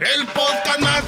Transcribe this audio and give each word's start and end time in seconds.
El 0.00 0.26
podcast 0.28 0.80
más 0.80 1.06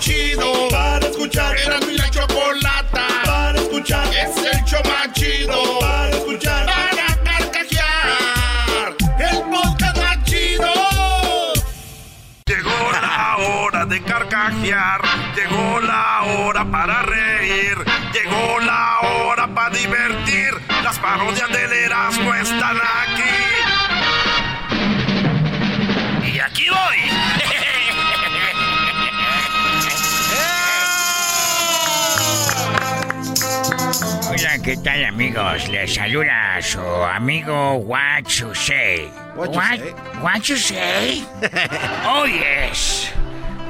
Hola, 34.53 34.63
¿qué 34.63 34.77
tal 34.77 35.05
amigos? 35.07 35.69
Les 35.71 35.95
saluda 35.95 36.61
su 36.61 36.79
amigo 36.81 37.77
What 37.77 38.25
You 38.25 38.55
Say. 38.55 39.09
What 39.35 39.53
you 39.55 39.63
say? 39.63 39.95
What 40.21 40.41
you 40.43 40.57
say? 40.57 41.25
oh 42.05 42.27
yes. 42.27 43.11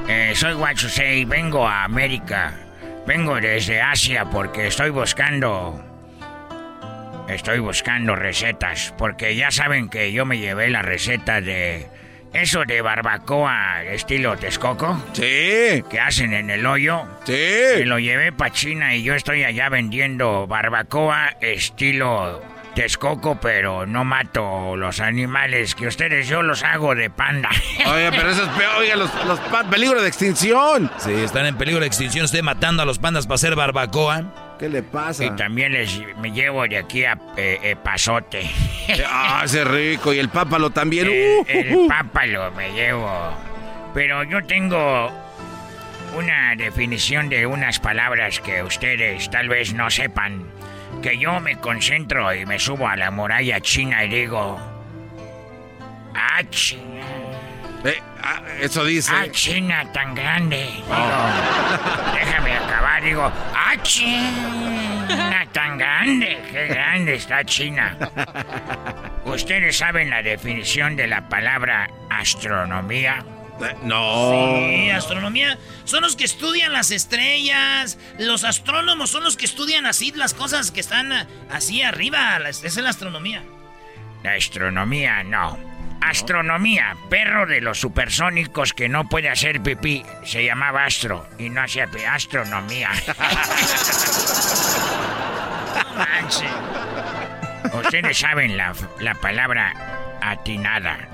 Eh, 0.08 0.32
soy 0.34 0.54
What 0.54 0.74
You 0.74 0.88
Say, 0.88 1.24
vengo 1.24 1.68
a 1.68 1.84
América. 1.84 2.54
Vengo 3.06 3.40
desde 3.40 3.80
Asia 3.80 4.24
porque 4.24 4.66
estoy 4.66 4.90
buscando... 4.90 5.80
Estoy 7.28 7.60
buscando 7.60 8.16
recetas 8.16 8.92
porque 8.98 9.36
ya 9.36 9.52
saben 9.52 9.88
que 9.88 10.10
yo 10.10 10.24
me 10.24 10.38
llevé 10.38 10.68
la 10.68 10.82
receta 10.82 11.40
de... 11.40 11.86
Eso 12.32 12.64
de 12.64 12.80
barbacoa 12.80 13.82
estilo 13.84 14.36
Texcoco. 14.36 15.02
Sí. 15.12 15.84
Que 15.90 16.00
hacen 16.00 16.32
en 16.32 16.48
el 16.50 16.64
hoyo. 16.64 17.04
Sí. 17.24 17.32
Me 17.78 17.84
lo 17.84 17.98
llevé 17.98 18.32
para 18.32 18.52
China 18.52 18.94
y 18.94 19.02
yo 19.02 19.14
estoy 19.14 19.44
allá 19.44 19.68
vendiendo 19.68 20.46
barbacoa 20.46 21.36
estilo 21.40 22.40
Texcoco, 22.74 23.38
pero 23.38 23.86
no 23.86 24.04
mato 24.04 24.76
los 24.76 25.00
animales 25.00 25.74
que 25.74 25.86
ustedes 25.86 26.26
yo 26.26 26.42
los 26.42 26.62
hago 26.62 26.94
de 26.94 27.10
panda. 27.10 27.50
Oiga, 27.86 28.10
pero 28.10 28.30
eso 28.30 28.44
es 28.44 28.48
peor. 28.50 28.76
Oiga, 28.78 28.96
los, 28.96 29.10
los 29.26 29.38
peligro 29.70 30.00
de 30.00 30.08
extinción. 30.08 30.90
Sí, 30.98 31.12
están 31.12 31.44
en 31.44 31.56
peligro 31.56 31.80
de 31.80 31.86
extinción. 31.86 32.24
Usted 32.24 32.42
matando 32.42 32.82
a 32.82 32.86
los 32.86 32.98
pandas 32.98 33.26
para 33.26 33.34
hacer 33.34 33.54
barbacoa. 33.56 34.24
¿Qué 34.62 34.68
le 34.68 34.84
pasa? 34.84 35.24
Y 35.24 35.30
también 35.34 35.72
les 35.72 36.00
me 36.18 36.30
llevo 36.30 36.68
de 36.68 36.78
aquí 36.78 37.04
a 37.04 37.18
eh, 37.36 37.58
eh, 37.64 37.74
Pasote. 37.82 38.48
Ah, 39.08 39.42
ese 39.44 39.64
rico. 39.64 40.14
Y 40.14 40.20
el 40.20 40.28
pápalo 40.28 40.70
también. 40.70 41.08
El, 41.08 41.12
Uh, 41.12 41.44
el 41.48 41.74
uh, 41.74 41.84
uh. 41.84 41.88
pápalo 41.88 42.52
me 42.52 42.70
llevo. 42.70 43.10
Pero 43.92 44.22
yo 44.22 44.40
tengo 44.44 45.10
una 46.16 46.54
definición 46.54 47.28
de 47.28 47.44
unas 47.44 47.80
palabras 47.80 48.38
que 48.38 48.62
ustedes 48.62 49.28
tal 49.32 49.48
vez 49.48 49.74
no 49.74 49.90
sepan. 49.90 50.46
Que 51.02 51.18
yo 51.18 51.40
me 51.40 51.56
concentro 51.56 52.32
y 52.32 52.46
me 52.46 52.60
subo 52.60 52.86
a 52.86 52.94
la 52.94 53.10
muralla 53.10 53.60
china 53.60 54.04
y 54.04 54.10
digo... 54.10 54.60
¡Ah, 56.14 56.40
China! 56.50 57.21
Eh, 57.84 58.00
ah, 58.22 58.42
eso 58.60 58.84
dice. 58.84 59.12
¡Ah, 59.12 59.26
China 59.30 59.84
tan 59.92 60.14
grande! 60.14 60.70
Digo, 60.72 60.86
déjame 62.14 62.54
acabar, 62.54 63.02
digo... 63.02 63.32
¡Ah, 63.54 63.74
China 63.82 65.46
tan 65.52 65.78
grande! 65.78 66.38
¡Qué 66.50 66.68
grande 66.68 67.14
está 67.14 67.44
China! 67.44 67.96
¿Ustedes 69.24 69.76
saben 69.76 70.10
la 70.10 70.22
definición 70.22 70.94
de 70.94 71.08
la 71.08 71.28
palabra 71.28 71.90
astronomía? 72.08 73.24
Eh, 73.60 73.76
no. 73.82 74.54
Sí, 74.56 74.90
astronomía. 74.90 75.58
Son 75.84 76.02
los 76.02 76.14
que 76.16 76.24
estudian 76.24 76.72
las 76.72 76.90
estrellas. 76.90 77.98
Los 78.18 78.44
astrónomos 78.44 79.10
son 79.10 79.24
los 79.24 79.36
que 79.36 79.44
estudian 79.44 79.86
así 79.86 80.12
las 80.14 80.34
cosas 80.34 80.70
que 80.70 80.80
están 80.80 81.12
ah, 81.12 81.26
así 81.50 81.82
arriba. 81.82 82.38
Esa 82.48 82.66
es 82.66 82.76
la 82.76 82.90
astronomía. 82.90 83.42
La 84.22 84.34
astronomía 84.34 85.24
no. 85.24 85.71
Astronomía, 86.04 86.96
perro 87.08 87.46
de 87.46 87.60
los 87.60 87.80
supersónicos 87.80 88.72
que 88.72 88.88
no 88.88 89.08
puede 89.08 89.30
hacer 89.30 89.62
pipí. 89.62 90.04
Se 90.24 90.44
llamaba 90.44 90.84
Astro 90.84 91.28
y 91.38 91.48
no 91.48 91.62
hacía 91.62 91.88
astronomía. 92.10 92.90
Manche. 95.96 96.46
Ustedes 97.72 98.18
saben 98.18 98.56
la, 98.56 98.74
la 99.00 99.14
palabra 99.14 99.72
atinada. 100.20 101.08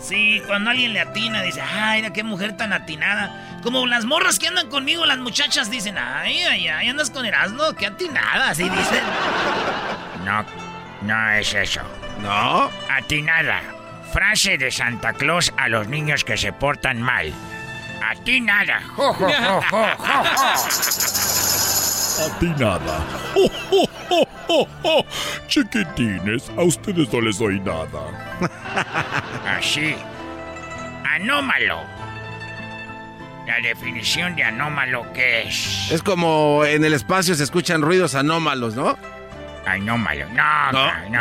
Sí, 0.00 0.42
cuando 0.46 0.70
alguien 0.70 0.92
le 0.92 1.00
atina, 1.00 1.42
dice, 1.42 1.62
ay, 1.62 2.02
mira 2.02 2.12
qué 2.12 2.22
mujer 2.22 2.56
tan 2.56 2.72
atinada. 2.72 3.60
Como 3.62 3.86
las 3.86 4.04
morras 4.04 4.38
que 4.38 4.48
andan 4.48 4.68
conmigo, 4.68 5.06
las 5.06 5.18
muchachas 5.18 5.70
dicen, 5.70 5.96
ay, 5.96 6.42
ay, 6.42 6.68
ay, 6.68 6.88
andas 6.88 7.10
con 7.10 7.24
Erasmo, 7.24 7.72
qué 7.78 7.86
atinada, 7.86 8.50
así 8.50 8.64
dicen. 8.68 9.02
No, 10.24 10.44
no 11.02 11.30
es 11.30 11.54
eso. 11.54 11.80
No. 12.20 12.70
Atinada. 12.90 13.73
Frase 14.14 14.56
de 14.56 14.70
Santa 14.70 15.12
Claus 15.12 15.52
a 15.58 15.66
los 15.68 15.88
niños 15.88 16.22
que 16.22 16.36
se 16.36 16.52
portan 16.52 17.02
mal. 17.02 17.32
Atinada. 18.00 18.80
Jo, 18.94 19.12
jo, 19.12 19.26
jo, 19.28 19.60
jo, 19.70 19.86
jo, 19.98 20.24
jo. 20.36 22.24
Atinada. 22.24 23.04
¡Oh, 23.34 23.50
oh, 23.72 23.88
oh, 24.10 24.28
oh, 24.48 24.68
oh! 24.84 25.04
Chiquitines, 25.48 26.48
a 26.56 26.62
ustedes 26.62 27.12
no 27.12 27.20
les 27.22 27.38
doy 27.38 27.58
nada. 27.58 28.38
Así. 29.58 29.96
Anómalo. 31.04 31.80
La 33.48 33.58
definición 33.60 34.36
de 34.36 34.44
anómalo, 34.44 35.12
¿qué 35.12 35.42
es? 35.48 35.90
Es 35.90 36.04
como 36.04 36.64
en 36.64 36.84
el 36.84 36.94
espacio 36.94 37.34
se 37.34 37.42
escuchan 37.42 37.82
ruidos 37.82 38.14
anómalos, 38.14 38.76
¿no? 38.76 38.96
Anómalo. 39.66 40.28
No, 40.28 40.70
No. 40.72 40.92
no. 41.10 41.18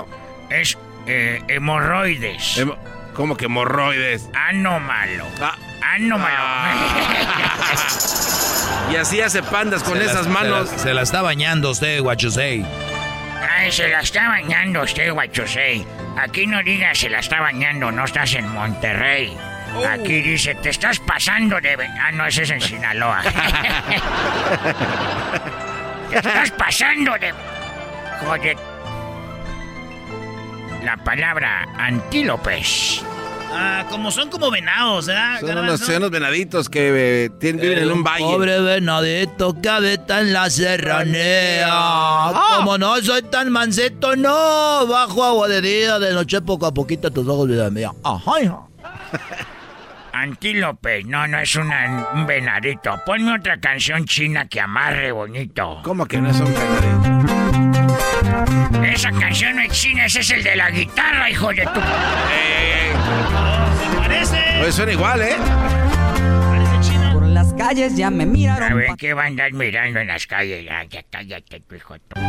no. 0.00 0.06
Es 0.50 0.76
eh, 1.06 1.42
hemorroides. 1.48 2.58
Hemo- 2.58 2.76
¿Cómo 3.14 3.36
que 3.36 3.44
hemorroides? 3.46 4.28
Anómalo. 4.34 5.26
Ah. 5.40 5.56
Anómalo. 5.94 6.36
Y 8.90 8.96
así 8.96 9.20
hace 9.20 9.42
pandas 9.42 9.82
con 9.82 9.94
Se 9.98 10.04
la- 10.04 10.10
esas 10.10 10.26
manos. 10.26 10.68
Se 10.68 10.76
la, 10.76 10.82
se 10.82 10.94
la 10.94 11.02
está 11.02 11.22
bañando 11.22 11.70
usted, 11.70 12.00
say. 12.30 12.64
Ay, 13.50 13.72
se 13.72 13.88
la 13.88 14.00
está 14.00 14.28
bañando 14.28 14.82
usted, 14.82 15.10
guachosei. 15.12 15.86
Aquí 16.18 16.46
no 16.46 16.62
digas 16.62 16.98
se 16.98 17.08
la 17.08 17.18
está 17.20 17.40
bañando, 17.40 17.90
no 17.90 18.04
estás 18.04 18.34
en 18.34 18.46
Monterrey. 18.48 19.36
Aquí 19.90 20.20
dice, 20.22 20.54
te 20.56 20.70
estás 20.70 21.00
pasando 21.00 21.60
de... 21.60 21.76
ve-". 21.76 21.88
Ah, 22.00 22.12
no, 22.12 22.26
ese 22.26 22.42
es 22.44 22.50
en 22.50 22.60
Sinaloa. 22.60 23.22
te 26.10 26.16
estás 26.18 26.50
pasando 26.52 27.12
de... 27.18 27.32
Joder. 28.24 28.56
La 30.84 30.96
palabra 30.98 31.66
antílopes. 31.78 33.02
Ah, 33.56 33.84
como 33.88 34.10
son 34.10 34.30
como 34.30 34.50
venados, 34.50 35.06
¿verdad? 35.06 35.38
Son 35.40 35.50
unos, 35.50 35.62
Garbanzo? 35.62 35.84
son 35.86 35.96
unos 35.96 36.10
venaditos 36.10 36.68
que 36.68 37.24
eh, 37.26 37.30
tienen- 37.38 37.60
viven 37.62 37.78
en 37.78 37.92
un 37.92 38.02
valle. 38.02 38.24
Pobre 38.24 38.60
venadito 38.60 39.60
que 39.62 39.68
habita 39.68 40.20
en 40.20 40.32
la 40.32 40.50
serranía. 40.50 41.68
Como 42.56 42.76
no 42.78 42.96
soy 43.00 43.22
tan 43.22 43.50
mansito, 43.52 44.16
no. 44.16 44.86
Bajo 44.88 45.24
agua 45.24 45.46
de 45.48 45.60
día, 45.60 45.98
de 46.00 46.12
noche 46.12 46.40
poco 46.42 46.66
a 46.66 46.74
poquito 46.74 47.10
tus 47.12 47.26
ojos 47.28 47.48
vida 47.48 47.70
mía. 47.70 47.92
Ajá, 48.02 48.40
hija. 48.42 48.58
Antílope, 50.12 51.02
no, 51.04 51.26
no 51.26 51.38
es 51.38 51.54
una- 51.56 52.08
un 52.14 52.26
venadito. 52.26 53.00
Ponme 53.06 53.34
otra 53.36 53.58
canción 53.58 54.04
china 54.04 54.48
que 54.48 54.60
amarre 54.60 55.12
bonito. 55.12 55.80
¿Cómo 55.82 56.06
que 56.06 56.20
no 56.20 56.30
es 56.30 56.38
un 56.40 56.52
venadito? 56.52 57.13
Esa 58.84 59.10
canción 59.12 59.56
no 59.56 59.62
es 59.62 59.72
china, 59.72 60.06
ese 60.06 60.20
es 60.20 60.30
el 60.30 60.42
de 60.42 60.56
la 60.56 60.70
guitarra, 60.70 61.30
hijo 61.30 61.48
de 61.48 61.62
tu... 61.66 61.80
¿Se 63.80 63.96
parece? 63.96 64.38
Pues 64.60 64.74
suena 64.74 64.92
igual, 64.92 65.22
¿eh? 65.22 65.36
Por 67.12 67.22
las 67.26 67.52
calles 67.54 67.96
ya 67.96 68.10
me 68.10 68.24
A 68.24 68.26
miraron. 68.26 68.78
ver, 68.78 68.90
¿qué 68.98 69.14
va 69.14 69.22
a 69.24 69.26
andar 69.26 69.52
mirando 69.52 70.00
en 70.00 70.08
las 70.08 70.26
calles? 70.26 70.64
Ya, 70.64 70.84
ya 70.84 71.02
cállate, 71.10 71.60
tu 71.60 71.74
hijo. 71.74 71.96
tú. 71.98 72.20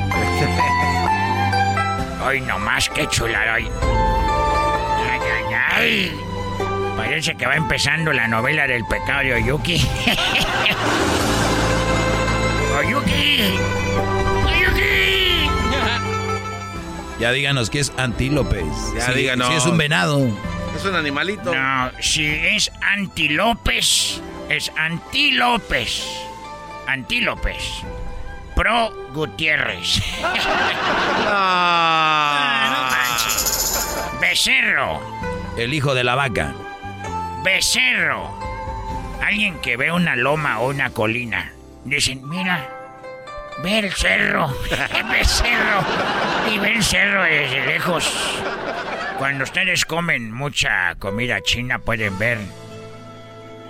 Hoy 2.26 2.42
nomás, 2.42 2.90
qué 2.90 3.08
chulada 3.08 3.56
hoy. 3.56 3.68
Ay, 5.12 5.20
ay, 5.36 5.54
ay. 5.76 6.12
Parece 6.98 7.36
que 7.36 7.46
va 7.46 7.56
empezando 7.56 8.12
la 8.14 8.28
novela 8.28 8.66
del 8.68 8.84
pecado 8.86 9.22
de 9.22 9.34
Oyuki. 9.36 9.76
Oyuki. 12.80 13.42
Oyuki. 13.42 13.60
Ya 17.20 17.32
díganos 17.32 17.70
que 17.70 17.80
es 17.80 17.94
antílopes. 17.98 18.66
Ya 18.96 19.08
Sí, 19.08 19.14
díganos. 19.14 19.48
sí 19.50 19.54
es 19.56 19.66
un 19.66 19.78
venado. 19.78 20.20
Es 20.76 20.84
un 20.86 20.96
animalito. 20.96 21.54
No, 21.56 21.92
si 22.02 22.26
es 22.28 22.70
antilopes, 22.82 24.22
es 24.50 24.72
antílopes. 24.78 26.06
Antílopes. 26.88 27.64
Pro 28.56 28.92
Gutiérrez. 29.14 30.02
Ah, 31.28 32.70
no 32.72 32.82
manches. 32.96 34.10
Becerro. 34.22 35.02
El 35.58 35.74
hijo 35.74 35.94
de 35.96 36.04
la 36.04 36.16
vaca. 36.16 36.54
Becerro. 37.44 38.38
Alguien 39.24 39.60
que 39.60 39.76
ve 39.78 39.92
una 39.92 40.16
loma 40.16 40.60
o 40.60 40.70
una 40.70 40.92
colina. 40.92 41.52
Dicen, 41.84 42.28
mira, 42.28 42.70
ve 43.64 43.80
el 43.80 43.94
cerro. 43.94 44.48
Becerro. 45.12 45.84
Y 46.54 46.60
ve 46.60 46.74
el 46.74 46.84
cerro 46.84 47.24
desde 47.24 47.66
lejos. 47.66 48.42
Cuando 49.18 49.44
ustedes 49.46 49.86
comen 49.86 50.32
mucha 50.32 50.96
comida 50.96 51.42
china 51.42 51.80
pueden 51.80 52.18
ver 52.20 52.38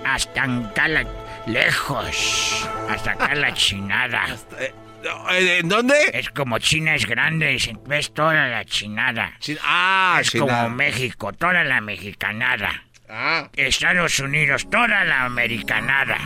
hasta 0.03 0.43
acá 0.43 0.87
la- 0.87 1.05
lejos. 1.45 2.67
Hasta 2.89 3.11
acá 3.11 3.35
la 3.35 3.53
chinada. 3.53 4.25
Eh, 4.59 5.59
¿En 5.59 5.69
dónde? 5.69 5.95
Es 6.13 6.29
como 6.31 6.57
China 6.57 6.95
es 6.95 7.05
grande, 7.05 7.47
dicen, 7.47 7.79
ves 7.85 8.11
toda 8.13 8.47
la 8.47 8.65
chinada. 8.65 9.33
Chin- 9.39 9.59
ah, 9.63 10.17
es 10.21 10.31
como 10.31 10.69
México, 10.69 11.31
toda 11.33 11.63
la 11.63 11.79
mexicanada. 11.81 12.83
Ah, 13.07 13.47
Estados 13.55 14.19
Unidos, 14.19 14.67
toda 14.69 15.03
la 15.03 15.25
americanada. 15.25 16.17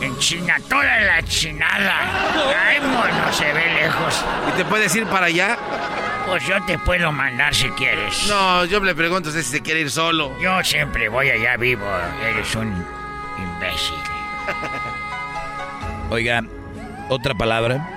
En 0.00 0.18
China, 0.18 0.56
toda 0.68 1.00
la 1.00 1.22
chinada. 1.22 2.00
Ay, 2.66 2.80
mono, 2.80 3.32
se 3.32 3.52
ve 3.52 3.66
lejos. 3.74 4.24
¿y 4.48 4.56
te 4.56 4.64
puedes 4.64 4.94
ir 4.94 5.06
para 5.06 5.26
allá? 5.26 5.56
Pues 6.26 6.46
yo 6.46 6.62
te 6.64 6.78
puedo 6.78 7.10
mandar 7.12 7.54
si 7.54 7.68
quieres. 7.70 8.26
No, 8.28 8.64
yo 8.64 8.80
le 8.80 8.94
pregunto 8.94 9.30
si 9.30 9.42
se 9.42 9.60
quiere 9.62 9.80
ir 9.80 9.90
solo. 9.90 10.38
Yo 10.40 10.62
siempre 10.64 11.08
voy 11.08 11.30
allá 11.30 11.56
vivo. 11.56 11.86
Eres 12.26 12.54
un 12.54 12.84
imbécil. 13.38 13.94
Oiga, 16.10 16.42
otra 17.08 17.34
palabra. 17.34 17.88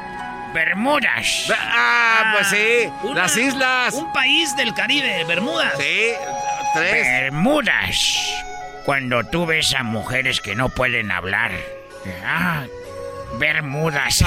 Bermudas. 0.53 1.51
Ah, 1.57 2.33
pues 2.35 2.47
sí. 2.47 2.89
Una- 3.03 3.21
Las 3.23 3.37
islas. 3.37 3.93
Un 3.93 4.11
país 4.13 4.55
del 4.55 4.73
Caribe, 4.73 5.23
Bermudas. 5.25 5.73
Sí, 5.77 6.11
tres. 6.73 7.03
Bermudas. 7.21 8.33
Cuando 8.85 9.23
tú 9.25 9.45
ves 9.45 9.73
a 9.75 9.83
mujeres 9.83 10.39
que 10.41 10.55
no 10.55 10.69
pueden 10.69 11.11
hablar. 11.11 11.51
Ah, 12.25 12.63
Bermudas. 13.39 14.15
Se 14.15 14.25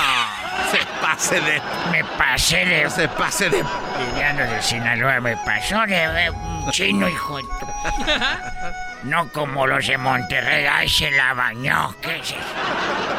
pase 1.01 1.41
de. 1.41 1.61
Me 1.91 2.05
pasé 2.19 2.65
de 2.67 2.85
No 2.85 2.91
se 2.91 3.09
pase 3.09 3.49
de. 3.51 3.65
Liliano 3.99 4.45
de 4.45 4.63
Sinaloa 4.63 5.21
me 5.21 5.37
pasó 5.39 5.81
de 5.87 6.07
ver 6.09 6.31
un 6.33 6.71
chino, 6.71 7.09
hijo 7.09 7.37
de 7.39 7.43
tu- 7.43 9.09
No 9.09 9.29
como 9.33 9.67
los 9.67 9.87
de 9.87 9.97
Monterrey, 9.97 10.67
ay, 10.71 10.89
se 10.89 11.11
la 11.11 11.33
bañó. 11.35 11.95
¿Qué 12.03 12.17
es 12.19 12.27
eso? 12.31 12.37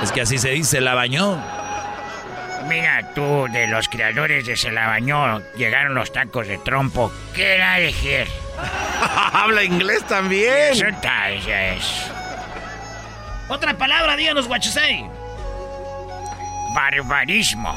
Es 0.03 0.12
que 0.12 0.21
así 0.21 0.38
se 0.38 0.50
dice, 0.51 0.80
la 0.81 0.94
bañó. 0.94 1.44
Mira 2.68 3.01
tú, 3.15 3.48
de 3.51 3.68
los 3.68 3.89
creadores 3.89 4.45
de 4.45 4.56
Se 4.56 4.71
la 4.71 4.88
bañó, 4.88 5.39
llegaron 5.57 5.95
los 5.95 6.13
tacos 6.13 6.48
de 6.48 6.57
trompo. 6.59 7.12
¿Qué 7.33 7.56
era 7.56 7.80
elegir? 7.80 8.27
Habla 9.33 9.63
inglés 9.63 10.03
también. 10.07 10.53
Eso 10.74 10.86
está, 10.86 11.31
eso 11.31 11.50
es. 11.50 12.12
Otra 13.51 13.74
palabra, 13.74 14.15
díganos, 14.15 14.48
guachusei. 14.48 15.06
Barbarismo. 16.74 17.75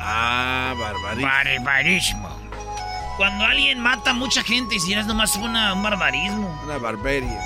Ah, 0.00 0.74
barbarismo. 0.76 1.28
Barbarismo. 1.28 2.28
Cuando 3.16 3.44
alguien 3.44 3.78
mata 3.78 4.10
a 4.10 4.14
mucha 4.14 4.42
gente 4.42 4.74
y 4.74 4.80
si 4.80 4.94
es 4.94 5.06
nomás 5.06 5.36
una, 5.36 5.74
un 5.74 5.84
barbarismo. 5.84 6.60
Una 6.64 6.78
barbarie. 6.78 7.38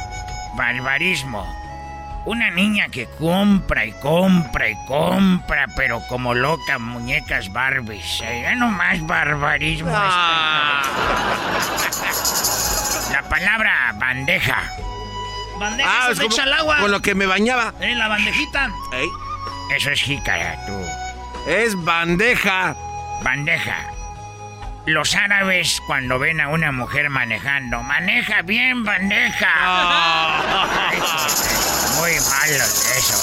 Barbarismo. 0.55 1.45
Una 2.25 2.51
niña 2.51 2.89
que 2.89 3.11
compra 3.19 3.85
y 3.85 3.93
compra 4.01 4.71
y 4.71 4.87
compra, 4.87 5.67
pero 5.77 6.01
como 6.09 6.33
loca, 6.33 6.79
muñecas 6.79 7.53
Barbies. 7.53 8.23
Eh, 8.23 8.41
Ya 8.43 8.55
nomás 8.55 9.07
barbarismo. 9.07 9.91
Ah. 9.93 10.83
La 13.13 13.23
palabra 13.29 13.93
bandeja. 13.99 14.63
Bandeja 15.59 15.89
Ah, 15.91 16.09
es 16.11 16.21
como 16.21 16.37
al 16.43 16.53
agua. 16.53 16.79
con 16.79 16.91
lo 16.91 17.01
que 17.01 17.15
me 17.15 17.27
bañaba. 17.27 17.73
En 17.81 17.99
la 17.99 18.09
bandejita. 18.09 18.71
Eso 19.75 19.91
es 19.91 20.01
jícara, 20.03 20.57
tú. 20.67 20.73
Es 21.49 21.83
bandeja. 21.85 22.77
Bandeja. 23.23 23.77
Los 24.87 25.15
árabes 25.15 25.81
cuando 25.87 26.19
ven 26.19 26.41
a 26.43 26.49
una 26.49 26.71
mujer 26.71 27.09
manejando, 27.09 27.83
maneja 27.83 28.43
bien 28.43 28.85
bandeja. 28.85 29.49
Muy 31.99 32.13
malo 32.13 32.65
eso. 32.97 33.15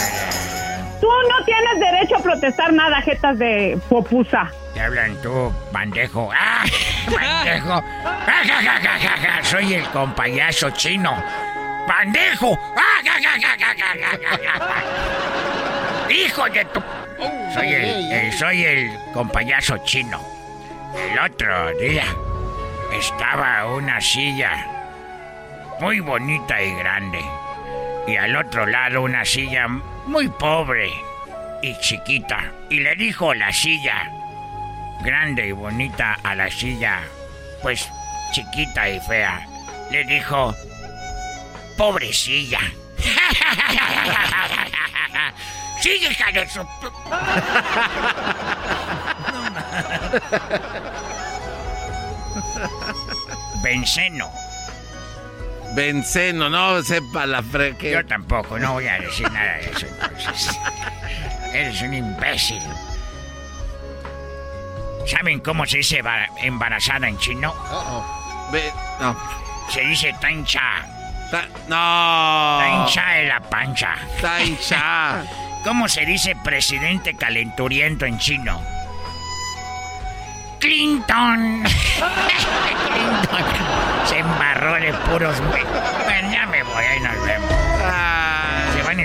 eh, 0.00 0.98
Tú 1.00 1.06
no 1.06 1.44
tienes 1.44 1.80
derecho 1.80 2.16
a 2.16 2.22
protestar 2.22 2.72
nada, 2.72 3.00
jetas 3.02 3.38
de 3.38 3.78
popusa. 3.88 4.50
Hablan 4.80 5.20
tú, 5.22 5.52
bandejo. 5.72 6.30
¡Ah! 6.32 6.64
¡Bandejo! 7.10 7.82
¡Ah, 8.04 8.42
ja, 8.46 8.62
ja, 8.62 8.80
ja, 8.80 8.98
ja, 8.98 9.16
ja! 9.16 9.44
Soy 9.44 9.74
el 9.74 9.84
compayazo 9.90 10.70
chino. 10.70 11.12
¡Bandejo! 11.86 12.58
¡Ah, 12.76 13.00
ja, 13.04 13.12
ja, 13.12 13.32
ja, 13.40 13.56
ja, 13.58 13.74
ja, 13.76 13.92
ja, 14.22 14.38
ja! 14.44 16.10
¡Hijo 16.10 16.48
de 16.48 16.64
tu... 16.66 16.82
Soy 17.52 17.72
el, 17.74 18.12
el, 18.12 18.32
soy 18.32 18.64
el 18.64 18.90
compayazo 19.12 19.78
chino. 19.78 20.20
El 20.96 21.18
otro 21.18 21.70
día 21.78 22.04
estaba 22.92 23.66
una 23.66 24.00
silla 24.00 24.66
muy 25.80 26.00
bonita 26.00 26.62
y 26.62 26.74
grande. 26.74 27.20
Y 28.06 28.16
al 28.16 28.36
otro 28.36 28.64
lado 28.66 29.02
una 29.02 29.24
silla 29.24 29.66
muy 29.68 30.28
pobre 30.28 30.90
y 31.62 31.74
chiquita. 31.80 32.52
Y 32.70 32.80
le 32.80 32.94
dijo 32.94 33.34
la 33.34 33.52
silla 33.52 34.10
grande 35.02 35.46
y 35.46 35.52
bonita 35.52 36.18
a 36.22 36.34
la 36.34 36.50
silla, 36.50 37.02
pues 37.62 37.88
chiquita 38.32 38.88
y 38.88 38.98
fea. 39.00 39.46
Le 39.90 40.04
dijo, 40.04 40.54
pobrecilla. 41.76 42.60
Sigue, 45.80 46.10
hija 46.10 46.32
de 46.32 46.48
su... 46.48 46.60
Benceno. 53.62 54.30
Benceno, 55.74 56.48
no 56.48 56.82
sepa 56.82 57.26
la 57.26 57.42
fre... 57.42 57.76
Yo 57.80 58.06
tampoco, 58.06 58.58
no 58.58 58.72
voy 58.74 58.86
a 58.88 58.98
decir 58.98 59.30
nada 59.30 59.58
de 59.58 59.70
eso 59.70 59.86
entonces. 59.86 60.58
Eres 61.52 61.82
un 61.82 61.94
imbécil. 61.94 62.62
¿Saben 65.08 65.40
cómo 65.40 65.64
se 65.66 65.78
dice 65.78 65.98
embara- 66.00 66.28
embarazada 66.42 67.08
en 67.08 67.18
chino? 67.18 67.54
Ve- 68.52 68.72
No. 69.00 69.16
Se 69.70 69.80
dice 69.82 70.14
tancha. 70.20 70.60
Ta- 71.30 71.46
No. 71.68 72.58
Tancha 72.58 73.10
de 73.12 73.24
la 73.26 73.40
pancha. 73.40 73.94
Tancha. 74.20 75.22
¿Cómo 75.64 75.88
se 75.88 76.04
dice 76.06 76.36
presidente 76.36 77.14
calenturiento 77.14 78.04
en 78.06 78.18
chino? 78.18 78.60
Clinton. 80.60 81.62
Clinton. 82.88 83.44
Se 84.06 84.18
embarró 84.18 84.74
de 84.74 84.92
puros... 84.94 85.40
Bueno, 85.40 86.32
ya 86.32 86.46
me 86.46 86.62
voy, 86.62 86.84
ahí 86.84 87.00
nos 87.00 87.24
vemos. 87.24 87.50
Ah 87.82 88.17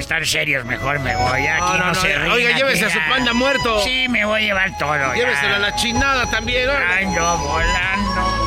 estar 0.03 0.25
serios, 0.25 0.65
mejor 0.65 0.99
me 0.99 1.15
voy. 1.15 1.47
Aquí 1.47 1.61
no, 1.61 1.77
no, 1.77 1.85
no 1.87 1.95
se 1.95 2.17
Oiga, 2.17 2.57
llévese 2.57 2.85
a 2.85 2.89
su 2.89 2.99
panda 3.09 3.33
muerto. 3.33 3.81
Sí, 3.81 4.07
me 4.09 4.25
voy 4.25 4.41
a 4.41 4.45
llevar 4.45 4.77
todo. 4.77 5.13
Lléveselo 5.13 5.55
a 5.55 5.59
la 5.59 5.75
chinada 5.75 6.29
también, 6.29 6.67
volando. 6.67 8.43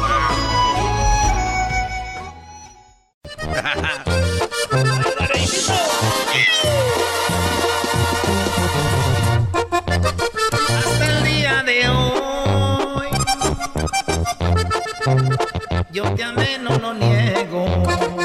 Hasta 10.85 11.07
el 11.09 11.25
día 11.25 11.63
de 11.63 11.89
hoy. 11.89 13.09
Yo 15.91 16.15
te 16.15 16.23
amé, 16.23 16.59
no 16.59 16.79
lo 16.79 16.93
niego. 16.93 18.16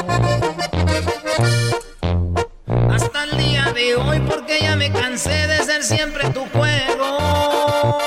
Porque 4.28 4.60
ya 4.60 4.76
me 4.76 4.92
cansé 4.92 5.46
de 5.46 5.64
ser 5.64 5.82
siempre 5.82 6.28
tu 6.30 6.46
juego. 6.46 7.98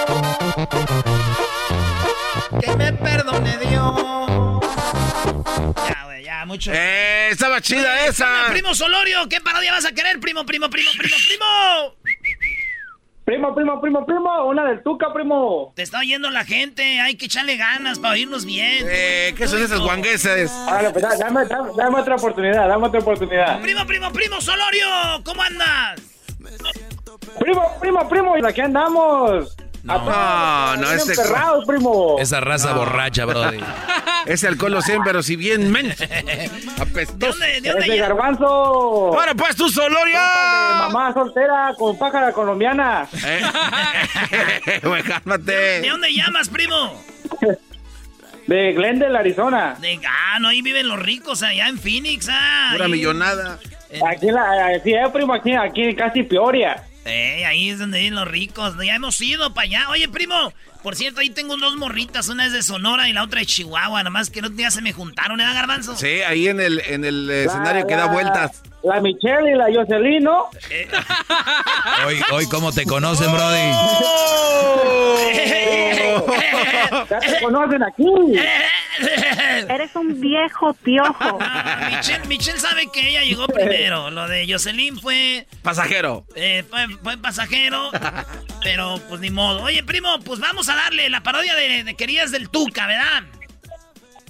Que 2.61 2.75
me 2.77 2.93
perdone 2.93 3.57
Dios. 3.57 4.61
Ya, 5.89 6.03
güey, 6.05 6.23
ya, 6.23 6.45
mucho. 6.45 6.71
Eh, 6.73 7.29
estaba 7.31 7.59
chida 7.59 8.05
esa. 8.05 8.45
Primo 8.49 8.73
Solorio, 8.73 9.27
¿qué 9.27 9.41
parodia 9.41 9.73
vas 9.73 9.85
a 9.85 9.91
querer? 9.91 10.19
Primo, 10.19 10.45
primo, 10.45 10.69
primo, 10.69 10.91
primo, 10.97 11.15
primo. 11.27 11.95
Primo, 13.25 13.55
primo, 13.55 13.81
primo, 13.81 14.05
primo, 14.05 14.45
una 14.45 14.65
del 14.65 14.83
Tuca, 14.83 15.11
primo. 15.11 15.73
Te 15.75 15.81
está 15.81 15.97
oyendo 15.97 16.29
la 16.29 16.45
gente, 16.45 16.99
hay 17.01 17.15
que 17.15 17.25
echarle 17.25 17.57
ganas 17.57 17.97
para 17.97 18.13
oírnos 18.13 18.45
bien. 18.45 18.85
Eh, 18.87 19.33
¿qué 19.35 19.47
son 19.47 19.63
esas 19.63 19.79
guangueses? 19.79 20.51
Ah, 20.53 20.89
pues, 20.93 21.03
dame, 21.17 21.43
dame, 21.47 21.71
dame 21.75 21.99
otra 22.01 22.17
oportunidad, 22.17 22.67
dame 22.67 22.85
otra 22.85 22.99
oportunidad. 22.99 23.59
Primo, 23.61 23.83
primo, 23.87 24.11
primo, 24.11 24.39
Solorio, 24.39 24.87
¿cómo 25.23 25.41
andas? 25.41 26.01
Primo, 27.39 27.63
primo, 27.81 28.07
primo, 28.07 28.37
¿y 28.37 28.45
aquí 28.45 28.61
andamos? 28.61 29.57
No, 29.85 30.03
no, 30.03 30.77
no 30.77 30.91
ese. 30.91 31.13
ese. 31.13 31.23
primo. 31.67 32.17
Esa 32.19 32.39
raza 32.39 32.73
borracha, 32.73 33.25
brody. 33.25 33.59
Ese 34.25 34.47
alcohol 34.47 34.71
lo 34.71 34.81
sé, 34.81 34.97
pero 35.05 35.21
si 35.21 35.35
bien 35.35 35.71
men. 35.71 35.93
Apestoso. 36.79 37.37
¿De 37.37 37.53
dónde, 37.53 37.61
de 37.61 37.71
dónde 37.71 37.97
garbanzo. 37.97 38.47
Ahora 38.47 39.35
pues 39.35 39.55
tú, 39.55 39.69
Solorio. 39.69 40.17
Mamá 40.17 41.13
soltera 41.13 41.75
con 41.77 41.95
pájara 41.99 42.31
colombiana. 42.31 43.07
Eh, 43.23 44.81
Güey, 44.83 45.03
cálmate. 45.03 45.81
¿De 45.81 45.89
dónde 45.89 46.11
llamas, 46.11 46.49
primo? 46.49 46.99
De 48.47 48.73
Glendale, 48.73 49.19
Arizona. 49.19 49.75
De, 49.79 49.99
ah, 50.07 50.39
no, 50.39 50.47
ahí 50.47 50.63
viven 50.63 50.87
los 50.87 50.99
ricos, 50.99 51.43
allá 51.43 51.67
en 51.67 51.77
Phoenix, 51.77 52.27
ah. 52.31 52.69
Pura 52.73 52.87
millonada. 52.87 53.59
Aquí, 54.07 54.31
la, 54.31 54.79
sí, 54.83 54.91
eh, 54.91 55.03
primo, 55.13 55.35
aquí, 55.35 55.53
aquí 55.53 55.95
casi 55.95 56.23
Peoria. 56.23 56.83
Eh, 57.05 57.45
ahí 57.45 57.69
es 57.69 57.79
donde 57.79 57.99
viven 57.99 58.15
los 58.15 58.27
ricos. 58.27 58.75
Ya 58.83 58.95
hemos 58.95 59.19
ido 59.21 59.53
para 59.53 59.65
allá. 59.65 59.89
Oye, 59.89 60.09
primo, 60.09 60.53
por 60.85 60.95
cierto, 60.95 61.19
ahí 61.19 61.31
tengo 61.31 61.57
dos 61.57 61.75
morritas. 61.77 62.29
Una 62.29 62.45
es 62.45 62.53
de 62.53 62.61
Sonora 62.61 63.09
y 63.09 63.13
la 63.13 63.23
otra 63.23 63.39
de 63.39 63.47
Chihuahua. 63.47 64.01
Nada 64.01 64.11
más 64.11 64.29
que 64.29 64.39
no 64.39 64.49
ya 64.51 64.69
se 64.69 64.83
me 64.83 64.93
juntaron, 64.93 65.41
¿eh, 65.41 65.43
Garbanzo? 65.43 65.95
Sí, 65.95 66.21
ahí 66.21 66.47
en 66.47 66.61
el, 66.61 66.79
en 66.85 67.03
el 67.03 67.27
escenario 67.31 67.87
que 67.87 67.95
da 67.95 68.05
vueltas. 68.05 68.61
La 68.83 69.01
Michelle 69.01 69.51
y 69.51 69.55
la 69.55 69.65
Jocelyn, 69.73 70.23
¿no? 70.23 70.43
Hoy, 72.05 72.21
hoy 72.31 72.45
¿cómo 72.45 72.71
te 72.71 72.85
conocen, 72.85 73.31
brody? 73.31 73.57
Ya 77.09 77.19
te 77.19 77.39
conocen 77.41 77.83
aquí. 77.83 78.03
Eres 79.69 79.95
un 79.95 80.19
viejo 80.19 80.73
piojo. 80.73 81.37
Ah, 81.41 81.89
Michelle, 81.91 82.25
Michelle 82.27 82.59
sabe 82.59 82.89
que 82.91 83.09
ella 83.09 83.23
llegó 83.23 83.47
primero. 83.47 84.09
Lo 84.11 84.27
de 84.27 84.45
Jocelyn 84.49 84.99
fue, 84.99 85.47
Pasajero. 85.61 86.25
eh, 86.35 86.63
fue, 86.69 86.87
fue 87.03 87.17
pasajero. 87.17 87.91
Pero 88.63 88.99
pues 89.09 89.21
ni 89.21 89.29
modo. 89.29 89.63
Oye, 89.63 89.83
primo, 89.83 90.19
pues 90.21 90.39
vamos 90.39 90.69
a 90.69 90.74
darle 90.75 91.09
la 91.09 91.21
parodia 91.21 91.55
de, 91.55 91.83
de 91.83 91.95
Querías 91.95 92.31
del 92.31 92.49
Tuca, 92.49 92.87
¿verdad? 92.87 93.23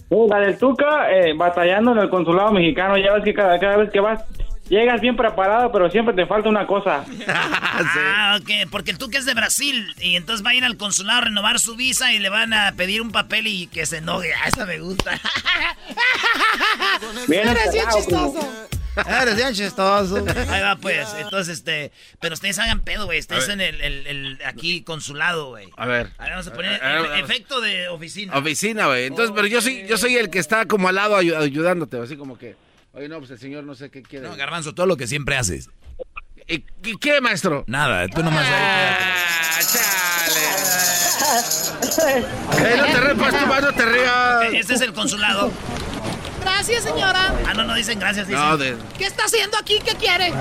La 0.09 0.39
del 0.39 0.57
Tuca, 0.57 1.11
eh, 1.11 1.33
batallando 1.35 1.91
en 1.91 1.97
el 1.97 2.09
consulado 2.09 2.51
mexicano. 2.51 2.97
Ya 2.97 3.13
ves 3.13 3.23
que 3.23 3.33
cada, 3.33 3.59
cada 3.59 3.77
vez 3.77 3.89
que 3.91 3.99
vas, 3.99 4.21
llegas 4.69 5.01
bien 5.01 5.15
preparado, 5.15 5.71
pero 5.71 5.89
siempre 5.89 6.13
te 6.13 6.25
falta 6.25 6.49
una 6.49 6.65
cosa. 6.67 7.03
Ah, 7.77 8.39
ok, 8.39 8.69
porque 8.71 8.91
el 8.91 8.97
Tuca 8.97 9.17
es 9.17 9.25
de 9.25 9.33
Brasil 9.33 9.93
y 9.99 10.15
entonces 10.15 10.45
va 10.45 10.51
a 10.51 10.53
ir 10.53 10.63
al 10.63 10.77
consulado 10.77 11.17
a 11.19 11.21
renovar 11.25 11.59
su 11.59 11.75
visa 11.75 12.13
y 12.13 12.19
le 12.19 12.29
van 12.29 12.53
a 12.53 12.71
pedir 12.71 13.01
un 13.01 13.11
papel 13.11 13.47
y 13.47 13.67
que 13.67 13.85
se 13.85 13.97
enoje. 13.97 14.29
Ah, 14.33 14.47
esa 14.47 14.65
me 14.65 14.79
gusta. 14.79 15.19
Bien 17.27 17.49
Eres 17.49 17.71
bien 17.73 17.83
enterrado, 17.83 17.97
chistoso. 17.97 18.67
Eres 19.21 19.35
bien 19.35 19.53
chistoso. 19.53 20.17
Ahí 20.49 20.61
va, 20.61 20.75
pues. 20.77 21.07
Entonces, 21.19 21.57
este. 21.57 21.91
Pero 22.19 22.33
ustedes 22.33 22.57
hagan 22.59 22.81
pedo, 22.81 23.05
güey. 23.05 23.19
A 23.29 23.51
en 23.53 23.61
el, 23.61 23.81
el- 23.81 24.07
el- 24.07 24.39
aquí 24.45 24.81
consulado, 24.83 25.49
güey. 25.49 25.67
A 25.77 25.85
ver. 25.85 26.11
Ahí 26.17 26.29
vamos 26.29 26.47
a 26.47 26.53
poner 26.53 26.83
A 26.83 26.87
ver, 26.87 27.01
efe- 27.01 27.07
a 27.07 27.11
ver. 27.15 27.23
efecto 27.23 27.61
de 27.61 27.87
oficina. 27.89 28.37
Oficina, 28.37 28.87
güey. 28.87 29.05
Entonces, 29.05 29.33
pero 29.35 29.47
yo 29.47 29.61
soy, 29.61 29.85
yo 29.87 29.97
soy 29.97 30.15
el 30.15 30.29
que 30.29 30.39
está 30.39 30.65
como 30.65 30.87
al 30.87 30.95
lado 30.95 31.17
ayu- 31.19 31.35
ayudándote, 31.37 31.97
así 31.99 32.15
como 32.17 32.37
que. 32.37 32.55
Oye, 32.93 33.09
no, 33.09 33.19
pues 33.19 33.31
el 33.31 33.39
señor 33.39 33.63
no 33.65 33.75
sé 33.75 33.89
qué 33.91 34.01
quiere. 34.01 34.27
No, 34.27 34.35
Garbanzo, 34.37 34.73
todo 34.73 34.85
lo 34.85 34.95
que 34.95 35.07
siempre 35.07 35.35
haces. 35.37 35.69
¿Y, 36.47 36.63
qué, 36.99 37.19
maestro? 37.21 37.63
Nada, 37.67 38.07
tú 38.07 38.23
nomás. 38.23 38.45
Ah, 38.47 39.59
chale. 39.61 40.35
Eh, 42.57 42.77
no 42.77 42.85
te 42.85 42.99
repas, 43.01 43.33
tú, 43.33 43.61
no 43.61 43.73
te 43.73 43.85
rías. 43.85 44.53
Este 44.53 44.73
es 44.75 44.81
el 44.81 44.93
consulado. 44.93 45.51
Gracias, 46.45 46.83
señora. 46.83 47.33
Ah, 47.47 47.53
no, 47.55 47.63
no 47.63 47.73
dicen 47.73 47.99
gracias, 47.99 48.27
dicen. 48.27 48.41
No, 48.43 48.55
de... 48.57 48.77
¿Qué 48.97 49.05
está 49.05 49.25
haciendo 49.25 49.57
aquí? 49.57 49.79
¿Qué 49.83 49.95
quiere? 49.95 50.31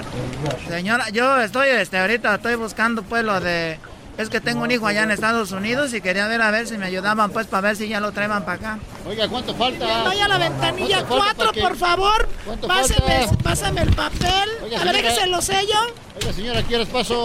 Señora, 0.68 1.10
yo 1.10 1.38
estoy, 1.40 1.68
este, 1.68 1.98
ahorita 1.98 2.34
estoy 2.36 2.54
buscando, 2.54 3.02
pues, 3.02 3.22
lo 3.24 3.40
de... 3.40 3.78
Es 4.16 4.30
que 4.30 4.40
tengo 4.40 4.62
un 4.62 4.70
hijo 4.70 4.86
allá 4.86 5.02
en 5.02 5.10
Estados 5.10 5.50
Unidos 5.52 5.92
y 5.92 6.00
quería 6.00 6.26
ver 6.28 6.40
a 6.40 6.50
ver 6.50 6.66
si 6.68 6.78
me 6.78 6.86
ayudaban, 6.86 7.30
pues, 7.30 7.46
para 7.46 7.60
ver 7.62 7.76
si 7.76 7.88
ya 7.88 8.00
lo 8.00 8.12
traían 8.12 8.44
para 8.44 8.52
acá. 8.58 8.78
Oiga, 9.06 9.28
¿cuánto 9.28 9.54
falta? 9.54 9.86
Vaya 10.04 10.24
a 10.24 10.28
la 10.28 10.38
ventanilla 10.38 11.04
¿Cuánto 11.04 11.18
falta 11.18 11.34
4, 11.34 11.36
para 11.36 11.52
que- 11.52 11.60
por 11.60 11.76
favor. 11.76 12.28
¿Cuánto 12.44 12.66
Páseme, 12.68 13.26
falta? 13.26 13.42
pásame 13.42 13.82
el 13.82 13.92
papel. 13.92 14.48
Oiga, 14.62 14.80
a 14.80 14.84
ver, 14.84 15.02
que 15.02 15.10
se 15.10 15.26
lo 15.26 15.42
sello. 15.42 15.78
Oiga, 16.20 16.32
señora, 16.32 16.60
¿a 16.60 16.62
qué 16.62 16.76
horas 16.76 16.88
paso? 16.88 17.24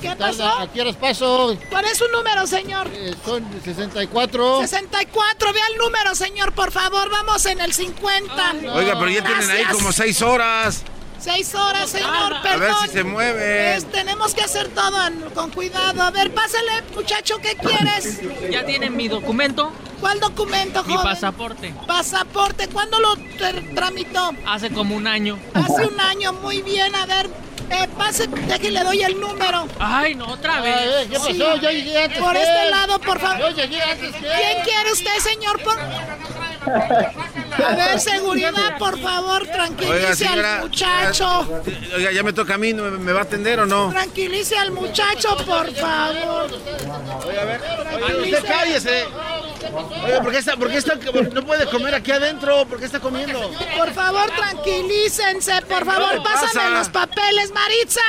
¿Qué 0.00 0.14
pasó? 0.16 0.44
¿A 0.46 0.70
qué 0.72 0.80
horas 0.80 0.96
paso? 0.96 1.56
¿Cuál 1.70 1.84
es 1.86 1.98
su 1.98 2.06
número, 2.08 2.46
señor? 2.46 2.88
Eh, 2.92 3.14
son 3.24 3.44
64. 3.64 4.60
64, 4.60 5.52
vea 5.52 5.62
el 5.72 5.78
número, 5.78 6.14
señor, 6.14 6.52
por 6.52 6.70
favor. 6.70 7.10
Vamos 7.10 7.44
en 7.46 7.60
el 7.60 7.72
50. 7.72 8.54
Oiga, 8.74 8.98
pero 8.98 9.10
ya 9.10 9.24
tienen 9.24 9.50
ahí 9.50 9.64
como 9.72 9.92
seis 9.92 10.22
horas. 10.22 10.82
Seis 11.20 11.52
horas, 11.56 11.90
señor, 11.90 12.34
A 12.34 12.42
perdón. 12.42 12.60
ver 12.60 12.72
si 12.86 12.88
se 12.90 13.02
mueve. 13.04 13.74
Es- 13.76 13.90
tenemos 13.90 14.34
que 14.34 14.42
hacer 14.42 14.68
todo 14.68 14.92
con 15.34 15.50
cuidado. 15.50 16.00
A 16.02 16.10
ver, 16.12 16.32
pásale, 16.32 16.82
muchacho, 16.94 17.38
¿qué 17.38 17.56
quieres? 17.56 18.20
¿Ya 18.52 18.64
tienen 18.64 18.96
mi 18.96 19.08
documento? 19.08 19.72
¿Cuál 20.00 20.20
documento, 20.20 20.84
Mi 20.84 20.94
joven? 20.94 21.10
pasaporte. 21.10 21.74
Pasaporte, 21.88 22.68
¿cuándo 22.68 23.00
lo 23.00 23.16
tra- 23.16 23.74
tramitó? 23.74 24.30
Hace 24.46 24.70
como 24.70 24.94
un 24.94 25.08
año. 25.08 25.40
Hace 25.54 25.86
un 25.86 25.98
año, 25.98 26.32
muy 26.34 26.62
bien. 26.62 26.94
A 26.94 27.04
ver, 27.04 27.28
eh, 27.70 27.88
pase, 27.96 28.26
déjale, 28.26 28.70
le 28.70 28.84
doy 28.84 29.02
el 29.02 29.20
número. 29.20 29.66
Ay, 29.78 30.14
no, 30.14 30.26
otra 30.28 30.60
vez. 30.60 30.76
Ay, 30.98 31.06
¿Qué 31.08 31.14
pasó? 31.18 31.28
Sí. 31.32 31.38
Yo 31.38 31.70
llegué 31.70 32.04
antes 32.04 32.18
Por 32.18 32.32
que 32.32 32.42
este 32.42 32.62
él. 32.64 32.70
lado, 32.70 32.98
por 33.00 33.20
favor. 33.20 33.38
Yo 33.40 33.50
llegué 33.50 33.82
antes 33.82 34.12
que 34.12 34.20
¿Quién 34.20 34.56
él. 34.58 34.62
quiere 34.64 34.92
usted, 34.92 35.18
señor? 35.20 35.62
Por... 35.62 35.76
A 36.72 37.74
ver, 37.74 37.98
seguridad, 38.00 38.78
por 38.78 38.98
favor, 39.00 39.46
tranquilice 39.46 39.94
Oiga, 39.96 40.14
señora. 40.14 40.54
al 40.56 40.60
muchacho. 40.62 41.62
Oiga, 41.96 42.12
ya 42.12 42.22
me 42.22 42.32
toca 42.32 42.54
a 42.54 42.58
mí, 42.58 42.72
¿me, 42.74 42.90
me 42.90 43.12
va 43.12 43.20
a 43.20 43.22
atender 43.24 43.60
o 43.60 43.66
no? 43.66 43.90
Tranquilice 43.90 44.56
al 44.56 44.70
muchacho, 44.72 45.36
por 45.44 45.72
favor. 45.74 46.48
Oiga, 47.26 47.42
a 47.42 47.44
ver. 47.44 47.60
Oiga, 47.94 48.36
usted 48.38 48.44
cállese. 48.46 49.04
Oiga, 50.04 50.22
¿por 50.22 50.30
qué 50.32 50.38
está, 50.38 50.56
por 50.56 50.68
qué 50.70 50.76
está, 50.78 50.94
no 51.32 51.44
puede 51.44 51.66
comer 51.66 51.94
aquí 51.94 52.12
adentro? 52.12 52.64
¿Por 52.66 52.78
qué 52.78 52.86
está 52.86 53.00
comiendo? 53.00 53.50
Por 53.76 53.92
favor, 53.92 54.30
tranquilícense, 54.36 55.62
por 55.62 55.84
favor, 55.84 56.10
¿Qué 56.10 56.16
le 56.18 56.22
pásame 56.22 56.46
pasa? 56.54 56.70
los 56.70 56.88
papeles, 56.90 57.50
Maritza. 57.52 58.00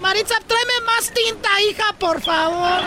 Maritza, 0.00 0.34
tráeme 0.46 0.72
más 0.84 1.12
tinta, 1.14 1.48
hija, 1.62 1.92
por 1.98 2.20
favor. 2.20 2.80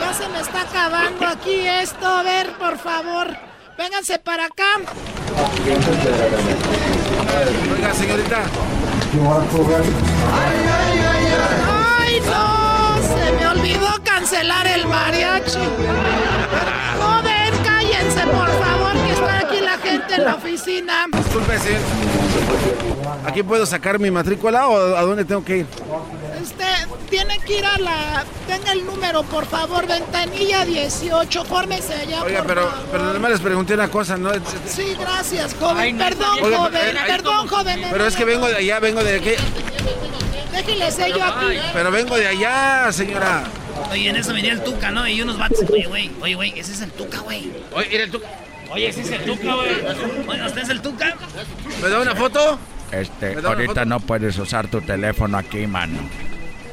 Ya 0.00 0.14
se 0.14 0.28
me 0.28 0.40
está 0.40 0.62
acabando 0.62 1.26
aquí 1.26 1.66
esto. 1.66 2.06
A 2.06 2.22
ver, 2.22 2.52
por 2.52 2.78
favor. 2.78 3.36
Vénganse 3.78 4.18
para 4.18 4.46
acá. 4.46 4.80
Oiga, 7.76 7.94
señorita. 7.94 8.42
¡Ay, 11.98 12.20
no! 12.20 12.96
Se 13.02 13.32
me 13.32 13.46
olvidó 13.46 13.88
cancelar 14.02 14.66
el 14.66 14.86
mariachi. 14.86 15.58
Joven, 17.00 17.54
cállense, 17.64 18.20
por 18.26 18.48
favor, 18.48 18.92
que 19.04 19.12
está 19.12 19.38
aquí 19.40 19.60
la 19.60 19.78
gente 19.78 20.14
en 20.14 20.24
la 20.24 20.34
oficina. 20.36 21.06
Disculpe, 21.12 21.58
señor. 21.58 21.80
¿Aquí 23.26 23.42
puedo 23.42 23.66
sacar 23.66 23.98
mi 23.98 24.10
matrícula 24.10 24.68
o 24.68 24.96
a 24.96 25.02
dónde 25.02 25.24
tengo 25.24 25.44
que 25.44 25.58
ir? 25.58 25.66
Tiene 27.10 27.38
que 27.40 27.58
ir 27.58 27.64
a 27.64 27.78
la... 27.78 28.24
Tenga 28.46 28.72
el 28.72 28.84
número, 28.84 29.22
por 29.22 29.46
favor, 29.46 29.86
ventanilla 29.86 30.64
18. 30.64 31.44
Fórmese 31.44 31.94
allá, 31.94 32.22
Oiga, 32.22 32.38
por 32.38 32.46
pero, 32.48 32.68
favor. 32.70 32.86
pero 32.90 33.04
nada 33.04 33.18
más 33.18 33.30
les 33.30 33.40
pregunté 33.40 33.74
una 33.74 33.88
cosa, 33.88 34.16
¿no? 34.16 34.30
Sí, 34.66 34.96
gracias, 34.98 35.54
joven. 35.58 35.76
Ay, 35.78 35.92
no, 35.92 36.04
perdón, 36.04 36.38
Oiga, 36.42 36.58
joven. 36.58 36.72
pero, 36.72 36.98
eh, 36.98 37.02
perdón, 37.06 37.48
joven. 37.48 37.80
Pero 37.90 38.06
es 38.06 38.16
que 38.16 38.24
vengo 38.24 38.48
de 38.48 38.56
allá, 38.56 38.80
vengo 38.80 39.04
de 39.04 39.16
aquí. 39.16 39.30
Déjele 40.52 40.90
sello 40.90 41.22
aquí. 41.24 41.58
Pero 41.72 41.90
vengo 41.90 42.16
de 42.16 42.26
allá, 42.26 42.90
señora. 42.92 43.44
Oye, 43.90 44.08
en 44.08 44.16
eso 44.16 44.32
venía 44.32 44.52
el 44.52 44.62
Tuca, 44.64 44.90
¿no? 44.90 45.06
Y 45.06 45.20
unos 45.22 45.38
vatos. 45.38 45.60
Oye, 45.70 45.86
güey, 45.86 46.10
oye, 46.20 46.34
güey, 46.34 46.58
ese 46.58 46.72
es 46.72 46.80
el 46.80 46.90
Tuca, 46.92 47.18
güey. 47.20 47.52
Oye, 47.72 47.88
mira 47.90 48.10
tú. 48.10 48.20
Oye, 48.70 48.88
ese 48.88 49.02
es 49.02 49.10
el 49.10 49.24
Tuca, 49.24 49.54
güey. 49.54 49.70
Oye, 50.28 50.46
¿usted 50.46 50.62
es 50.62 50.68
el 50.70 50.80
Tuca? 50.80 51.14
¿Me 51.82 51.88
da 51.88 52.00
una 52.00 52.14
foto? 52.16 52.58
Este, 52.90 53.34
¿Me 53.34 53.34
da 53.34 53.40
una 53.40 53.48
ahorita 53.50 53.72
foto? 53.74 53.84
no 53.84 54.00
puedes 54.00 54.38
usar 54.38 54.68
tu 54.68 54.80
teléfono 54.80 55.36
aquí, 55.38 55.66
mano. 55.66 55.98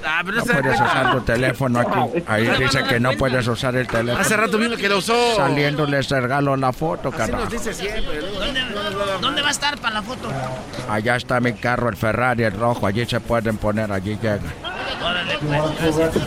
Ah, 0.05 0.22
pero 0.25 0.38
No 0.38 0.43
puedes 0.45 0.75
usar 0.79 1.12
tu 1.12 1.22
teléfono 1.22 1.79
aquí. 1.79 2.24
Ahí 2.27 2.48
dice 2.60 2.83
que 2.83 3.00
no 3.00 3.13
puedes 3.13 3.48
usar 3.48 3.75
el 3.75 3.88
teléfono. 3.88 4.19
Hace 4.22 4.36
rato 4.38 4.57
vino 4.57 4.75
que 4.75 4.89
lo 4.89 4.98
usó. 4.98 5.36
Saliendo 5.36 5.86
les 5.86 6.10
regalo 6.10 6.55
la 6.57 6.74
foto, 6.74 7.10
Así 7.10 7.17
carajo. 7.17 7.43
nos 7.43 7.51
dice 7.51 7.74
siempre. 7.74 8.19
¿Dónde, 8.19 8.62
¿Dónde 9.22 9.41
va 9.41 9.48
a 9.48 9.51
estar 9.51 9.77
para 9.79 9.95
la 9.95 10.01
foto? 10.01 10.29
Allá 10.89 11.15
está 11.15 11.39
mi 11.39 11.53
carro, 11.53 11.89
el 11.89 11.95
Ferrari, 11.98 12.43
el 12.43 12.53
rojo. 12.53 12.86
Allí 12.88 13.05
se 13.05 13.19
pueden 13.19 13.57
poner, 13.57 13.91
allí 13.91 14.17
llegan. 14.22 14.41
Órale, 15.03 15.38
pues, 15.39 15.98
gracias. 15.98 16.24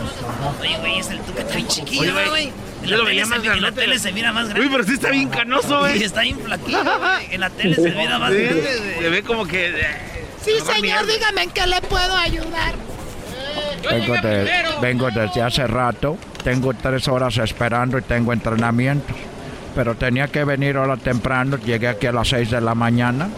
Oye, 0.61 0.77
güey, 0.79 0.99
es 0.99 1.09
el 1.09 1.19
tuca 1.21 1.43
bien 1.43 1.67
chiquillo, 1.67 2.13
güey. 2.29 2.51
En 2.83 2.89
yo 2.89 2.91
la, 2.91 2.97
lo 2.97 3.03
tele 3.03 3.09
veía 3.09 3.23
se 3.25 3.29
más 3.29 3.41
ve- 3.41 3.47
en 3.47 3.53
la 3.53 3.59
grandote. 3.59 3.81
tele 3.81 3.99
se 3.99 4.11
mira 4.11 4.31
más 4.33 4.43
grande. 4.49 4.61
Uy, 4.65 4.69
pero 4.71 4.83
sí 4.83 4.93
está 4.93 5.09
bien 5.09 5.29
canoso, 5.29 5.79
güey. 5.79 5.97
Sí, 5.97 6.03
está 6.05 6.21
bien 6.21 6.39
flaquillo, 6.39 6.83
güey. 6.99 7.27
En 7.33 7.39
la 7.41 7.49
tele 7.49 7.75
se 7.75 7.91
mira 7.91 8.19
más 8.19 8.31
Sí, 8.31 8.43
grande. 8.43 8.97
Se 9.01 9.09
ve 9.09 9.23
como 9.23 9.45
que. 9.45 9.67
eh, 9.69 9.97
Sí, 10.43 10.51
señor, 10.65 11.05
dígame 11.07 11.43
en 11.43 11.49
qué 11.51 11.65
le 11.67 11.81
puedo 11.81 12.15
ayudar. 12.15 12.75
Vengo, 13.89 14.15
de- 14.21 14.49
vengo 14.81 15.09
desde 15.11 15.41
hace 15.41 15.67
rato. 15.67 16.17
Tengo 16.43 16.73
tres 16.73 17.07
horas 17.07 17.37
esperando 17.37 17.97
y 17.97 18.01
tengo 18.01 18.33
entrenamiento. 18.33 19.13
Pero 19.75 19.95
tenía 19.95 20.27
que 20.27 20.43
venir 20.43 20.77
ahora 20.77 20.97
temprano. 20.97 21.57
Llegué 21.57 21.87
aquí 21.87 22.07
a 22.07 22.11
las 22.11 22.29
seis 22.29 22.49
de 22.51 22.61
la 22.61 22.73
mañana. 22.75 23.29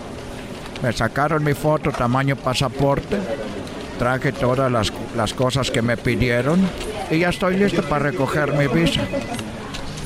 Me 0.81 0.93
sacaron 0.93 1.43
mi 1.43 1.53
foto, 1.53 1.91
tamaño 1.91 2.35
pasaporte. 2.35 3.17
Traje 3.97 4.31
todas 4.31 4.71
las, 4.71 4.93
las 5.17 5.33
cosas 5.33 5.69
que 5.71 5.81
me 5.81 5.97
pidieron. 5.97 6.61
Y 7.11 7.19
ya 7.19 7.29
estoy 7.29 7.57
listo 7.57 7.81
para 7.83 8.05
recoger 8.05 8.53
mi 8.53 8.67
visa. 8.67 9.01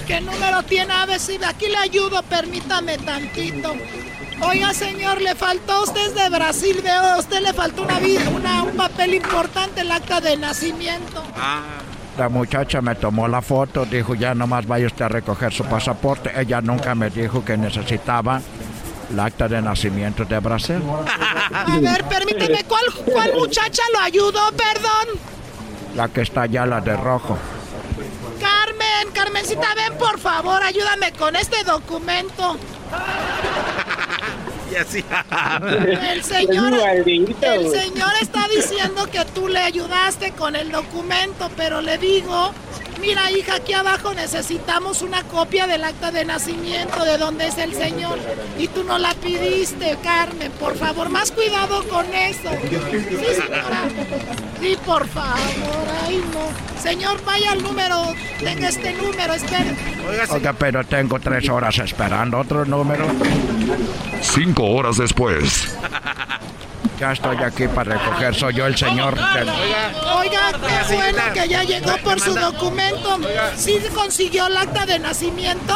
¿Qué 0.08 0.20
número 0.20 0.64
tiene? 0.64 0.92
A 0.94 1.06
ver 1.06 1.20
si 1.20 1.38
aquí 1.44 1.68
le 1.68 1.78
ayudo, 1.78 2.24
permítame 2.24 2.98
tantito. 2.98 3.74
Oiga, 4.46 4.74
señor, 4.74 5.22
le 5.22 5.36
faltó 5.36 5.74
a 5.74 5.84
usted 5.84 6.14
de 6.14 6.30
Brasil, 6.30 6.80
veo, 6.84 7.02
a 7.02 7.18
usted 7.20 7.42
le 7.42 7.54
faltó 7.54 7.84
una, 7.84 8.00
vi- 8.00 8.18
una- 8.36 8.64
un 8.64 8.76
papel 8.76 9.14
importante, 9.16 9.82
el 9.82 9.92
acta 9.92 10.22
de 10.22 10.38
nacimiento. 10.38 11.24
La 12.18 12.30
muchacha 12.30 12.82
me 12.82 12.94
tomó 12.96 13.28
la 13.28 13.42
foto, 13.42 13.86
dijo 13.86 14.14
ya 14.14 14.36
nomás 14.36 14.68
vaya 14.68 14.86
usted 14.86 15.06
a 15.06 15.10
recoger 15.10 15.52
su 15.52 15.64
pasaporte. 15.66 16.32
Ella 16.40 16.62
nunca 16.62 16.94
me 16.94 17.10
dijo 17.10 17.44
que 17.44 17.58
necesitaba 17.58 18.40
el 19.10 19.20
acta 19.20 19.48
de 19.48 19.62
nacimiento 19.62 20.24
de 20.26 20.40
Brasil. 20.40 20.82
A 21.54 21.80
ver, 21.80 22.04
permíteme, 22.06 22.64
¿cuál, 22.66 22.84
cuál 23.12 23.34
muchacha 23.34 23.82
lo 23.94 24.00
ayudó? 24.02 24.42
Perdón. 24.52 25.20
La 25.96 26.08
que 26.10 26.22
está 26.22 26.44
allá, 26.44 26.66
la 26.68 26.82
de 26.82 26.96
rojo. 26.96 27.38
Carmen, 28.40 29.12
Carmencita, 29.14 29.74
ven 29.76 29.98
por 29.98 30.20
favor, 30.20 30.62
ayúdame 30.62 31.12
con 31.14 31.36
este 31.36 31.64
documento. 31.64 32.58
Y 34.74 34.76
así. 34.78 35.06
El 36.02 36.24
señor 36.24 38.14
está 38.22 38.48
diciendo 38.48 39.06
que 39.12 39.24
tú 39.34 39.48
le 39.48 39.60
ayudaste 39.60 40.32
con 40.32 40.56
el 40.56 40.72
documento, 40.72 41.50
pero 41.56 41.82
le 41.82 41.98
digo, 42.00 42.52
mira 43.04 43.30
hija, 43.32 43.56
aquí 43.56 43.74
abajo 43.74 44.14
necesitamos 44.14 45.02
una 45.02 45.24
copia 45.24 45.68
del 45.68 45.84
acta 45.84 46.10
de 46.12 46.24
nacimiento 46.24 47.04
de 47.04 47.18
dónde 47.18 47.48
es 47.48 47.58
el 47.58 47.74
señor. 47.74 48.18
Y 48.58 48.68
tú 48.70 48.84
no 48.86 48.98
la 48.98 49.14
pidiste, 49.16 49.98
Carmen, 50.02 50.52
por 50.54 50.78
favor, 50.78 51.10
más 51.10 51.32
cuidado 51.32 51.84
con 51.90 52.06
eso. 52.14 52.50
Sí, 52.70 53.42
señora. 53.42 53.90
Sí, 54.62 54.78
por 54.86 55.06
favor, 55.08 55.88
ay 56.08 56.24
no. 56.34 56.82
Señor, 56.82 57.24
vaya 57.26 57.52
al 57.52 57.62
número, 57.62 58.14
tenga 58.40 58.70
este 58.70 58.94
número, 58.94 59.34
espere. 59.34 59.76
Oiga, 60.32 60.54
pero 60.54 60.84
tengo 60.86 61.20
tres 61.20 61.50
horas 61.50 61.78
esperando 61.80 62.40
otro 62.40 62.64
número. 62.66 63.06
Cinco 64.22 64.64
horas 64.66 64.98
después. 64.98 65.76
Ya 67.04 67.12
estoy 67.12 67.36
aquí 67.44 67.68
para 67.68 67.98
recoger, 67.98 68.34
soy 68.34 68.54
yo 68.54 68.66
el 68.66 68.78
señor. 68.78 69.14
Oiga, 70.16 70.54
qué 70.54 70.96
bueno 70.96 71.22
que 71.34 71.50
ya 71.50 71.62
llegó 71.64 71.98
por 71.98 72.18
su 72.18 72.34
documento. 72.34 73.20
¿Sí 73.58 73.78
consiguió 73.94 74.48
el 74.48 74.56
acta 74.56 74.86
de 74.86 75.00
nacimiento? 75.00 75.76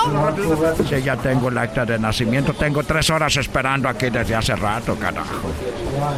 Sí, 0.87 1.03
ya 1.03 1.17
tengo 1.17 1.49
el 1.49 1.57
acta 1.57 1.83
de 1.83 1.99
nacimiento. 1.99 2.53
Tengo 2.53 2.81
tres 2.83 3.09
horas 3.09 3.35
esperando 3.35 3.89
aquí 3.89 4.09
desde 4.09 4.35
hace 4.35 4.55
rato, 4.55 4.95
carajo. 4.95 5.51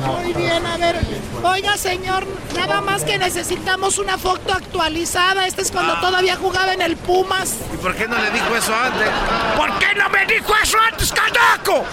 Muy 0.05 0.31
bien, 0.33 0.63
a 0.63 0.77
ver. 0.77 0.97
Oiga, 1.41 1.75
señor, 1.75 2.27
nada 2.55 2.79
más 2.79 3.03
que 3.03 3.17
necesitamos 3.17 3.97
una 3.97 4.15
foto 4.15 4.53
actualizada. 4.53 5.47
Este 5.47 5.63
es 5.63 5.71
cuando 5.71 5.99
todavía 6.01 6.35
jugaba 6.35 6.71
en 6.73 6.83
el 6.83 6.97
Pumas. 6.97 7.55
¿Y 7.73 7.77
por 7.77 7.95
qué 7.95 8.07
no 8.07 8.15
le 8.15 8.29
dijo 8.29 8.55
eso 8.55 8.75
antes? 8.75 9.09
¿Por 9.57 9.79
qué 9.79 9.87
no 9.95 10.07
me 10.09 10.23
dijo 10.27 10.53
eso 10.61 10.77
antes, 10.87 11.11
carajo? 11.11 11.83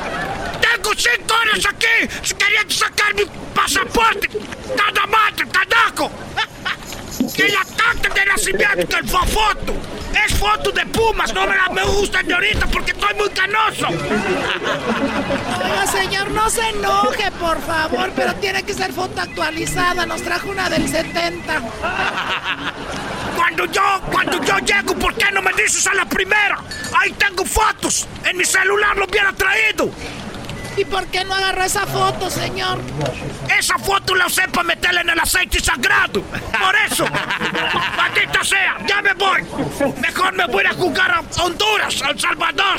Tengo 0.61 0.91
cinco 0.97 1.35
horas 1.41 1.65
aquí 1.67 2.35
queriendo 2.35 2.75
sacar 2.75 3.06
mi 3.15 3.25
pasaporte. 3.55 4.29
Nada 4.77 5.07
más, 5.07 5.33
carajo. 5.53 6.11
Que 7.35 7.49
la 7.49 7.65
carta 7.77 8.09
de 8.15 8.27
nacimiento, 8.27 8.97
fue 9.07 9.27
foto. 9.29 9.75
Es 10.27 10.35
foto 10.35 10.71
de 10.71 10.87
Pumas, 10.87 11.33
no 11.35 11.47
me 11.47 11.57
la 11.57 11.69
me 11.69 11.85
gusta 11.85 12.23
de 12.23 12.33
ahorita 12.33 12.67
porque 12.67 12.93
estoy 12.93 13.15
muy 13.15 13.29
canoso. 13.31 13.89
Oiga, 15.65 15.87
señor, 15.87 16.31
no 16.31 16.49
se 16.49 16.67
enoje, 16.71 17.31
por 17.33 17.61
favor, 17.63 18.11
pero 18.17 18.35
tiene 18.37 18.63
que 18.63 18.73
ser 18.73 18.93
foto 18.93 19.21
actualizada. 19.21 20.07
Nos 20.07 20.23
trajo 20.23 20.49
una 20.49 20.71
del 20.71 20.89
70. 20.89 21.61
Cuando 23.37 23.67
yo, 23.67 24.01
cuando 24.11 24.43
yo 24.43 24.59
llego, 24.59 24.95
¿por 24.95 25.15
qué 25.15 25.31
no 25.33 25.43
me 25.43 25.53
dices 25.53 25.87
a 25.87 25.95
la 25.95 26.07
primera? 26.07 26.59
Ahí 26.99 27.13
tengo 27.13 27.45
fotos. 27.45 28.07
En 28.25 28.37
mi 28.37 28.45
celular 28.45 28.97
lo 28.97 29.05
hubiera 29.05 29.33
traído. 29.33 29.91
¿Y 30.77 30.85
por 30.85 31.07
qué 31.07 31.25
no 31.25 31.35
agarró 31.35 31.63
esa 31.65 31.87
foto, 31.87 32.29
señor? 32.31 32.79
Esa 33.59 33.79
foto 33.79 34.15
la 34.15 34.27
usé 34.27 34.47
para 34.49 34.65
meterla 34.65 35.01
en 35.01 35.11
el 35.11 35.19
aceite 35.21 35.59
sagrado. 35.61 36.23
Por 36.23 36.77
eso. 36.87 37.05
Maldita 37.97 38.45
sea, 38.45 38.77
ya 38.87 39.01
me 39.01 39.15
voy. 39.15 39.43
Mejor 40.01 40.35
me 40.35 40.47
voy 40.47 40.65
a 40.67 40.75
jugar 40.75 41.11
a 41.13 41.23
Honduras, 41.43 42.03
a 42.03 42.11
El 42.11 42.21
Salvador. 42.21 42.77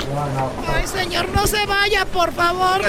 Ay, 0.75 0.88
señor, 0.88 1.27
no 1.29 1.47
se 1.47 1.65
vaya, 1.65 2.05
por 2.05 2.31
favor. 2.33 2.81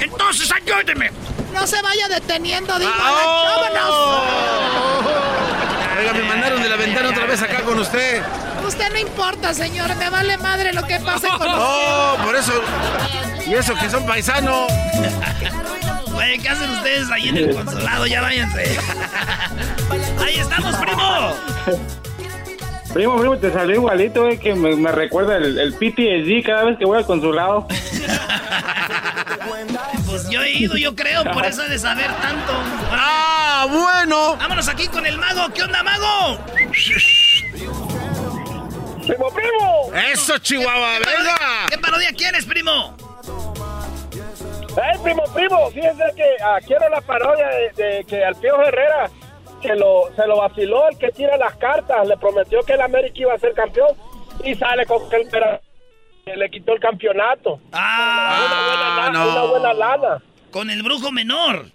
Entonces 0.00 0.50
ayúdeme. 0.52 1.10
No 1.52 1.66
se 1.66 1.82
vaya 1.82 2.08
deteniendo, 2.08 2.78
digo. 2.78 2.90
Ah, 2.94 3.70
¡Vámonos! 3.74 5.77
Oiga, 5.98 6.12
me 6.12 6.22
mandaron 6.22 6.62
de 6.62 6.68
la 6.68 6.76
ventana 6.76 7.08
otra 7.08 7.26
vez 7.26 7.42
acá 7.42 7.62
con 7.62 7.78
usted. 7.80 8.22
Usted 8.66 8.92
no 8.92 8.98
importa, 8.98 9.52
señor. 9.52 9.94
Me 9.96 10.08
vale 10.10 10.38
madre 10.38 10.72
lo 10.72 10.82
que 10.84 11.00
pase 11.00 11.26
con 11.28 11.48
usted. 11.48 11.58
Oh, 11.58 12.16
por 12.24 12.36
eso. 12.36 12.52
Y 13.46 13.54
eso 13.54 13.74
que 13.74 13.90
son 13.90 14.06
paisanos. 14.06 14.70
Oye, 16.14 16.38
¿qué 16.38 16.48
hacen 16.48 16.70
ustedes 16.70 17.10
ahí 17.10 17.28
en 17.30 17.36
el 17.38 17.54
consulado? 17.54 18.06
Ya 18.06 18.20
váyanse. 18.20 18.78
Ahí 20.24 20.38
estamos, 20.38 20.76
primo. 20.76 21.34
Primo, 22.92 23.18
primo, 23.18 23.36
te 23.36 23.52
salió 23.52 23.76
igualito, 23.76 24.22
güey, 24.24 24.38
que 24.38 24.54
me, 24.54 24.74
me 24.76 24.92
recuerda 24.92 25.36
el, 25.36 25.58
el 25.58 25.72
PTSD 25.74 26.46
cada 26.46 26.64
vez 26.64 26.78
que 26.78 26.84
voy 26.84 26.98
al 26.98 27.06
consulado. 27.06 27.66
Pues 30.08 30.28
yo 30.30 30.42
he 30.42 30.50
ido, 30.50 30.76
yo 30.76 30.94
creo, 30.94 31.22
por 31.24 31.44
eso 31.44 31.62
he 31.64 31.68
de 31.68 31.78
saber 31.78 32.06
tanto. 32.06 32.52
¡Ah, 32.90 33.66
bueno! 33.68 34.36
Vámonos 34.36 34.68
aquí 34.68 34.88
con 34.88 35.04
el 35.04 35.18
mago. 35.18 35.52
¿Qué 35.52 35.62
onda, 35.62 35.82
mago? 35.82 36.38
¡Primo, 39.06 39.30
primo! 39.30 39.90
¡Eso, 40.12 40.38
Chihuahua! 40.38 40.98
¡Venga! 40.98 41.66
¿Qué 41.70 41.78
parodia 41.78 42.12
quieres, 42.12 42.46
primo? 42.46 42.96
¡Ay, 44.82 44.98
primo, 45.02 45.22
primo! 45.34 45.70
Fíjense 45.70 46.04
que 46.16 46.36
ah, 46.42 46.58
quiero 46.66 46.88
la 46.88 47.00
parodia 47.00 47.46
de, 47.48 47.82
de 47.82 48.04
que 48.04 48.24
al 48.24 48.34
Pío 48.36 48.62
Herrera 48.62 49.10
se 49.62 49.74
lo, 49.74 50.08
se 50.14 50.26
lo 50.26 50.38
vaciló 50.38 50.88
el 50.88 50.98
que 50.98 51.08
tira 51.10 51.36
las 51.36 51.54
cartas. 51.56 52.06
Le 52.06 52.16
prometió 52.16 52.62
que 52.62 52.74
el 52.74 52.80
América 52.80 53.14
iba 53.16 53.34
a 53.34 53.38
ser 53.38 53.52
campeón 53.54 53.96
y 54.44 54.54
sale 54.54 54.86
con 54.86 55.08
que 55.10 55.16
el 55.16 55.28
le 56.36 56.50
quitó 56.50 56.72
el 56.74 56.80
campeonato. 56.80 57.60
Ah, 57.72 58.46
una, 58.46 58.66
buena, 58.66 59.10
la- 59.12 59.26
una 59.32 59.42
buena 59.50 59.72
lana. 59.74 60.22
Con 60.50 60.70
el 60.70 60.82
brujo 60.82 61.10
menor. 61.12 61.66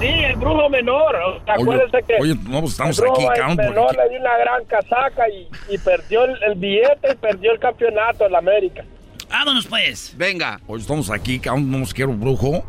Sí, 0.00 0.06
el 0.06 0.36
brujo 0.36 0.68
menor. 0.68 1.16
Acuérdense 1.46 2.02
que 2.06 2.16
oye, 2.20 2.34
no, 2.48 2.60
pues 2.60 2.72
estamos 2.72 2.96
el 2.98 3.04
brujo 3.04 3.30
aquí, 3.30 3.40
cabrón, 3.40 3.56
menor 3.56 3.96
le 3.96 4.08
dio 4.10 4.20
una 4.20 4.36
gran 4.38 4.64
casaca 4.66 5.28
y, 5.28 5.48
y 5.74 5.78
perdió 5.78 6.24
el, 6.24 6.40
el 6.44 6.54
billete 6.54 7.12
y 7.12 7.16
perdió 7.16 7.50
el 7.52 7.58
campeonato 7.58 8.26
en 8.26 8.32
la 8.32 8.38
América. 8.38 8.84
Vámonos, 9.28 9.66
pues. 9.66 10.14
Venga. 10.16 10.60
Hoy 10.68 10.80
estamos 10.80 11.10
aquí, 11.10 11.38
cabrón, 11.40 11.70
no 11.70 11.78
nos 11.78 11.92
quiero 11.92 12.12
brujo. 12.12 12.64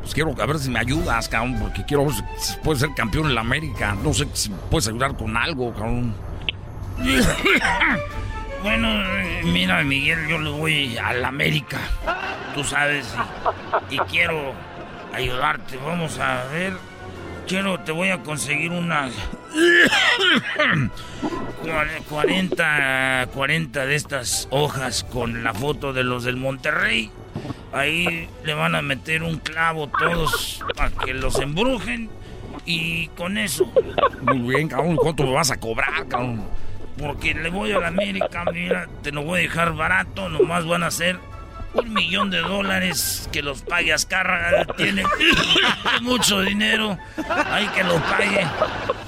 Pues 0.00 0.14
quiero 0.14 0.32
a 0.40 0.46
ver 0.46 0.58
si 0.58 0.70
me 0.70 0.78
ayudas, 0.78 1.28
cabrón, 1.28 1.58
porque 1.60 1.84
quiero 1.84 2.04
ver 2.06 2.14
si 2.36 2.56
puedes 2.58 2.80
ser 2.80 2.90
campeón 2.94 3.26
en 3.26 3.34
la 3.34 3.40
América. 3.40 3.96
No 4.02 4.14
sé 4.14 4.26
si 4.32 4.48
puedes 4.70 4.86
ayudar 4.88 5.16
con 5.16 5.36
algo, 5.36 5.72
cabrón. 5.72 6.14
Bueno, 8.62 8.88
eh, 9.20 9.42
mira, 9.44 9.82
Miguel, 9.84 10.26
yo 10.28 10.38
le 10.38 10.50
voy 10.50 10.96
a 10.98 11.12
la 11.14 11.28
América. 11.28 11.78
Tú 12.54 12.64
sabes, 12.64 13.14
y, 13.90 13.98
quiero 14.10 14.52
ayudarte. 15.12 15.76
Vamos 15.84 16.18
a 16.18 16.44
ver. 16.52 16.72
Quiero, 17.46 17.78
te 17.80 17.92
voy 17.92 18.10
a 18.10 18.18
conseguir 18.22 18.70
unas. 18.72 19.12
cuare- 21.62 22.02
40, 22.08 23.28
40 23.32 23.86
de 23.86 23.94
estas 23.94 24.48
hojas 24.50 25.04
con 25.04 25.44
la 25.44 25.54
foto 25.54 25.92
de 25.92 26.04
los 26.04 26.24
del 26.24 26.36
Monterrey. 26.36 27.10
Ahí 27.72 28.28
le 28.44 28.54
van 28.54 28.74
a 28.74 28.82
meter 28.82 29.22
un 29.22 29.38
clavo 29.38 29.88
todos 29.88 30.62
para 30.76 30.90
que 30.90 31.14
los 31.14 31.38
embrujen. 31.38 32.10
Y 32.66 33.06
con 33.08 33.38
eso, 33.38 33.72
Muy 34.22 34.54
bien, 34.56 34.68
cabrón. 34.68 34.96
¿Cuánto 34.96 35.22
me 35.24 35.32
vas 35.32 35.50
a 35.50 35.58
cobrar, 35.58 36.06
cabrón? 36.08 36.44
Porque 36.98 37.34
le 37.34 37.48
voy 37.50 37.72
a 37.72 37.78
la 37.78 37.88
América, 37.88 38.44
mira, 38.52 38.88
te 39.02 39.12
lo 39.12 39.22
voy 39.22 39.40
a 39.40 39.42
dejar 39.42 39.74
barato, 39.74 40.28
nomás 40.28 40.66
van 40.66 40.82
a 40.82 40.90
ser 40.90 41.18
un 41.74 41.92
millón 41.92 42.30
de 42.30 42.40
dólares 42.40 43.28
que 43.32 43.42
los 43.42 43.62
pague 43.62 43.92
Azcárraga, 43.92 44.66
tiene 44.76 45.04
mucho 46.02 46.40
dinero, 46.40 46.98
hay 47.50 47.66
que 47.68 47.84
lo 47.84 47.96
pague. 47.96 48.46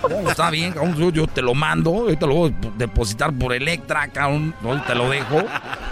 No, 0.08 0.30
está 0.30 0.50
bien. 0.50 0.74
Yo, 0.96 1.10
yo 1.10 1.26
te 1.26 1.42
lo 1.42 1.54
mando. 1.54 1.90
Ahorita 1.90 2.26
lo 2.26 2.34
voy 2.34 2.50
a 2.50 2.78
depositar 2.78 3.32
por 3.32 3.52
Electra, 3.52 4.08
cabrón. 4.08 4.54
Te 4.86 4.94
lo 4.94 5.08
dejo. 5.10 5.42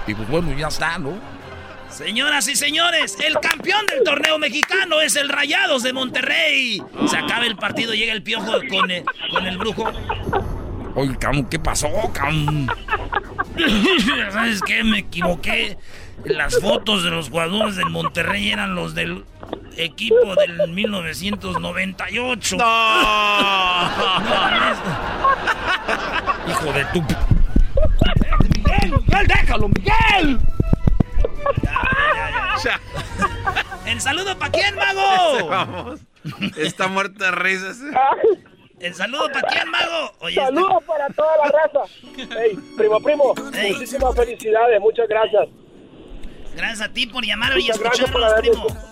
Y 0.07 0.15
pues 0.15 0.29
bueno, 0.29 0.57
ya 0.57 0.69
está, 0.69 0.99
¿no? 0.99 1.13
Señoras 1.91 2.47
y 2.49 2.55
señores, 2.55 3.17
el 3.25 3.39
campeón 3.41 3.85
del 3.87 4.05
torneo 4.05 4.39
mexicano 4.39 5.01
es 5.01 5.17
el 5.17 5.29
Rayados 5.29 5.83
de 5.83 5.93
Monterrey. 5.93 6.83
Se 7.09 7.17
acaba 7.17 7.47
el 7.47 7.57
partido, 7.57 7.95
llega 7.95 8.13
el 8.13 8.23
piojo 8.23 8.53
con 8.71 8.91
el, 8.91 9.05
con 9.31 9.47
el 9.47 9.59
brujo. 9.59 9.93
Oye, 10.99 11.17
cabrón, 11.17 11.45
¿qué 11.45 11.61
pasó, 11.61 11.89
cabrón? 12.13 12.69
¿Sabes 14.33 14.61
qué? 14.63 14.83
Me 14.83 14.99
equivoqué. 14.99 15.79
Las 16.25 16.61
fotos 16.61 17.05
de 17.05 17.11
los 17.11 17.31
jugadores 17.31 17.77
del 17.77 17.89
Monterrey 17.89 18.51
eran 18.51 18.75
los 18.75 18.97
del 18.97 19.25
equipo 19.77 20.35
del 20.35 20.73
1998. 20.73 22.57
Hijo 26.49 26.73
de 26.73 26.85
tu... 26.87 27.01
¡Miguel! 28.57 28.95
¡Miguel, 29.07 29.27
déjalo, 29.29 29.69
Miguel! 29.69 30.41
¿El 33.87 34.01
saludo 34.01 34.37
para 34.37 34.51
quién, 34.51 34.75
mago? 34.75 35.47
Vamos. 35.49 36.01
Está 36.57 36.89
muerto 36.89 37.23
de 37.23 37.31
risas. 37.31 37.79
¿El 38.81 38.95
saludo 38.95 39.29
para 39.33 39.49
quién, 39.49 39.69
mago? 39.71 40.13
Oye, 40.21 40.41
este- 40.41 40.55
Saludos 40.55 40.85
para 40.87 41.09
toda 41.09 41.37
la 41.39 41.45
raza. 41.45 41.81
Hey, 42.17 42.59
primo, 42.77 43.01
primo, 43.01 43.35
muchísimas 43.35 44.15
felicidades, 44.15 44.81
muchas 44.81 45.09
gracias. 45.09 45.49
Gracias 46.55 46.81
a 46.89 46.93
ti 46.93 47.07
por 47.07 47.25
llamar 47.25 47.53
y 47.59 47.63
Muchas 47.63 47.79
gracias 47.79 48.11
por 48.11 48.23
escucharnos, 48.23 48.67
primo. 48.67 48.89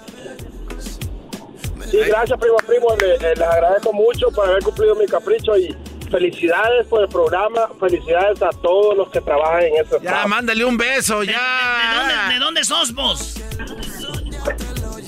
Sí, 1.90 1.98
gracias, 2.08 2.38
primo, 2.40 2.56
primo. 2.66 2.88
Le- 3.00 3.14
eh, 3.14 3.34
les 3.36 3.40
agradezco 3.40 3.92
mucho 3.92 4.28
por 4.32 4.48
haber 4.48 4.62
cumplido 4.62 4.94
mi 4.96 5.06
capricho 5.06 5.56
y 5.56 5.74
felicidades 6.10 6.86
por 6.88 7.02
el 7.02 7.08
programa. 7.08 7.68
Felicidades 7.78 8.42
a 8.42 8.50
todos 8.50 8.96
los 8.96 9.08
que 9.10 9.20
trabajan 9.20 9.62
en 9.64 9.76
este 9.84 9.96
Ya, 10.02 10.26
mándale 10.26 10.64
un 10.64 10.76
beso, 10.76 11.22
ya. 11.22 11.32
¿De 11.32 11.96
dónde, 11.96 12.34
de 12.34 12.38
dónde 12.40 12.64
sos 12.64 12.92
vos? 12.92 13.36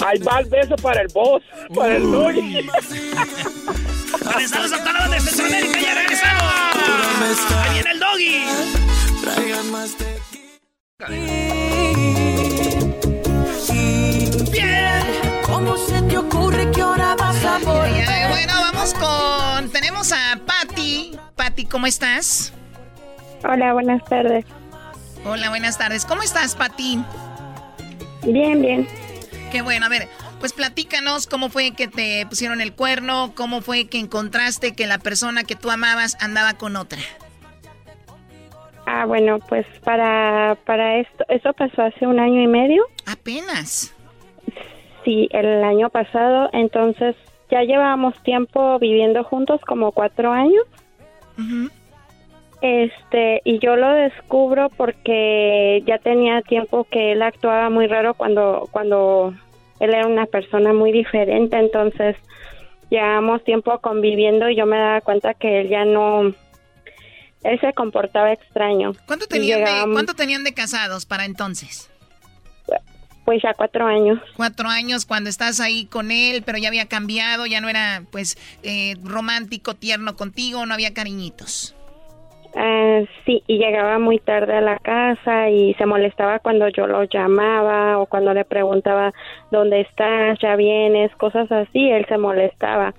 Ahí 0.06 0.20
va 0.20 0.38
el 0.38 0.46
beso 0.48 0.76
para 0.76 1.02
el 1.02 1.08
boss, 1.12 1.42
para 1.74 1.96
el 1.96 2.10
Doggy. 2.10 2.68
Regresamos 4.24 4.72
a 4.72 4.84
Talón 4.84 5.10
de 5.10 5.20
Centroamérica, 5.20 5.80
ya 5.80 5.94
regresamos. 5.94 6.44
Ahí 7.56 7.72
viene 7.74 7.90
el 7.90 8.00
doggy. 8.00 8.44
Bien. 14.50 15.04
¿Cómo 15.42 15.76
se 15.76 16.02
te 16.02 16.18
ocurre 16.18 16.70
que 16.70 16.80
ahora 16.80 17.14
vas 17.16 17.44
a 17.44 17.58
volver? 17.58 18.28
Bueno, 18.28 18.52
vamos 18.72 18.94
con. 18.94 19.70
Tenemos 19.70 20.12
a 20.12 20.40
Patty. 20.46 21.18
Patty, 21.36 21.66
¿cómo 21.66 21.86
estás? 21.86 22.52
Hola, 23.44 23.72
buenas 23.72 24.04
tardes. 24.04 24.44
Hola, 25.24 25.50
buenas 25.50 25.76
tardes. 25.78 26.04
¿Cómo 26.04 26.22
estás, 26.22 26.54
Patty? 26.54 27.02
Bien, 28.22 28.60
bien. 28.60 28.88
Qué 29.52 29.62
bueno, 29.62 29.86
a 29.86 29.88
ver, 29.88 30.08
pues 30.38 30.52
platícanos 30.52 31.26
cómo 31.26 31.48
fue 31.48 31.72
que 31.72 31.88
te 31.88 32.26
pusieron 32.26 32.60
el 32.60 32.72
cuerno, 32.72 33.32
cómo 33.34 33.60
fue 33.60 33.86
que 33.86 33.98
encontraste 33.98 34.74
que 34.74 34.86
la 34.86 34.98
persona 34.98 35.44
que 35.44 35.56
tú 35.56 35.70
amabas 35.70 36.16
andaba 36.20 36.54
con 36.54 36.76
otra. 36.76 36.98
Ah, 38.86 39.04
bueno, 39.04 39.38
pues 39.48 39.66
para, 39.84 40.56
para 40.64 40.98
esto, 40.98 41.24
eso 41.28 41.52
pasó 41.52 41.82
hace 41.82 42.06
un 42.06 42.18
año 42.18 42.40
y 42.40 42.46
medio. 42.46 42.84
Apenas. 43.06 43.94
Sí, 45.04 45.28
el 45.32 45.62
año 45.62 45.90
pasado, 45.90 46.48
entonces 46.52 47.14
ya 47.50 47.62
llevábamos 47.62 48.20
tiempo 48.22 48.78
viviendo 48.78 49.24
juntos, 49.24 49.60
como 49.62 49.92
cuatro 49.92 50.32
años. 50.32 50.64
Este, 52.60 53.40
y 53.44 53.58
yo 53.60 53.76
lo 53.76 53.92
descubro 53.92 54.68
porque 54.70 55.82
ya 55.86 55.98
tenía 55.98 56.42
tiempo 56.42 56.84
que 56.90 57.12
él 57.12 57.22
actuaba 57.22 57.70
muy 57.70 57.86
raro 57.86 58.14
cuando, 58.14 58.68
cuando 58.72 59.34
él 59.80 59.94
era 59.94 60.06
una 60.06 60.26
persona 60.26 60.72
muy 60.72 60.92
diferente, 60.92 61.56
entonces 61.58 62.16
llevábamos 62.90 63.44
tiempo 63.44 63.78
conviviendo 63.80 64.48
y 64.48 64.56
yo 64.56 64.66
me 64.66 64.76
daba 64.76 65.00
cuenta 65.00 65.34
que 65.34 65.60
él 65.60 65.68
ya 65.68 65.84
no, 65.84 66.32
él 67.42 67.60
se 67.60 67.72
comportaba 67.74 68.32
extraño. 68.32 68.92
¿Cuánto 69.06 69.26
tenían, 69.26 69.64
de, 69.64 69.92
¿Cuánto 69.92 70.14
tenían 70.14 70.44
de 70.44 70.54
casados 70.54 71.06
para 71.06 71.24
entonces? 71.24 71.90
Pues 73.24 73.42
ya 73.42 73.52
cuatro 73.52 73.86
años. 73.86 74.18
Cuatro 74.36 74.68
años 74.68 75.04
cuando 75.04 75.28
estás 75.28 75.60
ahí 75.60 75.84
con 75.84 76.10
él, 76.10 76.42
pero 76.46 76.56
ya 76.56 76.68
había 76.68 76.86
cambiado, 76.86 77.44
ya 77.44 77.60
no 77.60 77.68
era 77.68 78.02
pues 78.10 78.38
eh, 78.62 78.96
romántico, 79.04 79.74
tierno 79.74 80.16
contigo, 80.16 80.64
no 80.64 80.72
había 80.72 80.94
cariñitos. 80.94 81.76
Ah, 82.60 83.02
sí, 83.24 83.40
y 83.46 83.58
llegaba 83.58 84.00
muy 84.00 84.18
tarde 84.18 84.56
a 84.56 84.60
la 84.60 84.80
casa 84.80 85.48
y 85.48 85.74
se 85.74 85.86
molestaba 85.86 86.40
cuando 86.40 86.66
yo 86.68 86.88
lo 86.88 87.04
llamaba 87.04 87.98
o 87.98 88.06
cuando 88.06 88.34
le 88.34 88.44
preguntaba 88.44 89.14
dónde 89.52 89.82
estás, 89.82 90.40
ya 90.42 90.56
vienes, 90.56 91.14
cosas 91.14 91.50
así, 91.52 91.88
él 91.88 92.04
se 92.08 92.18
molestaba, 92.18 92.94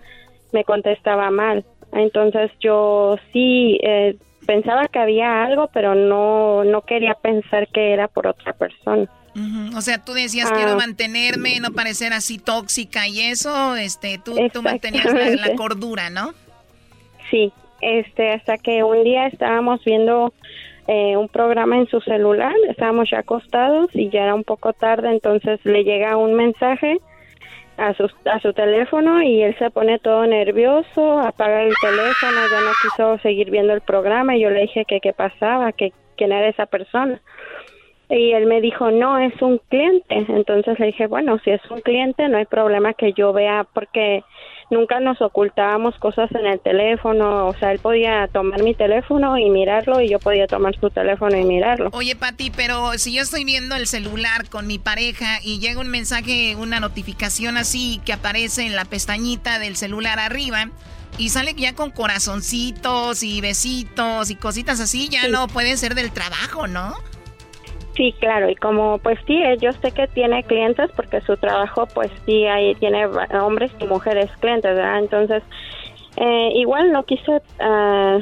me 0.54 0.63
contestaba 0.63 1.30
mal. 1.30 1.65
Entonces 1.91 2.52
yo 2.62 3.17
sí 3.34 3.78
eh, 3.84 4.15
pensaba 4.48 4.88
que 4.88 5.00
había 5.00 5.43
algo, 5.43 5.67
pero 5.74 5.93
no 5.93 6.63
no 6.63 6.84
quería 6.84 7.15
pensar 7.15 7.67
que 7.67 7.91
era 7.91 8.08
por 8.08 8.28
otra 8.28 8.54
persona. 8.54 9.10
O 9.76 9.82
sea, 9.82 10.04
tú 10.04 10.13
decías 10.13 10.50
Ah. 10.52 10.56
quiero 10.56 10.78
mantenerme, 10.78 11.60
no 11.60 11.72
parecer 11.72 12.13
así 12.13 12.38
tóxica 12.38 13.08
y 13.08 13.22
eso, 13.22 13.76
este, 13.76 14.19
tú, 14.24 14.36
tú 14.54 14.62
mantenías 14.62 15.06
la, 15.13 15.54
cordura, 15.56 16.10
¿no? 16.10 16.34
Sí, 17.30 17.52
este, 17.82 18.32
hasta 18.32 18.58
que 18.58 18.84
un 18.84 19.04
día 19.04 19.28
estábamos 19.28 19.84
viendo 19.84 20.34
eh, 20.88 21.15
un 21.18 21.28
programa 21.28 21.78
en 21.78 21.88
su 21.88 22.02
celular, 22.02 22.54
estábamos 22.68 23.10
ya 23.10 23.20
acostados 23.20 23.89
y 23.94 24.10
ya 24.10 24.24
era 24.24 24.36
un 24.36 24.44
poco 24.44 24.74
tarde, 24.74 25.10
entonces 25.12 25.60
le 25.63 25.84
llega 25.84 26.18
un 26.18 26.34
mensaje 26.34 27.00
a 27.78 27.94
su, 27.94 28.10
a 28.26 28.39
su 28.42 28.54
teléfono 28.54 29.22
y 29.22 29.42
él 29.42 29.56
se 29.58 29.70
pone 29.70 30.00
todo 30.00 30.26
nervioso, 30.26 31.20
apaga 31.20 31.62
el 31.63 31.74
teléfono, 31.82 32.39
ya 32.52 32.62
no 32.62 32.72
quiso 32.82 33.18
seguir 33.20 33.52
viendo 33.52 33.74
el 33.74 33.82
programa 33.82 34.36
y 34.36 34.42
yo 34.42 34.50
le 34.50 34.62
dije 34.62 34.86
que 34.86 35.00
qué 35.00 35.13
pasaba, 35.13 35.72
que 35.72 35.94
quién 36.18 36.32
era 36.32 36.48
esa 36.48 36.65
persona. 36.65 37.22
Y 38.10 38.32
él 38.32 38.48
me 38.48 38.60
dijo, 38.60 38.89
no, 38.89 39.19
es 39.19 39.39
un 39.41 39.60
cliente. 39.69 40.26
Entonces 40.30 40.80
le 40.80 40.88
dije, 40.88 41.06
bueno, 41.06 41.39
si 41.43 41.52
es 41.52 41.62
un 41.69 41.80
cliente, 41.82 42.28
no 42.28 42.38
hay 42.38 42.45
problema 42.45 42.93
que 42.93 43.13
yo 43.13 43.34
vea, 43.34 43.67
porque 43.72 44.24
nunca 44.72 45.00
nos 45.00 45.22
ocultábamos 45.22 45.95
cosas 46.00 46.32
en 46.32 46.48
el 46.48 46.60
teléfono. 46.60 47.48
O 47.48 47.54
sea, 47.56 47.72
él 47.72 47.80
podía 47.80 48.28
tomar 48.34 48.63
mi 48.63 48.74
teléfono 48.74 49.38
y 49.38 49.52
mirarlo, 49.52 50.02
y 50.02 50.10
yo 50.10 50.17
podía 50.17 50.48
tomar 50.48 50.76
su 50.80 50.89
teléfono 50.89 51.38
y 51.38 51.43
mirarlo. 51.43 51.89
Oye, 51.93 52.15
Pati, 52.15 52.50
pero 52.50 52.93
si 52.93 53.13
yo 53.13 53.22
estoy 53.22 53.45
viendo 53.45 53.76
el 53.76 53.86
celular 53.86 54.50
con 54.50 54.65
mi 54.65 54.80
pareja 54.80 55.39
y 55.43 55.60
llega 55.60 55.80
un 55.80 55.89
mensaje, 55.89 56.56
una 56.56 56.80
notificación 56.80 57.58
así 57.58 58.02
que 58.06 58.13
aparece 58.13 58.65
en 58.65 58.76
la 58.76 58.86
pestañita 58.86 59.60
del 59.60 59.76
celular 59.76 60.17
arriba 60.17 60.69
y 61.19 61.30
sale 61.30 61.54
ya 61.56 61.76
con 61.76 61.91
corazoncitos 61.91 63.24
y 63.24 63.41
besitos 63.41 64.30
y 64.30 64.36
cositas 64.36 64.80
así, 64.80 65.10
ya 65.10 65.28
no 65.28 65.48
puede 65.48 65.76
ser 65.78 65.93
del 65.93 66.12
trabajo, 66.12 66.67
¿no? 66.67 66.95
Sí, 67.99 68.15
claro, 68.17 68.49
y 68.49 68.55
como 68.55 68.97
pues 68.99 69.19
sí, 69.27 69.35
eh, 69.43 69.57
yo 69.59 69.73
sé 69.81 69.91
que 69.91 70.07
tiene 70.07 70.41
clientes 70.45 70.89
porque 70.95 71.19
su 71.19 71.35
trabajo 71.35 71.85
pues 71.93 72.09
sí, 72.25 72.45
ahí 72.45 72.73
tiene 72.75 73.05
hombres 73.41 73.71
y 73.77 73.83
mujeres 73.88 74.31
clientes, 74.39 74.73
¿verdad? 74.73 74.99
Entonces, 74.99 75.43
eh, 76.15 76.49
igual 76.55 76.93
no 76.93 77.03
quise, 77.03 77.41
ah, 77.59 78.19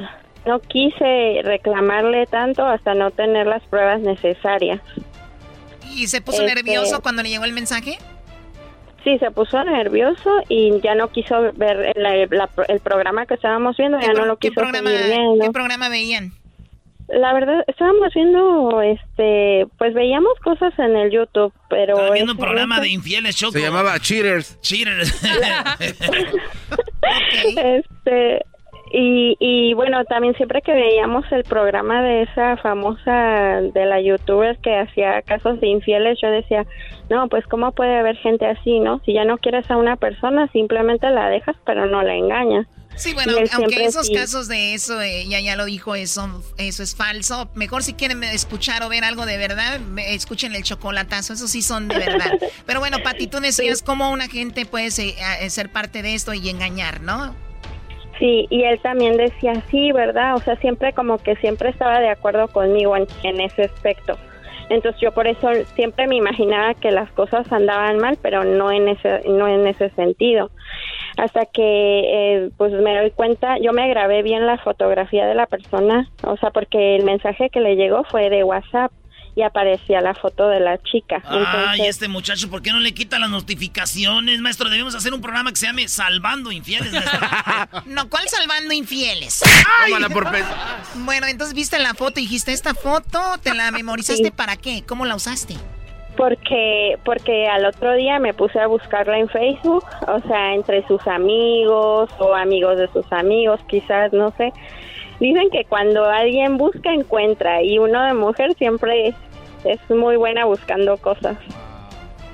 no 0.47 0.59
quise 0.61 1.41
reclamarle 1.43 2.25
tanto 2.25 2.65
hasta 2.65 2.95
no 2.95 3.11
tener 3.11 3.45
las 3.45 3.61
pruebas 3.65 4.01
necesarias. 4.01 4.81
¿Y 5.95 6.07
se 6.07 6.21
puso 6.21 6.41
Este- 6.41 6.55
nervioso 6.55 7.03
cuando 7.03 7.21
le 7.21 7.29
llegó 7.29 7.45
el 7.45 7.53
mensaje? 7.53 7.99
Sí, 9.03 9.19
se 9.19 9.29
puso 9.29 9.63
nervioso 9.63 10.31
y 10.49 10.81
ya 10.81 10.95
no 10.95 11.09
quiso 11.09 11.51
ver 11.53 11.93
el, 11.95 12.27
la- 12.31 12.49
el 12.67 12.79
programa 12.79 13.27
que 13.27 13.35
estábamos 13.35 13.77
viendo, 13.77 13.99
ya 13.99 14.11
no 14.13 14.25
lo 14.25 14.37
quiso 14.37 14.55
programa, 14.55 14.89
seguir 14.89 15.05
viendo. 15.05 15.45
¿Qué 15.45 15.51
programa 15.51 15.87
veían? 15.89 16.31
La 17.08 17.34
verdad, 17.34 17.63
estábamos 17.67 18.13
viendo, 18.13 18.82
este, 18.82 19.65
pues 19.78 19.93
veíamos 19.93 20.34
cosas 20.43 20.78
en 20.78 20.96
el 20.96 21.10
YouTube, 21.10 21.54
pero... 21.70 21.93
Estaba 21.93 22.12
viendo 22.13 22.34
un 22.34 22.38
programa 22.38 22.82
de 22.82 22.89
infieles, 22.89 23.36
Choco. 23.36 23.54
Se 23.54 23.62
llamaba 23.62 23.98
Cheaters. 24.00 24.60
Cheaters. 24.62 25.22
Este, 27.58 28.43
Y, 28.91 29.36
y 29.39 29.74
bueno, 29.74 30.04
también 30.06 30.34
siempre 30.36 30.62
que 30.62 30.72
veíamos 30.72 31.26
el 31.32 31.43
programa 31.43 32.02
de 32.02 32.24
esa 32.24 32.58
famosa, 32.58 33.62
de 33.62 33.86
la 33.86 34.00
youtuber 34.00 34.58
que 34.60 34.78
hacía 34.78 35.22
casos 35.24 35.60
de 35.60 35.67
infieles, 35.67 36.20
yo 36.22 36.30
decía, 36.30 36.65
no, 37.10 37.28
pues 37.28 37.46
cómo 37.48 37.74
puede 37.74 37.98
haber 37.98 38.15
gente 38.17 38.46
así, 38.46 38.80
¿no? 38.80 39.00
Si 39.06 39.13
ya 39.13 39.26
no 39.26 39.38
quieres 39.38 39.70
a 39.70 39.78
una 39.78 39.98
persona, 39.98 40.48
simplemente 40.54 41.10
la 41.10 41.30
dejas, 41.30 41.56
pero 41.65 41.86
no 41.86 42.02
la 42.02 42.15
engañas. 42.15 42.67
Sí, 42.97 43.13
bueno, 43.13 43.33
aunque 43.53 43.86
esos 43.86 44.07
sí. 44.07 44.13
casos 44.13 44.47
de 44.47 44.73
eso, 44.73 44.99
ella 45.01 45.39
ya 45.39 45.55
lo 45.55 45.65
dijo, 45.65 45.93
eso, 45.95 46.43
eso 46.57 46.81
es 46.83 46.95
falso. 46.95 47.49
Mejor 47.53 47.83
si 47.83 47.93
quieren 47.93 48.23
escuchar 48.23 48.81
o 48.83 48.89
ver 48.89 49.03
algo 49.03 49.25
de 49.25 49.38
verdad, 49.38 49.79
me- 49.79 50.15
escuchen 50.15 50.55
el 50.55 50.63
chocolatazo, 50.63 51.33
esos 51.33 51.51
sí 51.51 51.62
son 51.62 51.88
de 51.89 51.97
verdad. 51.97 52.39
Pero 52.65 52.79
bueno, 52.79 52.97
Pati, 53.03 53.27
tú 53.27 53.39
decías 53.39 53.83
cómo 53.83 54.10
una 54.12 54.27
gente 54.27 54.65
puede 54.65 54.89
se- 54.91 55.15
eh, 55.41 55.49
ser 55.51 55.71
parte 55.71 56.01
de 56.01 56.15
esto 56.15 56.33
y 56.33 56.49
engañar, 56.49 57.01
¿no? 57.01 57.36
Sí, 58.19 58.47
y 58.49 58.63
él 58.63 58.79
también 58.81 59.15
decía, 59.15 59.63
sí, 59.69 59.91
¿verdad? 59.91 60.36
O 60.36 60.39
sea, 60.41 60.55
siempre 60.57 60.91
como 60.93 61.19
que 61.19 61.36
siempre 61.36 61.69
estaba 61.69 61.99
de 61.99 62.10
acuerdo 62.10 62.47
conmigo 62.47 62.97
en, 62.97 63.07
en 63.23 63.41
ese 63.41 63.65
aspecto. 63.65 64.17
Entonces 64.69 64.99
yo 64.99 65.12
por 65.13 65.27
eso 65.27 65.47
siempre 65.75 66.07
me 66.07 66.15
imaginaba 66.15 66.73
que 66.73 66.91
las 66.91 67.10
cosas 67.12 67.49
andaban 67.51 67.99
mal, 67.99 68.17
pero 68.21 68.43
no 68.43 68.71
en 68.71 68.88
ese, 68.89 69.21
no 69.29 69.47
en 69.47 69.65
ese 69.67 69.91
sentido. 69.91 70.51
Hasta 71.17 71.45
que 71.45 71.62
eh, 71.62 72.49
pues 72.58 72.71
me 72.73 72.97
doy 72.97 73.12
cuenta, 73.12 73.58
yo 73.60 73.73
me 73.73 73.89
grabé 73.89 74.21
bien 74.21 74.45
la 74.45 74.58
fotografía 74.60 75.25
de 75.25 75.34
la 75.34 75.47
persona, 75.47 76.10
o 76.23 76.38
sea, 76.38 76.51
porque 76.51 76.95
el 76.95 77.03
mensaje 77.03 77.49
que 77.49 77.60
le 77.60 77.75
llegó 77.75 78.03
fue 78.03 78.30
de 78.30 78.43
WhatsApp 78.43 78.91
y 79.38 79.43
aparecía 79.43 80.01
la 80.01 80.15
foto 80.15 80.49
de 80.49 80.60
la 80.60 80.82
chica. 80.82 81.21
Ay, 81.25 81.38
Entonces, 81.38 81.88
este 81.88 82.08
muchacho, 82.08 82.49
¿por 82.49 82.63
qué 82.63 82.71
no 82.71 82.80
le 82.80 82.95
quita 82.95 83.19
las 83.19 83.30
notificaciones, 83.30 84.41
maestro? 84.41 84.67
Debemos 84.67 84.95
hacer 84.95 85.13
un 85.13 85.21
programa 85.21 85.51
que 85.51 85.58
se 85.58 85.67
llame 85.67 85.88
Salvando 85.88 86.51
Infieles, 86.51 86.91
maestro. 86.91 87.19
No, 87.86 88.10
¿cuál 88.10 88.27
salvando 88.27 88.73
infieles? 88.73 89.43
Por 90.12 90.27
Bueno, 91.06 91.27
entonces 91.27 91.53
viste 91.53 91.77
la 91.77 91.93
foto 91.93 92.19
y 92.19 92.23
dijiste, 92.23 92.51
esta 92.51 92.73
foto, 92.73 93.19
¿te 93.41 93.53
la 93.53 93.69
memorizaste 93.71 94.32
para 94.32 94.56
qué? 94.56 94.84
¿Cómo 94.88 95.06
la 95.06 95.15
usaste? 95.15 95.56
Porque, 96.17 96.97
porque 97.06 97.47
al 97.47 97.65
otro 97.65 97.93
día 97.93 98.19
me 98.19 98.34
puse 98.34 98.60
a 98.60 98.67
buscarla 98.67 99.19
en 99.19 99.30
Facebook, 99.30 99.86
o 100.08 100.19
sea, 100.27 100.56
entre 100.56 100.86
sus 100.88 101.06
amigos 101.08 102.10
o 102.17 102.34
amigos 102.34 102.77
de 102.80 102.88
sus 102.88 103.06
amigos, 103.13 103.60
quizás, 103.67 104.12
no 104.12 104.32
sé. 104.32 104.51
Dicen 105.19 105.49
que 105.51 105.63
cuando 105.65 106.06
alguien 106.06 106.58
busca, 106.58 106.91
encuentra, 106.91 107.62
y 107.62 107.77
uno 107.77 108.03
de 108.03 108.13
mujer 108.13 108.56
siempre 108.56 109.10
es, 109.10 109.15
es 109.63 109.80
muy 109.89 110.15
buena 110.15 110.45
buscando 110.45 110.97
cosas. 110.97 111.38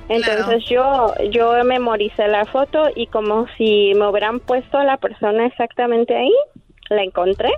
Entonces 0.09 0.65
yo, 0.69 1.13
yo 1.31 1.63
memoricé 1.63 2.27
la 2.27 2.45
foto 2.45 2.83
y 2.95 3.07
como 3.07 3.47
si 3.57 3.93
me 3.95 4.07
hubieran 4.07 4.39
puesto 4.39 4.77
a 4.77 4.83
la 4.83 4.97
persona 4.97 5.45
exactamente 5.45 6.15
ahí, 6.15 6.33
la 6.89 7.03
encontré. 7.03 7.51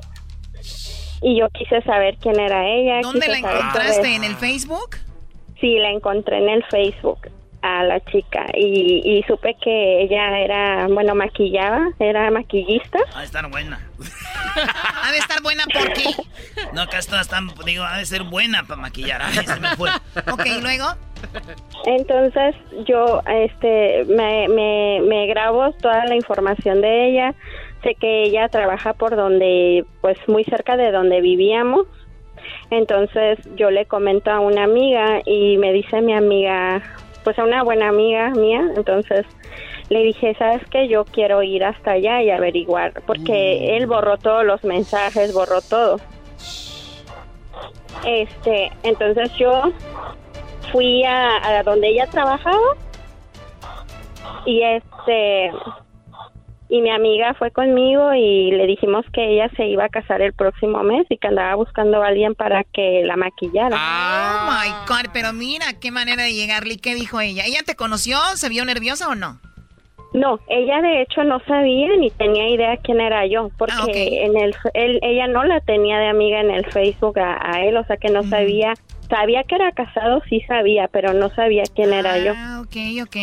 Y 1.22 1.40
yo 1.40 1.50
quise 1.50 1.82
saber 1.82 2.18
quién 2.18 2.40
era 2.40 2.68
ella. 2.68 3.00
¿Dónde 3.02 3.28
la 3.28 3.38
encontraste? 3.38 4.16
¿En 4.16 4.24
el 4.24 4.36
Facebook? 4.36 4.98
Sí, 5.66 5.80
la 5.80 5.90
encontré 5.90 6.38
en 6.38 6.48
el 6.48 6.64
Facebook 6.66 7.28
a 7.64 7.84
la 7.84 8.00
chica 8.00 8.46
y, 8.54 9.02
y 9.04 9.24
supe 9.24 9.56
que 9.60 10.04
ella 10.04 10.38
era, 10.38 10.88
bueno, 10.90 11.16
maquillaba, 11.16 11.88
era 11.98 12.30
maquillista. 12.30 13.00
Ha 13.16 13.22
de 13.22 13.26
estar 13.26 13.50
buena. 13.50 13.80
Ha 15.04 15.12
de 15.12 15.18
estar 15.18 15.42
buena 15.42 15.64
porque. 15.66 16.04
No, 16.72 16.84
acá 16.84 17.00
está, 17.00 17.20
está, 17.20 17.40
digo, 17.66 17.84
ha 17.84 17.98
de 17.98 18.06
ser 18.06 18.24
buena 18.24 18.64
para 18.64 18.80
maquillar. 18.80 19.22
Ay, 19.24 19.46
se 19.46 19.60
me 19.60 19.70
fue. 19.76 19.90
Ok, 20.32 20.46
¿y 20.46 20.62
luego? 20.62 20.86
Entonces 21.86 22.56
yo 22.88 23.22
este 23.28 24.06
me, 24.06 24.48
me, 24.48 25.02
me 25.02 25.28
grabo 25.28 25.72
toda 25.82 26.06
la 26.06 26.16
información 26.16 26.80
de 26.82 27.10
ella. 27.10 27.34
Sé 27.84 27.96
que 27.96 28.24
ella 28.24 28.50
trabaja 28.50 28.94
por 28.94 29.16
donde, 29.16 29.84
pues 30.02 30.18
muy 30.28 30.44
cerca 30.44 30.78
de 30.78 30.92
donde 30.92 31.22
vivíamos. 31.22 31.88
Entonces 32.70 33.40
yo 33.56 33.72
le 33.72 33.86
comento 33.86 34.32
a 34.32 34.40
una 34.40 34.64
amiga 34.64 35.22
y 35.26 35.58
me 35.58 35.72
dice 35.72 36.02
mi 36.02 36.14
amiga, 36.14 36.82
pues 37.24 37.38
a 37.40 37.44
una 37.44 37.64
buena 37.64 37.90
amiga 37.90 38.30
mía, 38.32 38.72
entonces 38.76 39.26
le 39.90 40.04
dije, 40.04 40.36
¿sabes 40.38 40.62
qué? 40.70 40.88
Yo 40.88 41.06
quiero 41.06 41.44
ir 41.44 41.64
hasta 41.64 41.92
allá 41.92 42.22
y 42.22 42.32
averiguar, 42.32 43.02
porque 43.06 43.78
él 43.78 43.86
borró 43.86 44.18
todos 44.18 44.44
los 44.44 44.64
mensajes, 44.64 45.34
borró 45.34 45.62
todo. 45.62 45.98
Este, 48.06 48.72
entonces 48.84 49.32
yo 49.38 49.72
fui 50.72 51.04
a, 51.04 51.60
a 51.60 51.64
donde 51.64 51.90
ella 51.90 52.08
trabajaba 52.08 52.76
y 54.46 54.62
este 54.62 55.52
y 56.76 56.82
mi 56.82 56.90
amiga 56.90 57.34
fue 57.36 57.52
conmigo 57.52 58.14
y 58.14 58.52
le 58.52 58.68
dijimos 58.68 59.06
que 59.14 59.34
ella 59.34 59.50
se 59.56 59.66
iba 59.68 59.86
a 59.86 59.90
casar 59.90 60.22
el 60.22 60.34
próximo 60.34 60.84
mes 60.84 61.06
y 61.10 61.18
que 61.18 61.28
andaba 61.28 61.56
buscando 61.56 62.04
a 62.04 62.08
alguien 62.08 62.36
para 62.36 62.66
que 62.66 63.02
la 63.06 63.16
maquillara. 63.16 63.78
Oh 63.78 64.52
my 64.52 64.70
God, 64.86 65.12
pero 65.14 65.32
mira 65.32 65.80
qué 65.80 65.92
manera 65.92 66.24
de 66.24 66.34
llegarle. 66.34 66.74
¿Y 66.74 66.78
qué 66.78 66.94
dijo 66.94 67.22
ella? 67.22 67.44
¿Ella 67.46 67.62
te 67.66 67.76
conoció? 67.76 68.18
¿Se 68.36 68.50
vio 68.50 68.66
nerviosa 68.66 69.08
o 69.08 69.16
no? 69.16 69.40
No, 70.14 70.40
ella 70.50 70.82
de 70.82 71.02
hecho 71.02 71.24
no 71.24 71.40
sabía 71.48 71.96
ni 71.98 72.10
tenía 72.12 72.50
idea 72.50 72.78
quién 72.78 73.00
era 73.00 73.26
yo, 73.26 73.52
porque 73.58 74.24
en 74.24 74.38
el 74.38 74.56
él, 74.74 75.00
ella 75.02 75.28
no 75.28 75.44
la 75.44 75.62
tenía 75.62 75.98
de 76.00 76.08
amiga 76.08 76.42
en 76.42 76.52
el 76.52 76.66
Facebook 76.72 77.20
a, 77.20 77.38
a 77.42 77.66
él, 77.66 77.76
o 77.78 77.86
sea 77.86 77.98
que 77.98 78.10
no 78.10 78.24
sabía, 78.24 78.74
sabía 79.10 79.44
que 79.44 79.56
era 79.56 79.72
casado, 79.72 80.22
sí 80.30 80.42
sabía, 80.48 80.90
pero 80.90 81.14
no 81.14 81.30
sabía 81.36 81.64
quién 81.74 81.94
era 81.94 82.18
yo. 82.18 82.34
Ah, 82.36 82.62
ok, 82.62 82.76
ok. 83.04 83.18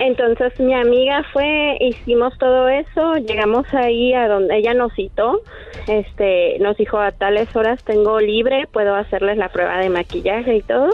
Entonces 0.00 0.58
mi 0.60 0.74
amiga 0.74 1.24
fue, 1.32 1.76
hicimos 1.80 2.36
todo 2.38 2.68
eso, 2.68 3.16
llegamos 3.16 3.66
ahí 3.74 4.14
a 4.14 4.28
donde 4.28 4.56
ella 4.56 4.72
nos 4.74 4.92
citó, 4.94 5.40
este, 5.88 6.58
nos 6.60 6.76
dijo 6.76 6.98
a 6.98 7.10
tales 7.10 7.54
horas 7.56 7.82
tengo 7.82 8.20
libre, 8.20 8.68
puedo 8.72 8.94
hacerles 8.94 9.38
la 9.38 9.48
prueba 9.48 9.78
de 9.78 9.90
maquillaje 9.90 10.56
y 10.56 10.62
todo. 10.62 10.90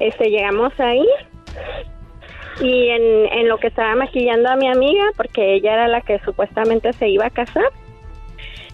Este, 0.00 0.30
llegamos 0.30 0.72
ahí 0.80 1.06
y 2.60 2.88
en, 2.88 3.26
en 3.32 3.48
lo 3.48 3.58
que 3.58 3.66
estaba 3.66 3.94
maquillando 3.94 4.48
a 4.48 4.56
mi 4.56 4.68
amiga, 4.68 5.04
porque 5.16 5.54
ella 5.54 5.74
era 5.74 5.88
la 5.88 6.00
que 6.00 6.18
supuestamente 6.20 6.92
se 6.94 7.08
iba 7.08 7.26
a 7.26 7.30
casar, 7.30 7.70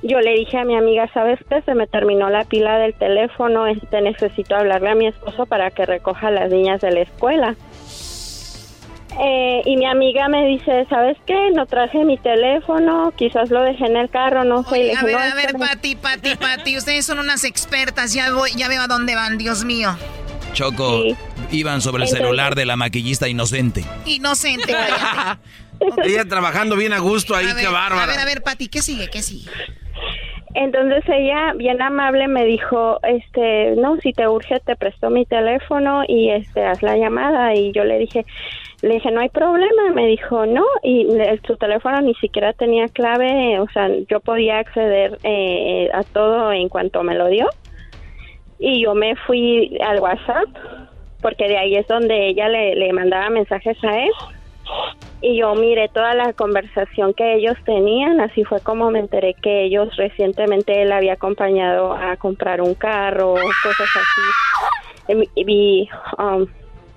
yo 0.04 0.20
le 0.20 0.34
dije 0.34 0.58
a 0.58 0.64
mi 0.64 0.76
amiga, 0.76 1.08
¿sabes 1.14 1.40
qué? 1.48 1.62
Se 1.62 1.74
me 1.74 1.86
terminó 1.86 2.28
la 2.28 2.44
pila 2.44 2.78
del 2.78 2.92
teléfono, 2.92 3.66
este, 3.66 4.02
necesito 4.02 4.54
hablarle 4.54 4.90
a 4.90 4.94
mi 4.94 5.06
esposo 5.06 5.46
para 5.46 5.70
que 5.70 5.86
recoja 5.86 6.28
a 6.28 6.30
las 6.30 6.50
niñas 6.50 6.82
de 6.82 6.90
la 6.90 7.00
escuela. 7.00 7.56
Eh, 9.20 9.62
y 9.64 9.76
mi 9.76 9.86
amiga 9.86 10.28
me 10.28 10.44
dice, 10.46 10.86
¿sabes 10.90 11.16
qué? 11.26 11.50
No 11.54 11.66
traje 11.66 12.04
mi 12.04 12.18
teléfono, 12.18 13.12
quizás 13.16 13.48
lo 13.50 13.62
dejé 13.62 13.86
en 13.86 13.96
el 13.96 14.10
carro, 14.10 14.42
no 14.44 14.64
sé. 14.64 14.92
A 14.96 15.04
ver, 15.04 15.14
"No, 15.14 15.20
a 15.20 15.34
ver, 15.34 15.46
espera". 15.46 15.58
Pati, 15.68 15.94
Pati, 15.96 16.34
Pati, 16.34 16.76
ustedes 16.76 17.06
son 17.06 17.20
unas 17.20 17.44
expertas, 17.44 18.12
ya, 18.12 18.32
voy, 18.32 18.50
ya 18.56 18.66
veo 18.68 18.82
a 18.82 18.86
dónde 18.88 19.14
van, 19.14 19.38
Dios 19.38 19.64
mío. 19.64 19.96
Choco, 20.52 21.02
iban 21.52 21.80
sobre 21.80 22.02
el 22.02 22.08
Entonces- 22.08 22.18
celular 22.26 22.54
de 22.56 22.64
la 22.66 22.76
maquillista 22.76 23.28
inocente. 23.28 23.84
Inocente. 24.06 24.72
Ella 26.04 26.24
trabajando 26.28 26.76
bien 26.76 26.92
a 26.92 26.98
gusto 26.98 27.34
ahí, 27.36 27.46
A 27.48 27.54
ver, 27.54 27.64
qué 27.64 27.70
bárbara. 27.70 28.02
A 28.04 28.06
ver, 28.06 28.18
a 28.18 28.24
ver, 28.24 28.42
Pati, 28.42 28.68
¿qué 28.68 28.80
sigue? 28.82 29.08
¿Qué 29.10 29.22
sigue? 29.22 29.50
Entonces 30.54 31.02
ella, 31.08 31.52
bien 31.56 31.82
amable, 31.82 32.28
me 32.28 32.44
dijo, 32.44 33.00
este, 33.02 33.74
no, 33.76 33.96
si 34.00 34.12
te 34.12 34.28
urge, 34.28 34.60
te 34.60 34.76
presto 34.76 35.10
mi 35.10 35.26
teléfono 35.26 36.02
y 36.06 36.30
este, 36.30 36.64
haz 36.64 36.80
la 36.80 36.96
llamada. 36.96 37.52
Y 37.56 37.72
yo 37.72 37.82
le 37.82 37.98
dije, 37.98 38.24
le 38.84 38.94
dije, 38.94 39.10
no 39.10 39.20
hay 39.20 39.28
problema. 39.30 39.90
Me 39.94 40.06
dijo, 40.06 40.46
no, 40.46 40.64
y 40.82 41.04
le- 41.04 41.40
su 41.46 41.56
teléfono 41.56 42.00
ni 42.02 42.14
siquiera 42.14 42.52
tenía 42.52 42.88
clave, 42.88 43.58
o 43.58 43.66
sea, 43.72 43.88
yo 44.08 44.20
podía 44.20 44.58
acceder 44.58 45.18
eh, 45.22 45.88
a 45.92 46.02
todo 46.02 46.52
en 46.52 46.68
cuanto 46.68 47.02
me 47.02 47.14
lo 47.14 47.28
dio. 47.28 47.48
Y 48.58 48.82
yo 48.82 48.94
me 48.94 49.16
fui 49.26 49.76
al 49.84 50.00
WhatsApp, 50.00 50.48
porque 51.20 51.48
de 51.48 51.56
ahí 51.58 51.76
es 51.76 51.86
donde 51.88 52.28
ella 52.28 52.48
le, 52.48 52.74
le 52.76 52.92
mandaba 52.92 53.28
mensajes 53.30 53.76
a 53.84 54.04
él. 54.04 54.10
Y 55.20 55.36
yo 55.38 55.54
miré 55.54 55.88
toda 55.88 56.14
la 56.14 56.32
conversación 56.34 57.14
que 57.14 57.34
ellos 57.34 57.54
tenían, 57.64 58.20
así 58.20 58.44
fue 58.44 58.60
como 58.60 58.90
me 58.90 58.98
enteré 59.00 59.34
que 59.42 59.64
ellos 59.64 59.94
recientemente 59.96 60.82
él 60.82 60.92
había 60.92 61.14
acompañado 61.14 61.94
a 61.94 62.16
comprar 62.16 62.60
un 62.60 62.74
carro, 62.74 63.34
cosas 63.62 63.88
así. 63.96 65.28
Y 65.34 65.88
um, 66.18 66.46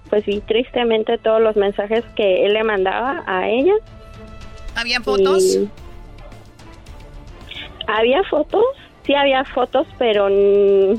pues 0.10 0.26
vi 0.26 0.40
tristemente 0.42 1.18
todos 1.18 1.42
los 1.42 1.56
mensajes 1.56 2.04
que 2.16 2.46
él 2.46 2.54
le 2.54 2.64
mandaba 2.64 3.24
a 3.28 3.48
ella. 3.50 3.74
¿Había 4.76 5.02
fotos? 5.02 5.44
Y- 5.44 5.70
Había 7.88 8.22
fotos, 8.30 8.64
sí 9.06 9.16
había 9.16 9.46
fotos, 9.46 9.88
pero 9.98 10.28
No 10.30 10.94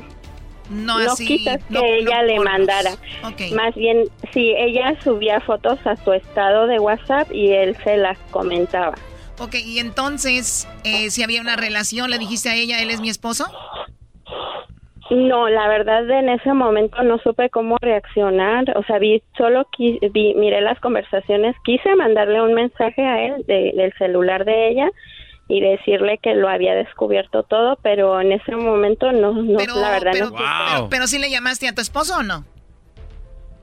no 0.70 0.96
así, 1.12 1.26
quizás 1.26 1.58
que 1.64 1.74
no- 1.74 1.80
no 1.80 1.86
ella 1.86 2.22
le 2.22 2.40
mandara. 2.40 2.92
Más 3.54 3.74
bien, 3.74 4.04
sí, 4.32 4.54
ella 4.56 4.96
subía 5.02 5.40
fotos 5.40 5.78
a 5.86 5.96
su 5.96 6.12
estado 6.12 6.66
de 6.66 6.78
WhatsApp 6.78 7.30
y 7.32 7.52
él 7.52 7.76
se 7.84 7.96
las 7.98 8.18
comentaba. 8.30 8.94
Ok, 9.38 9.54
y 9.56 9.78
entonces, 9.78 10.66
eh, 10.84 11.10
si 11.10 11.22
había 11.22 11.40
una 11.40 11.56
relación, 11.56 12.10
¿le 12.10 12.18
dijiste 12.18 12.48
a 12.48 12.54
ella, 12.54 12.80
él 12.82 12.90
es 12.90 13.00
mi 13.00 13.08
esposo? 13.10 13.46
No, 15.10 15.48
la 15.48 15.68
verdad 15.68 16.08
en 16.10 16.28
ese 16.28 16.52
momento 16.52 17.02
no 17.02 17.18
supe 17.18 17.48
cómo 17.48 17.76
reaccionar, 17.80 18.64
o 18.76 18.82
sea, 18.84 18.98
vi 18.98 19.22
solo 19.38 19.66
qui- 19.76 19.98
vi, 20.12 20.34
miré 20.34 20.60
las 20.60 20.78
conversaciones, 20.80 21.56
quise 21.64 21.94
mandarle 21.96 22.42
un 22.42 22.52
mensaje 22.52 23.02
a 23.02 23.24
él 23.26 23.44
de- 23.46 23.72
del 23.74 23.92
celular 23.94 24.44
de 24.44 24.68
ella 24.68 24.90
y 25.48 25.60
decirle 25.62 26.18
que 26.22 26.34
lo 26.34 26.46
había 26.48 26.74
descubierto 26.74 27.42
todo, 27.42 27.78
pero 27.82 28.20
en 28.20 28.32
ese 28.32 28.54
momento 28.54 29.10
no, 29.12 29.32
no 29.32 29.58
la 29.80 29.90
verdad 29.92 30.10
pero, 30.12 30.26
no. 30.30 30.36
pero, 30.36 30.88
pero 30.90 31.06
sí 31.06 31.18
le 31.18 31.30
llamaste 31.30 31.68
a 31.68 31.74
tu 31.74 31.80
esposo 31.80 32.18
o 32.18 32.22
no? 32.22 32.44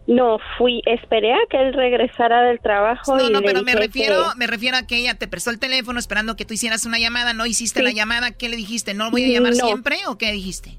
No, 0.07 0.37
fui, 0.57 0.81
esperé 0.85 1.33
a 1.33 1.37
que 1.49 1.57
él 1.61 1.73
regresara 1.73 2.41
del 2.43 2.59
trabajo 2.59 3.17
No, 3.17 3.27
y 3.27 3.31
no, 3.31 3.39
le 3.41 3.47
pero 3.47 3.61
me 3.63 3.73
refiero, 3.75 4.15
que- 4.33 4.37
me 4.39 4.47
refiero 4.47 4.77
a 4.77 4.85
que 4.87 4.97
ella 4.97 5.13
te 5.15 5.27
prestó 5.27 5.49
el 5.51 5.59
teléfono 5.59 5.97
esperando 5.99 6.35
que 6.35 6.45
tú 6.45 6.53
hicieras 6.55 6.85
una 6.85 6.97
llamada, 6.99 7.33
no 7.33 7.45
hiciste 7.45 7.79
Sí. 7.79 7.85
la 7.85 7.91
llamada, 7.91 8.31
¿qué 8.31 8.49
le 8.49 8.55
dijiste? 8.55 8.93
¿No 8.95 9.11
voy 9.11 9.23
a 9.25 9.27
llamar 9.33 9.53
No. 9.55 9.65
siempre 9.65 9.97
o 10.07 10.17
qué 10.17 10.31
dijiste? 10.31 10.77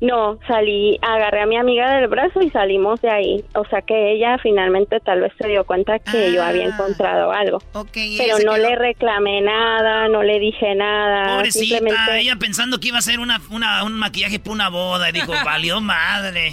No, 0.00 0.38
salí, 0.46 0.96
agarré 1.02 1.42
a 1.42 1.46
mi 1.46 1.56
amiga 1.56 1.92
del 1.96 2.06
brazo 2.06 2.40
y 2.40 2.50
salimos 2.50 3.00
de 3.02 3.10
ahí. 3.10 3.44
O 3.54 3.64
sea 3.64 3.82
que 3.82 4.12
ella 4.12 4.38
finalmente 4.40 5.00
tal 5.00 5.20
vez 5.22 5.32
se 5.40 5.48
dio 5.48 5.64
cuenta 5.64 5.98
que 5.98 6.32
yo 6.32 6.42
había 6.44 6.66
encontrado 6.66 7.32
algo. 7.32 7.58
Ah. 7.74 7.82
Pero 7.92 8.38
no 8.44 8.52
quedó- 8.54 8.68
le 8.70 8.76
reclamé 8.76 9.40
nada, 9.40 10.06
no 10.08 10.22
le 10.22 10.38
dije 10.38 10.74
nada. 10.76 11.36
Pobrecita, 11.36 11.64
simplemente- 11.78 12.20
ella 12.20 12.36
pensando 12.36 12.78
que 12.78 12.88
iba 12.88 12.98
a 12.98 13.02
ser 13.02 13.18
una, 13.18 13.40
una- 13.50 13.82
un 13.82 13.94
maquillaje 13.94 14.38
para 14.38 14.52
una 14.52 14.68
boda. 14.68 15.08
Y 15.08 15.12
dijo, 15.12 15.32
valió 15.44 15.80
madre. 15.80 16.52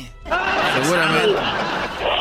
Seguramente. 0.82 1.40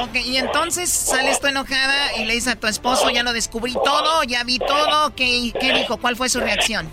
Ok, 0.03 0.17
y 0.27 0.37
entonces 0.37 0.91
sales 0.91 1.41
tú 1.41 1.47
enojada 1.47 2.17
y 2.19 2.27
le 2.27 2.35
dices 2.35 2.53
a 2.55 2.61
tu 2.61 2.67
esposo, 2.67 3.09
ya 3.11 3.23
lo 3.23 3.33
descubrí 3.33 3.73
todo, 3.73 4.23
ya 4.25 4.45
vi 4.45 4.59
todo, 4.59 5.15
¿qué, 5.17 5.53
qué 5.59 5.73
dijo? 5.73 5.97
¿Cuál 5.97 6.17
fue 6.17 6.29
su 6.29 6.41
reacción? 6.41 6.87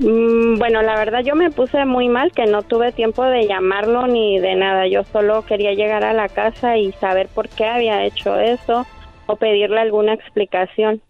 Mm, 0.00 0.58
Bueno, 0.58 0.80
la 0.82 0.96
verdad 0.96 1.20
yo 1.22 1.34
me 1.34 1.50
puse 1.50 1.84
muy 1.84 2.08
mal 2.08 2.32
que 2.32 2.46
no 2.46 2.62
tuve 2.62 2.92
tiempo 2.92 3.22
de 3.24 3.46
llamarlo 3.46 4.06
ni 4.06 4.38
de 4.38 4.54
nada. 4.54 4.86
Yo 4.86 5.04
solo 5.04 5.42
quería 5.42 5.74
llegar 5.74 6.04
a 6.04 6.14
la 6.14 6.28
casa 6.28 6.78
y 6.78 6.92
saber 6.92 7.28
por 7.28 7.48
qué 7.50 7.66
había 7.66 8.04
hecho 8.04 8.38
eso 8.40 8.86
o 9.26 9.36
pedirle 9.36 9.80
alguna 9.80 10.14
explicación. 10.14 11.02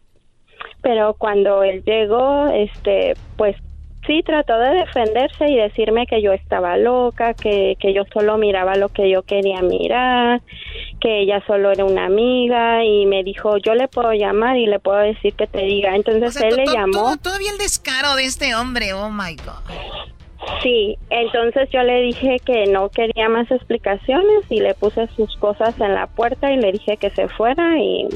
Pero 0.83 1.15
cuando 1.15 1.63
él 1.63 1.83
llegó, 1.87 2.49
este, 2.49 3.15
pues 3.37 3.57
sí 4.11 4.25
trató 4.25 4.59
de 4.59 4.71
defenderse 4.71 5.49
y 5.49 5.57
decirme 5.57 6.05
que 6.07 6.21
yo 6.21 6.33
estaba 6.33 6.77
loca, 6.77 7.33
que, 7.35 7.77
que 7.79 7.95
yo 7.95 8.03
solo 8.13 8.39
miraba 8.39 8.75
lo 8.75 8.89
que 8.89 9.09
yo 9.09 9.23
quería 9.23 9.63
mirar, 9.63 10.43
que 11.01 11.21
ella 11.21 11.41
solo 11.47 11.71
era 11.71 11.85
una 11.85 12.07
amiga 12.07 12.85
y 12.85 13.07
me 13.07 13.23
dijo, 13.23 13.59
yo 13.59 13.75
le 13.75 13.87
puedo 13.87 14.13
llamar 14.13 14.57
y 14.57 14.67
le 14.67 14.81
puedo 14.81 14.99
decir 14.99 15.35
que 15.35 15.47
te 15.47 15.63
diga. 15.63 15.95
Entonces 15.95 16.43
él 16.43 16.57
le 16.57 16.67
llamó. 16.67 17.17
Todavía 17.19 17.53
el 17.53 17.59
descaro 17.59 18.17
de 18.17 18.25
este 18.25 18.53
hombre, 18.57 18.93
oh 18.95 19.11
my 19.11 19.37
God. 19.37 19.63
Sí, 20.63 20.99
entonces 21.11 21.69
yo 21.71 21.83
le 21.85 22.03
dije 22.03 22.39
que 22.45 22.67
no 22.67 22.89
quería 22.89 23.29
más 23.29 23.49
explicaciones 23.53 24.45
y 24.49 24.59
le 24.59 24.75
puse 24.75 25.07
sus 25.15 25.37
cosas 25.37 25.79
en 25.81 25.95
la 25.95 26.09
puerta 26.09 26.51
y 26.51 26.57
le 26.57 26.73
dije 26.73 26.97
que 26.97 27.11
se 27.11 27.29
fuera 27.29 27.79
y, 27.79 28.09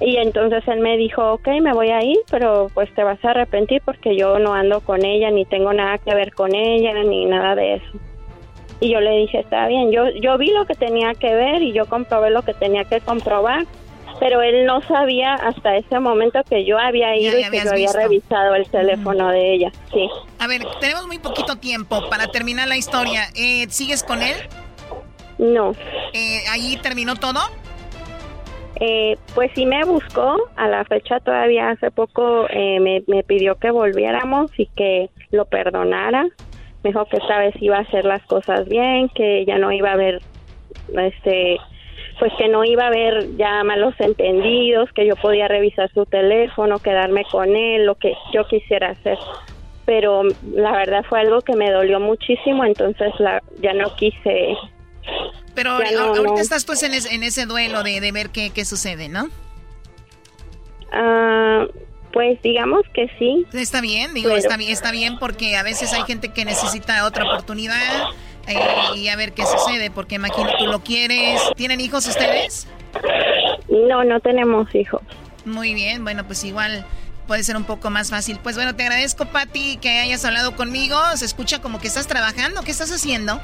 y 0.00 0.16
entonces 0.16 0.66
él 0.66 0.80
me 0.80 0.96
dijo, 0.96 1.34
ok, 1.34 1.48
me 1.60 1.74
voy 1.74 1.90
a 1.90 2.02
ir, 2.02 2.18
pero 2.30 2.68
pues 2.72 2.92
te 2.94 3.04
vas 3.04 3.22
a 3.22 3.30
arrepentir 3.30 3.82
porque 3.84 4.16
yo 4.16 4.38
no 4.38 4.54
ando 4.54 4.80
con 4.80 5.04
ella, 5.04 5.30
ni 5.30 5.44
tengo 5.44 5.72
nada 5.74 5.98
que 5.98 6.14
ver 6.14 6.32
con 6.32 6.54
ella, 6.54 6.94
ni 7.04 7.26
nada 7.26 7.54
de 7.54 7.74
eso. 7.74 7.98
Y 8.80 8.90
yo 8.90 9.00
le 9.00 9.10
dije, 9.18 9.40
está 9.40 9.66
bien, 9.66 9.92
yo, 9.92 10.08
yo 10.22 10.38
vi 10.38 10.52
lo 10.52 10.64
que 10.64 10.74
tenía 10.74 11.12
que 11.12 11.34
ver 11.34 11.60
y 11.60 11.72
yo 11.72 11.84
comprobé 11.84 12.30
lo 12.30 12.40
que 12.42 12.54
tenía 12.54 12.84
que 12.84 13.02
comprobar, 13.02 13.66
pero 14.18 14.40
él 14.40 14.64
no 14.64 14.80
sabía 14.82 15.34
hasta 15.34 15.76
ese 15.76 16.00
momento 16.00 16.40
que 16.48 16.64
yo 16.64 16.78
había 16.78 17.14
ido 17.16 17.38
ya 17.38 17.48
y 17.48 17.50
que 17.50 17.64
yo 17.64 17.70
había 17.70 17.86
visto. 17.86 17.98
revisado 17.98 18.54
el 18.54 18.66
teléfono 18.70 19.28
de 19.28 19.54
ella, 19.54 19.72
sí. 19.92 20.08
A 20.38 20.46
ver, 20.46 20.62
tenemos 20.80 21.06
muy 21.06 21.18
poquito 21.18 21.56
tiempo 21.56 22.08
para 22.08 22.28
terminar 22.28 22.68
la 22.68 22.78
historia. 22.78 23.24
Eh, 23.34 23.66
¿Sigues 23.68 24.02
con 24.02 24.22
él? 24.22 24.36
No. 25.36 25.74
Eh, 26.14 26.42
¿Ahí 26.50 26.78
terminó 26.82 27.16
todo? 27.16 27.40
Eh, 28.76 29.16
pues 29.34 29.50
sí 29.54 29.66
me 29.66 29.84
buscó, 29.84 30.36
a 30.56 30.68
la 30.68 30.84
fecha 30.84 31.20
todavía 31.20 31.70
hace 31.70 31.90
poco 31.90 32.46
eh, 32.48 32.78
me, 32.80 33.22
pidió 33.24 33.56
que 33.56 33.70
volviéramos 33.70 34.50
y 34.58 34.66
que 34.66 35.10
lo 35.30 35.44
perdonara. 35.44 36.24
Me 36.82 36.90
dijo 36.90 37.04
que 37.06 37.18
esta 37.18 37.38
vez 37.38 37.54
iba 37.60 37.76
a 37.76 37.80
hacer 37.80 38.04
las 38.04 38.22
cosas 38.22 38.68
bien, 38.68 39.08
que 39.10 39.44
ya 39.44 39.58
no 39.58 39.70
iba 39.70 39.90
a 39.90 39.94
haber, 39.94 40.22
este, 40.96 41.58
pues 42.18 42.32
que 42.38 42.48
no 42.48 42.64
iba 42.64 42.84
a 42.84 42.88
haber 42.88 43.36
ya 43.36 43.62
malos 43.64 43.94
entendidos, 43.98 44.90
que 44.92 45.06
yo 45.06 45.14
podía 45.16 45.46
revisar 45.46 45.90
su 45.92 46.06
teléfono, 46.06 46.78
quedarme 46.78 47.24
con 47.30 47.54
él, 47.54 47.84
lo 47.84 47.96
que 47.96 48.14
yo 48.32 48.46
quisiera 48.46 48.90
hacer. 48.90 49.18
Pero 49.84 50.22
la 50.54 50.72
verdad 50.72 51.04
fue 51.06 51.20
algo 51.20 51.42
que 51.42 51.56
me 51.56 51.70
dolió 51.70 52.00
muchísimo, 52.00 52.64
entonces 52.64 53.12
la, 53.18 53.42
ya 53.60 53.74
no 53.74 53.94
quise 53.96 54.56
Pero 55.54 55.78
no, 55.78 56.00
ahorita 56.00 56.22
no. 56.22 56.38
estás 56.38 56.64
tú 56.64 56.72
en 56.82 56.94
ese, 56.94 57.14
en 57.14 57.22
ese 57.22 57.46
duelo 57.46 57.82
de, 57.82 58.00
de 58.00 58.12
ver 58.12 58.30
qué, 58.30 58.50
qué 58.50 58.64
sucede, 58.64 59.08
¿no? 59.08 59.28
Ah, 60.92 61.66
pues 62.12 62.40
digamos 62.42 62.82
que 62.94 63.08
sí. 63.18 63.46
Está 63.52 63.80
bien, 63.80 64.14
digo, 64.14 64.28
Pero- 64.30 64.38
está 64.40 64.56
bien, 64.56 64.72
está 64.72 64.90
bien 64.90 65.18
porque 65.18 65.56
a 65.56 65.62
veces 65.62 65.92
hay 65.92 66.02
gente 66.02 66.28
que 66.30 66.44
necesita 66.44 67.04
otra 67.04 67.24
oportunidad 67.24 68.08
eh, 68.48 68.58
y 68.96 69.08
a 69.08 69.16
ver 69.16 69.32
qué 69.32 69.44
sucede, 69.46 69.90
porque 69.90 70.16
imagino 70.16 70.48
tú 70.58 70.66
lo 70.66 70.80
quieres. 70.82 71.40
¿Tienen 71.56 71.80
hijos 71.80 72.06
ustedes? 72.06 72.66
No, 73.68 74.02
no 74.04 74.18
tenemos 74.20 74.74
hijos. 74.74 75.02
Muy 75.44 75.74
bien, 75.74 76.02
bueno, 76.02 76.26
pues 76.26 76.42
igual 76.44 76.84
puede 77.28 77.44
ser 77.44 77.56
un 77.56 77.64
poco 77.64 77.90
más 77.90 78.10
fácil. 78.10 78.38
Pues 78.42 78.56
bueno, 78.56 78.74
te 78.74 78.82
agradezco, 78.82 79.26
Patti, 79.26 79.76
que 79.76 80.00
hayas 80.00 80.24
hablado 80.24 80.56
conmigo. 80.56 80.96
Se 81.14 81.24
escucha 81.24 81.60
como 81.60 81.78
que 81.80 81.86
estás 81.86 82.08
trabajando. 82.08 82.62
¿Qué 82.62 82.72
estás 82.72 82.90
haciendo? 82.90 83.40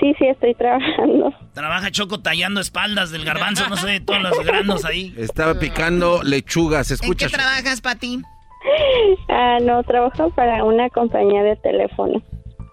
Sí, 0.00 0.14
sí, 0.18 0.26
estoy 0.26 0.54
trabajando. 0.54 1.32
Trabaja 1.54 1.90
Choco 1.90 2.20
tallando 2.20 2.60
espaldas 2.60 3.10
del 3.10 3.24
garbanzo, 3.24 3.68
no 3.68 3.76
sé, 3.76 4.00
todos 4.00 4.20
los 4.22 4.38
granos 4.44 4.84
ahí. 4.84 5.14
Estaba 5.16 5.58
picando 5.58 6.22
lechugas, 6.22 6.90
¿En 6.90 6.98
qué 6.98 7.04
escucha. 7.04 7.28
trabajas, 7.28 7.80
Patti? 7.80 8.20
Ah, 9.28 9.58
no, 9.62 9.82
trabajo 9.84 10.30
para 10.34 10.64
una 10.64 10.90
compañía 10.90 11.42
de 11.42 11.56
teléfono. 11.56 12.22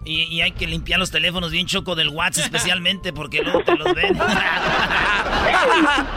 Y, 0.06 0.24
y 0.24 0.42
hay 0.42 0.52
que 0.52 0.66
limpiar 0.66 0.98
los 1.00 1.10
teléfonos 1.10 1.50
bien 1.50 1.66
Choco 1.66 1.94
del 1.94 2.10
WhatsApp 2.10 2.44
especialmente 2.44 3.14
porque 3.14 3.40
luego 3.42 3.64
te 3.64 3.74
los 3.74 3.94
ven. 3.94 4.14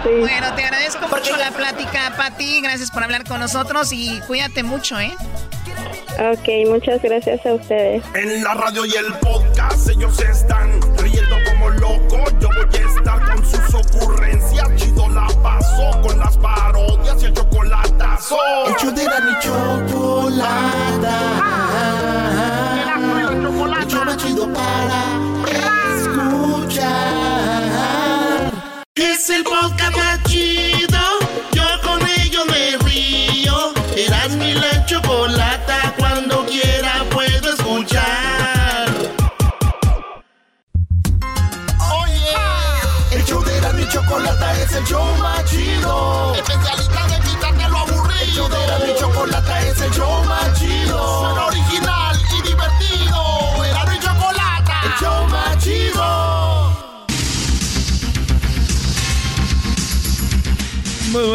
Bueno, 0.03 0.53
te 0.55 0.63
agradezco 0.63 1.07
mucho 1.07 1.37
la 1.37 1.51
plática, 1.51 2.13
Patti. 2.17 2.59
Gracias 2.61 2.91
por 2.91 3.03
hablar 3.03 3.23
con 3.23 3.39
nosotros 3.39 3.93
y 3.93 4.19
cuídate 4.27 4.63
mucho, 4.63 4.99
¿eh? 4.99 5.13
Ok, 6.19 6.49
muchas 6.69 7.01
gracias 7.01 7.45
a 7.45 7.53
ustedes. 7.53 8.03
En 8.15 8.43
la 8.43 8.55
radio 8.55 8.85
y 8.85 8.91
el 8.91 9.13
podcast 9.21 9.87
ellos 9.89 10.19
están 10.19 10.79
Yo 12.09 12.47
voy 12.47 12.67
a 12.73 12.87
estar 12.87 13.19
con 13.25 13.45
sus 13.45 13.73
ocurrencias. 13.73 14.67
Chido 14.75 15.09
la 15.09 15.27
paso 15.43 16.01
con 16.01 16.17
las 16.17 16.37
parodias 16.37 17.21
y 17.21 17.25
el 17.25 17.33
chocolatazo. 17.33 18.37
El 18.67 18.95
de 18.95 19.03
la 19.05 19.19
ni 19.19 19.39
chocolata. 19.39 20.87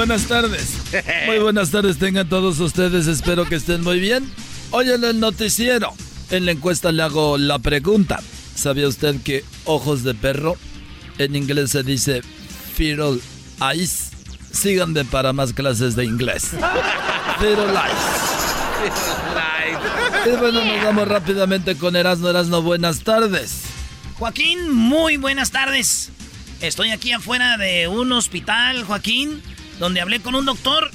Buenas 0.03 0.27
tardes. 0.27 0.79
Muy 1.27 1.39
buenas 1.39 1.71
tardes 1.71 1.97
tengan 1.97 2.29
todos 2.29 2.59
ustedes. 2.59 3.07
Espero 3.07 3.49
que 3.49 3.55
estén 3.55 3.83
muy 3.83 4.01
bien. 4.01 4.29
Hoy 4.73 4.91
en 4.91 5.05
el 5.05 5.21
noticiero, 5.21 5.95
en 6.31 6.45
la 6.45 6.51
encuesta 6.51 6.91
le 6.91 7.05
hago 7.05 7.39
la 7.39 7.61
pregunta. 7.61 8.21
¿Sabía 8.57 8.89
usted 8.89 9.21
que 9.23 9.45
ojos 9.65 10.03
de 10.03 10.15
perro 10.15 10.57
en 11.19 11.37
inglés 11.37 11.71
se 11.71 11.85
dice 11.85 12.23
feral 12.75 13.21
eyes? 13.61 14.11
Síganme 14.51 15.05
para 15.05 15.33
más 15.33 15.53
clases 15.53 15.95
de 15.95 16.05
inglés. 16.05 16.49
Feral 17.39 17.71
eyes. 17.71 18.03
Y 20.27 20.37
bueno, 20.37 20.65
nos 20.65 20.85
vamos 20.85 21.07
rápidamente 21.07 21.77
con 21.77 21.95
Erasmo. 21.95 22.29
Erasmo, 22.29 22.61
buenas 22.61 23.05
tardes. 23.05 23.63
Joaquín, 24.19 24.69
muy 24.69 25.17
buenas 25.17 25.53
tardes. 25.53 26.11
Estoy 26.61 26.91
aquí 26.91 27.13
afuera 27.13 27.57
de 27.57 27.87
un 27.87 28.11
hospital, 28.11 28.83
Joaquín, 28.83 29.41
donde 29.83 30.01
hablé 30.01 30.21
con 30.21 30.37
un 30.37 30.45
doctor 30.45 30.93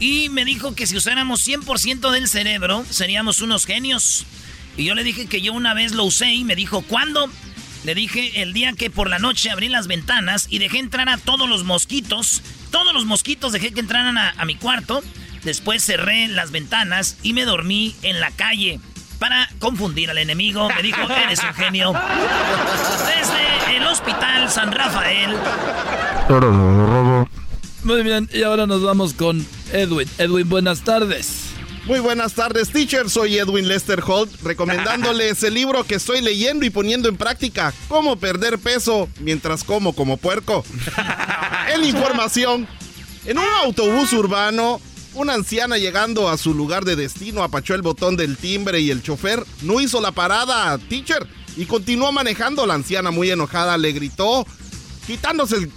y 0.00 0.30
me 0.30 0.46
dijo 0.46 0.74
que 0.74 0.86
si 0.86 0.96
usáramos 0.96 1.46
100% 1.46 2.10
del 2.10 2.28
cerebro, 2.28 2.82
seríamos 2.88 3.42
unos 3.42 3.66
genios. 3.66 4.24
Y 4.74 4.84
yo 4.84 4.94
le 4.94 5.04
dije 5.04 5.26
que 5.26 5.42
yo 5.42 5.52
una 5.52 5.74
vez 5.74 5.92
lo 5.92 6.04
usé 6.04 6.32
y 6.32 6.42
me 6.42 6.56
dijo, 6.56 6.80
¿cuándo? 6.80 7.28
Le 7.84 7.94
dije 7.94 8.40
el 8.40 8.54
día 8.54 8.72
que 8.72 8.88
por 8.88 9.10
la 9.10 9.18
noche 9.18 9.50
abrí 9.50 9.68
las 9.68 9.86
ventanas 9.86 10.46
y 10.48 10.60
dejé 10.60 10.78
entrar 10.78 11.10
a 11.10 11.18
todos 11.18 11.46
los 11.46 11.64
mosquitos. 11.64 12.40
Todos 12.70 12.94
los 12.94 13.04
mosquitos 13.04 13.52
dejé 13.52 13.72
que 13.72 13.80
entraran 13.80 14.16
a, 14.16 14.44
mi 14.46 14.54
cuarto. 14.54 15.02
Después 15.44 15.84
cerré 15.84 16.26
las 16.28 16.52
ventanas 16.52 17.18
y 17.22 17.34
me 17.34 17.44
dormí 17.44 17.94
en 18.00 18.18
la 18.18 18.30
calle 18.30 18.80
para 19.18 19.46
confundir 19.58 20.10
al 20.10 20.16
enemigo. 20.16 20.70
Me 20.74 20.82
dijo, 20.82 21.02
eres 21.02 21.42
un 21.42 21.52
genio. 21.52 21.92
Desde 21.92 23.76
el 23.76 23.86
Hospital 23.86 24.48
San 24.48 24.72
Rafael. 24.72 25.36
Muy 27.84 28.04
bien, 28.04 28.28
y 28.32 28.44
ahora 28.44 28.66
nos 28.66 28.82
vamos 28.82 29.12
con 29.12 29.44
Edwin. 29.72 30.08
Edwin, 30.18 30.48
buenas 30.48 30.82
tardes. 30.82 31.46
Muy 31.84 31.98
buenas 31.98 32.34
tardes, 32.34 32.70
teacher. 32.70 33.10
Soy 33.10 33.38
Edwin 33.38 33.66
Lester 33.66 34.00
Holt, 34.06 34.30
recomendándoles 34.42 35.42
el 35.42 35.54
libro 35.54 35.82
que 35.82 35.96
estoy 35.96 36.20
leyendo 36.20 36.64
y 36.64 36.70
poniendo 36.70 37.08
en 37.08 37.16
práctica, 37.16 37.74
Cómo 37.88 38.16
perder 38.16 38.60
peso 38.60 39.08
mientras 39.18 39.64
como 39.64 39.94
como 39.94 40.16
puerco. 40.16 40.64
en 41.74 41.82
información, 41.84 42.68
en 43.26 43.38
un 43.38 43.44
autobús 43.64 44.12
urbano, 44.12 44.80
una 45.14 45.34
anciana 45.34 45.76
llegando 45.76 46.28
a 46.28 46.38
su 46.38 46.54
lugar 46.54 46.84
de 46.84 46.94
destino 46.94 47.42
apachó 47.42 47.74
el 47.74 47.82
botón 47.82 48.16
del 48.16 48.36
timbre 48.36 48.78
y 48.78 48.92
el 48.92 49.02
chofer 49.02 49.44
no 49.62 49.80
hizo 49.80 50.00
la 50.00 50.12
parada, 50.12 50.78
teacher, 50.78 51.26
y 51.56 51.64
continuó 51.66 52.12
manejando. 52.12 52.64
La 52.64 52.74
anciana 52.74 53.10
muy 53.10 53.32
enojada 53.32 53.76
le 53.76 53.90
gritó, 53.90 54.46
quitándose 55.04 55.56
el 55.56 55.72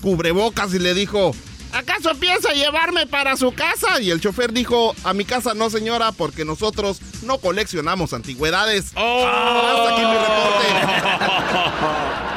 cubrebocas 0.00 0.72
y 0.74 0.78
le 0.78 0.94
dijo, 0.94 1.34
¿acaso 1.72 2.14
piensa 2.18 2.52
llevarme 2.52 3.06
para 3.06 3.36
su 3.36 3.52
casa? 3.52 4.00
Y 4.00 4.10
el 4.10 4.20
chofer 4.20 4.52
dijo, 4.52 4.94
a 5.04 5.12
mi 5.14 5.24
casa 5.24 5.54
no 5.54 5.70
señora, 5.70 6.12
porque 6.12 6.44
nosotros 6.44 7.00
no 7.22 7.38
coleccionamos 7.38 8.12
antigüedades. 8.12 8.86
Hasta 8.94 9.94
aquí 9.94 10.02
mi 10.02 10.16
reporte. 10.16 10.66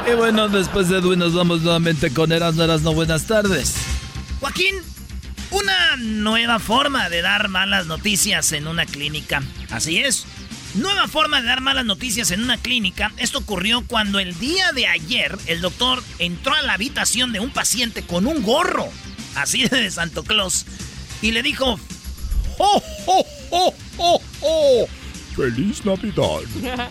Y 0.10 0.14
bueno, 0.14 0.48
después 0.48 0.88
de 0.88 0.98
Edwin 0.98 1.18
nos 1.18 1.34
vamos 1.34 1.60
nuevamente 1.60 2.12
con 2.12 2.32
Erasmo 2.32 2.64
Erasmo. 2.64 2.94
Buenas 2.94 3.26
tardes. 3.26 3.74
Joaquín, 4.40 4.74
una 5.50 5.96
nueva 5.98 6.58
forma 6.58 7.08
de 7.08 7.22
dar 7.22 7.48
malas 7.48 7.86
noticias 7.86 8.50
en 8.52 8.66
una 8.66 8.86
clínica. 8.86 9.42
Así 9.70 9.98
es. 9.98 10.24
Nueva 10.74 11.08
forma 11.08 11.40
de 11.40 11.48
dar 11.48 11.60
malas 11.60 11.84
noticias 11.84 12.30
en 12.30 12.42
una 12.42 12.56
clínica. 12.56 13.12
Esto 13.16 13.38
ocurrió 13.38 13.84
cuando 13.86 14.20
el 14.20 14.38
día 14.38 14.70
de 14.72 14.86
ayer 14.86 15.36
el 15.46 15.60
doctor 15.60 16.02
entró 16.18 16.54
a 16.54 16.62
la 16.62 16.74
habitación 16.74 17.32
de 17.32 17.40
un 17.40 17.50
paciente 17.50 18.02
con 18.02 18.26
un 18.26 18.42
gorro, 18.42 18.88
así 19.34 19.66
de 19.66 19.90
Santo 19.90 20.22
Claus, 20.22 20.66
y 21.22 21.32
le 21.32 21.42
dijo, 21.42 21.78
¡Oh, 22.58 22.82
oh, 23.06 23.26
oh, 23.50 23.74
oh, 23.98 24.22
oh! 24.42 24.88
¡Feliz 25.34 25.84
Navidad! 25.84 26.40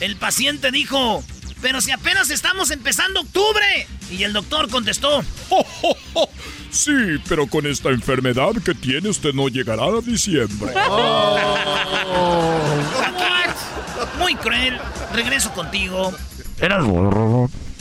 El 0.00 0.16
paciente 0.16 0.70
dijo, 0.72 1.24
pero 1.60 1.80
si 1.80 1.90
apenas 1.90 2.30
estamos 2.30 2.70
empezando 2.70 3.20
octubre. 3.20 3.86
Y 4.10 4.22
el 4.22 4.32
doctor 4.32 4.70
contestó, 4.70 5.24
¡Oh, 5.50 5.66
oh, 5.82 5.96
oh! 6.14 6.28
Sí, 6.70 6.92
pero 7.28 7.46
con 7.46 7.66
esta 7.66 7.90
enfermedad 7.90 8.52
que 8.64 8.74
tiene 8.74 9.08
usted 9.08 9.32
no 9.32 9.48
llegará 9.48 9.84
a 9.84 10.00
diciembre. 10.00 10.72
Muy 14.18 14.34
cruel. 14.36 14.78
Regreso 15.12 15.52
contigo. 15.52 16.12
Era 16.60 16.80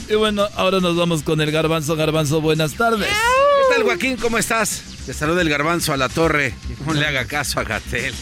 Y 0.09 0.15
bueno, 0.15 0.47
ahora 0.55 0.80
nos 0.80 0.95
vamos 0.95 1.23
con 1.23 1.41
el 1.41 1.51
garbanzo. 1.51 1.95
Garbanzo, 1.95 2.41
buenas 2.41 2.73
tardes. 2.73 3.09
¿Qué 3.09 3.76
tal, 3.76 3.84
Joaquín? 3.84 4.17
¿Cómo 4.17 4.38
estás? 4.38 4.84
Te 5.05 5.13
saluda 5.13 5.41
el 5.41 5.49
garbanzo 5.49 5.93
a 5.93 5.97
la 5.97 6.09
torre. 6.09 6.53
No 6.86 6.93
le 6.93 7.05
haga 7.05 7.26
caso 7.26 7.59
a 7.59 7.63
Gatel. 7.63 8.13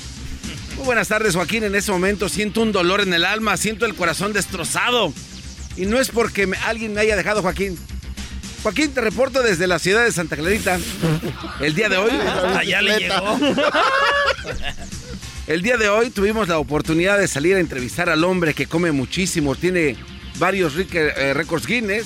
Muy 0.76 0.86
buenas 0.86 1.08
tardes, 1.08 1.36
Joaquín. 1.36 1.64
En 1.64 1.76
este 1.76 1.92
momento 1.92 2.30
siento 2.30 2.62
un 2.62 2.72
dolor 2.72 3.02
en 3.02 3.14
el 3.14 3.26
alma, 3.26 3.58
siento 3.58 3.86
el 3.86 3.96
corazón 3.96 4.34
destrozado. 4.34 5.14
Y 5.78 5.86
no 5.86 6.00
es 6.00 6.10
porque 6.10 6.48
me- 6.48 6.58
alguien 6.58 6.94
me 6.94 7.02
haya 7.02 7.16
dejado, 7.16 7.42
Joaquín. 7.42 7.78
Joaquín, 8.62 8.92
te 8.94 9.02
reporto 9.02 9.42
desde 9.42 9.68
la 9.68 9.80
ciudad 9.80 10.06
de 10.06 10.12
Santa 10.12 10.36
Clarita. 10.38 10.80
El 11.60 11.74
día 11.76 11.90
de 11.90 11.98
hoy. 11.98 12.12
Allá 12.58 12.82
le 12.82 12.98
llegó. 13.00 13.40
El 15.48 15.62
día 15.62 15.76
de 15.78 15.90
hoy 15.90 16.10
tuvimos 16.10 16.48
la 16.48 16.58
oportunidad 16.58 17.18
de 17.20 17.28
salir 17.28 17.58
a 17.58 17.60
entrevistar 17.60 18.10
al 18.10 18.24
hombre 18.24 18.54
que 18.54 18.66
come 18.66 18.94
muchísimo, 18.94 19.56
tiene 19.56 19.98
varios 20.40 20.74
rique- 20.76 21.12
eh, 21.18 21.34
récords 21.34 21.68
Guinness. 21.68 22.06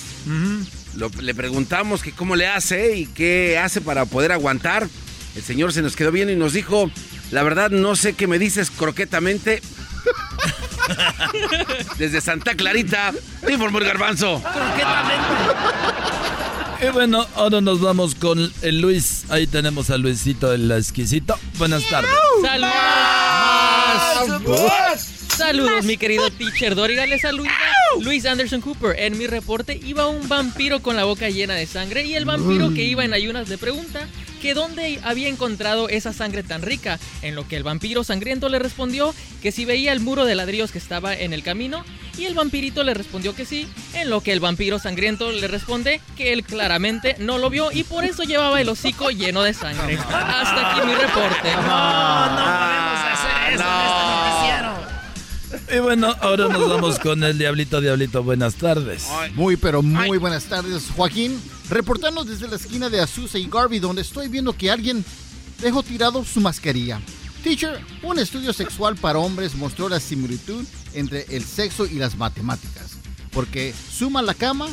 Lo- 0.95 1.11
le 1.22 1.36
preguntamos 1.36 2.01
que 2.01 2.11
cómo 2.13 2.36
le 2.36 2.47
hace 2.47 2.95
y 2.95 3.05
qué 3.05 3.59
hace 3.59 3.80
para 3.80 4.05
poder 4.05 4.32
aguantar. 4.32 4.88
El 5.36 5.43
señor 5.43 5.72
se 5.72 5.84
nos 5.84 5.95
quedó 5.95 6.11
bien 6.11 6.32
y 6.32 6.36
nos 6.36 6.53
dijo, 6.53 6.89
la 7.30 7.43
verdad 7.43 7.70
no 7.70 7.95
sé 7.95 8.13
qué 8.13 8.26
me 8.26 8.39
dices 8.39 8.72
croquetamente. 8.72 9.61
Desde 11.97 12.21
Santa 12.21 12.55
Clarita, 12.55 13.13
te 13.45 13.53
informó 13.53 13.79
el 13.79 13.85
garbanzo. 13.85 14.41
Y 16.81 16.89
bueno, 16.89 17.25
ahora 17.35 17.59
nos 17.61 17.81
vamos 17.81 18.15
con 18.15 18.51
el 18.61 18.81
Luis. 18.81 19.25
Ahí 19.29 19.47
tenemos 19.47 19.89
a 19.89 19.97
Luisito 19.97 20.53
el 20.53 20.71
exquisito. 20.71 21.38
Buenas 21.57 21.83
tardes. 21.89 22.11
Saludos. 25.38 25.85
Mi 25.85 25.97
querido 25.97 26.31
teacher 26.31 26.73
Doriga. 26.73 27.05
Le 27.05 27.19
saluda 27.19 27.51
Luis 28.01 28.25
Anderson 28.25 28.59
Cooper. 28.59 28.99
En 28.99 29.19
mi 29.19 29.27
reporte 29.27 29.79
iba 29.85 30.07
un 30.07 30.27
vampiro 30.27 30.81
con 30.81 30.95
la 30.95 31.03
boca 31.03 31.29
llena 31.29 31.53
de 31.53 31.67
sangre 31.67 32.05
y 32.05 32.15
el 32.15 32.25
vampiro 32.25 32.73
que 32.73 32.85
iba 32.85 33.05
en 33.05 33.13
ayunas 33.13 33.47
le 33.47 33.59
pregunta 33.59 34.07
que 34.41 34.55
dónde 34.55 34.99
había 35.03 35.27
encontrado 35.27 35.89
esa 35.89 36.11
sangre 36.11 36.41
tan 36.41 36.63
rica. 36.63 36.99
En 37.21 37.35
lo 37.35 37.47
que 37.47 37.55
el 37.55 37.61
vampiro 37.61 38.03
sangriento 38.03 38.49
le 38.49 38.57
respondió 38.57 39.13
que 39.43 39.51
si 39.51 39.63
veía 39.63 39.93
el 39.93 39.99
muro 39.99 40.25
de 40.25 40.33
ladrillos 40.33 40.71
que 40.71 40.79
estaba 40.79 41.15
en 41.15 41.33
el 41.33 41.43
camino 41.43 41.85
y 42.17 42.25
el 42.25 42.33
vampirito 42.33 42.83
le 42.83 42.95
respondió 42.95 43.35
que 43.35 43.45
sí. 43.45 43.67
En 43.93 44.09
lo 44.09 44.21
que 44.21 44.33
el 44.33 44.39
vampiro 44.39 44.79
sangriento 44.79 45.31
le 45.31 45.47
responde 45.47 46.01
que 46.15 46.33
él 46.33 46.43
claramente 46.43 47.15
no 47.19 47.38
lo 47.38 47.51
vio 47.51 47.71
y 47.71 47.83
por 47.83 48.05
eso 48.05 48.23
llevaba 48.23 48.59
el 48.59 48.69
hocico 48.69 49.11
lleno 49.11 49.43
de 49.43 49.53
sangre. 49.53 49.97
Hasta 50.11 50.71
aquí 50.71 50.88
mi 50.88 50.95
reporte. 50.95 51.53
No, 51.53 52.25
no 52.35 52.43
podemos 52.43 53.16
bueno, 55.88 56.13
ahora 56.19 56.49
nos 56.49 56.67
vamos 56.67 56.99
con 56.99 57.23
el 57.23 57.38
Diablito. 57.38 57.79
Diablito, 57.79 58.21
buenas 58.21 58.55
tardes. 58.55 59.07
Muy, 59.35 59.55
pero 59.55 59.81
muy 59.81 60.17
buenas 60.17 60.43
tardes, 60.43 60.91
Joaquín. 60.93 61.41
Reportando 61.69 62.25
desde 62.25 62.49
la 62.49 62.57
esquina 62.57 62.89
de 62.89 62.99
Azusa 62.99 63.38
y 63.38 63.47
Garvey, 63.49 63.79
donde 63.79 64.01
estoy 64.01 64.27
viendo 64.27 64.51
que 64.51 64.69
alguien 64.69 65.05
dejó 65.61 65.83
tirado 65.83 66.25
su 66.25 66.41
mascarilla. 66.41 66.99
Teacher, 67.41 67.79
un 68.03 68.19
estudio 68.19 68.51
sexual 68.51 68.97
para 68.97 69.19
hombres 69.19 69.55
mostró 69.55 69.88
la 69.88 70.01
similitud 70.01 70.65
entre 70.93 71.25
el 71.29 71.45
sexo 71.45 71.85
y 71.85 71.93
las 71.93 72.17
matemáticas. 72.17 72.97
Porque 73.31 73.73
suma 73.89 74.21
la 74.21 74.33
cama, 74.33 74.67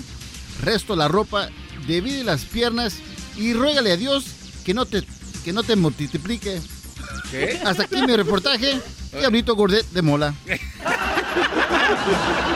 resto 0.65 0.97
la 0.97 1.07
ropa, 1.07 1.49
divide 1.87 2.25
las 2.25 2.45
piernas 2.45 2.97
y 3.37 3.53
ruégale 3.53 3.93
a 3.93 3.97
Dios 3.97 4.25
que 4.65 4.75
no 4.75 4.85
te, 4.85 5.05
que 5.45 5.53
no 5.53 5.63
te 5.63 5.77
multiplique. 5.77 6.61
¿Qué? 7.31 7.61
Hasta 7.65 7.85
aquí 7.85 8.03
mi 8.03 8.17
reportaje. 8.17 8.81
Diablito 9.13 9.55
Gordet 9.55 9.87
de 9.91 10.03
Mola. 10.03 10.35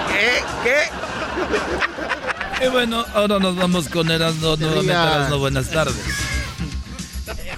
¿Qué? 0.08 0.42
¿Qué? 0.64 2.64
Y 2.64 2.68
bueno, 2.68 3.04
ahora 3.14 3.38
nos 3.38 3.56
vamos 3.56 3.88
con 3.88 4.10
Erasmo. 4.10 4.56
Nuevamente, 4.56 4.92
Rías. 4.92 5.16
Erasmo, 5.16 5.38
buenas 5.38 5.70
tardes. 5.70 5.96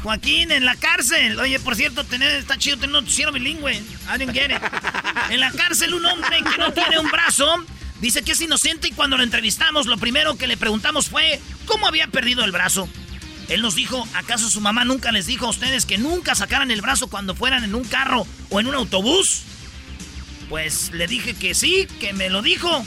Joaquín, 0.02 0.50
en 0.50 0.64
la 0.64 0.76
cárcel. 0.76 1.38
Oye, 1.38 1.60
por 1.60 1.76
cierto, 1.76 2.04
tener, 2.04 2.36
está 2.36 2.56
chido 2.56 2.76
tener 2.76 2.96
un 2.96 3.02
noticiero 3.02 3.32
bilingüe. 3.32 3.74
I 3.74 4.18
didn't 4.18 4.34
get 4.34 4.50
it. 4.50 4.62
En 5.30 5.40
la 5.40 5.50
cárcel, 5.52 5.94
un 5.94 6.04
hombre 6.06 6.42
que 6.42 6.58
no 6.58 6.72
tiene 6.72 6.98
un 6.98 7.10
brazo 7.10 7.46
dice 8.00 8.22
que 8.22 8.32
es 8.32 8.40
inocente 8.40 8.88
y 8.88 8.92
cuando 8.92 9.16
lo 9.16 9.22
entrevistamos, 9.22 9.86
lo 9.86 9.98
primero 9.98 10.36
que 10.36 10.46
le 10.46 10.56
preguntamos 10.56 11.08
fue 11.08 11.40
cómo 11.66 11.86
había 11.86 12.06
perdido 12.06 12.44
el 12.44 12.52
brazo. 12.52 12.88
Él 13.48 13.62
nos 13.62 13.74
dijo, 13.74 14.06
¿acaso 14.14 14.48
su 14.48 14.60
mamá 14.60 14.84
nunca 14.84 15.12
les 15.12 15.26
dijo 15.26 15.46
a 15.46 15.50
ustedes 15.50 15.84
que 15.84 15.98
nunca 15.98 16.34
sacaran 16.34 16.70
el 16.70 16.82
brazo 16.82 17.08
cuando 17.08 17.34
fueran 17.34 17.64
en 17.64 17.74
un 17.74 17.84
carro 17.84 18.26
o 18.48 18.60
en 18.60 18.68
un 18.68 18.74
autobús? 18.74 19.42
Pues 20.50 20.90
le 20.92 21.06
dije 21.06 21.32
que 21.34 21.54
sí, 21.54 21.88
que 22.00 22.12
me 22.12 22.28
lo 22.28 22.42
dijo. 22.42 22.84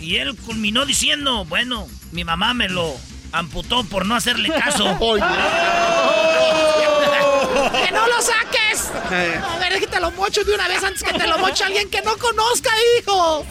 Y 0.00 0.16
él 0.16 0.36
culminó 0.36 0.84
diciendo, 0.84 1.46
bueno, 1.46 1.88
mi 2.12 2.24
mamá 2.24 2.52
me 2.52 2.68
lo 2.68 2.94
amputó 3.32 3.84
por 3.84 4.04
no 4.04 4.14
hacerle 4.14 4.50
caso. 4.50 4.84
¡Que 5.00 5.06
no 7.90 8.06
lo 8.06 8.20
saques! 8.20 8.92
A 8.92 9.08
ver, 9.58 9.72
es 9.72 9.80
que 9.80 9.86
te 9.86 9.98
lo 9.98 10.10
mocho 10.10 10.44
de 10.44 10.54
una 10.54 10.68
vez 10.68 10.84
antes 10.84 11.02
que 11.02 11.18
te 11.18 11.26
lo 11.26 11.38
moche 11.38 11.64
alguien 11.64 11.88
que 11.88 12.02
no 12.02 12.18
conozca, 12.18 12.68
hijo. 13.00 13.46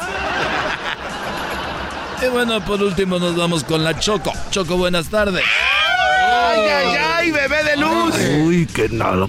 Y 2.22 2.28
bueno, 2.28 2.64
por 2.64 2.84
último 2.84 3.18
nos 3.18 3.36
vamos 3.36 3.64
con 3.64 3.84
la 3.84 4.00
Choco. 4.00 4.32
Choco, 4.52 4.78
buenas 4.78 5.10
tardes. 5.10 5.44
¡Ay, 5.44 6.62
ay, 6.62 6.96
ay, 7.16 7.32
bebé 7.32 7.64
de 7.64 7.78
luz! 7.78 8.14
Uy, 8.44 8.68
qué 8.68 8.90
nada. 8.90 9.28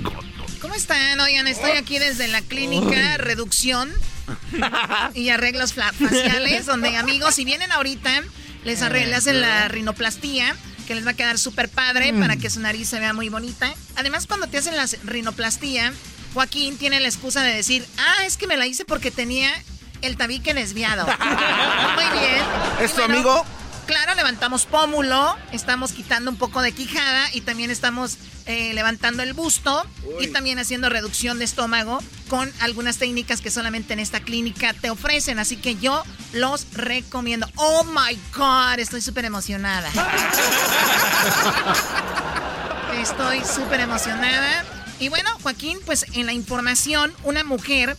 ¿Cómo 0.78 0.94
están? 0.94 1.18
Oigan, 1.18 1.48
estoy 1.48 1.72
aquí 1.72 1.98
desde 1.98 2.28
la 2.28 2.40
clínica 2.40 3.16
Reducción 3.16 3.92
y 5.14 5.30
Arreglos 5.30 5.74
Faciales, 5.74 6.66
donde 6.66 6.96
amigos, 6.96 7.34
si 7.34 7.44
vienen 7.44 7.72
ahorita, 7.72 8.22
les, 8.62 8.80
le 8.80 9.12
hacen 9.12 9.40
la 9.40 9.66
rinoplastía, 9.66 10.54
que 10.86 10.94
les 10.94 11.04
va 11.04 11.10
a 11.10 11.14
quedar 11.14 11.36
súper 11.36 11.68
padre 11.68 12.12
para 12.12 12.36
que 12.36 12.48
su 12.48 12.60
nariz 12.60 12.88
se 12.88 13.00
vea 13.00 13.12
muy 13.12 13.28
bonita. 13.28 13.74
Además, 13.96 14.28
cuando 14.28 14.46
te 14.46 14.58
hacen 14.58 14.76
la 14.76 14.86
rinoplastía, 15.02 15.92
Joaquín 16.32 16.78
tiene 16.78 17.00
la 17.00 17.08
excusa 17.08 17.42
de 17.42 17.52
decir, 17.54 17.84
ah, 17.98 18.24
es 18.24 18.36
que 18.36 18.46
me 18.46 18.56
la 18.56 18.68
hice 18.68 18.84
porque 18.84 19.10
tenía 19.10 19.50
el 20.02 20.16
tabique 20.16 20.54
desviado. 20.54 21.06
muy 21.96 22.20
bien. 22.20 22.44
¿Es 22.80 22.94
tu 22.94 23.02
amigo? 23.02 23.44
Claro, 23.88 24.14
levantamos 24.14 24.66
pómulo, 24.66 25.34
estamos 25.50 25.92
quitando 25.92 26.30
un 26.30 26.36
poco 26.36 26.60
de 26.60 26.72
quijada 26.72 27.30
y 27.32 27.40
también 27.40 27.70
estamos 27.70 28.18
eh, 28.44 28.74
levantando 28.74 29.22
el 29.22 29.32
busto 29.32 29.84
y 30.20 30.28
también 30.28 30.58
haciendo 30.58 30.90
reducción 30.90 31.38
de 31.38 31.46
estómago 31.46 31.98
con 32.28 32.52
algunas 32.60 32.98
técnicas 32.98 33.40
que 33.40 33.50
solamente 33.50 33.94
en 33.94 34.00
esta 34.00 34.20
clínica 34.20 34.74
te 34.74 34.90
ofrecen. 34.90 35.38
Así 35.38 35.56
que 35.56 35.76
yo 35.76 36.04
los 36.34 36.66
recomiendo. 36.74 37.48
Oh 37.56 37.84
my 37.84 38.18
God, 38.36 38.78
estoy 38.78 39.00
súper 39.00 39.24
emocionada. 39.24 39.90
Estoy 43.00 43.40
súper 43.44 43.80
emocionada. 43.80 44.64
Y 44.98 45.08
bueno, 45.08 45.30
Joaquín, 45.42 45.78
pues 45.86 46.04
en 46.14 46.26
la 46.26 46.32
información, 46.32 47.14
una 47.22 47.44
mujer 47.44 47.96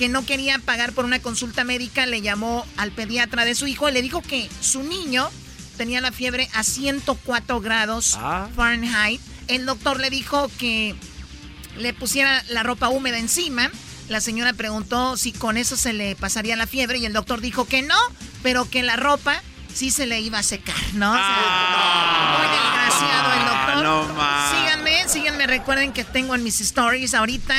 que 0.00 0.08
no 0.08 0.24
quería 0.24 0.58
pagar 0.58 0.92
por 0.94 1.04
una 1.04 1.18
consulta 1.20 1.62
médica 1.62 2.06
le 2.06 2.22
llamó 2.22 2.64
al 2.78 2.90
pediatra 2.90 3.44
de 3.44 3.54
su 3.54 3.66
hijo 3.66 3.86
y 3.86 3.92
le 3.92 4.00
dijo 4.00 4.22
que 4.22 4.48
su 4.62 4.82
niño 4.82 5.30
tenía 5.76 6.00
la 6.00 6.10
fiebre 6.10 6.48
a 6.54 6.64
104 6.64 7.60
grados 7.60 8.16
Ah. 8.18 8.48
Fahrenheit. 8.56 9.20
El 9.46 9.66
doctor 9.66 10.00
le 10.00 10.08
dijo 10.08 10.50
que 10.58 10.94
le 11.76 11.92
pusiera 11.92 12.42
la 12.48 12.62
ropa 12.62 12.88
húmeda 12.88 13.18
encima. 13.18 13.70
La 14.08 14.22
señora 14.22 14.54
preguntó 14.54 15.18
si 15.18 15.32
con 15.32 15.58
eso 15.58 15.76
se 15.76 15.92
le 15.92 16.16
pasaría 16.16 16.56
la 16.56 16.66
fiebre 16.66 16.96
y 16.96 17.04
el 17.04 17.12
doctor 17.12 17.42
dijo 17.42 17.66
que 17.66 17.82
no, 17.82 17.98
pero 18.42 18.70
que 18.70 18.82
la 18.82 18.96
ropa 18.96 19.42
sí 19.74 19.90
se 19.90 20.06
le 20.06 20.18
iba 20.22 20.38
a 20.38 20.42
secar, 20.42 20.74
¿no? 20.94 21.12
O 21.12 21.14
sea, 21.14 22.38
muy 22.38 22.48
desgraciado 22.56 23.32
el 23.34 23.84
doctor. 23.84 24.16
Ah, 24.18 24.50
no. 24.50 24.58
Síganme, 24.64 25.08
síganme, 25.10 25.46
recuerden 25.46 25.92
que 25.92 26.04
tengo 26.04 26.34
en 26.34 26.42
mis 26.42 26.58
stories 26.62 27.12
ahorita. 27.12 27.54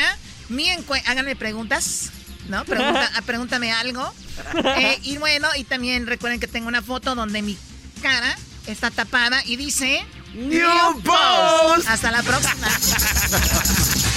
Mi 0.50 0.70
háganme 1.06 1.36
preguntas, 1.38 2.10
¿no? 2.52 2.64
Pregunta- 2.66 3.10
pregúntame 3.26 3.72
algo. 3.72 4.14
Eh, 4.78 5.00
y 5.04 5.18
bueno, 5.18 5.48
y 5.56 5.64
también 5.64 6.06
recuerden 6.06 6.40
que 6.40 6.48
tengo 6.48 6.68
una 6.68 6.84
foto 6.84 7.16
donde 7.16 7.42
mi 7.42 7.58
cara 8.04 8.38
está 8.68 8.92
tapada 8.92 9.42
y 9.46 9.56
dice... 9.56 10.06
New 10.34 11.02
Post. 11.04 11.88
Hasta 11.90 12.12
la 12.12 12.22
próxima. 12.24 12.68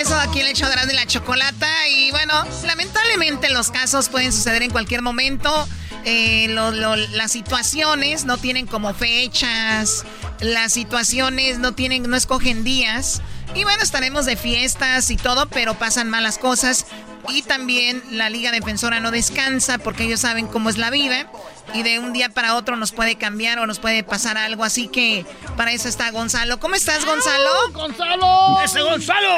regreso 0.00 0.18
aquí 0.18 0.40
el 0.40 0.46
hecho 0.46 0.66
de 0.66 0.94
la 0.94 1.04
chocolata 1.04 1.68
y 1.88 2.10
bueno, 2.10 2.32
lamentablemente 2.64 3.50
los 3.50 3.70
casos 3.70 4.08
pueden 4.08 4.32
suceder 4.32 4.62
en 4.62 4.70
cualquier 4.70 5.02
momento. 5.02 5.68
Eh, 6.06 6.48
las 6.48 7.32
situaciones 7.32 8.24
no 8.24 8.38
tienen 8.38 8.66
como 8.66 8.94
fechas, 8.94 10.06
las 10.40 10.72
situaciones 10.72 11.58
no 11.58 11.72
tienen, 11.72 12.08
no 12.08 12.16
escogen 12.16 12.64
días. 12.64 13.20
Y 13.54 13.64
bueno, 13.64 13.82
estaremos 13.82 14.24
de 14.24 14.36
fiestas 14.36 15.10
y 15.10 15.18
todo, 15.18 15.50
pero 15.50 15.74
pasan 15.74 16.08
malas 16.08 16.38
cosas. 16.38 16.86
Y 17.28 17.42
también 17.42 18.02
la 18.10 18.30
Liga 18.30 18.50
Defensora 18.50 19.00
no 19.00 19.10
descansa 19.10 19.78
porque 19.78 20.04
ellos 20.04 20.20
saben 20.20 20.46
cómo 20.46 20.70
es 20.70 20.78
la 20.78 20.90
vida. 20.90 21.30
Y 21.74 21.82
de 21.84 22.00
un 22.00 22.12
día 22.12 22.30
para 22.30 22.56
otro 22.56 22.76
nos 22.76 22.90
puede 22.90 23.14
cambiar 23.16 23.60
o 23.60 23.66
nos 23.66 23.78
puede 23.78 24.02
pasar 24.02 24.36
algo. 24.36 24.64
Así 24.64 24.88
que 24.88 25.24
para 25.56 25.72
eso 25.72 25.88
está 25.88 26.10
Gonzalo. 26.10 26.58
¿Cómo 26.58 26.74
estás, 26.74 27.04
Gonzalo? 27.06 27.50
¡Gonzalo! 27.72 28.58
¡Ese 28.64 28.80
Gonzalo! 28.82 29.28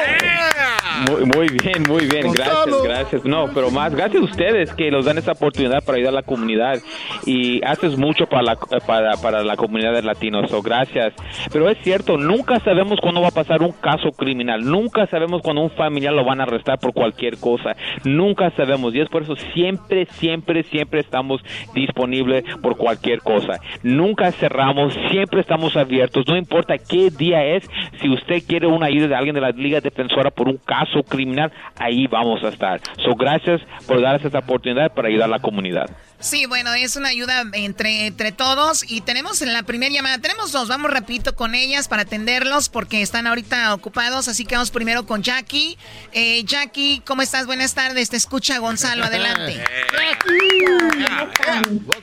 Muy, 1.11 1.25
muy 1.25 1.47
bien, 1.49 1.83
muy 1.87 2.05
bien, 2.07 2.27
Gonzalo. 2.27 2.81
gracias, 2.81 2.83
gracias. 2.83 3.25
No, 3.25 3.51
pero 3.53 3.69
más, 3.69 3.93
gracias 3.93 4.21
a 4.21 4.25
ustedes 4.25 4.73
que 4.73 4.89
nos 4.89 5.05
dan 5.05 5.17
esta 5.17 5.33
oportunidad 5.33 5.83
para 5.83 5.97
ayudar 5.97 6.13
a 6.13 6.15
la 6.15 6.23
comunidad 6.23 6.81
y 7.25 7.63
haces 7.65 7.97
mucho 7.97 8.25
para 8.27 8.43
la, 8.43 8.55
para, 8.55 9.17
para 9.17 9.43
la 9.43 9.55
comunidad 9.55 9.93
de 9.93 10.01
latinos, 10.01 10.49
so, 10.49 10.61
gracias. 10.61 11.13
Pero 11.51 11.69
es 11.69 11.77
cierto, 11.83 12.17
nunca 12.17 12.59
sabemos 12.63 12.99
cuándo 13.01 13.21
va 13.21 13.29
a 13.29 13.31
pasar 13.31 13.61
un 13.61 13.71
caso 13.71 14.11
criminal, 14.11 14.63
nunca 14.63 15.07
sabemos 15.07 15.41
cuándo 15.41 15.61
un 15.61 15.71
familiar 15.71 16.13
lo 16.13 16.25
van 16.25 16.39
a 16.39 16.43
arrestar 16.43 16.79
por 16.79 16.93
cualquier 16.93 17.37
cosa, 17.37 17.72
nunca 18.03 18.51
sabemos 18.51 18.93
y 18.93 19.01
es 19.01 19.09
por 19.09 19.23
eso 19.23 19.35
siempre, 19.53 20.05
siempre, 20.05 20.63
siempre 20.63 20.99
estamos 20.99 21.41
disponibles 21.73 22.43
por 22.61 22.77
cualquier 22.77 23.19
cosa. 23.19 23.59
Nunca 23.83 24.31
cerramos, 24.31 24.97
siempre 25.11 25.41
estamos 25.41 25.75
abiertos, 25.77 26.27
no 26.27 26.37
importa 26.37 26.77
qué 26.77 27.09
día 27.09 27.43
es, 27.45 27.69
si 28.01 28.09
usted 28.09 28.43
quiere 28.47 28.67
una 28.67 28.87
ayuda 28.87 29.07
de 29.07 29.15
alguien 29.15 29.35
de 29.35 29.41
la 29.41 29.49
Liga 29.51 29.81
Defensora 29.81 30.31
por 30.31 30.47
un 30.47 30.57
caso 30.57 31.03
criminal, 31.03 31.51
ahí 31.79 32.07
vamos 32.07 32.43
a 32.43 32.49
estar. 32.49 32.79
So, 33.03 33.15
gracias 33.15 33.61
por 33.87 34.01
darnos 34.01 34.25
esta 34.25 34.39
oportunidad 34.39 34.93
para 34.93 35.07
ayudar 35.07 35.29
a 35.29 35.31
la 35.31 35.39
comunidad. 35.39 35.89
Sí, 36.23 36.45
bueno, 36.45 36.73
es 36.73 36.95
una 36.95 37.09
ayuda 37.09 37.43
entre, 37.51 38.07
entre 38.07 38.31
todos 38.31 38.89
y 38.89 39.01
tenemos 39.01 39.41
en 39.41 39.51
la 39.51 39.63
primera 39.63 39.93
llamada, 39.93 40.19
tenemos 40.19 40.53
dos, 40.53 40.69
vamos 40.69 40.89
rapidito 40.89 41.35
con 41.35 41.53
ellas 41.53 41.89
para 41.89 42.03
atenderlos 42.03 42.69
porque 42.69 43.01
están 43.01 43.27
ahorita 43.27 43.73
ocupados, 43.73 44.29
así 44.29 44.45
que 44.45 44.55
vamos 44.55 44.71
primero 44.71 45.05
con 45.05 45.21
Jackie. 45.21 45.77
Eh, 46.13 46.45
Jackie, 46.45 47.01
¿cómo 47.05 47.21
estás? 47.23 47.45
Buenas 47.45 47.73
tardes, 47.75 48.09
te 48.09 48.15
escucha 48.15 48.57
Gonzalo, 48.59 49.03
adelante. 49.03 49.61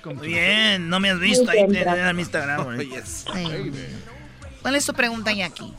Muy 0.14 0.28
bien, 0.28 0.90
no 0.90 1.00
me 1.00 1.08
has 1.08 1.18
visto 1.18 1.50
ahí 1.50 1.60
en 1.60 1.70
mi 2.16 2.22
Instagram. 2.22 2.64
güey. 2.64 2.90
¿Cuál 4.60 4.76
es 4.76 4.84
tu 4.84 4.92
pregunta, 4.92 5.32
Jackie? 5.32 5.72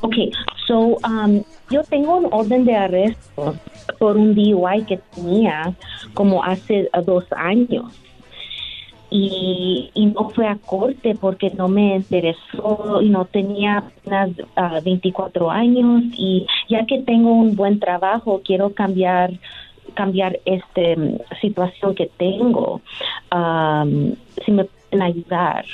Ok, 0.00 0.14
so, 0.66 0.98
um, 1.04 1.42
yo 1.70 1.82
tengo 1.84 2.16
un 2.16 2.28
orden 2.30 2.64
de 2.64 2.76
arresto 2.76 3.56
por 3.98 4.16
un 4.16 4.34
DUI 4.34 4.84
que 4.86 4.98
tenía 5.14 5.74
como 6.14 6.44
hace 6.44 6.88
uh, 6.96 7.02
dos 7.02 7.24
años. 7.32 7.86
Y, 9.10 9.90
no 10.14 10.28
fue 10.30 10.46
a 10.46 10.56
corte 10.56 11.16
porque 11.18 11.50
no 11.50 11.66
me 11.66 11.96
interesó 11.96 13.00
y 13.00 13.08
no 13.08 13.24
tenía 13.24 13.78
apenas 13.78 14.30
uh, 14.56 14.82
24 14.84 15.50
años 15.50 16.02
y 16.12 16.46
ya 16.68 16.84
que 16.84 16.98
tengo 16.98 17.32
un 17.32 17.56
buen 17.56 17.80
trabajo 17.80 18.42
quiero 18.44 18.74
cambiar 18.74 19.32
cambiar 19.94 20.38
este 20.44 21.18
situación 21.40 21.94
que 21.94 22.10
tengo 22.18 22.82
um, 23.34 24.14
si 24.44 24.52
me 24.52 24.64
pueden 24.64 25.02
ayudar 25.02 25.64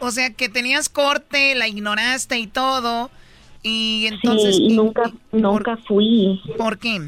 O 0.00 0.10
sea, 0.10 0.34
que 0.34 0.48
tenías 0.50 0.90
corte, 0.90 1.54
la 1.54 1.68
ignoraste 1.68 2.38
y 2.38 2.46
todo 2.46 3.10
y 3.66 4.06
entonces... 4.06 4.56
sí, 4.56 4.62
y 4.62 4.72
y- 4.72 4.76
nunca 4.76 5.10
nunca 5.32 5.76
fui 5.76 6.40
¿Por 6.56 6.78
qué? 6.78 7.00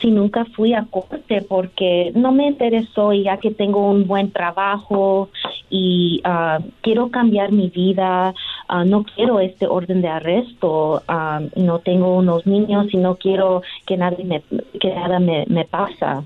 Sí, 0.00 0.12
nunca 0.12 0.44
fui 0.54 0.74
a 0.74 0.84
corte 0.84 1.42
porque 1.42 2.12
no 2.14 2.30
me 2.30 2.46
interesó 2.46 3.12
y 3.12 3.24
ya 3.24 3.38
que 3.38 3.50
tengo 3.50 3.90
un 3.90 4.06
buen 4.06 4.30
trabajo 4.30 5.28
y 5.70 6.20
ah, 6.22 6.60
quiero 6.82 7.10
cambiar 7.10 7.50
mi 7.50 7.68
vida, 7.68 8.32
ah, 8.68 8.84
no 8.84 9.02
quiero 9.02 9.40
este 9.40 9.66
orden 9.66 10.00
de 10.00 10.06
arresto, 10.08 11.02
ah, 11.08 11.40
no 11.56 11.80
tengo 11.80 12.16
unos 12.16 12.46
niños 12.46 12.86
y 12.92 12.96
no 12.96 13.16
quiero 13.16 13.62
que 13.86 13.96
nada 13.96 14.16
me, 14.24 14.40
que 14.80 14.94
nada 14.94 15.18
me, 15.18 15.44
me 15.48 15.64
pasa. 15.64 16.22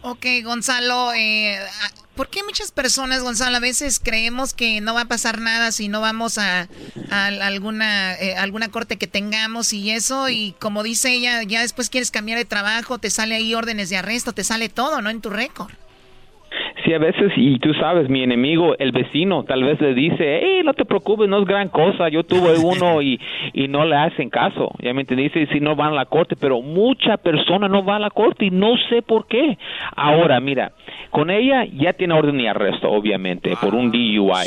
Ok, 0.00 0.24
Gonzalo, 0.42 1.12
eh, 1.12 1.58
¿por 2.18 2.28
qué 2.28 2.42
muchas 2.42 2.72
personas, 2.72 3.22
Gonzalo, 3.22 3.58
a 3.58 3.60
veces 3.60 4.00
creemos 4.02 4.52
que 4.52 4.80
no 4.80 4.92
va 4.92 5.02
a 5.02 5.04
pasar 5.04 5.40
nada 5.40 5.70
si 5.70 5.86
no 5.86 6.00
vamos 6.00 6.36
a, 6.36 6.68
alguna, 7.10 8.14
eh, 8.14 8.34
alguna 8.34 8.72
corte 8.72 8.96
que 8.96 9.06
tengamos 9.06 9.72
y 9.72 9.92
eso? 9.92 10.28
Y 10.28 10.56
como 10.58 10.82
dice 10.82 11.12
ella, 11.12 11.44
ya 11.44 11.62
después 11.62 11.90
quieres 11.90 12.10
cambiar 12.10 12.36
de 12.36 12.44
trabajo, 12.44 12.98
te 12.98 13.10
sale 13.10 13.36
ahí 13.36 13.54
órdenes 13.54 13.88
de 13.88 13.98
arresto, 13.98 14.32
te 14.32 14.42
sale 14.42 14.68
todo, 14.68 15.00
¿no? 15.00 15.10
En 15.10 15.20
tu 15.20 15.30
récord. 15.30 15.72
Sí, 16.88 16.94
a 16.94 16.98
veces, 16.98 17.32
y 17.36 17.58
tú 17.58 17.74
sabes, 17.74 18.08
mi 18.08 18.22
enemigo, 18.22 18.74
el 18.78 18.92
vecino, 18.92 19.44
tal 19.44 19.62
vez 19.62 19.78
le 19.78 19.92
dice, 19.92 20.40
hey, 20.42 20.62
no 20.64 20.72
te 20.72 20.86
preocupes, 20.86 21.28
no 21.28 21.38
es 21.40 21.44
gran 21.44 21.68
cosa, 21.68 22.08
yo 22.08 22.22
tuve 22.24 22.56
uno 22.64 23.02
y, 23.02 23.20
y 23.52 23.68
no 23.68 23.84
le 23.84 23.94
hacen 23.94 24.30
caso, 24.30 24.70
ya 24.80 24.94
me 24.94 25.02
entendiste, 25.02 25.46
si 25.48 25.60
no 25.60 25.76
van 25.76 25.92
a 25.92 25.96
la 25.96 26.06
corte, 26.06 26.34
pero 26.34 26.62
mucha 26.62 27.18
persona 27.18 27.68
no 27.68 27.84
va 27.84 27.96
a 27.96 27.98
la 27.98 28.08
corte 28.08 28.46
y 28.46 28.50
no 28.50 28.74
sé 28.88 29.02
por 29.02 29.26
qué. 29.26 29.58
Ahora, 29.94 30.40
mira, 30.40 30.72
con 31.10 31.28
ella 31.30 31.66
ya 31.66 31.92
tiene 31.92 32.14
orden 32.14 32.38
de 32.38 32.48
arresto, 32.48 32.90
obviamente, 32.90 33.54
por 33.60 33.74
un 33.74 33.90
DUI, 33.90 34.46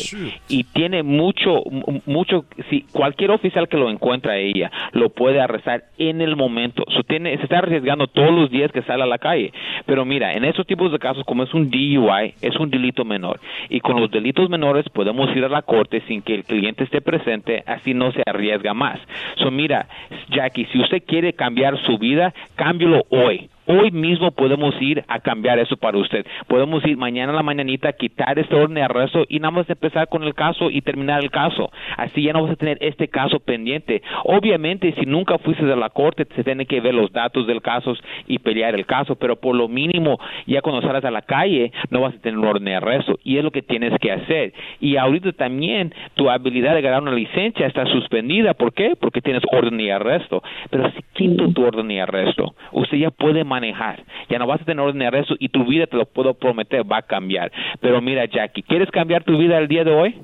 y 0.50 0.64
tiene 0.64 1.04
mucho, 1.04 1.62
mu- 1.70 2.02
mucho, 2.08 2.46
si 2.72 2.86
cualquier 2.92 3.30
oficial 3.30 3.68
que 3.68 3.78
lo 3.78 3.88
encuentra 3.92 4.34
a 4.34 4.38
ella, 4.38 4.72
lo 4.94 5.10
puede 5.10 5.40
arrestar 5.42 5.84
en 6.00 6.22
el 6.22 6.36
momento, 6.36 6.84
so, 6.90 7.04
tiene, 7.04 7.38
se 7.38 7.44
está 7.44 7.60
arriesgando 7.60 8.08
todos 8.08 8.32
los 8.32 8.50
días 8.50 8.72
que 8.72 8.82
sale 8.82 9.04
a 9.04 9.06
la 9.06 9.20
calle, 9.20 9.54
pero 9.86 10.06
mira, 10.06 10.34
en 10.34 10.44
esos 10.44 10.66
tipos 10.66 10.92
de 10.92 10.98
casos, 10.98 11.24
como 11.26 11.44
es 11.44 11.54
un 11.54 11.70
DUI, 11.70 12.31
es 12.42 12.56
un 12.58 12.70
delito 12.70 13.06
menor. 13.06 13.40
Y 13.70 13.80
con 13.80 14.00
los 14.00 14.10
delitos 14.10 14.50
menores 14.50 14.86
podemos 14.90 15.36
ir 15.36 15.44
a 15.46 15.50
la 15.50 15.62
corte 15.62 16.02
sin 16.08 16.22
que 16.22 16.34
el 16.34 16.44
cliente 16.44 16.84
esté 16.84 17.02
presente, 17.02 17.64
así 17.66 17.94
no 17.94 18.12
se 18.12 18.24
arriesga 18.26 18.74
más. 18.74 19.00
So, 19.38 19.52
mira, 19.52 19.88
Jackie, 20.30 20.66
si 20.72 20.80
usted 20.82 21.04
quiere 21.06 21.34
cambiar 21.34 21.78
su 21.86 21.98
vida, 21.98 22.34
cámbialo 22.56 23.04
hoy. 23.10 23.51
Hoy 23.66 23.92
mismo 23.92 24.32
podemos 24.32 24.74
ir 24.82 25.04
a 25.08 25.20
cambiar 25.20 25.60
eso 25.60 25.78
para 25.78 25.98
usted. 25.98 26.26
Podemos 26.48 26.86
ir 26.86 26.98
mañana 26.98 27.32
a 27.32 27.36
la 27.36 27.44
mañanita, 27.44 27.94
quitar 27.94 28.38
este 28.40 28.56
orden 28.56 28.76
de 28.76 28.84
arresto 28.84 29.26
y 29.30 29.40
nada 29.40 29.52
más 29.52 29.70
empezar 29.70 30.08
con 30.08 30.24
el 30.24 30.34
caso 30.34 30.70
y 30.70 30.82
terminar 30.82 31.24
el 31.24 31.32
caso. 31.32 31.72
Así 31.98 32.24
ya 32.24 32.34
no 32.34 32.44
vas 32.44 32.54
a 32.54 32.56
tener 32.56 32.78
este 32.82 33.08
caso 33.08 33.40
pendiente. 33.40 34.02
Obviamente, 34.24 34.94
si 35.00 35.06
nunca 35.06 35.38
fuiste 35.38 35.64
a 35.72 35.76
la 35.76 35.90
corte, 35.90 36.28
se 36.36 36.44
tienen 36.44 36.68
que 36.68 36.82
ver 36.82 36.94
los 36.94 37.12
datos 37.12 37.48
del 37.48 37.62
caso 37.62 37.94
y 38.28 38.40
pelear 38.40 38.76
el 38.76 38.86
caso, 38.86 39.16
pero 39.16 39.36
por 39.36 39.56
lo 39.56 39.68
mínimo, 39.68 40.20
ya 40.48 40.62
cuando 40.62 40.82
salgas 40.82 41.06
a 41.06 41.12
la 41.12 41.22
calle, 41.22 41.72
no 41.90 42.02
vas 42.02 42.16
a 42.16 42.20
tener 42.20 42.38
un 42.38 42.46
orden 42.46 42.66
de 42.66 42.76
arresto. 42.76 43.20
Y 43.24 43.38
es 43.38 43.44
lo 43.44 43.52
que 43.52 43.62
tienes 43.62 43.98
que 44.00 44.12
hacer. 44.12 44.54
Y 44.80 44.98
ahorita 44.98 45.34
también 45.34 45.94
tu 46.16 46.30
habilidad 46.30 46.76
de 46.76 46.82
ganar 46.82 47.02
una 47.02 47.12
licencia 47.12 47.68
está 47.68 47.86
suspendida. 47.86 48.54
¿Por 48.54 48.74
qué? 48.74 48.96
Porque 49.00 49.22
tienes 49.22 49.44
orden 49.52 49.78
de 49.78 49.92
arresto. 49.92 50.44
Pero 50.70 50.92
si 50.92 51.02
quito 51.14 51.52
tu 51.52 51.66
orden 51.66 51.88
de 51.88 52.02
arresto, 52.02 52.54
usted 52.72 52.98
ya 52.98 53.12
puede 53.12 53.44
manejar. 53.52 54.04
Ya 54.30 54.40
no 54.40 54.48
vas 54.48 54.62
a 54.62 54.66
tener 54.66 54.80
orden 54.84 55.00
de 55.00 55.08
arresto 55.08 55.36
y 55.40 55.50
tu 55.50 55.66
vida, 55.66 55.86
te 55.88 55.98
lo 55.98 56.06
puedo 56.06 56.34
prometer, 56.34 56.90
va 56.90 56.98
a 56.98 57.02
cambiar. 57.02 57.52
Pero 57.80 58.02
mira, 58.02 58.26
Jackie, 58.26 58.64
¿quieres 58.64 58.90
cambiar 58.92 59.24
tu 59.24 59.38
vida 59.38 59.58
el 59.58 59.68
día 59.68 59.84
de 59.84 59.92
hoy? 59.94 60.16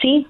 Sí. 0.00 0.26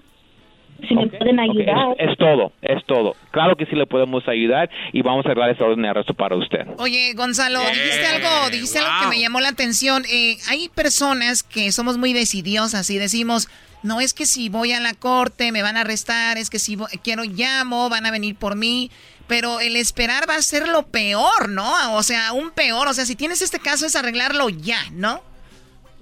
Si 0.89 0.95
me 0.95 1.07
pueden 1.07 1.39
ayudar. 1.39 1.95
Es, 1.99 2.11
es 2.11 2.19
todo, 2.19 2.53
es 2.61 2.85
todo. 2.85 3.15
Claro 3.31 3.57
que 3.57 3.65
sí 3.67 3.77
le 3.77 3.87
podemos 3.87 4.27
ayudar 4.29 4.69
y 4.93 5.03
vamos 5.03 5.25
a 5.25 5.29
arreglar 5.31 5.51
ese 5.51 5.63
orden 5.63 5.83
de 5.83 5.89
arresto 5.89 6.13
para 6.15 6.37
usted. 6.37 6.67
Oye, 6.79 7.13
Gonzalo, 7.15 7.61
dijiste 7.61 8.07
algo, 8.07 8.51
dijiste 8.51 8.79
algo 8.81 8.91
que 9.11 9.17
me 9.17 9.21
llamó 9.23 9.41
la 9.41 9.49
atención. 9.51 10.03
Eh, 10.13 10.37
hay 10.51 10.69
personas 10.75 11.43
que 11.43 11.71
somos 11.73 11.97
muy 11.97 12.13
decidiosas 12.13 12.91
y 12.91 12.99
decimos, 12.99 13.49
no 13.83 14.01
es 14.01 14.13
que 14.15 14.27
si 14.27 14.49
voy 14.49 14.73
a 14.73 14.81
la 14.81 14.95
corte 14.95 15.53
me 15.53 15.63
van 15.63 15.77
a 15.77 15.83
arrestar, 15.83 16.39
es 16.39 16.51
que 16.51 16.59
si 16.59 16.77
vo- 16.77 16.89
quiero 17.03 17.23
llamo, 17.23 17.89
van 17.89 18.05
a 18.07 18.11
venir 18.11 18.35
por 18.37 18.57
mí. 18.57 18.91
Pero 19.27 19.61
el 19.61 19.77
esperar 19.77 20.29
va 20.29 20.37
a 20.37 20.43
ser 20.43 20.69
lo 20.69 20.85
peor, 20.85 21.49
¿no? 21.49 21.97
O 21.97 22.03
sea, 22.03 22.33
un 22.33 22.51
peor. 22.51 22.89
O 22.89 22.95
sea, 22.95 23.05
si 23.05 23.17
tienes 23.17 23.43
este 23.43 23.59
caso 23.59 23.87
es 23.87 23.97
arreglarlo 23.97 24.49
ya, 24.49 24.79
¿no? 24.93 25.21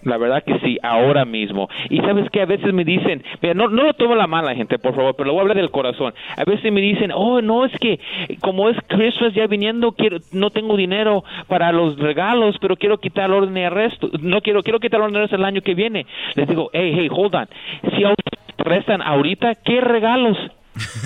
La 0.04 0.16
verdad 0.16 0.42
que 0.44 0.58
sí, 0.60 0.78
ahora 0.82 1.24
mismo. 1.24 1.68
Y 1.88 1.98
sabes 2.00 2.28
que 2.30 2.40
a 2.42 2.46
veces 2.46 2.72
me 2.72 2.84
dicen, 2.84 3.22
no, 3.54 3.68
no 3.68 3.84
lo 3.84 3.94
tomo 3.94 4.14
la 4.14 4.26
mala 4.26 4.54
gente, 4.54 4.78
por 4.78 4.94
favor, 4.94 5.14
pero 5.14 5.28
lo 5.28 5.32
voy 5.34 5.40
a 5.40 5.42
hablar 5.42 5.56
del 5.56 5.70
corazón. 5.70 6.12
A 6.36 6.44
veces 6.44 6.72
me 6.72 6.80
dicen, 6.80 7.12
oh, 7.14 7.40
no, 7.40 7.64
es 7.64 7.72
que 7.78 8.00
como 8.40 8.68
es 8.68 8.76
Christmas 8.88 9.32
ya 9.34 9.46
viniendo, 9.46 9.92
quiero, 9.92 10.18
no 10.32 10.50
tengo 10.50 10.76
dinero 10.76 11.22
para 11.46 11.70
los 11.70 11.96
regalos, 11.98 12.56
pero 12.60 12.76
quiero 12.76 12.98
quitar 12.98 13.26
el 13.26 13.34
orden 13.34 13.54
de 13.54 13.66
arresto. 13.66 14.10
No 14.20 14.40
quiero, 14.40 14.62
quiero 14.62 14.80
quitar 14.80 15.00
orden 15.00 15.12
de 15.12 15.18
arresto 15.20 15.36
el 15.36 15.44
año 15.44 15.62
que 15.62 15.74
viene. 15.74 16.06
Les 16.34 16.48
digo, 16.48 16.70
hey, 16.72 16.92
hey, 16.96 17.08
hold 17.10 17.34
on. 17.34 17.48
Si 17.96 18.04
a 18.04 18.12
arrestan 18.58 19.02
ahorita, 19.02 19.56
¿qué 19.56 19.80
regalos? 19.80 20.36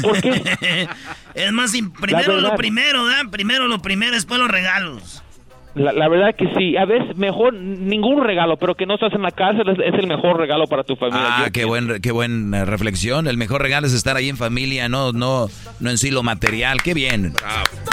¿Por 0.02 0.20
qué? 0.20 0.88
Es 1.34 1.52
más, 1.52 1.74
im- 1.74 1.92
primero 1.92 2.34
lo 2.40 2.56
primero, 2.56 3.04
¿verdad? 3.04 3.30
Primero 3.30 3.66
lo 3.68 3.80
primero, 3.80 4.12
después 4.14 4.38
los 4.40 4.50
regalos. 4.50 5.22
La, 5.76 5.92
la 5.92 6.08
verdad 6.08 6.34
que 6.34 6.46
sí. 6.56 6.76
A 6.76 6.86
veces 6.86 7.16
mejor 7.16 7.52
ningún 7.52 8.24
regalo, 8.24 8.56
pero 8.56 8.74
que 8.74 8.86
no 8.86 8.94
estás 8.94 9.12
en 9.12 9.20
la 9.20 9.30
cárcel 9.30 9.68
es, 9.68 9.78
es 9.78 9.94
el 10.00 10.06
mejor 10.06 10.38
regalo 10.38 10.66
para 10.66 10.84
tu 10.84 10.96
familia. 10.96 11.26
Ah, 11.28 11.44
Yo 11.44 11.52
qué 11.52 11.66
buen, 11.66 12.00
qué 12.00 12.12
buena 12.12 12.64
reflexión. 12.64 13.28
El 13.28 13.36
mejor 13.36 13.60
regalo 13.60 13.86
es 13.86 13.92
estar 13.92 14.16
ahí 14.16 14.30
en 14.30 14.38
familia, 14.38 14.88
no, 14.88 15.12
no, 15.12 15.48
no 15.80 15.90
en 15.90 15.98
sí 15.98 16.10
lo 16.10 16.22
material. 16.22 16.82
Qué 16.82 16.94
bien. 16.94 17.34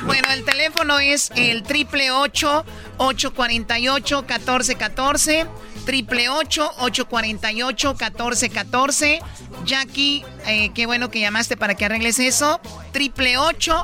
Bueno, 0.06 0.28
el 0.34 0.46
teléfono 0.46 0.98
es 1.00 1.30
el 1.36 1.64
triple 1.64 2.10
ocho 2.12 2.64
ocho 2.98 3.34
cuarenta 3.34 3.78
y 3.80 3.90
ocho 3.90 4.26
catorce 4.26 4.76
catorce 4.76 5.46
triple 5.86 6.30
ocho 6.30 6.72
ocho 6.80 7.08
cuarenta 7.10 7.52
y 7.52 7.62
ocho 7.64 7.96
catorce 7.98 8.50
catorce 8.50 9.20
Jackie, 9.66 10.24
eh, 10.48 10.72
qué 10.74 10.86
bueno 10.86 11.10
que 11.10 11.20
llamaste 11.20 11.58
para 11.58 11.76
que 11.76 11.84
arregles 11.86 12.20
eso. 12.20 12.62
Triple 12.94 13.38
ocho 13.38 13.84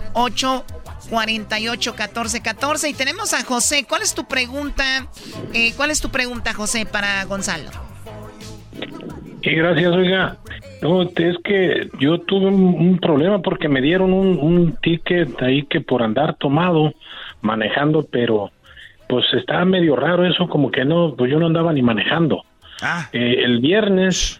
ocho 1.09 1.15
cuarenta 1.15 1.59
y 1.59 1.67
ocho 1.67 1.95
catorce 1.95 2.41
catorce 2.41 2.89
y 2.89 2.93
tenemos 2.93 3.33
a 3.33 3.43
José. 3.43 3.85
¿Cuál 3.87 4.03
es 4.03 4.13
tu 4.13 4.25
pregunta? 4.25 5.07
Eh, 5.53 5.73
¿Cuál 5.75 5.89
es 5.89 6.01
tu 6.01 6.09
pregunta, 6.09 6.53
José, 6.53 6.85
para 6.85 7.25
Gonzalo? 7.25 7.69
Sí, 9.43 9.51
gracias, 9.51 9.91
oiga. 9.91 10.37
No, 10.81 11.01
es 11.01 11.37
que 11.43 11.89
yo 11.99 12.19
tuve 12.19 12.47
un, 12.47 12.63
un 12.63 12.99
problema 12.99 13.41
porque 13.41 13.67
me 13.67 13.81
dieron 13.81 14.13
un, 14.13 14.37
un 14.39 14.75
ticket 14.81 15.41
ahí 15.41 15.63
que 15.63 15.81
por 15.81 16.03
andar 16.03 16.35
tomado, 16.35 16.93
manejando, 17.41 18.05
pero 18.09 18.51
pues 19.07 19.25
estaba 19.33 19.65
medio 19.65 19.95
raro 19.95 20.25
eso, 20.25 20.47
como 20.47 20.69
que 20.69 20.85
no, 20.85 21.15
pues 21.17 21.31
yo 21.31 21.39
no 21.39 21.47
andaba 21.47 21.73
ni 21.73 21.81
manejando. 21.81 22.43
Eh, 23.11 23.41
el 23.43 23.59
viernes 23.59 24.39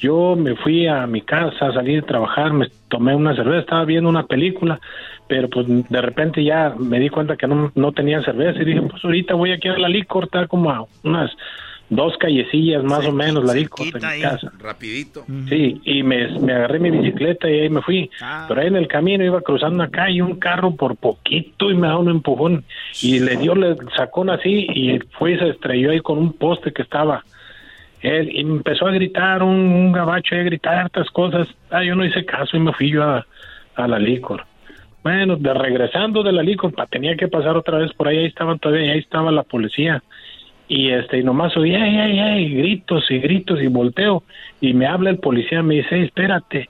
yo 0.00 0.34
me 0.34 0.56
fui 0.56 0.86
a 0.86 1.06
mi 1.06 1.20
casa, 1.20 1.72
salí 1.72 1.94
de 1.94 2.02
trabajar, 2.02 2.52
me 2.52 2.68
tomé 2.88 3.14
una 3.14 3.34
cerveza, 3.36 3.60
estaba 3.60 3.84
viendo 3.84 4.08
una 4.08 4.26
película, 4.26 4.80
pero 5.28 5.48
pues 5.48 5.66
de 5.68 6.00
repente 6.00 6.42
ya 6.42 6.74
me 6.78 6.98
di 6.98 7.10
cuenta 7.10 7.36
que 7.36 7.46
no, 7.46 7.70
no 7.74 7.92
tenía 7.92 8.22
cerveza 8.22 8.62
y 8.62 8.64
dije, 8.64 8.82
pues 8.82 9.04
ahorita 9.04 9.34
voy 9.34 9.52
aquí 9.52 9.68
a 9.68 9.78
la 9.78 9.88
licor, 9.88 10.24
está 10.24 10.46
como 10.46 10.70
a 10.70 10.86
unas 11.04 11.30
dos 11.90 12.16
callecillas 12.18 12.82
más 12.82 13.04
o 13.04 13.12
menos 13.12 13.44
la 13.44 13.52
licor 13.52 13.92
de 13.92 13.94
mi 13.94 14.22
casa. 14.22 14.52
Rapidito. 14.58 15.24
Sí, 15.48 15.80
y 15.84 16.02
me, 16.02 16.28
me 16.38 16.54
agarré 16.54 16.78
mi 16.78 16.90
bicicleta 16.90 17.50
y 17.50 17.60
ahí 17.60 17.68
me 17.68 17.82
fui. 17.82 18.10
Pero 18.48 18.60
ahí 18.60 18.68
en 18.68 18.76
el 18.76 18.88
camino 18.88 19.24
iba 19.24 19.42
cruzando 19.42 19.74
una 19.74 19.90
calle, 19.90 20.22
un 20.22 20.38
carro 20.38 20.74
por 20.76 20.96
poquito 20.96 21.70
y 21.70 21.74
me 21.74 21.88
da 21.88 21.98
un 21.98 22.08
empujón. 22.08 22.64
Y 23.02 23.18
le 23.18 23.36
dio, 23.36 23.54
le 23.54 23.76
sacó 23.96 24.22
así 24.30 24.66
y 24.72 25.00
fue 25.18 25.32
y 25.32 25.38
se 25.38 25.48
estrelló 25.48 25.90
ahí 25.90 26.00
con 26.00 26.16
un 26.16 26.32
poste 26.32 26.72
que 26.72 26.82
estaba. 26.82 27.24
Él 28.02 28.30
empezó 28.34 28.86
a 28.86 28.92
gritar, 28.92 29.42
un, 29.42 29.50
un 29.50 29.92
gabacho, 29.92 30.34
a 30.34 30.38
gritar 30.38 30.78
hartas 30.78 31.10
cosas. 31.10 31.48
Ah, 31.70 31.84
yo 31.84 31.94
no 31.94 32.04
hice 32.04 32.24
caso 32.24 32.56
y 32.56 32.60
me 32.60 32.72
fui 32.72 32.90
yo 32.90 33.02
a, 33.02 33.26
a 33.76 33.88
la 33.88 33.98
licor. 33.98 34.44
Bueno, 35.02 35.36
de 35.36 35.54
regresando 35.54 36.22
de 36.22 36.32
la 36.32 36.42
licor, 36.42 36.72
pa, 36.72 36.86
tenía 36.86 37.16
que 37.16 37.28
pasar 37.28 37.56
otra 37.56 37.78
vez 37.78 37.92
por 37.94 38.08
ahí, 38.08 38.18
ahí 38.18 38.26
estaban 38.26 38.58
todavía, 38.58 38.92
ahí 38.92 38.98
estaba 38.98 39.30
la 39.30 39.42
policía. 39.42 40.02
Y 40.68 40.90
este 40.90 41.18
y 41.18 41.24
nomás 41.24 41.56
oí 41.56 41.74
ay 41.74 41.96
ay 41.96 42.18
ay 42.20 42.54
gritos 42.54 43.10
y 43.10 43.18
gritos 43.18 43.60
y 43.60 43.66
volteo. 43.66 44.22
Y 44.60 44.72
me 44.72 44.86
habla 44.86 45.10
el 45.10 45.18
policía 45.18 45.62
me 45.62 45.76
dice 45.76 45.96
"Ey, 45.96 46.04
espérate 46.04 46.68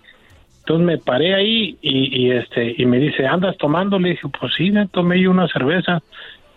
entonces 0.61 0.87
me 0.87 0.99
paré 0.99 1.35
ahí 1.35 1.77
y, 1.83 2.27
y, 2.27 2.31
este 2.31 2.75
y 2.79 2.87
me 2.87 2.99
dice 2.99 3.27
andas 3.27 3.57
tomando 3.57 3.99
le 3.99 4.11
dije 4.11 4.29
pues 4.39 4.53
sí 4.57 4.71
me 4.71 4.87
tomé 4.89 5.21
yo 5.21 5.31
una 5.31 5.49
cerveza 5.49 6.01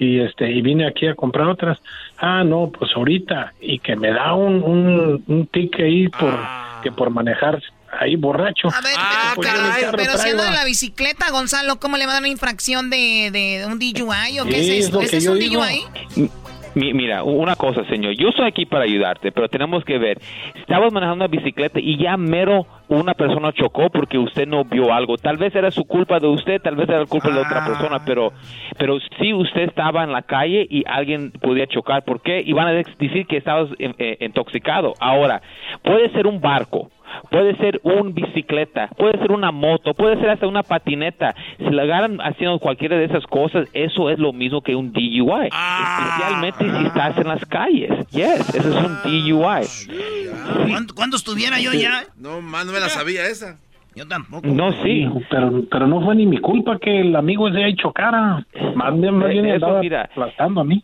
y 0.04 0.20
este 0.20 0.52
y 0.52 0.62
vine 0.62 0.88
aquí 0.88 1.08
a 1.08 1.16
comprar 1.16 1.48
otras 1.48 1.78
ah 2.18 2.44
no 2.44 2.72
pues 2.78 2.92
ahorita 2.96 3.54
y 3.62 3.80
que 3.80 3.96
me 3.96 4.12
da 4.12 4.34
un 4.34 4.62
un, 4.64 5.24
un 5.28 5.48
ticket 5.48 5.86
ahí 5.86 6.08
por 6.10 6.38
que 6.84 6.92
por 6.92 7.10
manejar 7.10 7.62
ahí 8.00 8.16
borracho 8.16 8.70
A 8.70 8.82
ver, 8.82 8.96
Pues 9.36 9.48
pero, 9.50 9.66
el 9.66 9.82
carro 9.82 9.98
pero 9.98 10.18
siendo 10.18 10.44
de 10.44 10.52
la 10.52 10.66
bicicleta, 10.66 11.30
Gonzalo, 11.32 11.80
¿cómo 11.80 11.98
le 11.98 12.06
va 12.06 12.12
a 12.12 12.16
dar 12.16 12.22
una 12.24 12.30
infracción 12.30 12.90
de, 12.90 13.30
de 13.32 13.66
un 13.68 13.78
DUI 13.80 14.40
o 14.40 14.46
qué 14.46 14.60
es 14.62 14.68
es 14.70 14.86
esto? 14.86 14.98
lo 14.98 15.02
¿Este 15.04 15.12
que 15.12 15.18
es 15.18 15.28
un 15.28 15.40
digo. 15.40 15.62
DUI? 15.64 16.30
Mi- 16.76 16.94
Mira, 16.94 17.24
una 17.24 17.56
cosa, 17.56 17.84
señor, 17.86 18.14
yo 18.14 18.30
estoy 18.30 18.48
aquí 18.48 18.66
para 18.66 18.84
ayudarte, 18.86 19.32
pero 19.32 19.48
tenemos 19.48 19.84
que 19.86 19.98
ver. 19.98 20.18
Estabas 20.56 20.92
manejando 20.92 21.26
una 21.26 21.28
bicicleta 21.32 21.80
y 21.80 21.98
ya 21.98 22.18
mero 22.18 22.66
una 22.88 23.14
persona 23.14 23.52
chocó 23.54 23.90
porque 23.90 24.18
usted 24.18 24.48
no 24.48 24.64
vio 24.66 24.92
algo. 24.94 25.18
Tal 25.18 25.38
vez 25.38 25.56
era 25.56 25.72
su 25.72 25.86
culpa 25.86 26.20
de 26.20 26.28
usted, 26.28 26.62
tal 26.62 26.76
vez 26.76 26.90
era 26.90 27.06
culpa 27.06 27.30
de 27.30 27.40
otra 27.40 27.66
persona, 27.66 28.04
pero 28.06 28.32
pero 28.78 28.98
si 29.20 29.34
usted 29.34 29.62
estaba 29.64 30.04
en 30.04 30.12
la 30.12 30.22
calle 30.24 30.66
y 30.70 30.84
alguien 30.88 31.32
podía 31.32 31.68
chocar, 31.68 32.04
¿por 32.04 32.22
qué? 32.22 32.42
Y 32.46 32.54
van 32.54 32.68
a 32.68 32.72
decir 32.74 33.26
que 33.28 33.38
estabas 33.38 33.70
eh, 33.80 33.94
eh, 33.98 34.18
intoxicado. 34.22 34.94
Ahora, 35.00 35.42
puede 35.84 36.10
ser 36.12 36.28
un 36.28 36.42
barco. 36.42 36.90
Puede 37.30 37.56
ser 37.58 37.80
una 37.84 38.12
bicicleta, 38.12 38.90
puede 38.98 39.18
ser 39.20 39.32
una 39.32 39.52
moto, 39.52 39.94
puede 39.94 40.20
ser 40.20 40.30
hasta 40.30 40.48
una 40.48 40.64
patineta. 40.64 41.36
Si 41.58 41.70
la 41.70 41.84
agarran 41.84 42.20
haciendo 42.22 42.60
cualquiera 42.60 42.98
de 42.98 43.06
esas 43.06 43.26
cosas, 43.26 43.68
eso 43.74 44.10
es 44.10 44.20
lo 44.20 44.34
mismo 44.34 44.62
que 44.62 44.76
un 44.76 44.92
DUI. 44.92 45.50
Especialmente 45.50 46.70
si 46.70 46.86
estás 46.86 47.18
en 47.18 47.28
las 47.28 47.46
calles. 47.46 47.92
Yes, 48.12 48.56
eso 48.56 48.70
es 48.70 48.86
un 48.86 48.98
DUI. 49.04 50.70
¿Cuándo, 50.70 50.96
cuándo 50.96 51.18
estuviera 51.18 51.60
yo 51.60 51.74
ya? 51.74 52.06
No, 52.18 52.42
más 52.42 52.66
no 52.66 52.72
me 52.72 52.80
la 52.80 52.90
sabía 52.90 53.28
esa. 53.28 53.58
Yo 53.96 54.08
tampoco. 54.08 54.48
No, 54.48 54.72
sí. 54.84 55.08
pero 55.30 55.52
pero 55.70 55.88
no 55.88 56.02
fue 56.02 56.16
ni 56.16 56.26
mi 56.26 56.38
culpa 56.38 56.80
que 56.80 57.02
el 57.02 57.16
amigo 57.16 57.48
ese 57.48 57.64
ahí 57.64 57.76
chocara 57.76 58.44
más 58.76 59.00
bien 59.00 59.16
más 59.16 59.30
bien 59.30 59.46
Eh, 59.46 59.56
eso, 59.56 59.66
andaba 59.66 59.82
mira. 59.82 60.02
aplastando 60.04 60.62
a 60.62 60.64
mí 60.64 60.82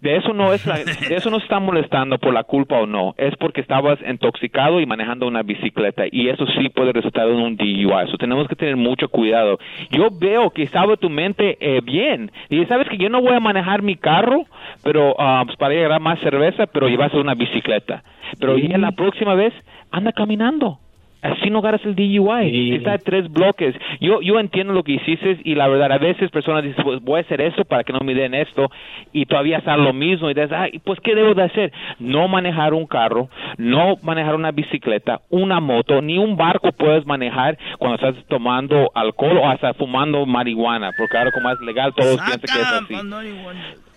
De 0.00 0.16
eso 0.16 0.32
no 0.32 0.52
es, 0.52 0.66
la- 0.66 0.78
de 0.84 1.14
eso 1.16 1.30
no 1.30 1.38
se 1.38 1.44
está 1.44 1.58
molestando 1.60 2.18
por 2.18 2.32
la 2.34 2.42
culpa 2.44 2.76
o 2.78 2.86
no. 2.86 3.14
Es 3.18 3.34
porque 3.36 3.60
estabas 3.60 3.98
intoxicado 4.08 4.80
y 4.80 4.86
manejando 4.86 5.26
una 5.26 5.42
bicicleta 5.42 6.04
y 6.10 6.28
eso 6.28 6.44
sí 6.58 6.68
puede 6.68 6.92
resultar 6.92 7.28
en 7.28 7.36
un 7.36 7.56
DUI. 7.56 7.88
Eso 8.06 8.16
tenemos 8.18 8.46
que 8.48 8.56
tener 8.56 8.76
mucho 8.76 9.08
cuidado. 9.08 9.58
Yo 9.90 10.08
veo 10.10 10.50
que 10.50 10.62
estaba 10.64 10.96
tu 10.96 11.08
mente 11.08 11.56
eh, 11.60 11.80
bien 11.82 12.30
y 12.50 12.64
sabes 12.66 12.88
que 12.88 12.98
yo 12.98 13.08
no 13.08 13.20
voy 13.20 13.34
a 13.34 13.40
manejar 13.40 13.82
mi 13.82 13.96
carro, 13.96 14.44
pero 14.82 15.14
pues, 15.46 15.56
para 15.56 15.74
llegar 15.74 16.00
más 16.00 16.18
cerveza, 16.20 16.66
pero 16.66 16.88
llevas 16.88 17.14
una 17.14 17.34
bicicleta. 17.34 18.02
Pero 18.40 18.58
ya 18.58 18.78
la 18.78 18.92
próxima 18.92 19.34
vez 19.34 19.52
anda 19.90 20.12
caminando. 20.12 20.78
Así 21.22 21.50
no 21.50 21.62
ganas 21.62 21.84
el 21.84 21.94
DUI. 21.94 22.74
Está 22.74 22.94
a 22.94 22.98
tres 22.98 23.30
bloques. 23.30 23.74
Yo, 24.00 24.20
yo 24.20 24.38
entiendo 24.38 24.72
lo 24.72 24.82
que 24.82 24.92
hiciste 24.92 25.38
y 25.44 25.54
la 25.54 25.68
verdad, 25.68 25.92
a 25.92 25.98
veces 25.98 26.30
personas 26.30 26.64
dicen, 26.64 26.84
pues 26.84 27.00
voy 27.00 27.18
a 27.18 27.22
hacer 27.22 27.40
eso 27.40 27.64
para 27.64 27.84
que 27.84 27.92
no 27.92 28.00
me 28.00 28.14
den 28.14 28.34
esto 28.34 28.70
y 29.12 29.26
todavía 29.26 29.58
está 29.58 29.76
lo 29.76 29.92
mismo 29.92 30.28
y 30.28 30.34
dices, 30.34 30.52
ay, 30.52 30.80
pues 30.84 30.98
¿qué 31.00 31.14
debo 31.14 31.34
de 31.34 31.44
hacer? 31.44 31.72
No 31.98 32.28
manejar 32.28 32.74
un 32.74 32.86
carro, 32.86 33.28
no 33.56 33.94
manejar 34.02 34.34
una 34.34 34.50
bicicleta, 34.50 35.20
una 35.30 35.60
moto, 35.60 36.02
ni 36.02 36.18
un 36.18 36.36
barco 36.36 36.72
puedes 36.72 37.06
manejar 37.06 37.56
cuando 37.78 37.96
estás 37.96 38.24
tomando 38.26 38.90
alcohol 38.94 39.38
o 39.38 39.48
hasta 39.48 39.74
fumando 39.74 40.26
marihuana, 40.26 40.90
porque 40.98 41.16
ahora 41.16 41.30
como 41.32 41.50
es 41.50 41.60
legal 41.60 41.92
todos 41.94 42.20
piensan 42.20 42.40
que 42.40 42.60
es 42.60 42.66
así. 42.66 42.94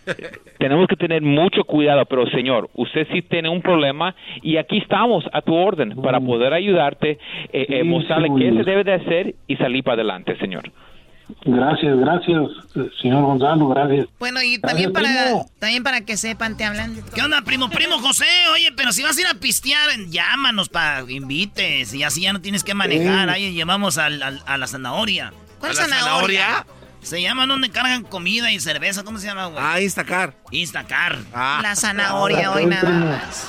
Tenemos 0.59 0.87
que 0.87 0.95
tener 0.95 1.21
mucho 1.21 1.63
cuidado, 1.63 2.05
pero 2.05 2.25
señor, 2.29 2.69
usted 2.73 3.07
sí 3.11 3.21
tiene 3.21 3.49
un 3.49 3.61
problema 3.61 4.15
y 4.41 4.57
aquí 4.57 4.77
estamos 4.77 5.23
a 5.33 5.41
tu 5.41 5.53
orden 5.53 5.95
para 6.01 6.19
poder 6.19 6.53
ayudarte, 6.53 7.11
eh, 7.51 7.65
eh, 7.69 7.83
mostrarle 7.83 8.29
qué 8.37 8.51
se 8.51 8.63
debe 8.63 8.83
de 8.83 8.93
hacer 8.93 9.35
y 9.47 9.55
salir 9.57 9.83
para 9.83 9.95
adelante, 9.95 10.37
señor. 10.37 10.71
Gracias, 11.43 11.97
gracias, 11.97 12.39
señor 13.01 13.23
Gonzalo, 13.23 13.67
gracias. 13.69 14.07
Bueno, 14.19 14.43
y 14.43 14.59
también 14.59 14.93
para, 14.93 15.09
también 15.59 15.81
para 15.83 16.01
que 16.05 16.17
sepan, 16.17 16.55
te 16.55 16.63
hablan. 16.65 16.97
¿Qué 17.15 17.21
onda, 17.23 17.41
primo? 17.41 17.67
Primo 17.69 17.97
José, 17.97 18.25
oye, 18.53 18.69
pero 18.77 18.91
si 18.91 19.01
vas 19.01 19.17
a 19.17 19.21
ir 19.21 19.27
a 19.27 19.33
pistear, 19.39 19.89
llámanos 20.09 20.69
para 20.69 21.01
invites 21.09 21.95
y 21.95 22.03
así 22.03 22.21
ya 22.21 22.31
no 22.33 22.41
tienes 22.41 22.63
que 22.63 22.75
manejar. 22.75 23.29
Ahí 23.31 23.53
llevamos 23.53 23.97
al, 23.97 24.21
al- 24.21 24.41
a 24.45 24.57
la 24.59 24.67
zanahoria. 24.67 25.29
¿A 25.29 25.59
¿Cuál 25.59 25.71
la 25.75 25.85
zanahoria? 25.85 26.65
Se 27.05 27.21
llaman 27.21 27.47
donde 27.47 27.69
cargan 27.69 28.03
comida 28.03 28.51
y 28.51 28.59
cerveza. 28.59 29.03
¿Cómo 29.03 29.19
se 29.19 29.27
llama, 29.27 29.45
güey? 29.45 29.63
Ah, 29.63 29.79
Instacar. 29.79 30.33
Instacar. 30.49 31.19
La 31.31 31.75
zanahoria 31.75 32.51
hoy 32.51 32.65
nada 32.65 32.89
más. 32.89 33.47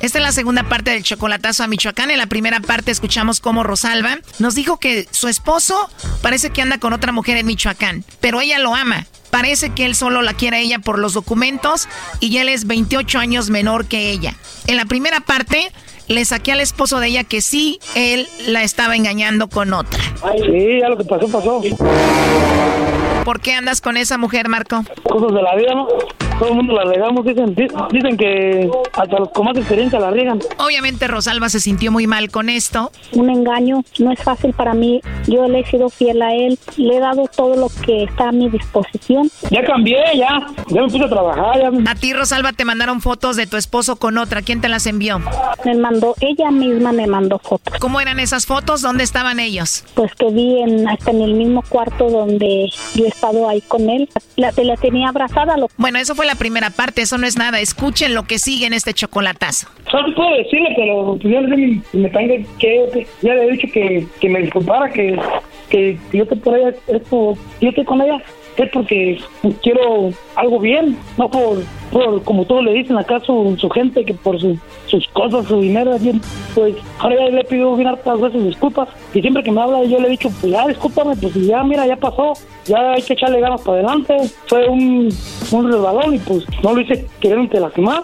Esta 0.00 0.18
es 0.18 0.24
la 0.24 0.32
segunda 0.32 0.62
parte 0.62 0.92
del 0.92 1.02
chocolatazo 1.02 1.64
a 1.64 1.66
Michoacán. 1.66 2.10
En 2.10 2.18
la 2.18 2.26
primera 2.26 2.60
parte 2.60 2.92
escuchamos 2.92 3.40
cómo 3.40 3.64
Rosalba 3.64 4.18
nos 4.38 4.54
dijo 4.54 4.78
que 4.78 5.08
su 5.10 5.26
esposo 5.26 5.90
parece 6.22 6.50
que 6.50 6.62
anda 6.62 6.78
con 6.78 6.92
otra 6.92 7.10
mujer 7.10 7.36
en 7.36 7.46
Michoacán, 7.46 8.04
pero 8.20 8.40
ella 8.40 8.58
lo 8.58 8.76
ama. 8.76 9.06
Parece 9.30 9.70
que 9.70 9.86
él 9.86 9.94
solo 9.94 10.22
la 10.22 10.34
quiere 10.34 10.58
a 10.58 10.60
ella 10.60 10.78
por 10.78 10.98
los 10.98 11.14
documentos 11.14 11.88
y 12.20 12.36
él 12.38 12.48
es 12.48 12.66
28 12.66 13.18
años 13.18 13.50
menor 13.50 13.86
que 13.86 14.10
ella. 14.10 14.34
En 14.66 14.76
la 14.76 14.84
primera 14.84 15.20
parte 15.20 15.70
le 16.06 16.24
saqué 16.24 16.52
al 16.52 16.60
esposo 16.60 17.00
de 17.00 17.08
ella 17.08 17.24
que 17.24 17.42
sí, 17.42 17.80
él 17.94 18.28
la 18.46 18.62
estaba 18.62 18.96
engañando 18.96 19.48
con 19.48 19.72
otra. 19.74 20.00
Sí, 20.46 20.78
ya 20.80 20.88
lo 20.88 20.96
que 20.96 21.04
pasó, 21.04 21.28
pasó. 21.28 21.60
¿Por 23.24 23.40
qué 23.40 23.52
andas 23.54 23.80
con 23.80 23.96
esa 23.96 24.16
mujer, 24.18 24.48
Marco? 24.48 24.82
Cosas 25.04 25.34
de 25.34 25.42
la 25.42 25.54
vida, 25.56 25.74
¿no? 25.74 25.86
Todo 26.38 26.50
el 26.50 26.54
mundo 26.54 26.72
la 26.72 26.84
regamos, 26.84 27.24
dicen, 27.26 27.52
di- 27.54 27.66
dicen 27.90 28.16
que 28.16 28.70
hasta 28.92 29.18
los 29.18 29.30
con 29.30 29.46
más 29.46 29.56
experiencia 29.56 29.98
la 29.98 30.10
riegan. 30.12 30.38
Obviamente 30.58 31.08
Rosalba 31.08 31.48
se 31.48 31.58
sintió 31.58 31.90
muy 31.90 32.06
mal 32.06 32.30
con 32.30 32.48
esto. 32.48 32.92
Un 33.12 33.28
engaño 33.28 33.82
no 33.98 34.12
es 34.12 34.22
fácil 34.22 34.52
para 34.52 34.72
mí. 34.72 35.00
Yo 35.26 35.48
le 35.48 35.60
he 35.60 35.66
sido 35.66 35.88
fiel 35.90 36.22
a 36.22 36.32
él. 36.34 36.56
Le 36.76 36.96
he 36.96 37.00
dado 37.00 37.24
todo 37.34 37.56
lo 37.56 37.68
que 37.84 38.04
está 38.04 38.28
a 38.28 38.32
mi 38.32 38.48
disposición. 38.48 39.28
Ya 39.50 39.64
cambié, 39.64 39.98
ya. 40.16 40.46
Ya 40.68 40.82
me 40.82 40.88
puse 40.88 41.04
a 41.04 41.08
trabajar. 41.08 41.60
Ya. 41.60 41.90
A 41.90 41.94
ti, 41.96 42.12
Rosalba, 42.12 42.52
te 42.52 42.64
mandaron 42.64 43.00
fotos 43.00 43.34
de 43.34 43.48
tu 43.48 43.56
esposo 43.56 43.96
con 43.96 44.16
otra. 44.16 44.40
¿Quién 44.42 44.60
te 44.60 44.68
las 44.68 44.86
envió? 44.86 45.20
Me 45.64 45.74
mandó, 45.74 46.14
ella 46.20 46.52
misma 46.52 46.92
me 46.92 47.08
mandó 47.08 47.40
fotos. 47.40 47.74
¿Cómo 47.80 48.00
eran 48.00 48.20
esas 48.20 48.46
fotos? 48.46 48.80
¿Dónde 48.80 49.02
estaban 49.02 49.40
ellos? 49.40 49.84
Pues 49.94 50.14
que 50.14 50.30
vi 50.30 50.60
en, 50.62 50.88
hasta 50.88 51.10
en 51.10 51.20
el 51.22 51.34
mismo 51.34 51.64
cuarto 51.68 52.08
donde 52.10 52.70
yo 52.94 53.04
estado 53.08 53.48
ahí 53.48 53.60
con 53.62 53.88
él. 53.90 54.08
La, 54.36 54.52
la 54.56 54.76
tenía 54.76 55.08
abrazada. 55.08 55.56
Lo... 55.56 55.68
Bueno, 55.76 55.98
eso 55.98 56.14
fue 56.14 56.26
la 56.26 56.34
primera 56.34 56.70
parte, 56.70 57.02
eso 57.02 57.18
no 57.18 57.26
es 57.26 57.36
nada. 57.36 57.60
Escuchen 57.60 58.14
lo 58.14 58.24
que 58.24 58.38
sigue 58.38 58.66
en 58.66 58.72
este 58.72 58.94
chocolatazo. 58.94 59.68
Solo 59.90 60.14
puedo 60.14 60.30
decirle, 60.36 60.68
pero 60.76 61.18
pues, 61.20 61.34
yo 61.34 61.40
le 61.40 61.56
me, 61.56 61.82
me 61.94 62.08
tengo 62.10 62.34
que, 62.58 62.88
que- 62.92 63.06
ya 63.22 63.34
le 63.34 63.44
he 63.46 63.50
dicho 63.52 63.68
que, 63.72 64.06
que 64.20 64.28
me 64.28 64.40
disculpara, 64.42 64.90
que, 64.92 65.18
que 65.70 65.98
yo 66.12 66.26
te 66.26 66.36
por 66.36 66.56
ella, 66.56 66.74
esto, 66.88 67.34
yo 67.60 67.68
estoy 67.70 67.84
con 67.84 68.00
ella, 68.02 68.22
es 68.64 68.70
porque 68.72 69.18
pues, 69.42 69.54
quiero 69.62 70.10
algo 70.36 70.58
bien, 70.58 70.98
no 71.16 71.30
por, 71.30 71.62
por 71.92 72.22
como 72.24 72.44
todos 72.44 72.64
le 72.64 72.72
dicen 72.72 72.96
acá 72.98 73.20
su, 73.20 73.56
su 73.58 73.68
gente, 73.70 74.04
que 74.04 74.14
por 74.14 74.40
su- 74.40 74.58
sus 74.86 75.06
cosas, 75.08 75.46
su 75.46 75.60
dinero, 75.60 75.92
así, 75.92 76.20
pues 76.54 76.74
ahora 76.98 77.16
ya 77.16 77.36
le 77.36 77.44
pido 77.44 77.76
bien 77.76 77.88
hartas 77.88 78.20
veces 78.20 78.44
disculpas, 78.44 78.88
y 79.14 79.20
siempre 79.20 79.42
que 79.42 79.50
me 79.52 79.60
habla 79.60 79.84
yo 79.84 79.98
le 80.00 80.08
he 80.08 80.10
dicho, 80.10 80.30
pues 80.40 80.52
ya 80.52 80.66
discúlpame, 80.66 81.14
pues 81.16 81.34
ya 81.34 81.62
mira, 81.62 81.86
ya 81.86 81.96
pasó, 81.96 82.32
ya 82.64 82.92
hay 82.92 83.02
que 83.02 83.12
echarle 83.12 83.40
ganas 83.40 83.60
para 83.62 83.78
adelante, 83.78 84.16
fue 84.46 84.68
un, 84.68 85.08
un 85.52 85.72
resbalón 85.72 86.14
y 86.14 86.18
pues 86.18 86.44
no 86.62 86.74
lo 86.74 86.80
hice 86.80 87.06
queriéndote 87.20 87.60
lastimar. 87.60 88.02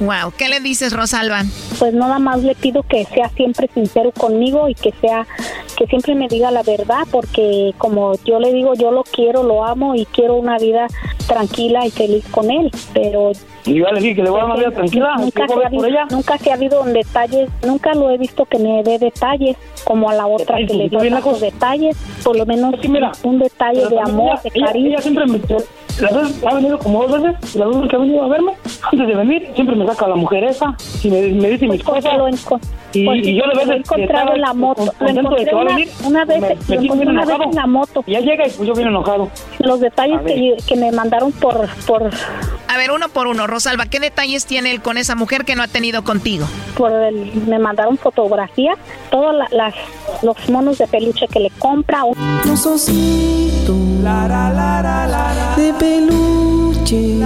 Wow, 0.00 0.32
¿qué 0.38 0.48
le 0.48 0.60
dices, 0.60 0.92
Rosalba? 0.92 1.42
Pues 1.78 1.92
nada 1.92 2.18
más 2.20 2.42
le 2.44 2.54
pido 2.54 2.82
que 2.84 3.04
sea 3.06 3.28
siempre 3.30 3.68
sincero 3.74 4.12
conmigo 4.12 4.68
y 4.68 4.74
que 4.74 4.92
sea 5.00 5.26
que 5.76 5.86
siempre 5.86 6.14
me 6.14 6.28
diga 6.28 6.50
la 6.52 6.62
verdad 6.62 7.02
porque 7.10 7.72
como 7.78 8.12
yo 8.24 8.38
le 8.40 8.52
digo 8.52 8.74
yo 8.74 8.90
lo 8.90 9.04
quiero 9.04 9.42
lo 9.44 9.64
amo 9.64 9.94
y 9.94 10.06
quiero 10.06 10.34
una 10.36 10.58
vida 10.58 10.86
tranquila 11.28 11.86
y 11.86 11.90
feliz 11.90 12.24
con 12.32 12.50
él 12.50 12.70
pero 12.92 13.30
Y 13.64 13.74
yo 13.74 13.86
le 13.92 14.00
dije 14.00 14.16
que 14.16 14.22
le 14.24 14.30
voy 14.30 14.40
a 14.40 14.42
dar 14.44 14.50
una 14.52 14.56
vida 14.60 14.70
tranquila, 14.72 15.14
nunca 15.18 15.46
se, 15.46 15.54
ha, 15.64 15.70
por 15.70 15.86
ella. 15.88 16.06
nunca 16.10 16.38
se 16.38 16.50
ha 16.50 16.54
habido 16.54 16.82
detalles 16.84 17.48
nunca 17.64 17.94
lo 17.94 18.10
he 18.10 18.18
visto 18.18 18.44
que 18.46 18.58
me 18.58 18.82
dé 18.82 18.98
detalles 18.98 19.56
como 19.84 20.10
a 20.10 20.14
la 20.14 20.26
otra 20.26 20.56
que 20.58 20.74
le 20.74 20.88
dio 20.88 20.98
tantos 20.98 21.40
detalles 21.40 21.96
por 22.24 22.36
lo 22.36 22.44
menos 22.46 22.74
un 23.22 23.38
detalle 23.38 23.86
de 23.88 24.00
amor 24.00 24.32
ella- 24.32 24.42
de 24.42 24.50
ella- 24.54 24.66
cariño 24.66 24.88
ella 24.90 25.00
siempre 25.02 25.26
me, 25.26 25.40
las 26.00 26.14
veces 26.14 26.44
ha 26.44 26.54
venido 26.54 26.78
como 26.78 27.06
dos 27.06 27.22
veces, 27.22 27.54
y 27.54 27.58
las 27.58 27.68
veces 27.68 27.88
que 27.90 27.96
ha 27.96 27.98
venido 27.98 28.24
a 28.24 28.28
verme, 28.28 28.52
antes 28.92 29.06
de 29.08 29.14
venir, 29.14 29.48
siempre 29.54 29.76
me 29.76 29.86
saca 29.86 30.08
la 30.08 30.16
mujer 30.16 30.44
esa 30.44 30.74
y 31.02 31.10
me, 31.10 31.20
me 31.28 31.48
dice 31.50 31.66
mis 31.68 31.82
cosas. 31.82 32.12
Y, 32.94 33.04
pues, 33.04 33.18
y 33.26 33.34
yo 33.36 33.42
de 33.46 33.54
lo 33.54 33.60
he 33.60 33.64
veces 33.66 33.76
encontrado 33.84 34.34
en 34.34 34.40
la 34.40 34.54
moto. 34.54 34.84
Lo 34.98 35.06
de 35.06 35.20
encontré 35.20 35.44
va 35.52 35.60
a 35.60 35.62
una- 35.62 35.74
venir, 35.74 35.88
una 36.04 36.24
vez- 36.24 36.40
me, 36.40 36.76
lo 36.76 36.82
encontré 36.82 37.08
una 37.08 37.24
vez 37.26 37.36
en 37.44 37.54
la 37.54 37.66
moto. 37.66 38.04
Y 38.06 38.12
ya 38.12 38.20
llega 38.20 38.46
y 38.46 38.50
pues 38.50 38.66
yo 38.66 38.74
bien 38.74 38.88
enojado. 38.88 39.28
los 39.58 39.80
detalles 39.80 40.20
que, 40.22 40.56
que 40.66 40.76
me 40.76 40.90
mandaron 40.92 41.32
por 41.32 41.68
por 41.86 42.04
A 42.68 42.76
ver, 42.78 42.90
uno 42.90 43.08
por 43.10 43.26
uno, 43.26 43.46
Rosalba, 43.46 43.86
¿qué 43.86 44.00
detalles 44.00 44.46
tiene 44.46 44.70
él 44.70 44.80
con 44.80 44.96
esa 44.96 45.14
mujer 45.16 45.44
que 45.44 45.54
no 45.54 45.62
ha 45.62 45.68
tenido 45.68 46.02
contigo? 46.04 46.46
por 46.76 46.92
el- 46.92 47.32
me 47.46 47.58
mandaron 47.58 47.98
fotografías 47.98 48.76
todos 49.10 49.34
la- 49.34 49.48
las 49.50 49.74
los 50.22 50.36
monos 50.48 50.78
de 50.78 50.86
peluche 50.86 51.26
que 51.28 51.40
le 51.40 51.50
compra 51.58 52.02
Los 52.46 52.64
ositos 52.66 53.76
de 55.56 55.72
peluche 55.88 57.18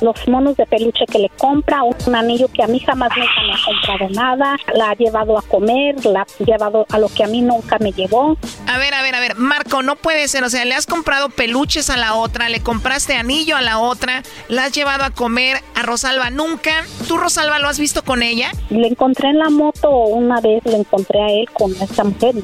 Los 0.00 0.28
monos 0.28 0.56
de 0.56 0.66
peluche 0.66 1.04
que 1.06 1.18
le 1.18 1.28
compra, 1.36 1.82
un 1.82 2.14
anillo 2.14 2.48
que 2.48 2.62
a 2.62 2.66
mí 2.66 2.80
jamás 2.80 3.10
nunca 3.16 3.42
me 3.46 3.52
ha 3.52 3.64
comprado 3.64 4.14
nada, 4.14 4.56
la 4.74 4.90
ha 4.90 4.94
llevado 4.94 5.38
a 5.38 5.42
comer, 5.42 6.04
la 6.04 6.22
ha 6.22 6.44
llevado 6.44 6.86
a 6.90 6.98
lo 6.98 7.08
que 7.08 7.24
a 7.24 7.26
mí 7.26 7.42
nunca 7.42 7.78
me 7.78 7.92
llevó. 7.92 8.36
A 8.66 8.78
ver, 8.78 8.94
a 8.94 9.02
ver, 9.02 9.14
a 9.14 9.20
ver, 9.20 9.36
Marco, 9.36 9.82
no 9.82 9.96
puede 9.96 10.26
ser, 10.28 10.44
o 10.44 10.50
sea, 10.50 10.64
le 10.64 10.74
has 10.74 10.86
comprado 10.86 11.28
peluches 11.30 11.90
a 11.90 11.96
la 11.96 12.14
otra, 12.14 12.48
le 12.48 12.60
compraste 12.60 13.14
anillo 13.14 13.56
a 13.56 13.62
la 13.62 13.78
otra, 13.78 14.22
la 14.48 14.64
has 14.64 14.72
llevado 14.72 15.04
a 15.04 15.10
comer 15.10 15.58
a 15.74 15.82
Rosalba 15.82 16.30
nunca. 16.30 16.84
¿Tú, 17.06 17.18
Rosalba, 17.18 17.58
lo 17.58 17.68
has 17.68 17.78
visto 17.78 18.02
con 18.02 18.22
ella? 18.22 18.50
Le 18.70 18.88
encontré 18.88 19.28
en 19.30 19.38
la 19.38 19.50
moto 19.50 19.90
una 19.90 20.40
vez, 20.40 20.64
le 20.64 20.76
encontré 20.76 21.20
a 21.20 21.28
él 21.28 21.48
con 21.52 21.70
esta 21.72 22.04
mujer. 22.04 22.34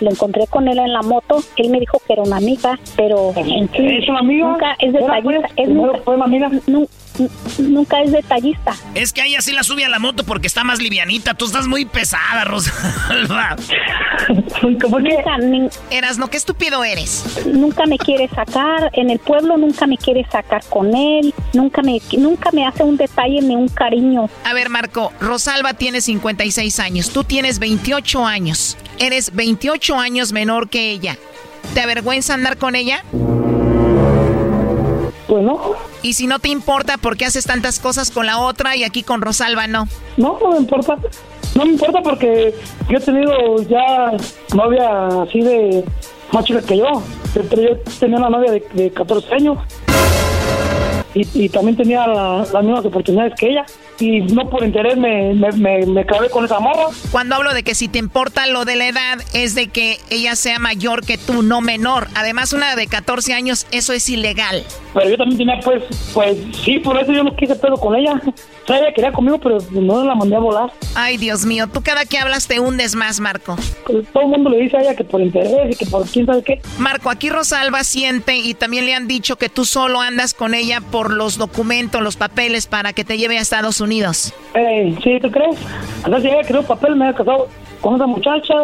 Lo 0.00 0.10
encontré 0.10 0.46
con 0.46 0.68
él 0.68 0.78
en 0.78 0.92
la 0.92 1.02
moto. 1.02 1.38
Él 1.56 1.70
me 1.70 1.80
dijo 1.80 1.98
que 2.06 2.12
era 2.12 2.22
una 2.22 2.36
amiga, 2.36 2.78
pero 2.96 3.32
en 3.36 3.68
sí, 3.72 3.86
¿Es 3.98 4.08
una 4.08 4.20
amiga? 4.20 4.48
nunca 4.48 4.72
es 4.78 4.94
¿Era, 4.94 5.00
detallista. 5.00 5.22
pues? 5.22 5.52
Es 5.56 5.64
¿Primero 5.66 5.86
nunca, 5.86 5.98
fue 6.04 6.14
una 6.16 6.24
amiga? 6.26 6.50
Nu- 7.18 7.30
nu- 7.58 7.68
nunca 7.68 8.00
es 8.02 8.12
detallista. 8.12 8.74
Es 8.94 9.12
que 9.12 9.24
ella 9.24 9.40
sí 9.40 9.52
la 9.52 9.62
sube 9.62 9.84
a 9.84 9.88
la 9.88 9.98
moto 9.98 10.24
porque 10.24 10.46
está 10.46 10.64
más 10.64 10.80
livianita. 10.80 11.34
Tú 11.34 11.46
estás 11.46 11.66
muy 11.66 11.84
pesada, 11.84 12.44
Rosalba. 12.44 13.56
Nunca, 14.62 14.88
ni- 15.38 15.68
Eras, 15.90 16.18
no, 16.18 16.28
qué 16.28 16.36
estúpido 16.36 16.82
eres. 16.84 17.24
nunca 17.46 17.86
me 17.86 17.98
quiere 17.98 18.28
sacar. 18.28 18.90
En 18.92 19.10
el 19.10 19.18
pueblo 19.18 19.56
nunca 19.56 19.86
me 19.86 19.96
quiere 19.98 20.26
sacar 20.30 20.64
con 20.68 20.94
él. 20.94 21.32
Nunca 21.52 21.82
me, 21.82 22.00
nunca 22.18 22.50
me 22.52 22.66
hace 22.66 22.82
un 22.82 22.96
detalle 22.96 23.40
ni 23.42 23.54
un 23.54 23.68
cariño. 23.68 24.28
A 24.44 24.52
ver, 24.54 24.68
Marco, 24.70 25.12
Rosalba 25.20 25.74
tiene 25.74 26.00
56 26.00 26.80
años, 26.80 27.10
tú 27.10 27.24
tienes 27.24 27.58
28 27.58 28.24
años. 28.26 28.76
Eres 28.98 29.34
28 29.34 29.96
años 29.98 30.32
menor 30.32 30.68
que 30.68 30.90
ella. 30.90 31.16
¿Te 31.74 31.80
avergüenza 31.82 32.34
andar 32.34 32.56
con 32.56 32.74
ella? 32.76 33.02
Pues 35.26 35.42
no. 35.42 35.60
Y 36.02 36.12
si 36.12 36.26
no 36.26 36.38
te 36.38 36.48
importa, 36.48 36.98
¿por 36.98 37.16
qué 37.16 37.24
haces 37.26 37.44
tantas 37.46 37.80
cosas 37.80 38.10
con 38.10 38.26
la 38.26 38.38
otra 38.38 38.76
y 38.76 38.84
aquí 38.84 39.02
con 39.02 39.20
Rosalba 39.22 39.66
no? 39.66 39.88
No, 40.16 40.38
no 40.40 40.50
me 40.52 40.58
importa. 40.58 40.96
No 41.56 41.64
me 41.64 41.72
importa 41.72 42.00
porque 42.02 42.54
yo 42.88 42.98
he 42.98 43.00
tenido 43.00 43.32
ya 43.68 44.12
novia 44.54 45.22
así 45.22 45.40
de 45.40 45.84
más 46.32 46.44
chica 46.44 46.60
que 46.62 46.76
yo. 46.78 47.02
Pero 47.34 47.62
yo 47.62 47.76
tenía 47.98 48.18
una 48.18 48.30
novia 48.30 48.52
de, 48.52 48.64
de 48.74 48.90
14 48.92 49.34
años. 49.34 49.58
Y, 51.14 51.44
y 51.44 51.48
también 51.48 51.76
tenía 51.76 52.06
la- 52.06 52.46
las 52.52 52.62
mismas 52.62 52.84
oportunidades 52.84 53.32
que 53.38 53.48
ella. 53.50 53.64
Y 53.98 54.20
no 54.20 54.48
por 54.48 54.64
interés 54.64 54.96
me, 54.96 55.32
me, 55.34 55.50
me, 55.52 55.86
me 55.86 56.00
acabé 56.02 56.28
con 56.28 56.44
esa 56.44 56.60
morra. 56.60 56.86
Cuando 57.10 57.34
hablo 57.34 57.54
de 57.54 57.62
que 57.62 57.74
si 57.74 57.88
te 57.88 57.98
importa 57.98 58.46
lo 58.46 58.64
de 58.64 58.76
la 58.76 58.88
edad, 58.88 59.18
es 59.32 59.54
de 59.54 59.68
que 59.68 59.98
ella 60.10 60.36
sea 60.36 60.58
mayor 60.58 61.04
que 61.04 61.16
tú, 61.18 61.42
no 61.42 61.60
menor. 61.60 62.08
Además, 62.14 62.52
una 62.52 62.76
de 62.76 62.86
14 62.86 63.32
años, 63.32 63.66
eso 63.70 63.92
es 63.92 64.08
ilegal. 64.08 64.64
Pero 64.92 65.10
yo 65.10 65.16
también 65.16 65.38
tenía, 65.38 65.60
pues, 65.60 65.82
pues 66.12 66.36
sí, 66.62 66.78
por 66.78 66.98
eso 67.00 67.12
yo 67.12 67.24
no 67.24 67.34
quise 67.36 67.54
pedo 67.56 67.76
con 67.76 67.94
ella. 67.94 68.20
O 68.24 68.66
sea, 68.66 68.78
ella 68.78 68.92
quería 68.94 69.12
conmigo, 69.12 69.38
pero 69.38 69.58
no 69.70 70.04
la 70.04 70.14
mandé 70.14 70.36
a 70.36 70.40
volar. 70.40 70.72
Ay, 70.94 71.16
Dios 71.16 71.44
mío, 71.46 71.66
tú 71.66 71.82
cada 71.82 72.04
que 72.04 72.18
hablas 72.18 72.46
te 72.46 72.60
hundes 72.60 72.94
más, 72.94 73.20
Marco. 73.20 73.56
Pues, 73.86 74.06
todo 74.12 74.24
el 74.24 74.28
mundo 74.28 74.50
le 74.50 74.58
dice 74.58 74.76
a 74.76 74.80
ella 74.80 74.94
que 74.94 75.04
por 75.04 75.20
interés 75.20 75.74
y 75.74 75.76
que 75.76 75.86
por 75.86 76.06
quién 76.06 76.26
sabe 76.26 76.42
qué. 76.42 76.60
Marco, 76.78 77.10
aquí 77.10 77.30
Rosalba 77.30 77.84
siente 77.84 78.36
y 78.36 78.54
también 78.54 78.86
le 78.86 78.94
han 78.94 79.08
dicho 79.08 79.36
que 79.36 79.48
tú 79.48 79.64
solo 79.64 80.00
andas 80.00 80.34
con 80.34 80.54
ella 80.54 80.80
por 80.80 81.12
los 81.12 81.38
documentos, 81.38 82.02
los 82.02 82.16
papeles 82.16 82.66
para 82.66 82.92
que 82.92 83.04
te 83.04 83.16
lleve 83.18 83.38
a 83.38 83.40
Estados 83.40 83.80
Unidos. 83.80 83.85
Ey, 84.54 84.96
¿sí 85.02 85.18
tú 85.20 85.30
crees? 85.30 85.56
Entonces 86.04 86.32
ella 86.32 86.42
quería 86.42 86.60
un 86.60 86.66
papel, 86.66 86.96
me 86.96 87.06
había 87.06 87.16
casado 87.16 87.48
con 87.80 87.94
esa 87.96 88.06
muchacha, 88.06 88.54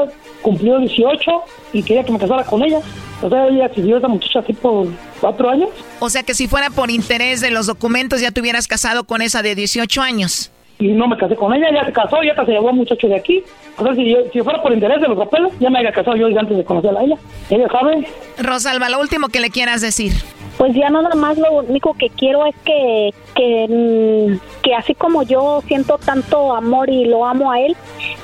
cumplió 0.41 0.79
18 0.79 1.31
y 1.73 1.83
quería 1.83 2.05
que 2.05 2.13
me 2.13 2.19
casara 2.19 2.45
con 2.45 2.63
ella. 2.63 2.81
O 3.23 3.29
sea, 3.31 3.47
ella 3.47 3.71
siguió 3.75 3.97
a 3.97 3.99
esa 3.99 4.09
muchacha 4.09 4.41
así 4.41 4.53
por 4.53 4.89
cuatro 5.21 5.51
años. 5.51 5.69
O 6.01 6.09
sea 6.11 6.23
que 6.25 6.35
si 6.35 6.49
fuera 6.49 6.71
por 6.71 6.91
interés 6.91 7.41
de 7.41 7.51
los 7.51 7.67
documentos 7.67 8.21
ya 8.21 8.31
te 8.33 8.41
hubieras 8.41 8.67
casado 8.67 9.05
con 9.05 9.23
esa 9.23 9.43
de 9.43 9.55
18 9.55 10.03
años. 10.03 10.51
Y 10.79 10.89
no 10.89 11.07
me 11.07 11.17
casé 11.17 11.37
con 11.37 11.55
ella, 11.55 11.69
ella 11.69 11.85
se 11.85 11.93
casó 11.93 12.21
y 12.25 12.31
hasta 12.31 12.45
se 12.45 12.53
llevó 12.53 12.69
a 12.69 12.73
un 12.73 12.79
muchacho 12.79 13.07
de 13.07 13.15
aquí. 13.15 13.45
O 13.79 13.85
sea, 13.85 13.95
si, 13.95 14.11
yo- 14.11 14.19
si 14.33 14.41
fuera 14.41 14.61
por 14.61 14.73
interés 14.73 15.01
de 15.01 15.07
los 15.07 15.17
papeles, 15.17 15.53
ya 15.61 15.71
me 15.71 15.79
había 15.79 15.93
casado 15.93 16.17
yo 16.17 16.27
antes 16.27 16.57
de 16.57 16.65
conocerla 16.65 17.01
a 17.01 17.05
ella. 17.05 17.17
Ella 17.51 17.69
sabe. 17.71 18.09
Rosalba, 18.39 18.89
lo 18.89 18.99
último 19.01 19.29
que 19.29 19.39
le 19.39 19.51
quieras 19.51 19.81
decir. 19.81 20.13
Pues 20.59 20.75
ya 20.75 20.91
nada 20.91 21.15
más 21.15 21.39
lo 21.39 21.53
único 21.63 21.95
que 21.95 22.09
quiero 22.11 22.45
es 22.47 22.55
que, 22.65 23.11
que, 23.37 23.67
mm, 23.69 24.62
que 24.63 24.75
así 24.75 24.95
como 24.95 25.23
yo 25.23 25.63
siento 25.67 25.99
tanto 25.99 26.55
amor 26.55 26.89
y 26.89 27.05
lo 27.05 27.27
amo 27.27 27.51
a 27.51 27.61
él, 27.61 27.77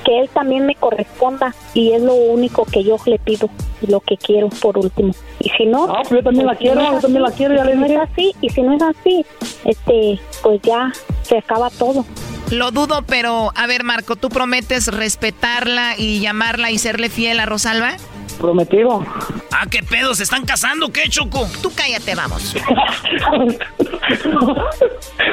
que 0.04 0.20
él 0.20 0.28
también 0.32 0.66
me 0.66 0.74
corresponda 0.74 1.54
y 1.74 1.92
es 1.92 2.02
lo 2.02 2.14
único 2.14 2.64
que 2.64 2.84
yo 2.84 2.96
le 3.06 3.18
pido 3.18 3.50
y 3.82 3.86
lo 3.86 4.00
que 4.00 4.16
quiero 4.16 4.48
por 4.48 4.78
último. 4.78 5.12
Y 5.40 5.50
si 5.50 5.66
no, 5.66 5.86
pues 5.86 6.10
yo 6.10 6.22
también 6.22 6.46
la 6.46 6.54
si 6.54 6.58
quiero, 6.64 6.80
yo 6.80 7.00
también 7.00 7.22
la 7.22 7.28
así, 7.28 7.36
quiero, 7.38 7.54
ya 7.56 7.64
y 7.64 7.66
le 7.66 7.72
si 7.72 7.78
no 7.78 7.86
dije. 7.86 7.94
es 7.94 8.10
así 8.10 8.34
y 8.40 8.48
si 8.50 8.62
no 8.62 8.72
es 8.74 8.82
así, 8.82 9.26
este, 9.64 10.20
pues 10.42 10.60
ya 10.62 10.92
se 11.22 11.38
acaba 11.38 11.70
todo. 11.70 12.04
Lo 12.50 12.70
dudo, 12.70 13.02
pero 13.06 13.52
a 13.54 13.66
ver, 13.66 13.84
Marco, 13.84 14.16
¿tú 14.16 14.30
prometes 14.30 14.86
respetarla 14.88 15.96
y 15.98 16.20
llamarla 16.20 16.70
y 16.70 16.78
serle 16.78 17.10
fiel 17.10 17.40
a 17.40 17.46
Rosalba? 17.46 17.96
Prometido. 18.38 19.04
Ah, 19.52 19.66
¿qué 19.70 19.82
pedo? 19.82 20.14
¿Se 20.14 20.22
están 20.22 20.44
casando? 20.44 20.90
¿Qué, 20.90 21.08
Choco? 21.08 21.48
Tú 21.60 21.72
cállate, 21.74 22.14
vamos. 22.14 22.42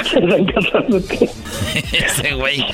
Se 0.04 0.20
están 0.20 0.46
casando, 0.46 1.00
¿qué? 1.08 1.30
Ese 1.94 2.34
güey. 2.34 2.66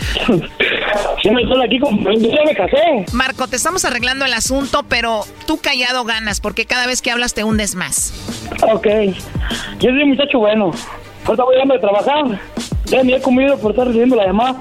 Yo 1.23 1.31
me 1.33 1.41
estoy 1.43 1.65
aquí 1.65 1.79
con... 1.79 1.99
Yo 2.03 2.29
ya 2.29 2.43
me 2.45 2.55
casé. 2.55 3.05
Marco, 3.13 3.47
te 3.47 3.55
estamos 3.57 3.85
arreglando 3.85 4.25
el 4.25 4.33
asunto, 4.33 4.83
pero 4.87 5.25
tú 5.45 5.59
callado 5.61 6.03
ganas, 6.05 6.39
porque 6.41 6.65
cada 6.65 6.87
vez 6.87 7.01
que 7.01 7.11
hablas 7.11 7.33
te 7.33 7.43
hundes 7.43 7.75
más. 7.75 8.13
Ok. 8.71 8.87
Yo 9.79 9.89
soy 9.89 10.03
un 10.03 10.09
muchacho 10.09 10.39
bueno. 10.39 10.71
Ahorita 11.25 11.43
voy 11.43 11.55
llegando 11.55 11.73
de 11.75 11.79
trabajar. 11.79 12.39
Ya 12.85 13.03
ni 13.03 13.13
he 13.13 13.21
comido 13.21 13.57
por 13.57 13.71
estar 13.71 13.85
recibiendo 13.85 14.15
la 14.15 14.25
llamada. 14.25 14.55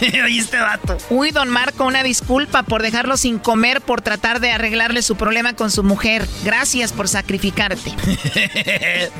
Este 0.44 0.58
vato. 0.58 0.96
Uy, 1.10 1.30
don 1.30 1.48
Marco, 1.48 1.84
una 1.84 2.02
disculpa 2.02 2.62
por 2.62 2.82
dejarlo 2.82 3.16
sin 3.16 3.38
comer 3.38 3.80
por 3.80 4.02
tratar 4.02 4.40
de 4.40 4.50
arreglarle 4.50 5.02
su 5.02 5.16
problema 5.16 5.54
con 5.54 5.70
su 5.70 5.82
mujer. 5.82 6.26
Gracias 6.44 6.92
por 6.92 7.08
sacrificarte. 7.08 7.92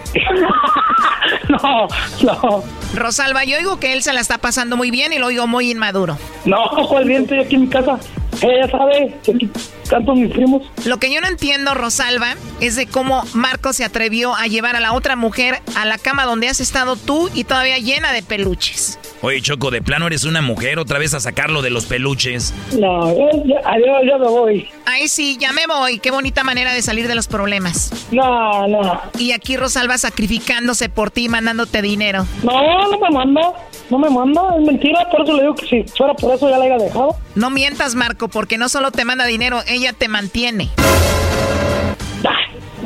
no, 1.49 1.89
no. 2.23 2.65
Rosalba, 2.95 3.45
yo 3.45 3.59
oigo 3.59 3.79
que 3.79 3.93
él 3.93 4.03
se 4.03 4.13
la 4.13 4.21
está 4.21 4.39
pasando 4.39 4.77
muy 4.77 4.91
bien 4.91 5.13
y 5.13 5.19
lo 5.19 5.27
oigo 5.27 5.47
muy 5.47 5.71
inmaduro. 5.71 6.19
No, 6.45 6.71
¿cuál 6.89 7.05
bien? 7.05 7.23
Estoy 7.23 7.41
aquí 7.41 7.55
en 7.55 7.63
mi 7.63 7.69
casa. 7.69 7.99
Ella 8.43 8.69
sabe 8.71 9.15
que 9.23 9.33
aquí 9.33 9.51
canto 9.89 10.15
mis 10.15 10.33
primos. 10.33 10.63
Lo 10.85 10.99
que 10.99 11.13
yo 11.13 11.21
no 11.21 11.29
entiendo, 11.29 11.75
Rosalba, 11.75 12.35
es 12.61 12.77
de 12.77 12.87
cómo 12.87 13.23
Marco 13.35 13.73
se 13.73 13.85
atrevió 13.85 14.35
a 14.35 14.47
llevar 14.47 14.77
a 14.77 14.81
la 14.81 14.93
otra 14.93 15.17
mujer 15.17 15.61
a 15.77 15.85
la 15.85 15.99
cama 15.99 16.25
donde 16.25 16.49
has 16.49 16.61
estado 16.61 16.97
tú 16.97 17.31
y 17.35 17.45
todavía 17.45 17.79
llena 17.79 18.13
de 18.13 18.23
peluches. 18.23 18.99
Oye, 19.23 19.41
Choco, 19.41 19.71
de 19.71 19.81
plano 19.81 20.07
eres 20.07 20.25
una 20.25 20.43
mujer 20.43 20.79
otra 20.79 20.99
vez 20.99 21.15
a 21.15 21.21
sacarlo 21.21 21.63
de 21.63 21.71
los 21.71 21.87
peluches. 21.87 22.53
No, 22.79 23.17
ya, 23.17 23.31
ya, 23.45 23.71
adiós, 23.71 24.03
ya 24.07 24.19
me 24.19 24.29
voy. 24.29 24.69
Ay, 24.85 25.09
sí, 25.09 25.39
ya 25.41 25.53
me 25.53 25.67
voy. 25.67 25.99
Qué 25.99 26.11
bonita 26.11 26.45
manera 26.45 26.75
de 26.75 26.83
salir 26.83 27.09
de 27.09 27.15
los 27.15 27.27
problemas. 27.27 27.91
No, 28.11 28.69
no. 28.69 29.01
Y 29.19 29.33
aquí 29.33 29.57
Rosalba 29.57 29.97
sacrificándose 29.97 30.91
por 30.91 31.11
ti, 31.11 31.29
mandándote 31.31 31.81
dinero. 31.81 32.27
No, 32.43 32.91
no 32.91 32.99
me 32.99 33.11
manda. 33.11 33.53
No 33.91 33.99
me 33.99 34.11
manda. 34.11 34.57
Es 34.57 34.63
mentira. 34.63 35.09
Por 35.11 35.23
eso 35.23 35.33
le 35.35 35.43
digo 35.43 35.55
que 35.55 35.67
si 35.67 35.83
fuera 35.97 36.15
por 36.15 36.35
eso 36.35 36.49
ya 36.49 36.59
la 36.59 36.65
haya 36.65 36.79
dejado. 36.79 37.17
No 37.35 37.51
mientas, 37.51 37.95
Marco, 37.95 38.29
porque 38.29 38.59
no 38.59 38.69
solo 38.69 38.91
te 38.91 39.05
manda 39.05 39.27
dinero, 39.27 39.61
ella 39.67 39.93
te 39.93 40.09
mantiene. 40.09 40.71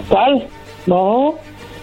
¿Cuál? 0.09 0.49
No. 0.86 1.34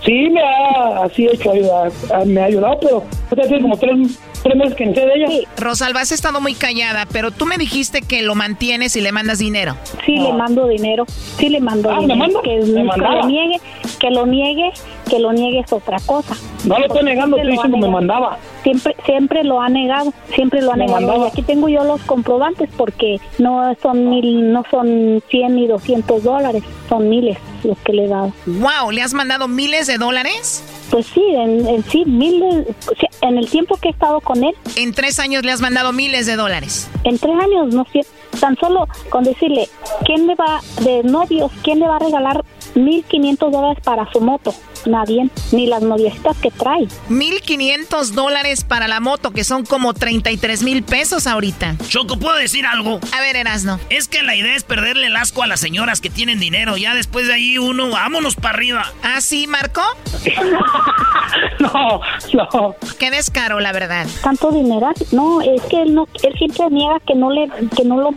Sí, 0.03 0.29
me 0.29 0.41
ha 0.41 1.03
así 1.03 1.25
hecho 1.25 1.51
ayuda, 1.51 1.89
me 2.25 2.41
ha 2.41 2.45
ayudado, 2.45 2.79
pero 2.79 3.03
o 3.31 3.35
sea, 3.35 3.43
tiene 3.47 3.61
como 3.61 3.77
tres, 3.77 4.19
tres 4.43 4.55
meses 4.55 4.75
que 4.75 4.85
ni 4.85 4.95
sé 4.95 5.01
de 5.01 5.13
ella. 5.15 5.47
Rosalba, 5.57 6.01
has 6.01 6.11
estado 6.11 6.41
muy 6.41 6.53
callada, 6.53 7.05
pero 7.11 7.31
tú 7.31 7.45
me 7.45 7.57
dijiste 7.57 8.01
que 8.01 8.21
lo 8.21 8.35
mantienes 8.35 8.95
y 8.95 9.01
le 9.01 9.11
mandas 9.11 9.39
dinero. 9.39 9.75
Sí, 10.05 10.17
le 10.17 10.33
mando 10.33 10.67
dinero. 10.67 11.05
Sí, 11.37 11.49
le 11.49 11.59
mando 11.59 11.89
Ah, 11.89 11.95
¿me 11.95 12.01
dinero. 12.01 12.19
manda? 12.19 12.41
Que, 12.41 12.57
Me 12.59 12.83
que 12.91 12.97
lo 13.01 13.25
niegue, 13.27 13.59
que 13.99 14.09
lo 14.11 14.25
niegue, 14.25 14.71
que 15.09 15.19
lo 15.19 15.33
niegue 15.33 15.59
es 15.59 15.73
otra 15.73 15.97
cosa. 16.05 16.35
No 16.65 16.79
lo 16.79 16.85
estoy 16.85 17.03
negando, 17.03 17.37
estoy 17.37 17.51
diciendo 17.53 17.77
me 17.77 17.89
mandaba. 17.89 18.37
Siempre, 18.63 18.95
siempre 19.05 19.43
lo 19.43 19.61
ha 19.61 19.69
negado, 19.69 20.11
siempre 20.33 20.61
lo 20.61 20.71
ha 20.71 20.75
Me 20.75 20.85
negado. 20.85 21.01
mandaba. 21.01 21.25
Y 21.25 21.29
aquí 21.29 21.41
tengo 21.43 21.69
yo 21.69 21.83
los 21.83 22.01
comprobantes 22.01 22.69
porque 22.75 23.19
no 23.37 23.75
son 23.81 24.09
mil, 24.09 24.51
no 24.51 24.63
son 24.71 25.21
100 25.29 25.55
ni 25.55 25.67
200 25.67 26.23
dólares, 26.23 26.63
son 26.89 27.09
miles 27.09 27.37
los 27.63 27.77
que 27.79 27.93
le 27.93 28.05
he 28.05 28.07
dado. 28.07 28.31
Wow, 28.45 28.91
¿le 28.91 29.01
has 29.01 29.13
mandado 29.13 29.47
miles 29.47 29.87
de 29.87 29.97
dólares? 29.97 30.63
Pues 30.89 31.07
sí, 31.07 31.21
en, 31.33 31.67
en 31.67 31.83
sí, 31.89 32.03
miles, 32.05 32.67
en 33.21 33.37
el 33.37 33.49
tiempo 33.49 33.75
que 33.77 33.89
he 33.89 33.91
estado 33.91 34.21
con 34.21 34.43
él, 34.43 34.53
En 34.75 34.93
tres 34.93 35.19
años 35.19 35.43
le 35.43 35.51
has 35.51 35.61
mandado 35.61 35.91
miles 35.93 36.25
de 36.25 36.35
dólares. 36.35 36.87
en 37.03 37.17
tres 37.17 37.33
años, 37.41 37.73
no 37.73 37.85
tan 38.35 38.57
solo 38.57 38.87
con 39.09 39.23
decirle, 39.23 39.69
¿quién 40.05 40.27
le 40.27 40.35
va, 40.35 40.61
de 40.81 41.03
novios, 41.03 41.51
quién 41.63 41.79
le 41.79 41.87
va 41.87 41.97
a 41.97 41.99
regalar 41.99 42.43
1.500 42.75 43.51
dólares 43.51 43.83
para 43.83 44.09
su 44.11 44.21
moto. 44.21 44.53
Nadie, 44.85 45.29
ni 45.51 45.65
las 45.65 45.81
noviecitas 45.81 46.37
que 46.37 46.51
trae. 46.51 46.87
1.500 47.09 48.11
dólares 48.11 48.63
para 48.63 48.87
la 48.87 48.99
moto, 48.99 49.31
que 49.31 49.43
son 49.43 49.65
como 49.65 49.95
33 49.95 50.61
mil 50.61 50.83
pesos 50.83 51.25
ahorita. 51.25 51.75
Choco, 51.87 52.19
¿puedo 52.19 52.35
decir 52.35 52.67
algo? 52.67 52.99
A 53.11 53.21
ver, 53.21 53.35
Erasno. 53.35 53.79
Es 53.89 54.07
que 54.07 54.21
la 54.21 54.35
idea 54.35 54.55
es 54.55 54.63
perderle 54.63 55.07
el 55.07 55.15
asco 55.15 55.41
a 55.41 55.47
las 55.47 55.59
señoras 55.59 56.01
que 56.01 56.11
tienen 56.11 56.39
dinero. 56.39 56.77
Ya 56.77 56.93
después 56.93 57.25
de 57.27 57.33
ahí 57.33 57.57
uno, 57.57 57.89
vámonos 57.89 58.35
para 58.35 58.55
arriba. 58.55 58.85
¿Ah, 59.01 59.21
sí, 59.21 59.47
Marco? 59.47 59.81
no, 61.59 62.01
no. 62.33 62.75
Qué 62.99 63.09
descaro, 63.09 63.59
la 63.59 63.71
verdad. 63.71 64.05
¿Tanto 64.21 64.51
dinero? 64.51 64.91
No, 65.11 65.41
es 65.41 65.63
que 65.63 65.81
él, 65.81 65.95
no, 65.95 66.07
él 66.21 66.33
siempre 66.37 66.69
niega 66.69 66.99
que 67.07 67.15
no, 67.15 67.31
le, 67.31 67.49
que 67.75 67.85
no 67.85 67.97
lo 67.97 68.11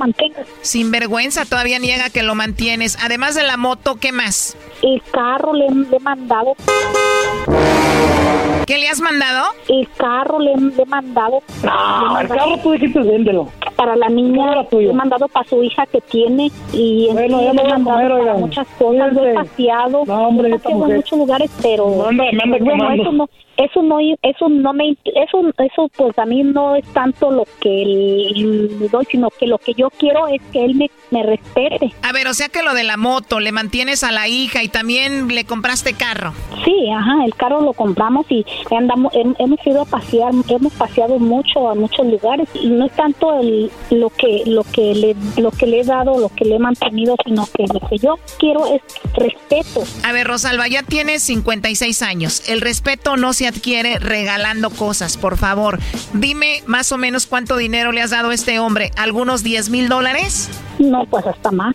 Sin 0.63 0.91
vergüenza, 0.91 1.45
todavía 1.45 1.79
niega 1.79 2.11
que 2.11 2.23
lo 2.23 2.35
mantienes. 2.35 2.97
Además 3.03 3.35
de 3.35 3.43
la 3.43 3.57
moto, 3.57 3.97
¿qué 4.01 4.13
más? 4.13 4.57
El 4.83 5.03
carro 5.11 5.53
le, 5.53 5.69
le 5.71 5.97
he 5.97 6.01
mandado. 6.01 6.55
¿Qué 8.67 8.77
le 8.77 8.89
has 8.89 9.01
mandado? 9.01 9.47
El 9.69 9.89
carro 9.97 10.39
le, 10.39 10.55
le 10.57 10.83
he 10.83 10.87
mandado. 10.87 11.43
No, 11.63 12.21
el 12.21 12.29
carro 12.29 12.59
tú 12.63 12.73
dijiste 12.73 12.99
véndelo. 13.01 13.49
Para 13.77 13.97
la 13.97 14.09
niña, 14.09 14.63
le 14.71 14.91
he 14.91 14.93
mandado 14.93 15.27
para 15.29 15.49
su 15.49 15.63
hija 15.63 15.87
que 15.87 16.01
tiene 16.03 16.51
y 16.73 17.07
en 17.09 17.15
Bueno, 17.15 17.39
sí 17.39 17.45
ya 17.47 17.53
le 17.53 17.55
me 17.55 17.61
he 17.61 17.65
voy 17.65 17.73
a 17.73 17.79
mandado 17.79 18.09
comer, 18.09 18.19
para 18.27 18.35
muchas 18.39 18.67
cosas, 18.79 19.13
lo 19.15 19.27
he 19.27 19.35
paseado, 19.35 20.05
No, 20.05 20.29
hombre, 20.29 20.49
esta 20.49 20.59
paseado 20.65 20.75
en 20.75 20.79
mujer. 20.81 20.97
muchos 20.97 21.19
lugares, 21.19 21.51
pero 21.63 21.89
Me 21.89 22.09
anda- 22.09 22.25
me 22.33 22.43
anda 22.43 22.59
bueno, 22.61 22.93
eso 23.03 23.13
no, 23.13 23.31
eso 23.59 23.83
no, 23.83 23.99
eso 24.23 24.49
no 24.49 24.73
me, 24.73 24.97
eso, 25.05 25.43
eso 25.59 25.91
pues 25.97 26.19
a 26.19 26.25
mí 26.25 26.43
no 26.43 26.77
es 26.77 26.85
tanto 26.93 27.31
lo 27.31 27.45
que 27.61 27.69
le 27.69 28.89
doy, 28.89 29.05
sino 29.11 29.29
que 29.31 29.47
lo 29.47 29.59
que 29.59 29.75
yo 29.75 29.91
quiero 29.91 30.27
es 30.29 30.41
que 30.53 30.65
él 30.65 30.75
me, 30.77 30.91
me 31.11 31.23
respete. 31.25 31.93
A 32.03 32.13
ver, 32.13 32.29
o 32.29 32.35
sea 32.35 32.49
que 32.49 32.63
lo 32.63 32.73
de 32.75 32.85
la 32.85 32.97
moto, 32.97 33.41
le 33.41 33.53
mantienes 33.53 34.05
a 34.05 34.13
la 34.13 34.29
hija 34.29 34.63
y 34.63 34.69
también 34.69 35.29
le 35.29 35.45
compraste 35.45 35.95
carro. 35.95 36.33
Sí, 36.65 36.89
ajá, 36.91 37.25
el 37.25 37.35
carro 37.35 37.61
lo 37.61 37.73
compramos 37.73 38.27
y 38.31 38.45
andamos, 38.75 39.13
hem- 39.15 39.35
hemos 39.39 39.59
ido 39.67 39.83
a 39.83 39.85
pasear, 39.85 40.33
hemos 40.49 40.73
paseado 40.75 41.19
mucho 41.19 41.69
a 41.69 41.75
muchos 41.75 42.07
lugares 42.07 42.49
y 42.55 42.69
no 42.69 42.87
es 42.87 42.93
tanto 42.93 43.39
el, 43.41 43.71
lo 43.91 44.11
que 44.11 44.43
lo 44.47 44.63
que 44.65 44.95
le 44.95 45.17
lo 45.43 45.51
que 45.51 45.67
le 45.67 45.81
he 45.81 45.85
dado, 45.85 46.19
lo 46.19 46.29
que 46.29 46.45
le 46.45 46.57
he 46.57 46.59
mantenido, 46.59 47.17
sino 47.25 47.47
que 47.53 47.65
lo 47.73 47.81
que 47.89 47.99
yo 47.99 48.19
quiero 48.39 48.67
es 48.73 48.83
respeto. 49.15 49.83
A 50.05 50.13
ver, 50.13 50.27
Rosalba, 50.27 50.69
ya 50.69 50.83
tienes 50.83 51.23
56 51.25 52.03
años. 52.03 52.49
El 52.49 52.61
respeto 52.61 53.17
no 53.17 53.33
se 53.33 53.48
adquiere 53.49 53.99
regalando 53.99 54.71
cosas, 54.71 55.17
por 55.17 55.37
favor. 55.37 55.79
Dime 56.13 56.63
más 56.67 56.93
o 56.93 56.99
menos 56.99 57.27
cuánto 57.27 57.57
dinero 57.57 57.93
le 57.93 58.03
has 58.03 58.11
dado 58.11 58.31
a 58.31 58.35
este 58.35 58.59
hombre. 58.59 58.91
¿Algunos 58.97 59.43
10 59.43 59.71
mil 59.71 59.89
dólares? 59.89 60.49
No, 60.79 61.05
pues 61.07 61.27
hasta 61.27 61.51
más. 61.51 61.75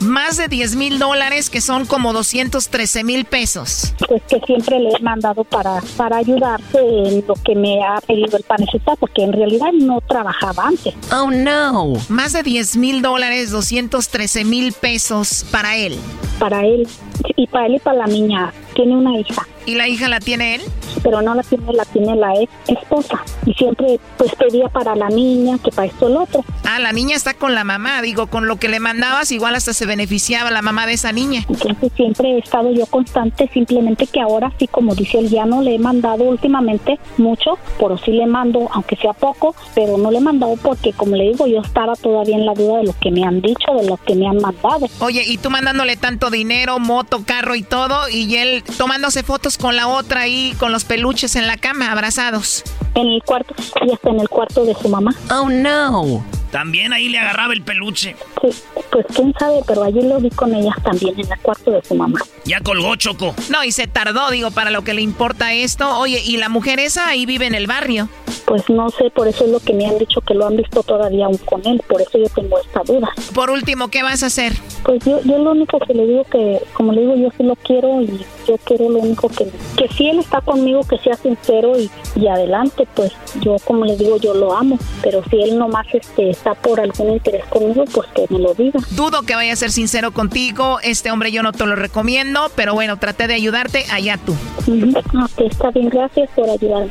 Más 0.00 0.38
de 0.38 0.48
10 0.48 0.76
mil 0.76 0.98
dólares, 0.98 1.50
que 1.50 1.60
son 1.60 1.84
como 1.84 2.14
213 2.14 3.04
mil 3.04 3.26
pesos. 3.26 3.94
Pues 4.08 4.22
que 4.28 4.40
siempre 4.46 4.80
le 4.80 4.88
he 4.88 5.02
mandado 5.02 5.44
para 5.44 5.82
para 5.96 6.16
ayudarse 6.16 6.78
en 6.78 7.22
lo 7.28 7.34
que 7.34 7.54
me 7.54 7.84
ha 7.84 8.00
pedido 8.00 8.38
el 8.38 8.42
panecita, 8.44 8.96
porque 8.96 9.22
en 9.22 9.32
realidad 9.32 9.72
no 9.72 10.00
trabajaba 10.00 10.68
antes. 10.68 10.94
Oh, 11.12 11.30
no. 11.30 11.92
Más 12.08 12.32
de 12.32 12.42
10 12.42 12.78
mil 12.78 13.02
dólares, 13.02 13.50
213 13.50 14.44
mil 14.44 14.72
pesos 14.72 15.44
para 15.50 15.76
él. 15.76 15.98
Para 16.38 16.64
él 16.64 16.88
y 17.36 17.46
para 17.46 17.66
él 17.66 17.76
y 17.76 17.78
para 17.78 17.98
la 17.98 18.06
niña. 18.06 18.52
Tiene 18.74 18.96
una 18.96 19.18
hija. 19.18 19.46
¿Y 19.66 19.74
la 19.74 19.88
hija 19.88 20.08
la 20.08 20.20
tiene 20.20 20.56
él? 20.56 20.62
pero 21.02 21.22
no 21.22 21.34
la 21.34 21.42
tiene, 21.42 21.72
la 21.72 21.84
tiene 21.84 22.16
la 22.16 22.34
ex 22.34 22.50
esposa. 22.68 23.22
Y 23.46 23.54
siempre 23.54 24.00
pues 24.16 24.34
pedía 24.34 24.68
para 24.68 24.94
la 24.94 25.08
niña, 25.08 25.58
que 25.62 25.70
para 25.70 25.88
esto 25.88 26.08
el 26.08 26.16
otro. 26.16 26.44
Ah, 26.64 26.78
la 26.78 26.92
niña 26.92 27.16
está 27.16 27.34
con 27.34 27.54
la 27.54 27.64
mamá. 27.64 28.02
Digo, 28.02 28.26
con 28.26 28.46
lo 28.46 28.56
que 28.56 28.68
le 28.68 28.80
mandabas, 28.80 29.32
igual 29.32 29.54
hasta 29.54 29.72
se 29.72 29.86
beneficiaba 29.86 30.50
la 30.50 30.62
mamá 30.62 30.86
de 30.86 30.94
esa 30.94 31.12
niña. 31.12 31.44
Entonces 31.48 31.92
siempre 31.96 32.30
he 32.30 32.38
estado 32.38 32.70
yo 32.72 32.86
constante, 32.86 33.48
simplemente 33.52 34.06
que 34.06 34.20
ahora 34.20 34.52
sí, 34.58 34.66
como 34.66 34.94
dice 34.94 35.18
él, 35.18 35.28
ya 35.28 35.46
no 35.46 35.62
le 35.62 35.74
he 35.74 35.78
mandado 35.78 36.24
últimamente 36.24 36.98
mucho, 37.18 37.58
pero 37.78 37.98
sí 37.98 38.12
le 38.12 38.26
mando, 38.26 38.68
aunque 38.72 38.96
sea 38.96 39.12
poco, 39.12 39.54
pero 39.74 39.98
no 39.98 40.10
le 40.10 40.18
he 40.18 40.20
mandado 40.20 40.56
porque, 40.62 40.92
como 40.92 41.16
le 41.16 41.30
digo, 41.30 41.46
yo 41.46 41.60
estaba 41.60 41.94
todavía 41.96 42.36
en 42.36 42.46
la 42.46 42.54
duda 42.54 42.78
de 42.78 42.84
lo 42.84 42.94
que 43.00 43.10
me 43.10 43.24
han 43.24 43.40
dicho, 43.40 43.72
de 43.74 43.86
lo 43.86 43.96
que 43.96 44.14
me 44.14 44.28
han 44.28 44.38
mandado. 44.38 44.86
Oye, 45.00 45.24
y 45.26 45.38
tú 45.38 45.50
mandándole 45.50 45.96
tanto 45.96 46.30
dinero, 46.30 46.78
moto, 46.78 47.09
carro 47.24 47.54
y 47.54 47.62
todo, 47.62 48.08
y 48.08 48.36
él 48.36 48.64
tomándose 48.78 49.22
fotos 49.22 49.58
con 49.58 49.76
la 49.76 49.88
otra 49.88 50.22
ahí, 50.22 50.54
con 50.58 50.72
los 50.72 50.84
peluches 50.84 51.36
en 51.36 51.46
la 51.46 51.56
cama, 51.56 51.92
abrazados. 51.92 52.62
En 52.94 53.06
el 53.08 53.22
cuarto, 53.22 53.54
y 53.86 53.92
hasta 53.92 54.10
en 54.10 54.20
el 54.20 54.28
cuarto 54.28 54.64
de 54.64 54.74
su 54.74 54.88
mamá. 54.88 55.14
Oh, 55.30 55.48
no. 55.48 56.24
También 56.50 56.92
ahí 56.92 57.08
le 57.08 57.18
agarraba 57.18 57.52
el 57.52 57.62
peluche. 57.62 58.16
Sí, 58.42 58.48
pues 58.90 59.06
quién 59.14 59.32
sabe, 59.38 59.60
pero 59.66 59.84
allí 59.84 60.02
lo 60.02 60.18
vi 60.18 60.30
con 60.30 60.52
ella 60.52 60.74
también 60.82 61.14
en 61.20 61.30
el 61.30 61.38
cuarto 61.38 61.70
de 61.70 61.84
su 61.84 61.94
mamá. 61.94 62.18
Ya 62.44 62.60
colgó 62.60 62.96
Choco. 62.96 63.34
No, 63.50 63.62
y 63.62 63.70
se 63.70 63.86
tardó, 63.86 64.30
digo, 64.30 64.50
para 64.50 64.70
lo 64.70 64.82
que 64.82 64.94
le 64.94 65.02
importa 65.02 65.52
esto. 65.52 65.96
Oye, 65.98 66.20
¿y 66.24 66.38
la 66.38 66.48
mujer 66.48 66.80
esa 66.80 67.08
ahí 67.08 67.24
vive 67.24 67.46
en 67.46 67.54
el 67.54 67.68
barrio? 67.68 68.08
Pues 68.50 68.68
no 68.68 68.90
sé, 68.90 69.10
por 69.10 69.28
eso 69.28 69.44
es 69.44 69.52
lo 69.52 69.60
que 69.60 69.72
me 69.72 69.86
han 69.86 69.96
dicho 69.96 70.20
que 70.22 70.34
lo 70.34 70.44
han 70.44 70.56
visto 70.56 70.82
todavía 70.82 71.26
aún 71.26 71.36
con 71.36 71.64
él, 71.64 71.80
por 71.88 72.02
eso 72.02 72.18
yo 72.18 72.28
tengo 72.34 72.58
esta 72.58 72.82
duda. 72.82 73.08
Por 73.32 73.48
último, 73.48 73.86
¿qué 73.86 74.02
vas 74.02 74.24
a 74.24 74.26
hacer? 74.26 74.54
Pues 74.82 75.04
yo, 75.04 75.20
yo 75.22 75.38
lo 75.38 75.52
único 75.52 75.78
que 75.78 75.94
le 75.94 76.04
digo 76.04 76.24
que, 76.24 76.60
como 76.72 76.92
le 76.92 77.02
digo, 77.02 77.14
yo 77.14 77.28
sí 77.36 77.44
lo 77.44 77.54
quiero 77.54 78.02
y 78.02 78.26
yo 78.48 78.58
quiero 78.64 78.88
lo 78.88 78.98
único 78.98 79.28
que, 79.28 79.48
que 79.76 79.86
si 79.94 80.08
él 80.08 80.18
está 80.18 80.40
conmigo, 80.40 80.80
que 80.82 80.98
sea 80.98 81.14
sincero 81.14 81.78
y, 81.78 81.88
y 82.16 82.26
adelante, 82.26 82.88
pues 82.96 83.12
yo, 83.40 83.54
como 83.64 83.84
le 83.84 83.96
digo, 83.96 84.16
yo 84.16 84.34
lo 84.34 84.52
amo, 84.52 84.80
pero 85.00 85.22
si 85.30 85.40
él 85.40 85.56
nomás 85.56 85.86
este, 85.92 86.30
está 86.30 86.54
por 86.54 86.80
algún 86.80 87.12
interés 87.12 87.44
conmigo, 87.46 87.84
pues 87.94 88.08
que 88.16 88.26
me 88.30 88.40
lo 88.40 88.52
diga. 88.54 88.80
Dudo 88.96 89.22
que 89.22 89.36
vaya 89.36 89.52
a 89.52 89.56
ser 89.56 89.70
sincero 89.70 90.10
contigo. 90.10 90.80
Este 90.82 91.12
hombre 91.12 91.30
yo 91.30 91.44
no 91.44 91.52
te 91.52 91.64
lo 91.66 91.76
recomiendo, 91.76 92.50
pero 92.56 92.74
bueno, 92.74 92.98
traté 92.98 93.28
de 93.28 93.34
ayudarte, 93.34 93.84
allá 93.92 94.18
tú. 94.26 94.32
Ujú. 94.66 94.90
Ok, 94.98 95.40
está 95.48 95.70
bien, 95.70 95.88
gracias 95.88 96.28
por 96.34 96.50
ayudarme. 96.50 96.90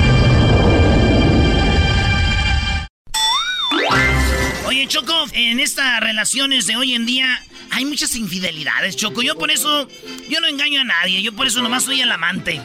Oye, 4.81 4.87
Choco, 4.87 5.13
en 5.33 5.59
estas 5.59 5.99
relaciones 5.99 6.65
de 6.65 6.75
hoy 6.75 6.95
en 6.95 7.05
día 7.05 7.39
hay 7.69 7.85
muchas 7.85 8.15
infidelidades, 8.15 8.95
Choco. 8.95 9.21
Yo 9.21 9.37
por 9.37 9.51
eso, 9.51 9.87
yo 10.27 10.41
no 10.41 10.47
engaño 10.47 10.81
a 10.81 10.83
nadie. 10.83 11.21
Yo 11.21 11.33
por 11.33 11.45
eso 11.45 11.61
nomás 11.61 11.83
soy 11.83 12.01
el 12.01 12.11
amante. 12.11 12.59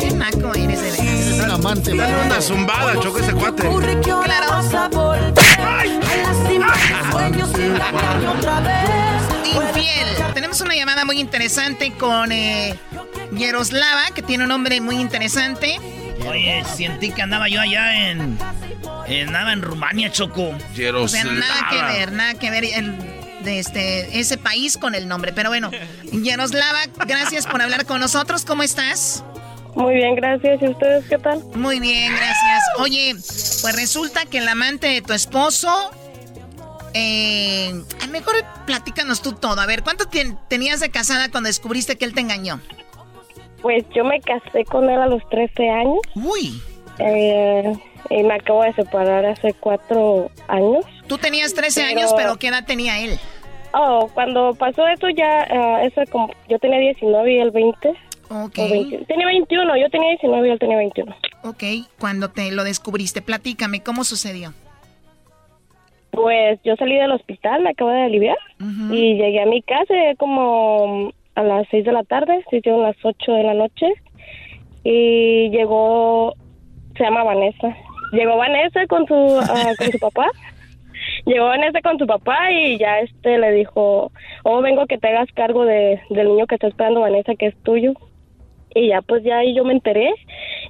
Qué 0.00 0.10
naco 0.16 0.52
eres, 0.52 0.82
de 0.82 0.90
veras. 0.90 0.98
Es 1.00 1.44
un 1.44 1.50
amante. 1.52 1.94
Dale 1.96 2.26
una 2.26 2.40
zumbada, 2.40 2.98
Choco, 2.98 3.20
ese 3.20 3.34
cuate. 3.34 3.68
Infiel. 9.44 10.08
Tenemos 10.34 10.60
una 10.60 10.74
llamada 10.74 11.04
muy 11.04 11.20
interesante 11.20 11.92
con 11.92 12.32
eh, 12.32 12.76
Yaroslava, 13.30 14.06
que 14.12 14.22
tiene 14.22 14.42
un 14.42 14.48
nombre 14.48 14.80
muy 14.80 14.96
interesante. 14.96 15.78
Oye, 16.28 16.62
sentí 16.76 17.10
que 17.10 17.22
andaba 17.22 17.48
yo 17.48 17.60
allá 17.60 18.10
en. 18.10 18.38
Andaba 19.26 19.52
en 19.52 19.62
Rumania, 19.62 20.10
Choco. 20.12 20.54
O 20.96 21.08
sea, 21.08 21.24
nada 21.24 21.66
que 21.70 21.82
ver, 21.82 22.12
nada 22.12 22.34
que 22.34 22.50
ver 22.50 22.64
el- 22.64 22.96
de 23.42 23.58
este, 23.58 24.20
ese 24.20 24.38
país 24.38 24.78
con 24.78 24.94
el 24.94 25.08
nombre. 25.08 25.32
Pero 25.32 25.48
bueno, 25.50 25.70
Yaroslava, 26.12 26.80
gracias 27.06 27.46
por 27.46 27.60
hablar 27.60 27.86
con 27.86 28.00
nosotros. 28.00 28.44
¿Cómo 28.44 28.62
estás? 28.62 29.24
Muy 29.74 29.94
bien, 29.94 30.14
gracias. 30.14 30.62
¿Y 30.62 30.68
ustedes 30.68 31.04
qué 31.08 31.18
tal? 31.18 31.42
Muy 31.54 31.80
bien, 31.80 32.12
gracias. 32.14 32.62
Oye, 32.78 33.14
pues 33.14 33.74
resulta 33.74 34.26
que 34.26 34.38
el 34.38 34.48
amante 34.48 34.86
de 34.86 35.02
tu 35.02 35.12
esposo. 35.12 35.90
Eh, 36.94 37.72
a 38.02 38.06
lo 38.06 38.12
mejor 38.12 38.34
platícanos 38.66 39.22
tú 39.22 39.32
todo. 39.32 39.60
A 39.60 39.66
ver, 39.66 39.82
¿cuánto 39.82 40.04
tien- 40.08 40.38
tenías 40.48 40.78
de 40.80 40.90
casada 40.90 41.30
cuando 41.30 41.48
descubriste 41.48 41.96
que 41.96 42.04
él 42.04 42.12
te 42.14 42.20
engañó? 42.20 42.60
Pues 43.62 43.84
yo 43.94 44.04
me 44.04 44.20
casé 44.20 44.64
con 44.64 44.90
él 44.90 45.00
a 45.00 45.06
los 45.06 45.26
13 45.28 45.70
años. 45.70 46.00
Uy. 46.14 46.60
Eh, 46.98 47.72
y 48.10 48.22
me 48.22 48.34
acabo 48.34 48.62
de 48.62 48.72
separar 48.74 49.24
hace 49.24 49.54
cuatro 49.54 50.30
años. 50.48 50.84
Tú 51.06 51.18
tenías 51.18 51.54
13 51.54 51.84
años, 51.84 52.12
pero 52.16 52.36
¿qué 52.36 52.48
edad 52.48 52.64
tenía 52.66 52.98
él? 53.00 53.18
Oh, 53.72 54.10
cuando 54.12 54.54
pasó 54.54 54.86
eso 54.86 55.08
ya, 55.08 55.46
ah, 55.50 55.82
eso 55.84 56.02
como, 56.10 56.30
yo 56.48 56.58
tenía 56.58 56.78
19 56.78 57.32
y 57.32 57.38
él 57.38 57.50
20. 57.50 57.88
Ok. 58.28 58.58
O 58.58 58.68
20. 58.68 59.04
Tenía 59.06 59.26
21, 59.26 59.76
yo 59.78 59.88
tenía 59.90 60.10
19 60.10 60.48
y 60.48 60.50
él 60.50 60.58
tenía 60.58 60.76
21. 60.76 61.16
Ok, 61.44 61.62
cuando 61.98 62.30
te 62.30 62.50
lo 62.52 62.64
descubriste, 62.64 63.22
platícame, 63.22 63.82
¿cómo 63.82 64.04
sucedió? 64.04 64.52
Pues 66.10 66.60
yo 66.62 66.76
salí 66.76 66.96
del 66.96 67.12
hospital, 67.12 67.62
me 67.62 67.70
acabo 67.70 67.90
de 67.90 68.02
aliviar 68.02 68.36
y 68.90 69.14
llegué 69.14 69.40
a 69.40 69.46
mi 69.46 69.62
casa 69.62 69.94
como 70.18 71.10
a 71.34 71.42
las 71.42 71.66
6 71.70 71.84
de 71.84 71.92
la 71.92 72.04
tarde, 72.04 72.44
se 72.50 72.58
hicieron 72.58 72.82
las 72.82 72.96
8 73.02 73.32
de 73.32 73.42
la 73.42 73.54
noche 73.54 73.86
y 74.84 75.50
llegó, 75.50 76.34
se 76.96 77.04
llama 77.04 77.24
Vanessa. 77.24 77.76
Llegó 78.12 78.36
Vanessa 78.36 78.86
con 78.86 79.06
su, 79.06 79.14
ah, 79.14 79.72
con 79.78 79.90
su 79.90 79.98
papá. 80.00 80.30
Llegó 81.24 81.46
Vanessa 81.46 81.80
con 81.82 81.98
su 81.98 82.06
papá 82.06 82.50
y 82.50 82.78
ya 82.78 83.00
este 83.00 83.38
le 83.38 83.52
dijo, 83.52 84.12
oh, 84.42 84.60
vengo 84.60 84.86
que 84.86 84.98
te 84.98 85.08
hagas 85.08 85.28
cargo 85.34 85.64
de, 85.64 86.00
del 86.10 86.28
niño 86.28 86.46
que 86.46 86.56
está 86.56 86.68
esperando 86.68 87.00
Vanessa, 87.00 87.34
que 87.34 87.46
es 87.46 87.56
tuyo. 87.62 87.94
Y 88.74 88.88
ya 88.88 89.02
pues 89.02 89.22
ya 89.22 89.38
ahí 89.38 89.54
yo 89.54 89.64
me 89.64 89.74
enteré 89.74 90.14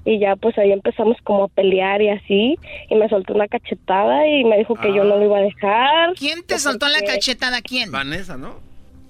y 0.05 0.19
ya 0.19 0.35
pues 0.35 0.59
ahí 0.59 0.73
empezamos 0.73 1.17
como 1.23 1.45
a 1.45 1.49
pelear 1.49 2.03
y 2.03 2.09
así 2.09 2.59
y 2.91 2.95
me 2.97 3.09
soltó 3.09 3.35
una 3.35 3.47
cachetada 3.47 4.27
y 4.27 4.45
me 4.45 4.59
dijo 4.59 4.75
que 4.75 4.93
yo 4.93 5.05
no 5.05 5.17
lo 5.17 5.25
iba 5.25 5.39
a 5.39 5.43
dejar. 5.43 6.15
¿Quién 6.19 6.45
te 6.45 6.59
soltó 6.59 6.89
la 6.89 7.01
cachetada? 7.01 7.63
¿Quién? 7.63 7.93
Vanessa, 7.93 8.37
¿no? 8.37 8.57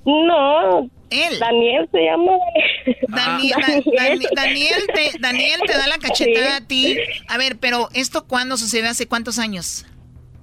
No. 0.04 0.90
Él. 1.12 1.38
Daniel 1.38 1.88
se 1.92 2.04
llama. 2.04 2.32
Daniel, 3.08 3.56
Da- 3.60 4.04
Dani- 4.04 4.28
Daniel, 4.34 4.82
te, 4.94 5.18
Daniel 5.20 5.60
te 5.66 5.72
da 5.72 5.86
la 5.86 5.98
cachetada 5.98 6.56
a 6.56 6.60
ti. 6.60 6.96
A 7.28 7.36
ver, 7.38 7.56
pero 7.58 7.88
¿esto 7.94 8.26
cuándo 8.26 8.56
sucedió? 8.56 8.88
¿Hace 8.90 9.06
cuántos 9.06 9.38
años? 9.38 9.84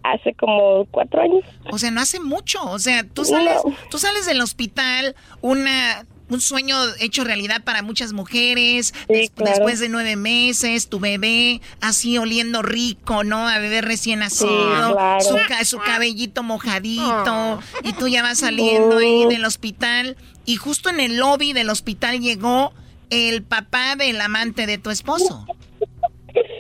Hace 0.03 0.33
como 0.33 0.85
cuatro 0.91 1.21
años. 1.21 1.43
O 1.71 1.77
sea, 1.77 1.91
no 1.91 1.99
hace 2.01 2.19
mucho. 2.19 2.63
O 2.63 2.79
sea, 2.79 3.03
tú 3.03 3.25
sales, 3.25 3.57
tú 3.91 3.97
sales 3.97 4.25
del 4.25 4.39
hospital, 4.41 5.13
una, 5.41 6.05
un 6.29 6.39
sueño 6.39 6.77
hecho 7.01 7.25
realidad 7.25 7.63
para 7.65 7.81
muchas 7.81 8.13
mujeres. 8.13 8.93
des- 9.09 9.29
claro. 9.31 9.51
Después 9.51 9.79
de 9.81 9.89
nueve 9.89 10.15
meses, 10.15 10.87
tu 10.87 10.99
bebé 11.01 11.59
así 11.81 12.17
oliendo 12.17 12.61
rico, 12.61 13.25
¿no? 13.25 13.45
A 13.47 13.57
bebé 13.59 13.81
recién 13.81 14.19
nacido, 14.19 14.93
claro. 14.93 15.19
su, 15.21 15.35
ca- 15.49 15.65
su 15.65 15.79
cabellito 15.79 16.43
mojadito, 16.43 17.59
y 17.83 17.91
tú 17.93 18.07
ya 18.07 18.21
vas 18.23 18.39
saliendo 18.39 18.99
ahí 18.99 19.25
del 19.25 19.43
hospital. 19.43 20.15
Y 20.49 20.55
justo 20.55 20.89
en 20.89 20.99
el 20.99 21.17
lobby 21.17 21.53
del 21.53 21.69
hospital 21.69 22.21
llegó 22.21 22.73
el 23.11 23.43
papá 23.43 23.95
del 23.95 24.19
amante 24.19 24.65
de 24.65 24.79
tu 24.79 24.89
esposo. 24.89 25.45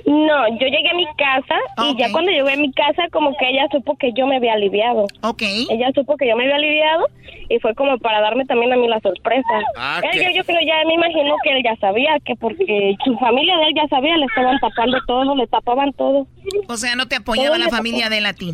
No, 0.05 0.47
yo 0.59 0.67
llegué 0.67 0.91
a 0.91 0.93
mi 0.93 1.07
casa 1.17 1.55
y 1.89 1.97
ya 1.97 2.11
cuando 2.11 2.29
llegué 2.29 2.53
a 2.53 2.57
mi 2.57 2.71
casa 2.71 3.07
como 3.11 3.35
que 3.35 3.49
ella 3.49 3.65
supo 3.71 3.97
que 3.97 4.11
yo 4.15 4.27
me 4.27 4.35
había 4.37 4.53
aliviado. 4.53 5.07
Ok. 5.23 5.41
Ella 5.41 5.89
supo 5.95 6.17
que 6.17 6.27
yo 6.27 6.35
me 6.35 6.43
había 6.43 6.57
aliviado 6.57 7.07
y 7.49 7.57
fue 7.57 7.73
como 7.73 7.97
para 7.97 8.21
darme 8.21 8.45
también 8.45 8.71
a 8.73 8.75
mí 8.75 8.87
la 8.87 8.99
sorpresa. 8.99 9.59
Ah, 9.75 10.01
Él, 10.13 10.21
yo, 10.21 10.29
yo 10.35 10.43
creo 10.43 10.59
ya 10.61 10.85
me 10.85 10.93
imagino 10.93 11.33
que 11.43 11.49
él 11.49 11.63
ya 11.63 11.75
sabía 11.77 12.11
que 12.23 12.35
porque 12.35 12.95
su 13.03 13.17
familia 13.17 13.57
de 13.57 13.63
él 13.69 13.73
ya 13.75 13.87
sabía, 13.87 14.15
le 14.17 14.25
estaban 14.25 14.59
tapando 14.59 14.99
todo, 15.07 15.35
le 15.35 15.47
tapaban 15.47 15.93
todo. 15.93 16.27
O 16.67 16.77
sea, 16.77 16.95
no 16.95 17.07
te 17.07 17.15
apoyaba 17.15 17.55
Todo 17.55 17.65
la 17.65 17.69
familia 17.71 18.09
de 18.09 18.19
él 18.19 18.27
a 18.27 18.33
ti. 18.33 18.53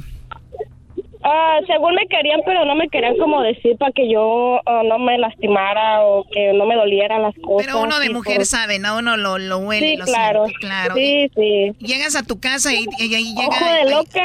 Ah, 1.28 1.58
según 1.66 1.96
me 1.96 2.06
querían, 2.08 2.42
pero 2.46 2.66
no 2.66 2.76
me 2.76 2.88
querían 2.88 3.18
como 3.18 3.42
decir 3.42 3.76
para 3.80 3.92
que 3.94 4.08
yo 4.12 4.60
ah, 4.68 4.82
no 4.86 5.00
me 5.00 5.18
lastimara 5.18 6.02
o 6.04 6.24
que 6.32 6.54
no 6.54 6.68
me 6.68 6.76
dolieran 6.76 7.24
las 7.24 7.34
cosas. 7.44 7.66
Pero 7.66 7.82
uno 7.82 8.00
de 8.00 8.12
mujer 8.12 8.36
pues- 8.38 8.50
sabe, 8.52 8.78
¿no? 8.78 8.98
Uno 9.00 9.18
lo, 9.18 9.40
lo 9.40 9.58
huele, 9.58 9.88
Sí, 9.94 9.98
lo 9.98 10.06
claro. 10.06 10.46
siente, 10.46 10.60
claro. 10.68 10.94
Sí, 10.96 11.32
sí. 11.36 11.72
Llegas 11.80 12.16
a 12.16 12.22
tu 12.22 12.40
casa 12.40 12.72
y, 12.74 12.86
y 13.00 13.16
ahí 13.16 13.34
llega... 13.34 13.48
Ojo 13.48 13.66
de 13.74 13.90
loca, 13.90 14.22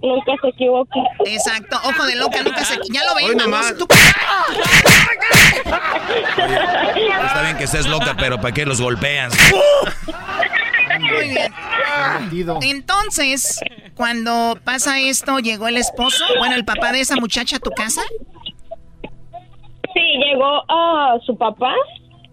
nunca 0.00 0.32
se 0.40 0.48
equivoca. 0.48 1.00
Exacto, 1.26 1.76
ojo 1.84 2.06
de 2.06 2.16
loca, 2.16 2.42
nunca 2.42 2.64
se... 2.64 2.76
Ya 2.92 3.04
lo 3.04 3.14
vamos, 3.14 3.36
nomás. 3.36 3.74
tú- 3.76 3.86
Está 7.26 7.42
bien 7.42 7.58
que 7.58 7.64
estés 7.64 7.86
loca, 7.86 8.16
pero 8.18 8.40
¿para 8.40 8.54
qué 8.54 8.64
los 8.64 8.80
golpeas? 8.80 9.34
Muy 11.00 11.28
bien. 11.28 11.52
Entonces, 12.62 13.60
cuando 13.94 14.58
pasa 14.64 15.00
esto, 15.00 15.38
¿llegó 15.38 15.68
el 15.68 15.76
esposo? 15.76 16.24
Bueno, 16.38 16.54
el 16.54 16.64
papá 16.64 16.92
de 16.92 17.00
esa 17.00 17.16
muchacha 17.16 17.56
a 17.56 17.60
tu 17.60 17.70
casa. 17.70 18.02
Sí, 19.94 20.00
llegó 20.24 20.62
a 20.68 21.18
su 21.24 21.36
papá 21.36 21.72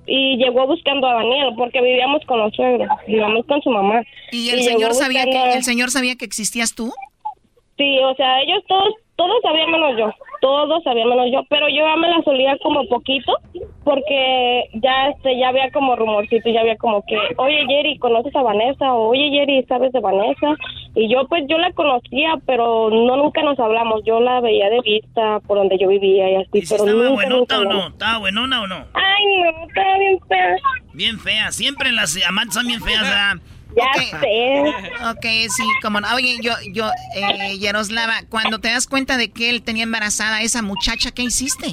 y 0.06 0.38
llegó 0.38 0.68
buscando 0.68 1.08
a 1.08 1.14
Daniel 1.16 1.54
porque 1.58 1.82
vivíamos 1.82 2.24
con 2.26 2.40
los 2.40 2.54
suegros, 2.54 2.88
vivíamos 3.08 3.46
con 3.48 3.62
su 3.62 3.70
mamá. 3.70 4.02
¿Y 4.32 4.50
el 4.50 4.64
señor 4.64 4.94
sabía 4.94 5.26
buscando- 5.26 5.52
que 5.52 5.58
el 5.58 5.64
señor 5.64 5.92
sabía 5.92 6.16
que 6.16 6.26
existías 6.26 6.76
tú? 6.76 6.94
Sí, 7.78 8.00
o 8.04 8.14
sea, 8.16 8.42
ellos 8.42 8.64
todos, 8.68 8.94
todos 9.16 9.36
sabían 9.42 9.72
menos 9.72 9.98
yo, 9.98 10.14
todos 10.46 10.84
sabían 10.84 11.10
menos 11.10 11.26
yo, 11.34 11.42
pero 11.50 11.68
yo 11.70 11.84
ya 11.84 11.96
me 11.96 12.08
la 12.08 12.22
solía 12.22 12.56
como 12.62 12.88
poquito, 12.88 13.34
porque 13.84 14.66
ya 14.76 15.08
este, 15.08 15.40
ya 15.40 15.50
había 15.50 15.72
como 15.72 15.96
rumorcito, 15.96 16.52
ya 16.52 16.60
había 16.62 16.78
como 16.78 17.04
que, 17.08 17.18
oye 17.38 17.66
Jerry, 17.68 17.98
¿conoces 17.98 18.36
a 18.36 18.44
Vanessa? 18.44 18.94
O, 18.94 19.10
oye 19.10 19.32
Jerry, 19.32 19.66
¿sabes 19.68 19.92
de 19.92 20.00
Vanessa? 20.02 20.54
Y 20.94 21.12
yo 21.12 21.28
pues 21.28 21.46
yo 21.50 21.58
la 21.58 21.72
conocía, 21.72 22.36
pero 22.46 22.92
no 22.92 23.18
nunca 23.18 23.42
nos 23.42 23.58
hablamos, 23.58 24.04
yo 24.06 24.20
la 24.20 24.40
veía 24.40 24.70
de 24.70 24.82
vista 24.82 25.40
por 25.48 25.58
donde 25.58 25.80
yo 25.80 25.88
vivía 25.88 26.30
y 26.30 26.36
así, 26.36 26.62
pero 26.70 26.86
¿Estaba 26.86 26.92
nunca, 26.92 27.10
buenota 27.10 27.58
nunca 27.58 27.58
o 27.58 27.74
no? 27.74 27.88
¿Estaba 27.88 28.18
buenona 28.20 28.62
o 28.62 28.68
no? 28.68 28.86
Ay, 28.94 29.26
no, 29.42 29.68
estaba 29.68 29.98
bien 29.98 30.20
fea. 30.30 30.56
Bien 30.94 31.20
fea. 31.20 31.52
Siempre 31.52 31.92
las 31.92 32.16
amantes 32.24 32.54
son 32.54 32.68
bien 32.68 32.82
feas, 32.82 33.02
¿verdad? 33.02 33.38
Ya 33.76 34.20
sé. 34.20 34.62
Ok, 35.10 35.26
sí, 35.50 35.64
como 35.82 36.00
no. 36.02 36.08
Oye, 36.16 36.38
yo, 36.42 36.54
yo, 36.72 36.90
eh, 37.16 37.58
Yaroslava, 37.60 38.16
cuando 38.30 38.60
te 38.60 38.70
das 38.70 38.88
cuenta 38.88 39.18
de 39.18 39.32
que 39.32 39.50
él 39.50 39.64
tenía 39.64 39.84
embarazada 39.84 40.38
a 40.38 40.42
esa 40.42 40.62
muchacha, 40.62 41.12
¿qué 41.12 41.24
hiciste? 41.24 41.68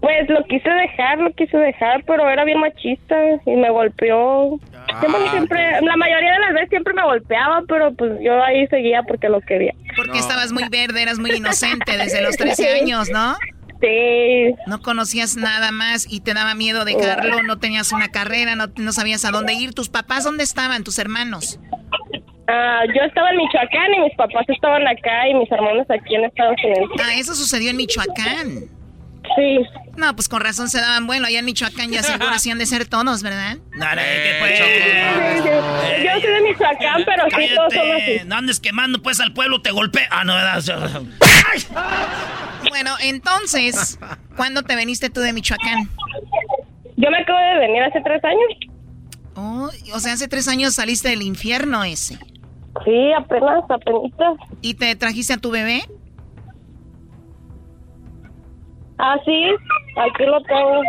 Pues 0.00 0.28
lo 0.28 0.42
quise 0.44 0.68
dejar, 0.68 1.18
lo 1.18 1.32
quise 1.32 1.56
dejar, 1.56 2.02
pero 2.04 2.28
era 2.28 2.44
bien 2.44 2.58
machista 2.58 3.14
y 3.46 3.50
me 3.54 3.70
golpeó. 3.70 4.58
Siempre, 4.98 5.30
siempre- 5.30 5.80
la 5.80 5.96
mayoría 5.96 6.32
de 6.32 6.38
las 6.40 6.54
veces 6.54 6.70
siempre 6.70 6.92
me 6.92 7.04
golpeaba, 7.04 7.62
pero 7.68 7.94
pues 7.94 8.12
yo 8.20 8.42
ahí 8.42 8.66
seguía 8.66 9.02
porque 9.04 9.28
lo 9.28 9.40
quería. 9.42 9.72
Porque 9.94 10.18
estabas 10.18 10.50
muy 10.52 10.64
verde, 10.68 11.02
eras 11.02 11.20
muy 11.20 11.30
inocente 11.30 11.96
desde 11.96 12.20
los 12.20 12.36
13 12.36 12.80
años, 12.80 13.10
¿no? 13.10 13.36
Sí. 13.82 14.54
No 14.68 14.80
conocías 14.80 15.36
nada 15.36 15.72
más 15.72 16.06
y 16.08 16.20
te 16.20 16.34
daba 16.34 16.54
miedo 16.54 16.84
dejarlo, 16.84 17.42
no 17.42 17.58
tenías 17.58 17.90
una 17.92 18.08
carrera, 18.08 18.54
no, 18.54 18.68
no 18.76 18.92
sabías 18.92 19.24
a 19.24 19.32
dónde 19.32 19.54
ir. 19.54 19.74
¿Tus 19.74 19.88
papás 19.88 20.22
dónde 20.22 20.44
estaban, 20.44 20.84
tus 20.84 21.00
hermanos? 21.00 21.58
Ah, 22.46 22.82
yo 22.94 23.02
estaba 23.02 23.30
en 23.30 23.38
Michoacán 23.38 23.94
y 23.96 24.00
mis 24.00 24.14
papás 24.16 24.44
estaban 24.48 24.86
acá 24.86 25.28
y 25.28 25.34
mis 25.34 25.50
hermanos 25.50 25.86
aquí 25.90 26.14
en 26.14 26.24
Estados 26.24 26.56
Unidos. 26.64 26.90
Ah, 27.02 27.14
eso 27.16 27.34
sucedió 27.34 27.70
en 27.70 27.76
Michoacán. 27.76 28.81
Sí. 29.36 29.58
No, 29.96 30.14
pues 30.14 30.28
con 30.28 30.40
razón 30.40 30.68
se 30.68 30.80
daban 30.80 31.06
bueno. 31.06 31.26
Allá 31.26 31.38
en 31.38 31.44
Michoacán 31.44 31.90
ya 31.90 32.02
seguro 32.02 32.30
hacían 32.30 32.58
de 32.58 32.66
ser 32.66 32.86
todos, 32.86 33.22
¿verdad? 33.22 33.58
Dale, 33.78 34.02
¿qué 34.02 34.36
pues? 34.40 34.58
Yo 36.04 36.20
soy 36.20 36.32
de 36.32 36.40
Michoacán, 36.42 37.04
pero 37.04 37.24
sí 37.30 37.54
todos 37.54 37.74
son 37.74 37.90
así. 37.92 38.20
No 38.26 38.36
andes 38.36 38.60
quemando 38.60 39.00
pues 39.02 39.20
al 39.20 39.32
pueblo, 39.32 39.62
te 39.62 39.70
golpea. 39.70 40.08
Ah, 40.10 40.24
no, 40.24 40.34
¿verdad? 40.34 41.02
Bueno, 42.68 42.94
entonces, 43.02 43.98
¿cuándo 44.36 44.62
te 44.62 44.76
veniste 44.76 45.10
tú 45.10 45.20
de 45.20 45.32
Michoacán? 45.32 45.90
Yo 46.96 47.10
me 47.10 47.18
acabo 47.18 47.38
de 47.38 47.58
venir 47.58 47.82
hace 47.82 48.00
tres 48.00 48.22
años. 48.24 48.72
Oh, 49.34 49.70
o 49.94 50.00
sea, 50.00 50.12
hace 50.12 50.28
tres 50.28 50.46
años 50.48 50.74
saliste 50.74 51.08
del 51.08 51.22
infierno 51.22 51.84
ese. 51.84 52.18
Sí, 52.84 53.12
apenas, 53.16 53.64
apenas. 53.68 54.12
¿Y 54.62 54.74
te 54.74 54.94
trajiste 54.96 55.32
a 55.34 55.38
tu 55.38 55.50
bebé? 55.50 55.82
Ah, 59.04 59.16
sí, 59.24 59.46
aquí 59.96 60.24
lo 60.24 60.40
tengo. 60.44 60.80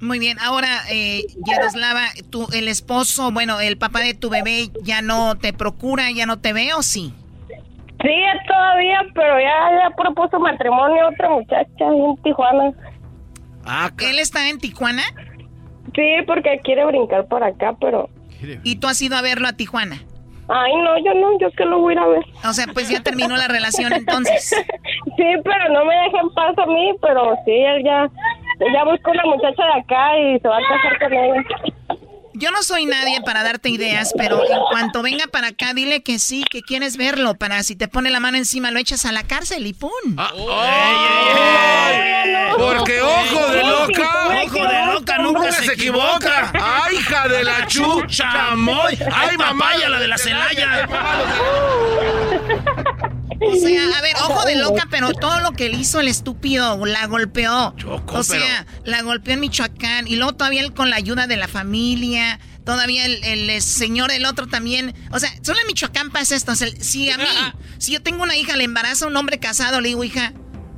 Muy 0.00 0.20
bien, 0.20 0.38
ahora, 0.38 0.68
eh, 0.88 1.24
Yaroslava, 1.44 2.04
tú, 2.30 2.46
el 2.52 2.68
esposo, 2.68 3.32
bueno, 3.32 3.60
el 3.60 3.76
papá 3.76 4.00
de 4.00 4.14
tu 4.14 4.30
bebé 4.30 4.68
ya 4.82 5.02
no 5.02 5.36
te 5.36 5.52
procura, 5.52 6.10
ya 6.12 6.26
no 6.26 6.38
te 6.38 6.52
ve 6.52 6.72
o 6.74 6.82
sí? 6.82 7.12
Sí, 7.48 8.14
todavía, 8.46 9.00
pero 9.14 9.40
ya, 9.40 9.82
ya 9.82 9.96
propuso 9.96 10.38
matrimonio 10.38 11.04
a 11.04 11.08
otra 11.08 11.28
muchacha 11.28 11.84
en 11.84 12.16
Tijuana. 12.22 12.72
¿Él 13.98 14.18
está 14.20 14.48
en 14.48 14.58
Tijuana? 14.58 15.02
Sí, 15.94 16.08
porque 16.28 16.60
quiere 16.62 16.86
brincar 16.86 17.26
por 17.26 17.42
acá, 17.42 17.74
pero... 17.80 18.08
¿Y 18.62 18.76
tú 18.76 18.86
has 18.86 19.02
ido 19.02 19.16
a 19.16 19.22
verlo 19.22 19.48
a 19.48 19.54
Tijuana? 19.54 20.00
Ay, 20.52 20.72
no, 20.76 20.98
yo 20.98 21.14
no, 21.14 21.38
yo 21.38 21.48
que 21.52 21.64
lo 21.64 21.78
voy 21.78 21.92
a 21.92 21.94
ir 21.94 21.98
a 22.00 22.06
ver. 22.08 22.24
O 22.44 22.52
sea, 22.52 22.66
pues 22.72 22.88
ya 22.88 23.00
terminó 23.02 23.36
la 23.36 23.48
relación 23.48 23.92
entonces. 23.92 24.54
Sí, 25.16 25.26
pero 25.44 25.68
no 25.72 25.84
me 25.84 25.94
deja 25.94 26.20
en 26.20 26.30
paz 26.30 26.56
a 26.58 26.66
mí, 26.66 26.92
pero 27.02 27.34
sí, 27.44 27.52
él 27.52 27.82
ya, 27.84 28.08
ya 28.72 28.84
buscó 28.84 29.10
una 29.10 29.24
muchacha 29.24 29.64
de 29.64 29.80
acá 29.80 30.18
y 30.18 30.38
se 30.40 30.48
va 30.48 30.56
a 30.56 30.60
casar 30.60 30.98
con 30.98 31.12
ella. 31.12 31.44
Yo 32.40 32.50
no 32.50 32.62
soy 32.62 32.86
nadie 32.86 33.20
para 33.20 33.42
darte 33.42 33.68
ideas, 33.68 34.14
pero 34.16 34.42
en 34.42 34.60
cuanto 34.70 35.02
venga 35.02 35.26
para 35.26 35.48
acá, 35.48 35.74
dile 35.74 36.02
que 36.02 36.18
sí, 36.18 36.42
que 36.50 36.62
quieres 36.62 36.96
verlo, 36.96 37.34
para 37.34 37.62
si 37.62 37.76
te 37.76 37.86
pone 37.86 38.08
la 38.08 38.18
mano 38.18 38.38
encima 38.38 38.70
lo 38.70 38.78
echas 38.78 39.04
a 39.04 39.12
la 39.12 39.24
cárcel 39.24 39.66
y 39.66 39.74
¡pum! 39.74 39.90
Porque 42.56 43.02
ojo 43.02 43.48
de 43.48 43.62
loca. 43.62 44.44
Ojo 44.46 44.66
de 44.66 44.86
loca 44.86 45.18
nunca 45.18 45.52
se 45.52 45.74
equivoca. 45.74 46.50
¡Ay, 46.54 46.96
hija 46.96 47.28
de 47.28 47.44
la 47.44 47.66
chucha! 47.66 48.32
Chamoy. 48.32 48.98
¡Ay, 49.12 49.36
mamaya, 49.36 49.90
la 49.90 50.00
de 50.00 50.08
la 50.08 50.16
Celaya! 50.16 50.88
O 53.40 53.56
sea, 53.56 53.82
a 53.98 54.02
ver, 54.02 54.14
ojo 54.16 54.44
de 54.44 54.56
loca, 54.56 54.86
pero 54.90 55.12
todo 55.12 55.40
lo 55.40 55.52
que 55.52 55.68
le 55.68 55.78
hizo 55.78 56.00
el 56.00 56.08
estúpido, 56.08 56.84
la 56.84 57.06
golpeó. 57.06 57.74
o 58.06 58.22
sea, 58.22 58.66
la 58.84 59.02
golpeó 59.02 59.34
en 59.34 59.40
Michoacán 59.40 60.06
y 60.06 60.16
luego 60.16 60.34
todavía 60.34 60.60
él 60.60 60.74
con 60.74 60.90
la 60.90 60.96
ayuda 60.96 61.26
de 61.26 61.36
la 61.36 61.48
familia, 61.48 62.38
todavía 62.64 63.06
el, 63.06 63.22
el 63.24 63.62
señor, 63.62 64.10
el 64.10 64.26
otro 64.26 64.46
también. 64.46 64.94
O 65.10 65.18
sea, 65.18 65.30
solo 65.42 65.58
en 65.60 65.66
Michoacán 65.66 66.10
pasa 66.10 66.36
esto. 66.36 66.52
O 66.52 66.56
sea, 66.56 66.68
si 66.80 67.10
a 67.10 67.18
mí, 67.18 67.24
si 67.78 67.92
yo 67.92 68.02
tengo 68.02 68.22
una 68.22 68.36
hija, 68.36 68.56
le 68.56 68.64
embaraza 68.64 69.06
a 69.06 69.08
un 69.08 69.16
hombre 69.16 69.38
casado, 69.38 69.80
le 69.80 69.88
digo, 69.88 70.04
hija, 70.04 70.32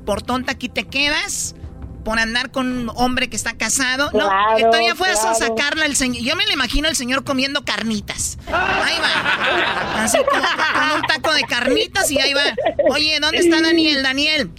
por 0.07 0.23
tonta 0.23 0.53
aquí 0.53 0.69
te 0.69 0.85
quedas, 0.85 1.55
por 2.05 2.19
andar 2.19 2.51
con 2.51 2.67
un 2.71 2.91
hombre 2.95 3.29
que 3.29 3.37
está 3.37 3.53
casado. 3.57 4.11
no, 4.13 4.29
Claro, 4.29 4.59
eh, 4.59 4.63
todavía 4.63 4.95
fue 4.95 5.11
a 5.11 5.15
claro. 5.15 5.35
sacarla 5.35 5.87
el 5.87 5.97
señor. 5.97 6.23
Yo 6.23 6.37
me 6.37 6.47
lo 6.47 6.53
imagino 6.53 6.89
el 6.89 6.97
señor 6.97 7.25
comiendo 7.25 7.65
carnitas. 7.65 8.39
Ahí 8.49 8.99
va. 9.01 10.03
Así 10.05 10.19
como 10.31 10.43
con 10.43 11.01
un 11.01 11.03
taco 11.07 11.33
de 11.35 11.43
carnitas 11.43 12.11
y 12.11 12.19
ahí 12.19 12.35
va. 12.35 12.43
Oye, 12.91 13.19
¿dónde 13.21 13.39
está 13.39 13.61
Daniel? 13.61 14.03
Daniel. 14.03 14.51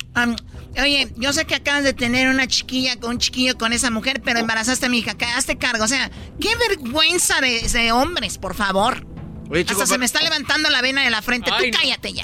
oye, 0.81 1.11
yo 1.17 1.33
sé 1.33 1.45
que 1.45 1.55
acabas 1.55 1.83
de 1.83 1.93
tener 1.93 2.29
una 2.29 2.47
chiquilla, 2.47 2.95
un 3.03 3.17
chiquillo 3.19 3.57
con 3.57 3.73
esa 3.73 3.89
mujer, 3.89 4.21
pero 4.23 4.39
embarazaste 4.39 4.85
a 4.85 4.89
mi 4.89 4.99
hija. 4.99 5.15
Hazte 5.35 5.57
cargo. 5.57 5.83
O 5.83 5.87
sea, 5.87 6.09
qué 6.39 6.49
vergüenza 6.69 7.41
de, 7.41 7.61
de 7.61 7.91
hombres, 7.91 8.37
por 8.37 8.55
favor. 8.55 9.05
Oye, 9.49 9.65
Hasta 9.69 9.85
se 9.85 9.97
me 9.97 10.05
está 10.05 10.21
levantando 10.21 10.69
la 10.69 10.81
vena 10.81 11.03
de 11.03 11.09
la 11.09 11.21
frente. 11.21 11.51
Tú 11.51 11.63
cállate 11.71 12.13
ya. 12.13 12.23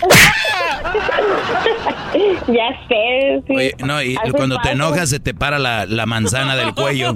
ya 2.47 2.87
sé. 2.87 3.43
sí. 3.47 3.53
Oye, 3.55 3.75
no, 3.79 4.01
y 4.01 4.15
Hace 4.17 4.31
cuando 4.31 4.59
te 4.59 4.71
enojas 4.71 5.09
se 5.09 5.19
te 5.19 5.33
para 5.33 5.59
la, 5.59 5.85
la 5.85 6.05
manzana 6.05 6.55
del 6.55 6.73
cuello. 6.73 7.15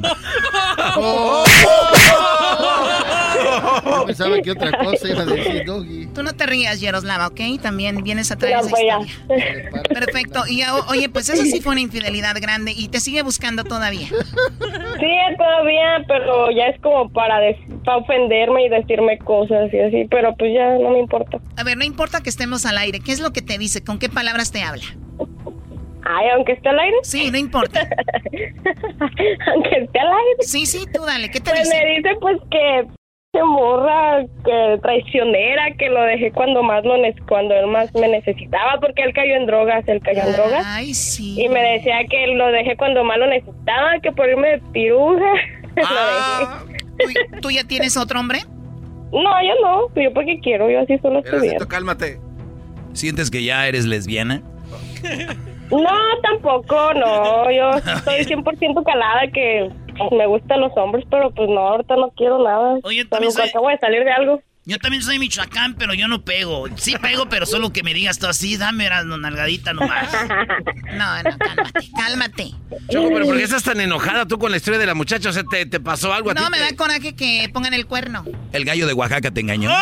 Yo 3.85 4.05
pensaba 4.07 4.39
que 4.41 4.51
otra 4.51 4.77
cosa 4.83 5.07
iba 5.09 5.21
a 5.21 5.25
decir, 5.25 5.65
Doggy. 5.65 6.07
Tú 6.13 6.23
no 6.23 6.33
te 6.33 6.45
rías, 6.45 6.79
Yaroslava, 6.81 7.27
¿ok? 7.27 7.39
También 7.61 8.03
vienes 8.03 8.31
a 8.31 8.37
traer 8.37 8.55
Ya, 8.55 8.59
esa 8.61 8.69
pues, 8.69 8.83
ya. 8.85 8.99
historia. 8.99 9.81
Perfecto. 9.89 10.43
Y 10.47 10.63
o- 10.63 10.85
oye, 10.89 11.09
pues 11.09 11.29
eso 11.29 11.43
sí 11.43 11.61
fue 11.61 11.71
una 11.73 11.81
infidelidad 11.81 12.35
grande 12.41 12.73
y 12.75 12.87
te 12.89 12.99
sigue 12.99 13.21
buscando 13.21 13.63
todavía. 13.63 14.07
Sí, 14.07 15.35
todavía, 15.37 16.03
pero 16.07 16.51
ya 16.51 16.67
es 16.67 16.79
como 16.81 17.09
para, 17.11 17.39
des- 17.39 17.57
para 17.83 17.97
ofenderme 17.97 18.65
y 18.65 18.69
decirme 18.69 19.17
cosas 19.19 19.73
y 19.73 19.79
así, 19.79 20.05
pero 20.09 20.35
pues 20.35 20.53
ya 20.53 20.77
no 20.79 20.91
me 20.91 20.99
importa. 20.99 21.39
A 21.57 21.63
ver, 21.63 21.77
no 21.77 21.83
importa 21.83 22.21
que 22.21 22.29
estemos 22.29 22.65
al 22.65 22.77
aire. 22.77 22.99
¿Qué 22.99 23.11
es 23.11 23.19
lo 23.19 23.31
que 23.33 23.41
te 23.41 23.57
dice? 23.57 23.83
¿Con 23.83 23.99
qué 23.99 24.09
palabras 24.09 24.51
te 24.51 24.61
habla? 24.63 24.83
Ay, 26.05 26.27
aunque 26.35 26.51
esté 26.53 26.67
al 26.69 26.79
aire. 26.79 26.97
Sí, 27.03 27.31
no 27.31 27.37
importa. 27.37 27.79
aunque 29.53 29.77
esté 29.77 29.99
al 29.99 30.07
aire. 30.07 30.37
Sí, 30.41 30.65
sí, 30.65 30.85
tú 30.93 31.03
dale. 31.05 31.29
¿Qué 31.31 31.39
te 31.39 31.51
Pues 31.51 31.63
dice? 31.63 31.77
me 31.81 31.95
dice 31.97 32.09
pues 32.19 32.37
que 32.51 32.87
morra, 33.41 34.25
que 34.45 34.79
traicionera, 34.81 35.71
que 35.77 35.89
lo 35.89 36.01
dejé 36.03 36.31
cuando 36.31 36.61
más 36.61 36.83
lo 36.83 36.93
cuando 37.27 37.55
él 37.55 37.67
más 37.67 37.93
me 37.95 38.07
necesitaba, 38.07 38.79
porque 38.79 39.01
él 39.01 39.13
cayó 39.13 39.35
en 39.35 39.47
drogas, 39.47 39.87
él 39.87 40.01
cayó 40.03 40.21
en 40.21 40.33
drogas. 40.33 40.63
Ay, 40.67 40.93
sí. 40.93 41.41
Y 41.41 41.49
me 41.49 41.59
decía 41.59 41.97
que 42.09 42.27
lo 42.27 42.47
dejé 42.51 42.77
cuando 42.77 43.03
más 43.03 43.17
lo 43.17 43.27
necesitaba, 43.27 43.99
que 44.01 44.11
por 44.11 44.29
irme 44.29 44.49
de 44.49 44.61
piruja. 44.71 45.33
Ah. 45.83 46.63
lo 46.99 47.07
dejé. 47.07 47.19
¿Tú, 47.31 47.41
tú 47.41 47.51
ya 47.51 47.63
tienes 47.63 47.97
otro 47.97 48.19
hombre? 48.19 48.41
No, 49.11 49.41
yo 49.41 49.53
no, 49.61 50.01
yo 50.01 50.13
porque 50.13 50.39
quiero, 50.39 50.69
yo 50.69 50.81
así 50.81 50.97
solo 50.99 51.19
estoy 51.19 51.41
bien. 51.41 51.57
Cálmate. 51.67 52.19
¿Sientes 52.93 53.31
que 53.31 53.43
ya 53.43 53.67
eres 53.67 53.85
lesbiana? 53.85 54.41
No, 55.71 55.89
tampoco, 56.21 56.93
no, 56.93 57.49
yo 57.51 57.71
estoy 57.95 58.25
100% 58.25 58.83
calada 58.83 59.21
que 59.33 59.71
me 60.11 60.25
gustan 60.27 60.59
los 60.61 60.71
hombres, 60.75 61.05
pero 61.09 61.31
pues 61.31 61.49
no, 61.49 61.59
ahorita 61.59 61.95
no 61.95 62.11
quiero 62.15 62.43
nada. 62.43 62.77
Oye, 62.83 63.05
también 63.05 63.31
soy- 63.31 63.49
acabo 63.49 63.69
de 63.69 63.77
salir 63.79 64.03
de 64.03 64.11
algo. 64.11 64.41
Yo 64.65 64.77
también 64.79 65.03
soy 65.03 65.19
Michoacán, 65.19 65.75
pero 65.75 65.93
yo 65.93 66.07
no 66.07 66.23
pego. 66.23 66.67
Sí 66.77 66.95
pego, 67.01 67.25
pero 67.27 67.45
solo 67.45 67.73
que 67.73 67.83
me 67.83 67.93
digas 67.93 68.17
tú 68.17 68.27
así, 68.27 68.55
dame 68.55 68.87
una 69.03 69.17
nalgadita 69.17 69.73
nomás. 69.73 70.09
No, 70.93 71.23
no, 71.23 71.37
cálmate, 71.37 71.89
cálmate. 71.97 72.51
Choco, 72.89 73.09
pero 73.11 73.25
¿por 73.25 73.35
qué 73.35 73.43
estás 73.43 73.63
tan 73.63 73.81
enojada 73.81 74.25
tú 74.27 74.37
con 74.37 74.51
la 74.51 74.57
historia 74.57 74.79
de 74.79 74.85
la 74.85 74.93
muchacha? 74.93 75.29
O 75.29 75.33
sea, 75.33 75.43
¿te, 75.43 75.65
te 75.65 75.79
pasó 75.79 76.13
algo 76.13 76.29
a 76.31 76.35
ti? 76.35 76.41
No, 76.41 76.49
me 76.51 76.59
te- 76.59 76.63
da 76.63 76.75
coraje 76.77 77.15
que 77.15 77.49
pongan 77.51 77.73
el 77.73 77.87
cuerno. 77.87 78.23
El 78.53 78.63
gallo 78.63 78.85
de 78.87 78.93
Oaxaca 78.93 79.31
te 79.31 79.41
engañó. 79.41 79.69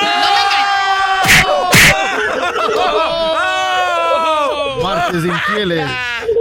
Martes 4.83 5.23
de 5.23 5.29
infieles. 5.29 5.85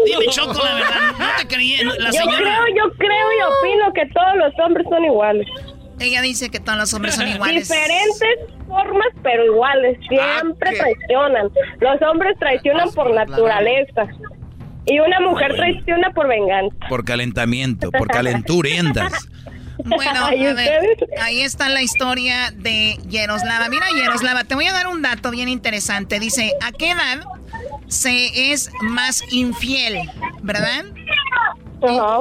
Dime, 0.06 0.26
Choco, 0.30 0.62
la 0.64 0.74
verdad, 0.74 1.12
no 1.18 1.26
te 1.40 1.54
creí. 1.54 1.76
La 1.76 2.06
yo 2.06 2.12
señora... 2.12 2.38
creo, 2.38 2.76
yo 2.76 2.92
creo 2.96 3.28
y 3.32 3.42
opino 3.42 3.92
que 3.92 4.06
todos 4.06 4.36
los 4.36 4.52
hombres 4.64 4.86
son 4.88 5.04
iguales. 5.04 5.46
Ella 6.00 6.22
dice 6.22 6.48
que 6.50 6.60
todos 6.60 6.78
los 6.78 6.94
hombres 6.94 7.14
son 7.14 7.28
iguales. 7.34 7.68
Diferentes 7.68 8.38
formas, 8.66 9.08
pero 9.22 9.44
iguales. 9.44 9.98
Siempre 10.08 10.70
¿qué? 10.70 10.76
traicionan. 10.78 11.50
Los 11.80 12.02
hombres 12.02 12.38
traicionan 12.38 12.90
por 12.92 13.14
naturaleza. 13.14 14.06
Y 14.86 14.98
una 14.98 15.20
mujer 15.20 15.54
traiciona 15.54 16.10
por 16.10 16.26
venganza. 16.26 16.74
Por 16.88 17.04
calentamiento, 17.04 17.90
por 17.90 18.08
calenturientas. 18.08 19.28
Bueno, 19.84 20.26
a 20.26 20.34
¿Y 20.34 20.42
ver, 20.52 20.96
ahí 21.20 21.40
está 21.40 21.68
la 21.68 21.82
historia 21.82 22.50
de 22.54 22.98
Yeroslava. 23.08 23.68
Mira, 23.68 23.86
Yeroslava, 23.94 24.44
te 24.44 24.54
voy 24.54 24.66
a 24.66 24.72
dar 24.72 24.88
un 24.88 25.00
dato 25.02 25.30
bien 25.30 25.48
interesante. 25.48 26.20
Dice, 26.20 26.52
¿a 26.60 26.72
qué 26.72 26.90
edad 26.90 27.22
se 27.90 28.52
es 28.52 28.70
más 28.80 29.22
infiel? 29.32 30.10
¿Verdad? 30.42 30.86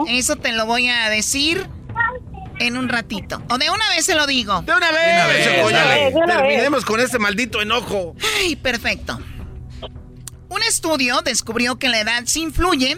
Eso 0.08 0.36
te 0.36 0.52
lo 0.52 0.66
voy 0.66 0.88
a 0.90 1.10
decir 1.10 1.68
en 2.60 2.78
un 2.78 2.90
ratito. 2.90 3.42
O 3.50 3.58
de 3.58 3.70
una 3.70 3.88
vez 3.90 4.06
se 4.06 4.16
lo 4.16 4.28
digo. 4.28 4.62
De 4.64 4.74
una 4.74 4.92
vez, 4.92 5.48
Una. 5.66 5.84
De 5.84 6.16
una 6.16 6.42
vez. 6.42 6.48
Terminemos 6.50 6.86
con 6.86 7.00
este 7.00 7.20
maldito 7.20 7.62
enojo. 7.62 8.16
Ay, 8.40 8.56
perfecto. 8.56 9.20
Un 10.50 10.62
estudio 10.68 11.22
descubrió 11.22 11.78
que 11.78 11.90
la 11.90 12.00
edad 12.00 12.24
sí 12.26 12.42
influye 12.42 12.98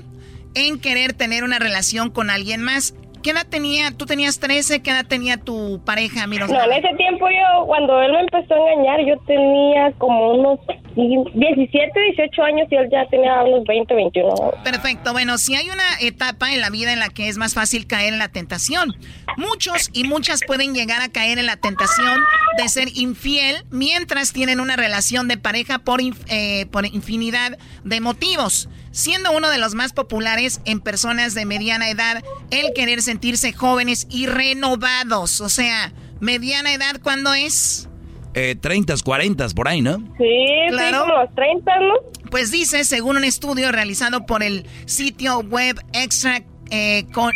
en 0.56 0.80
querer 0.80 1.14
tener 1.14 1.44
una 1.44 1.60
relación 1.60 2.10
con 2.10 2.30
alguien 2.30 2.62
más. 2.62 2.96
¿Qué 3.22 3.32
edad 3.32 3.46
tenía? 3.48 3.92
¿Tú 3.92 4.06
tenías 4.06 4.40
13? 4.40 4.82
¿Qué 4.82 4.90
edad 4.90 5.06
tenía 5.06 5.38
tu 5.38 5.82
pareja, 5.86 6.26
No, 6.26 6.34
en 6.34 6.72
ese 6.72 6.96
tiempo 6.98 7.28
yo, 7.30 7.66
cuando 7.68 8.02
él 8.02 8.14
me 8.14 8.22
empezó 8.22 8.56
a 8.56 8.72
engañar, 8.72 9.00
yo 9.06 9.16
tenía 9.28 9.92
como 10.00 10.34
unos 10.34 10.60
17, 10.96 12.00
18 12.18 12.44
años 12.44 12.68
y 12.70 12.76
él 12.76 12.90
ya 12.92 13.06
tenía 13.10 13.44
unos 13.44 13.66
20, 13.66 13.94
21. 13.94 14.36
Perfecto. 14.64 15.14
Bueno, 15.14 15.38
si 15.38 15.56
hay 15.56 15.70
una 15.70 15.84
etapa 16.00 16.54
en 16.54 16.62
la 16.62 16.70
vida 16.70 16.92
en 16.94 17.00
la 17.00 17.10
que 17.10 17.28
es 17.28 17.38
más 17.38 17.54
fácil 17.54 17.88
caer 17.88 18.14
en 18.14 18.20
la 18.20 18.30
tentación. 18.30 18.94
Muchos 19.38 19.90
y 19.94 20.04
muchas 20.04 20.42
pueden 20.46 20.74
llegar 20.74 21.02
a 21.02 21.10
caer 21.10 21.40
en 21.40 21.46
la 21.46 21.56
tentación 21.56 22.20
de 22.58 22.68
ser 22.68 22.90
infiel 22.96 23.64
mientras 23.70 24.34
tienen 24.34 24.60
una 24.60 24.76
relación 24.76 25.28
de 25.28 25.38
pareja 25.38 25.80
por, 25.80 26.02
eh, 26.28 26.66
por 26.72 26.86
infinidad 26.86 27.58
de 27.84 28.02
motivos. 28.02 28.70
Siendo 28.92 29.32
uno 29.32 29.50
de 29.50 29.58
los 29.58 29.74
más 29.74 29.94
populares 29.94 30.62
en 30.66 30.82
personas 30.82 31.34
de 31.34 31.46
mediana 31.46 31.90
edad 31.90 32.22
el 32.50 32.74
querer 32.74 33.02
sentirse 33.02 33.54
jóvenes 33.54 34.08
y 34.10 34.26
renovados. 34.26 35.40
O 35.40 35.48
sea, 35.48 35.94
mediana 36.20 36.74
edad, 36.74 37.00
¿cuándo 37.02 37.34
es? 37.34 37.88
Eh, 38.34 38.56
30, 38.60 38.96
40, 39.04 39.50
por 39.50 39.68
ahí, 39.68 39.82
¿no? 39.82 39.98
Sí, 39.98 40.46
sí, 40.70 40.94
como 40.98 41.14
los 41.14 41.36
30, 41.36 41.80
¿no? 41.80 41.94
Pues 42.30 42.50
dice, 42.50 42.86
según 42.86 43.18
un 43.18 43.26
estudio 43.26 43.72
realizado 43.72 44.26
por 44.26 44.42
el 44.42 44.66
sitio 44.86 45.40
web 45.40 45.82
extra 45.92 46.42
eh, 46.70 47.06
con, 47.12 47.34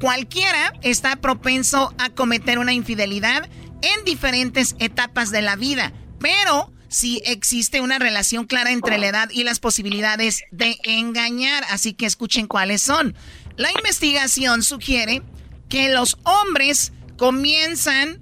cualquiera 0.00 0.72
está 0.82 1.16
propenso 1.16 1.92
a 1.98 2.10
cometer 2.10 2.60
una 2.60 2.72
infidelidad 2.72 3.48
en 3.82 4.04
diferentes 4.04 4.76
etapas 4.78 5.32
de 5.32 5.42
la 5.42 5.56
vida, 5.56 5.92
pero 6.20 6.72
si 6.88 7.20
existe 7.26 7.80
una 7.80 7.98
relación 7.98 8.44
clara 8.44 8.70
entre 8.70 8.98
la 8.98 9.08
edad 9.08 9.28
y 9.30 9.42
las 9.42 9.58
posibilidades 9.58 10.44
de 10.52 10.78
engañar, 10.84 11.64
así 11.70 11.94
que 11.94 12.06
escuchen 12.06 12.46
cuáles 12.46 12.82
son. 12.82 13.16
La 13.56 13.72
investigación 13.72 14.62
sugiere 14.62 15.22
que 15.68 15.88
los 15.88 16.18
hombres 16.22 16.92
comienzan 17.16 18.20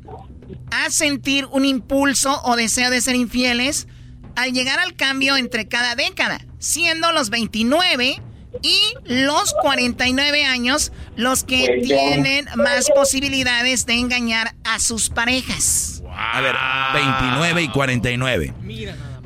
a 0.70 0.90
sentir 0.90 1.46
un 1.46 1.64
impulso 1.64 2.40
o 2.44 2.56
deseo 2.56 2.90
de 2.90 3.00
ser 3.00 3.14
infieles 3.14 3.86
al 4.36 4.52
llegar 4.52 4.78
al 4.78 4.94
cambio 4.96 5.36
entre 5.36 5.68
cada 5.68 5.94
década, 5.94 6.40
siendo 6.58 7.12
los 7.12 7.30
29 7.30 8.22
y 8.62 8.94
los 9.04 9.54
49 9.62 10.44
años 10.44 10.92
los 11.16 11.44
que 11.44 11.80
tienen 11.82 12.46
más 12.56 12.90
posibilidades 12.94 13.86
de 13.86 13.94
engañar 13.94 14.54
a 14.64 14.78
sus 14.78 15.08
parejas. 15.08 16.02
A 16.14 16.40
ver, 16.40 16.54
29 16.94 17.62
y 17.62 17.68
49. 17.68 18.54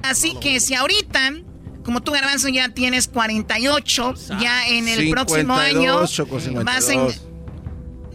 Así 0.02 0.36
que 0.40 0.60
si 0.60 0.74
ahorita, 0.74 1.34
como 1.84 2.02
tú 2.02 2.12
Garbanzo 2.12 2.48
ya 2.48 2.68
tienes 2.68 3.08
48, 3.08 4.14
ya 4.40 4.68
en 4.68 4.88
el 4.88 5.10
próximo 5.10 5.58
52, 5.58 5.96
año 5.96 6.06
Choco, 6.06 6.38
vas 6.64 6.88
en... 6.88 7.10
52. 7.10 7.25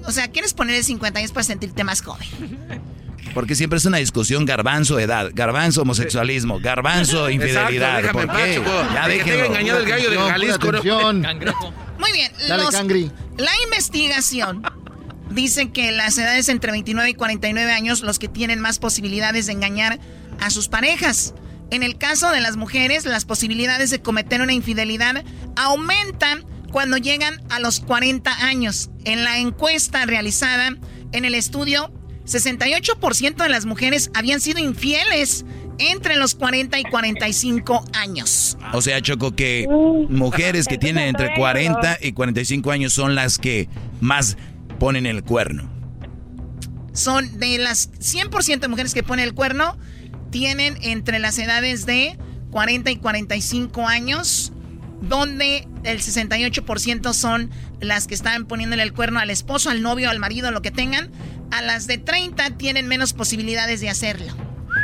O 0.06 0.12
sea, 0.12 0.28
¿quieres 0.30 0.54
poner 0.54 0.76
el 0.76 0.84
50 0.84 1.20
años 1.20 1.32
para 1.32 1.44
sentirte 1.44 1.84
más 1.84 2.02
joven? 2.02 2.28
Porque 3.34 3.56
siempre 3.56 3.78
es 3.78 3.86
una 3.86 3.98
discusión 3.98 4.46
garbanzo 4.46 5.00
edad, 5.00 5.30
garbanzo 5.34 5.84
homosexualismo, 5.84 6.60
garbanzo 6.60 7.30
infidelidad. 7.30 8.00
Exacto, 8.00 8.28
¿Por 8.28 8.36
qué? 8.36 8.62
Ya 8.94 9.08
que 9.08 9.24
te 9.24 9.46
engañado 9.46 9.80
el 9.80 9.86
gallo 9.86 10.10
de 10.10 10.18
Jalisco. 10.18 10.72
Muy 12.00 12.12
bien. 12.12 12.32
Dale, 12.48 12.64
los- 12.64 12.76
Cangri. 12.76 13.12
la 13.38 13.52
investigación 13.64 14.64
dice 15.30 15.72
que 15.72 15.92
las 15.92 16.18
edades 16.18 16.50
entre 16.50 16.72
29 16.72 17.12
y 17.12 17.14
49 17.14 17.72
años 17.72 18.02
los 18.02 18.20
que 18.20 18.28
tienen 18.28 18.60
más 18.60 18.80
posibilidades 18.80 19.46
de 19.46 19.54
engañar 19.54 20.00
a 20.42 20.50
sus 20.50 20.68
parejas. 20.68 21.34
En 21.70 21.84
el 21.84 21.98
caso 21.98 22.32
de 22.32 22.42
las 22.42 22.58
mujeres, 22.58 23.06
las 23.06 23.24
posibilidades 23.24 23.92
de 23.92 24.02
cometer 24.02 24.42
una 24.42 24.52
infidelidad 24.52 25.24
aumentan 25.56 26.44
cuando 26.72 26.98
llegan 26.98 27.42
a 27.50 27.60
los 27.60 27.80
40 27.80 28.46
años. 28.46 28.90
En 29.06 29.24
la 29.24 29.40
encuesta 29.40 30.06
realizada 30.06 30.76
en 31.12 31.26
el 31.26 31.36
estudio, 31.36 31.92
68% 32.26 33.36
de 33.36 33.50
las 33.50 33.66
mujeres 33.66 34.12
habían 34.14 34.40
sido 34.40 34.60
infieles 34.60 35.46
entre 35.80 36.16
los 36.16 36.36
40 36.36 36.80
y 36.80 36.84
45 36.84 37.86
años. 37.94 38.58
O 38.74 38.82
sea, 38.82 39.02
Choco, 39.02 39.36
que 39.36 39.68
mujeres 40.10 40.68
que 40.68 40.78
tienen 40.78 41.08
entre 41.08 41.34
40 41.34 41.98
y 42.02 42.14
45 42.14 42.72
años 42.72 42.94
son 42.94 43.16
las 43.16 43.38
que 43.38 43.68
más 44.00 44.38
ponen 44.80 45.06
el 45.06 45.24
cuerno. 45.24 45.70
Son 46.94 47.40
de 47.40 47.58
las 47.58 47.92
100% 47.94 48.60
de 48.60 48.68
mujeres 48.68 48.94
que 48.94 49.04
ponen 49.04 49.26
el 49.26 49.34
cuerno, 49.34 49.78
tienen 50.30 50.78
entre 50.82 51.20
las 51.20 51.38
edades 51.40 51.86
de 51.86 52.18
40 52.52 52.92
y 52.92 52.98
45 52.98 53.88
años, 53.88 54.52
donde 55.02 55.68
el 55.84 56.00
68% 56.00 57.14
son 57.14 57.50
las 57.80 58.08
que 58.08 58.14
están 58.14 58.46
poniéndole 58.46 58.84
el 58.84 58.94
cuerno 58.94 59.20
al 59.20 59.30
esposo, 59.30 59.70
al 59.70 59.82
novio, 59.82 60.10
al 60.10 60.20
marido, 60.20 60.52
lo 60.52 60.62
que 60.62 60.72
tengan. 60.72 61.12
A 61.52 61.62
las 61.62 61.88
de 61.88 61.98
30 61.98 62.52
tienen 62.52 62.88
menos 62.88 63.14
posibilidades 63.14 63.82
de 63.82 63.90
hacerlo. 63.90 64.28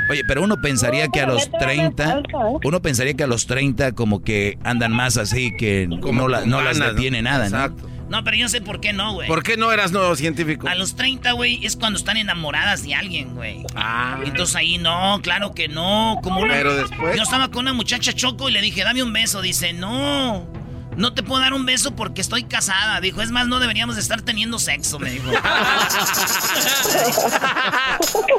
Oye, 0.09 0.23
pero 0.27 0.43
uno 0.43 0.57
pensaría 0.61 1.07
que 1.09 1.21
a 1.21 1.27
los 1.27 1.49
30, 1.51 2.23
uno 2.63 2.81
pensaría 2.81 3.13
que 3.13 3.23
a 3.23 3.27
los 3.27 3.45
30 3.45 3.93
como 3.93 4.21
que 4.21 4.57
andan 4.63 4.91
más 4.91 5.17
así 5.17 5.55
que 5.57 5.87
no, 5.87 6.27
la, 6.27 6.45
no 6.45 6.61
las 6.61 6.79
detiene 6.79 7.21
nada, 7.21 7.49
¿no? 7.49 7.57
Exacto. 7.57 7.89
No, 8.09 8.23
pero 8.23 8.37
yo 8.37 8.47
sé 8.47 8.61
por 8.61 8.79
qué 8.79 8.93
no, 8.93 9.13
güey. 9.13 9.27
¿Por 9.27 9.43
qué 9.43 9.57
no 9.57 9.71
eras 9.71 9.91
nuevo 9.91 10.15
científico? 10.15 10.67
A 10.67 10.75
los 10.75 10.95
30, 10.95 11.33
güey, 11.33 11.65
es 11.65 11.75
cuando 11.75 11.99
están 11.99 12.17
enamoradas 12.17 12.83
de 12.83 12.95
alguien, 12.95 13.35
güey. 13.35 13.65
Ah. 13.75 14.19
Entonces 14.23 14.55
ahí 14.55 14.77
no, 14.77 15.19
claro 15.21 15.53
que 15.53 15.67
no. 15.67 16.19
Como 16.23 16.41
Pero 16.41 16.75
después. 16.75 17.17
Yo 17.17 17.23
estaba 17.23 17.49
con 17.49 17.61
una 17.61 17.73
muchacha 17.73 18.13
choco 18.13 18.49
y 18.49 18.53
le 18.53 18.61
dije, 18.61 18.83
dame 18.83 19.03
un 19.03 19.11
beso. 19.11 19.41
Dice, 19.41 19.73
no. 19.73 20.47
No 20.95 21.13
te 21.13 21.21
puedo 21.21 21.41
dar 21.41 21.53
un 21.53 21.65
beso 21.67 21.95
porque 21.95 22.21
estoy 22.21 22.43
casada. 22.45 22.99
Dijo, 23.01 23.21
es 23.21 23.29
más, 23.29 23.47
no 23.47 23.59
deberíamos 23.59 23.97
de 23.97 24.01
estar 24.01 24.23
teniendo 24.23 24.57
sexo, 24.57 24.97
me 24.97 25.11
dijo. 25.11 25.29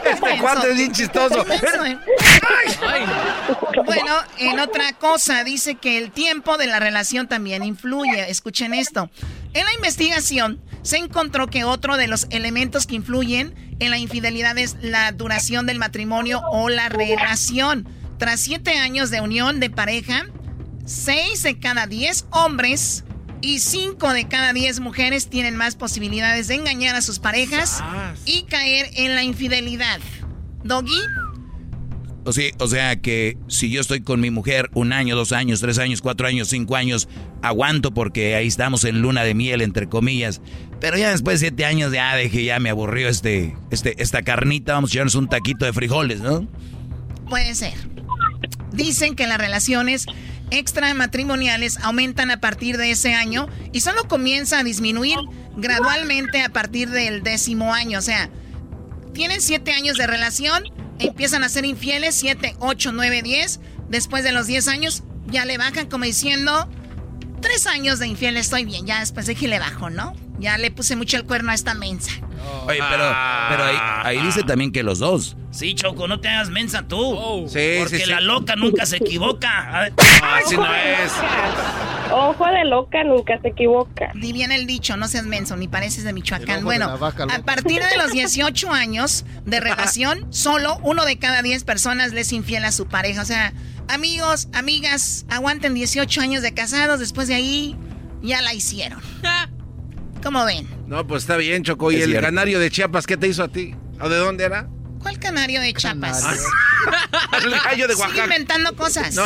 este 0.04 0.38
cuarto 0.40 0.66
es 0.66 0.76
bien 0.76 0.90
chistoso. 0.92 1.46
Bueno, 3.84 4.12
en 4.38 4.58
otra 4.58 4.92
cosa, 4.94 5.44
dice 5.44 5.76
que 5.76 5.98
el 5.98 6.10
tiempo 6.10 6.56
de 6.56 6.66
la 6.66 6.80
relación 6.80 7.28
también 7.28 7.62
influye. 7.62 8.28
Escuchen 8.28 8.74
esto. 8.74 9.08
En 9.54 9.64
la 9.64 9.74
investigación 9.74 10.60
se 10.82 10.98
encontró 10.98 11.48
que 11.48 11.64
otro 11.64 11.96
de 11.96 12.08
los 12.08 12.26
elementos 12.30 12.86
que 12.86 12.94
influyen 12.94 13.54
en 13.78 13.90
la 13.90 13.98
infidelidad 13.98 14.58
es 14.58 14.76
la 14.80 15.12
duración 15.12 15.66
del 15.66 15.78
matrimonio 15.78 16.42
o 16.50 16.68
la 16.68 16.88
relación. 16.88 17.88
Tras 18.18 18.40
siete 18.40 18.78
años 18.78 19.10
de 19.10 19.20
unión 19.20 19.60
de 19.60 19.70
pareja, 19.70 20.26
6 20.84 21.42
de 21.42 21.58
cada 21.58 21.86
10 21.86 22.26
hombres 22.30 23.04
y 23.40 23.60
5 23.60 24.12
de 24.12 24.26
cada 24.26 24.52
10 24.52 24.80
mujeres 24.80 25.28
tienen 25.28 25.56
más 25.56 25.76
posibilidades 25.76 26.48
de 26.48 26.56
engañar 26.56 26.96
a 26.96 27.02
sus 27.02 27.18
parejas 27.18 27.82
y 28.24 28.42
caer 28.44 28.90
en 28.94 29.14
la 29.14 29.22
infidelidad. 29.22 30.00
¿Doggy? 30.64 31.00
O 32.28 32.32
sea, 32.34 32.50
o 32.58 32.68
sea 32.68 32.96
que 32.96 33.38
si 33.48 33.70
yo 33.70 33.80
estoy 33.80 34.02
con 34.02 34.20
mi 34.20 34.30
mujer 34.30 34.68
un 34.74 34.92
año, 34.92 35.16
dos 35.16 35.32
años, 35.32 35.62
tres 35.62 35.78
años, 35.78 36.02
cuatro 36.02 36.26
años, 36.26 36.48
cinco 36.48 36.76
años, 36.76 37.08
aguanto 37.40 37.94
porque 37.94 38.34
ahí 38.34 38.46
estamos 38.46 38.84
en 38.84 39.00
luna 39.00 39.22
de 39.22 39.32
miel, 39.32 39.62
entre 39.62 39.88
comillas. 39.88 40.42
Pero 40.78 40.98
ya 40.98 41.10
después 41.10 41.40
de 41.40 41.46
siete 41.46 41.64
años, 41.64 41.90
ya 41.90 42.14
dije, 42.16 42.44
ya 42.44 42.60
me 42.60 42.68
aburrió 42.68 43.08
este, 43.08 43.56
este, 43.70 44.02
esta 44.02 44.20
carnita, 44.20 44.74
vamos 44.74 44.90
a 44.90 44.92
echarnos 44.92 45.14
un 45.14 45.26
taquito 45.26 45.64
de 45.64 45.72
frijoles, 45.72 46.20
¿no? 46.20 46.46
Puede 47.30 47.54
ser. 47.54 47.72
Dicen 48.72 49.16
que 49.16 49.26
las 49.26 49.38
relaciones 49.38 50.04
extramatrimoniales 50.50 51.78
aumentan 51.78 52.30
a 52.30 52.40
partir 52.40 52.76
de 52.76 52.90
ese 52.90 53.14
año 53.14 53.48
y 53.72 53.80
solo 53.80 54.06
comienza 54.06 54.58
a 54.58 54.64
disminuir 54.64 55.16
gradualmente 55.56 56.42
a 56.42 56.50
partir 56.50 56.90
del 56.90 57.22
décimo 57.22 57.72
año. 57.72 57.98
O 57.98 58.02
sea, 58.02 58.28
tienen 59.12 59.40
siete 59.40 59.72
años 59.72 59.96
de 59.96 60.06
relación, 60.06 60.64
empiezan 60.98 61.44
a 61.44 61.48
ser 61.48 61.64
infieles, 61.64 62.14
siete, 62.14 62.54
ocho, 62.58 62.92
nueve, 62.92 63.22
diez. 63.22 63.60
Después 63.88 64.24
de 64.24 64.32
los 64.32 64.46
diez 64.46 64.68
años, 64.68 65.02
ya 65.26 65.44
le 65.44 65.58
bajan 65.58 65.88
como 65.88 66.04
diciendo, 66.04 66.68
tres 67.40 67.66
años 67.66 67.98
de 67.98 68.06
infiel 68.06 68.36
estoy 68.36 68.64
bien, 68.64 68.86
ya 68.86 69.00
después 69.00 69.26
de 69.26 69.34
que 69.34 69.48
le 69.48 69.58
bajo, 69.58 69.90
¿no? 69.90 70.14
Ya 70.38 70.56
le 70.58 70.70
puse 70.70 70.96
mucho 70.96 71.16
el 71.16 71.24
cuerno 71.24 71.50
a 71.50 71.54
esta 71.54 71.74
mensa. 71.74 72.12
Oye, 72.66 72.80
pero, 72.90 73.04
pero 73.48 73.64
ahí, 74.04 74.20
dice 74.22 74.42
también 74.42 74.72
que 74.72 74.82
los 74.82 74.98
dos. 74.98 75.36
Sí, 75.50 75.74
Choco, 75.74 76.06
no 76.06 76.20
te 76.20 76.28
hagas 76.28 76.50
mensa 76.50 76.86
tú. 76.86 76.98
Oh. 77.00 77.48
Sí, 77.48 77.76
porque 77.78 78.06
la 78.06 78.20
loca 78.20 78.54
nunca 78.56 78.86
se 78.86 78.98
equivoca. 78.98 79.90
Así 80.22 80.56
no 80.56 80.66
es. 80.74 81.12
Ojo 82.10 82.46
de 82.46 82.64
loca 82.64 83.04
nunca 83.04 83.38
se 83.40 83.48
equivoca. 83.48 84.12
Ni 84.14 84.32
bien 84.32 84.52
el 84.52 84.66
dicho, 84.66 84.96
no 84.96 85.08
seas 85.08 85.24
menso, 85.24 85.56
ni 85.56 85.68
pareces 85.68 86.04
de 86.04 86.12
Michoacán. 86.12 86.64
Bueno, 86.64 86.88
a 86.88 87.38
partir 87.44 87.82
de 87.82 87.96
los 87.96 88.12
18 88.12 88.72
años 88.72 89.24
de 89.44 89.60
relación, 89.60 90.26
solo 90.32 90.78
uno 90.82 91.04
de 91.04 91.18
cada 91.18 91.42
10 91.42 91.64
personas 91.64 92.12
les 92.12 92.32
infiel 92.32 92.64
a 92.64 92.72
su 92.72 92.86
pareja. 92.86 93.22
O 93.22 93.26
sea, 93.26 93.52
amigos, 93.88 94.48
amigas, 94.54 95.26
aguanten 95.28 95.74
18 95.74 96.20
años 96.20 96.42
de 96.42 96.54
casados, 96.54 97.00
después 97.00 97.28
de 97.28 97.34
ahí 97.34 97.76
ya 98.22 98.40
la 98.42 98.54
hicieron. 98.54 99.00
¿Cómo 100.28 100.44
ven? 100.44 100.68
No, 100.86 101.06
pues 101.06 101.22
está 101.22 101.38
bien, 101.38 101.62
Choco. 101.62 101.90
¿Y 101.90 102.02
el 102.02 102.20
canario 102.20 102.60
de 102.60 102.70
Chiapas 102.70 103.06
qué 103.06 103.16
te 103.16 103.26
hizo 103.28 103.42
a 103.42 103.48
ti? 103.48 103.74
¿O 103.98 104.10
de 104.10 104.18
dónde 104.18 104.44
era? 104.44 104.68
¿Cuál 105.00 105.18
canario 105.18 105.62
de 105.62 105.72
Chiapas? 105.72 106.22
el 107.42 107.50
gallo 107.50 107.88
de 107.88 107.94
Oaxaca. 107.94 108.12
Sigue 108.12 108.24
inventando 108.24 108.76
cosas. 108.76 109.18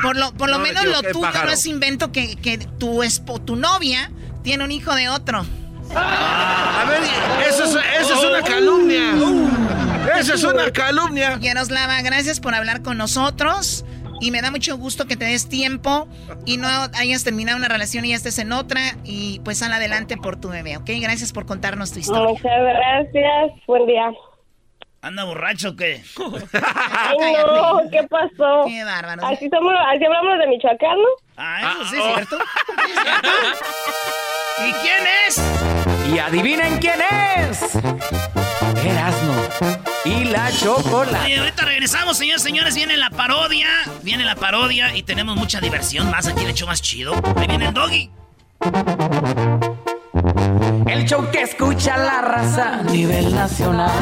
Por 0.00 0.16
lo, 0.16 0.32
por 0.34 0.48
lo 0.48 0.60
menos 0.60 0.84
lo 0.84 1.02
tuyo 1.02 1.28
no 1.44 1.50
es 1.50 1.66
invento 1.66 2.12
que, 2.12 2.36
que 2.36 2.58
tu, 2.58 3.02
tu 3.44 3.56
novia 3.56 4.12
tiene 4.44 4.62
un 4.62 4.70
hijo 4.70 4.94
de 4.94 5.08
otro. 5.08 5.44
Ah, 5.92 6.82
a 6.82 6.88
ver, 6.88 7.02
eso 7.48 7.64
es, 7.64 7.84
eso 8.00 8.14
es 8.14 8.24
una 8.24 8.42
calumnia. 8.42 9.12
Eso 10.16 10.34
es 10.34 10.44
una 10.44 10.70
calumnia. 10.70 11.36
Yaroslava, 11.40 12.00
gracias 12.02 12.38
por 12.38 12.54
hablar 12.54 12.82
con 12.82 12.96
nosotros. 12.96 13.84
Y 14.20 14.30
me 14.30 14.40
da 14.40 14.50
mucho 14.50 14.76
gusto 14.76 15.06
que 15.06 15.16
te 15.16 15.24
des 15.24 15.48
tiempo 15.48 16.08
y 16.46 16.56
no 16.56 16.68
hayas 16.94 17.24
terminado 17.24 17.58
una 17.58 17.68
relación 17.68 18.04
y 18.04 18.10
ya 18.10 18.16
estés 18.16 18.38
en 18.38 18.52
otra. 18.52 18.80
Y 19.04 19.40
pues 19.44 19.58
sal 19.58 19.72
adelante 19.72 20.16
por 20.16 20.40
tu 20.40 20.48
bebé, 20.48 20.76
¿ok? 20.76 20.90
Gracias 21.00 21.32
por 21.32 21.46
contarnos 21.46 21.92
tu 21.92 21.98
historia. 21.98 22.28
Muchas 22.28 22.44
gracias. 22.44 23.52
Buen 23.66 23.86
día. 23.86 24.12
¿Anda 25.04 25.24
borracho 25.24 25.70
o 25.70 25.76
qué? 25.76 26.00
Ay, 26.54 27.34
no, 27.46 27.80
¿qué 27.90 28.04
pasó? 28.04 28.64
Qué 28.66 28.82
bárbaro. 28.84 29.26
Así, 29.26 29.50
somos, 29.50 29.74
así 29.88 30.02
hablamos 30.02 30.38
de 30.38 30.46
Michoacán, 30.46 30.96
¿no? 30.96 31.08
Ah, 31.36 31.74
eso 31.74 31.84
sí 31.90 31.96
es 31.98 32.04
cierto. 32.14 32.38
¿Y 34.66 34.72
quién 34.72 35.06
es? 35.26 35.38
Y 36.10 36.18
adivinen 36.18 36.78
quién 36.78 37.02
es. 37.50 37.74
Erasno 38.82 39.34
y 39.60 39.73
la 40.34 40.50
chocolate. 40.50 41.38
Ahorita 41.38 41.64
regresamos, 41.64 42.18
señores, 42.18 42.42
señores. 42.42 42.74
Viene 42.74 42.96
la 42.96 43.10
parodia. 43.10 43.68
Viene 44.02 44.24
la 44.24 44.34
parodia 44.34 44.94
y 44.94 45.02
tenemos 45.02 45.36
mucha 45.36 45.60
diversión 45.60 46.10
más 46.10 46.26
aquí, 46.26 46.44
el 46.44 46.50
hecho 46.50 46.66
más 46.66 46.82
chido. 46.82 47.14
Ahí 47.36 47.46
viene 47.46 47.68
el 47.68 47.74
doggy. 47.74 48.10
El 50.86 51.04
show 51.06 51.30
que 51.30 51.42
escucha 51.42 51.96
la 51.96 52.20
raza 52.22 52.80
a 52.80 52.82
nivel 52.82 53.34
nacional. 53.34 53.92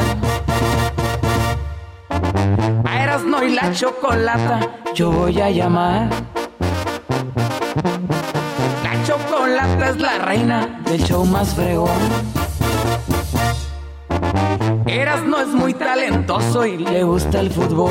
A 2.85 3.03
Erasno 3.03 3.43
y 3.43 3.53
la 3.53 3.71
chocolata 3.71 4.59
yo 4.95 5.11
voy 5.11 5.39
a 5.39 5.49
llamar. 5.49 6.09
La 8.83 9.05
chocolata 9.05 9.89
es 9.89 9.97
la 9.97 10.17
reina 10.19 10.81
del 10.85 11.03
show 11.03 11.25
más 11.25 11.53
fregón. 11.53 12.42
Eras 14.93 15.23
no 15.23 15.41
es 15.41 15.47
muy 15.47 15.73
talentoso 15.73 16.67
y 16.67 16.77
le 16.77 17.03
gusta 17.03 17.39
el 17.39 17.49
fútbol. 17.49 17.89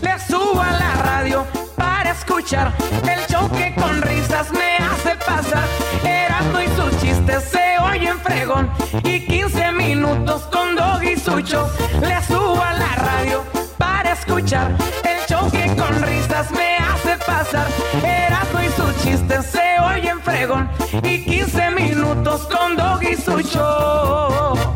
Le 0.00 0.18
subo 0.18 0.58
a 0.58 0.72
la 0.72 0.94
radio 1.02 1.44
para 1.76 2.12
escuchar 2.12 2.72
el 3.02 3.20
show 3.30 3.46
que 3.50 3.74
con 3.74 4.00
risas 4.00 4.50
me 4.52 4.78
hace 4.78 5.14
pasar. 5.16 5.64
Erasmo 6.02 6.60
y 6.60 6.66
sus 6.68 6.98
chistes 7.02 7.44
se 7.44 7.78
oyen 7.82 8.18
fregón 8.20 8.70
y 9.04 9.20
15 9.26 9.72
minutos 9.72 10.44
con 10.44 10.76
Dog 10.76 11.04
y 11.04 11.16
su 11.16 11.40
show. 11.40 11.66
Le 12.00 12.22
subo 12.22 12.62
a 12.62 12.72
la 12.72 12.94
radio 12.96 13.44
para 13.76 14.12
escuchar 14.14 14.74
el 15.04 15.26
show 15.28 15.50
que 15.50 15.76
con 15.76 16.02
risas 16.04 16.50
me 16.52 16.78
hace 16.78 17.18
pasar. 17.26 17.66
Erasmo 18.02 18.62
y 18.62 18.68
sus 18.70 19.04
chistes 19.04 19.44
se 19.44 19.78
oyen 19.78 20.22
fregón 20.22 20.70
y 21.02 21.22
15 21.22 21.70
minutos 21.72 22.48
con 22.48 22.76
Dog 22.76 23.02
y 23.02 23.14
su 23.14 23.38
show. 23.42 24.72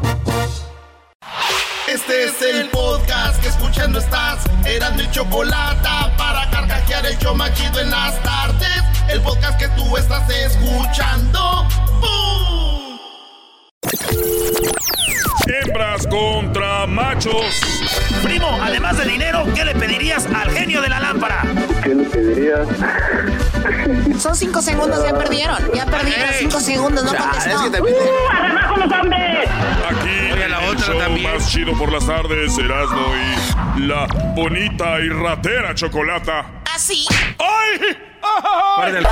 Este 1.89 2.25
es 2.25 2.43
el 2.43 2.69
podcast 2.71 3.41
que 3.41 3.49
escuchando 3.49 4.01
estás. 4.01 4.45
Eran 4.65 4.97
mi 4.97 5.09
chocolate 5.13 5.89
para 6.19 6.51
carcajear 6.51 7.07
el 7.07 7.17
yo 7.19 7.33
machido 7.33 7.79
en 7.81 7.91
las 7.91 8.21
tardes. 8.25 8.83
El 9.09 9.21
podcast 9.21 9.57
que 9.57 9.69
tú 9.69 9.97
estás 9.97 10.29
escuchando. 10.29 11.69
Hembras 15.47 16.07
contra 16.09 16.87
machos. 16.87 17.61
Primo, 18.23 18.59
además 18.63 18.99
de 18.99 19.05
dinero, 19.05 19.45
¿qué 19.55 19.65
le 19.65 19.75
pedirías 19.75 20.27
al 20.27 20.51
genio 20.51 20.81
de 20.83 20.89
la 20.89 21.01
lámpara? 21.01 21.43
¿Qué 21.83 21.95
le 21.95 22.05
pedirías? 22.05 22.67
Son 24.19 24.35
cinco 24.35 24.61
segundos, 24.61 25.05
ya 25.05 25.17
perdieron. 25.17 25.59
Ya 25.73 25.87
perdieron 25.87 26.29
cinco 26.39 26.61
segundos, 26.61 27.05
no 27.05 27.15
contestó. 27.15 27.51
¡Uh, 27.83 28.33
abajo 28.33 28.77
los 28.77 28.93
hombres! 28.93 29.49
Aquí 29.89 30.33
Oye, 30.33 30.49
la 30.49 30.61
otra 30.61 30.87
show 30.87 30.99
también. 30.99 31.33
más 31.33 31.49
chido 31.49 31.73
por 31.79 31.93
las 31.93 32.07
tardes, 32.07 32.59
Erasmo 32.59 33.07
y 33.77 33.81
la 33.83 34.07
bonita 34.35 35.01
y 35.01 35.09
ratera 35.09 35.75
chocolata. 35.75 36.63
¿Así? 36.75 37.07
¡Ay! 37.39 37.97
Bueno, 38.79 39.09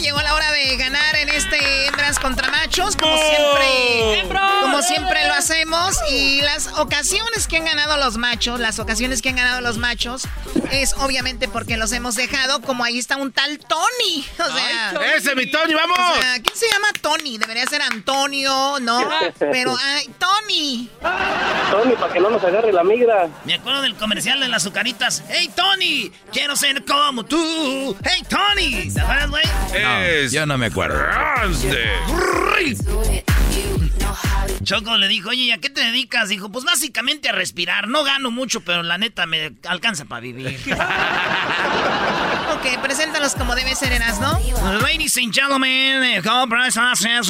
llegó 0.00 0.20
la 0.22 0.34
hora 0.34 0.50
de 0.52 0.76
ganar 0.76 1.16
en 1.16 1.28
este 1.28 1.86
hembras 1.86 2.18
contra 2.18 2.48
machos, 2.50 2.96
como 2.96 3.16
siempre, 3.16 4.28
como 4.62 4.82
siempre 4.82 5.26
lo 5.26 5.34
hacemos. 5.34 5.96
Y 6.10 6.40
las 6.42 6.68
ocasiones 6.78 7.46
que 7.46 7.58
han 7.58 7.64
ganado 7.64 7.96
los 7.96 8.16
machos, 8.16 8.60
las 8.60 8.78
ocasiones 8.78 9.22
que 9.22 9.28
han 9.30 9.36
ganado 9.36 9.60
los 9.60 9.78
machos, 9.78 10.26
es 10.70 10.94
obviamente 10.94 11.48
porque 11.48 11.76
los 11.76 11.92
hemos 11.92 12.14
dejado. 12.14 12.60
Como 12.62 12.84
ahí 12.84 12.98
está 12.98 13.16
un 13.16 13.32
tal 13.32 13.58
Tony. 13.58 14.24
O 14.38 14.52
sea, 14.52 15.14
¡Ese, 15.16 15.34
mi 15.34 15.50
Tony, 15.50 15.74
vamos! 15.74 15.98
o 15.98 16.20
sea, 16.20 16.34
¿quién 16.42 16.56
se 16.56 16.66
llama 16.70 16.88
Tony? 17.00 17.38
Debería 17.38 17.66
ser 17.66 17.82
Antonio, 17.82 18.78
¿no? 18.80 19.08
Pero, 19.38 19.76
ay, 19.82 20.10
Tony. 20.18 20.88
Tony, 21.70 21.94
para 21.96 22.12
que 22.12 22.20
no 22.20 22.30
nos 22.30 22.42
agarre 22.42 22.72
la 22.72 22.84
migra. 22.84 23.28
Me 23.44 23.54
acuerdo 23.54 23.82
del 23.82 23.94
comercial 23.96 24.40
de 24.40 24.48
las 24.48 24.62
azucaritas. 24.62 25.22
¡Hey, 25.28 25.50
Tony! 25.54 26.12
Quiero 26.32 26.56
ser 26.56 26.84
como 26.84 27.24
tú. 27.24 27.96
¡Hey, 28.04 28.22
Tony! 28.28 28.92
¿Te 28.92 29.00
acuerdas, 29.00 29.30
güey? 29.30 29.44
No, 29.98 30.28
yo 30.30 30.46
no 30.46 30.58
me 30.58 30.66
acuerdo. 30.66 30.98
Choco 34.62 34.96
le 34.98 35.08
dijo, 35.08 35.30
oye, 35.30 35.42
¿y 35.42 35.50
a 35.52 35.58
qué 35.58 35.70
te 35.70 35.80
dedicas? 35.80 36.28
Dijo, 36.28 36.52
pues 36.52 36.64
básicamente 36.64 37.28
a 37.28 37.32
respirar. 37.32 37.88
No 37.88 38.04
gano 38.04 38.30
mucho, 38.30 38.60
pero 38.60 38.82
la 38.82 38.98
neta 38.98 39.26
me 39.26 39.52
alcanza 39.66 40.04
para 40.04 40.20
vivir. 40.20 40.58
Ok, 42.50 42.82
preséntalos 42.82 43.34
como 43.36 43.54
debe 43.54 43.74
ser, 43.74 43.98
¿no? 44.20 44.38
Ladies 44.80 45.16
and 45.16 45.32
gentlemen, 45.32 46.20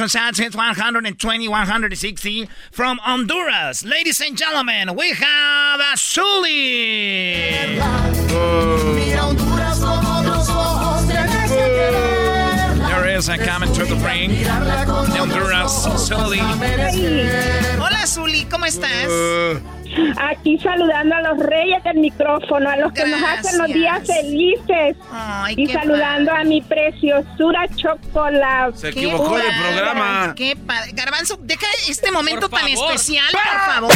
Saturday, 0.09 0.51
120, 0.51 1.47
160 1.47 2.49
from 2.73 2.99
Honduras. 3.05 3.85
Ladies 3.85 4.21
and 4.23 4.37
gentlemen, 4.37 4.97
we 4.97 5.11
have 5.11 5.81
Azuli. 5.93 7.79
Mira 8.95 9.27
Honduras 9.27 9.70
querer. 13.21 13.37
There 13.37 13.37
is 13.37 13.41
a 13.41 13.51
comment 13.51 13.75
to 13.75 13.85
the 13.85 13.97
ring. 13.97 14.31
Honduras, 15.15 16.07
Sully. 16.07 16.41
Hola, 17.79 18.07
Zuli, 18.07 18.45
¿cómo 18.47 18.67
estás? 18.67 19.09
Aquí 20.19 20.57
saludando 20.59 21.17
a 21.17 21.23
los 21.23 21.39
reyes 21.39 21.83
del 21.83 21.99
micrófono, 21.99 22.71
a 22.71 22.77
los 22.77 22.93
que 22.93 23.05
nos 23.07 23.23
hacen 23.23 23.59
los 23.59 23.67
días 23.69 24.07
felices. 24.07 24.97
y 25.57 25.67
saludando 25.67 26.33
a 26.33 26.45
mi 26.45 26.63
preciosura 26.63 27.67
chocolate. 27.75 28.79
Se 28.79 28.89
equivocó 28.91 29.37
de 29.37 29.43
programa. 29.43 30.35
Qué 30.37 30.57
padre. 30.57 30.93
Garbanzo, 30.93 31.37
deja 31.41 31.67
este 31.89 32.13
momento 32.13 32.49
tan 32.49 32.69
especial, 32.69 33.27
por 33.33 33.75
favor. 33.75 33.93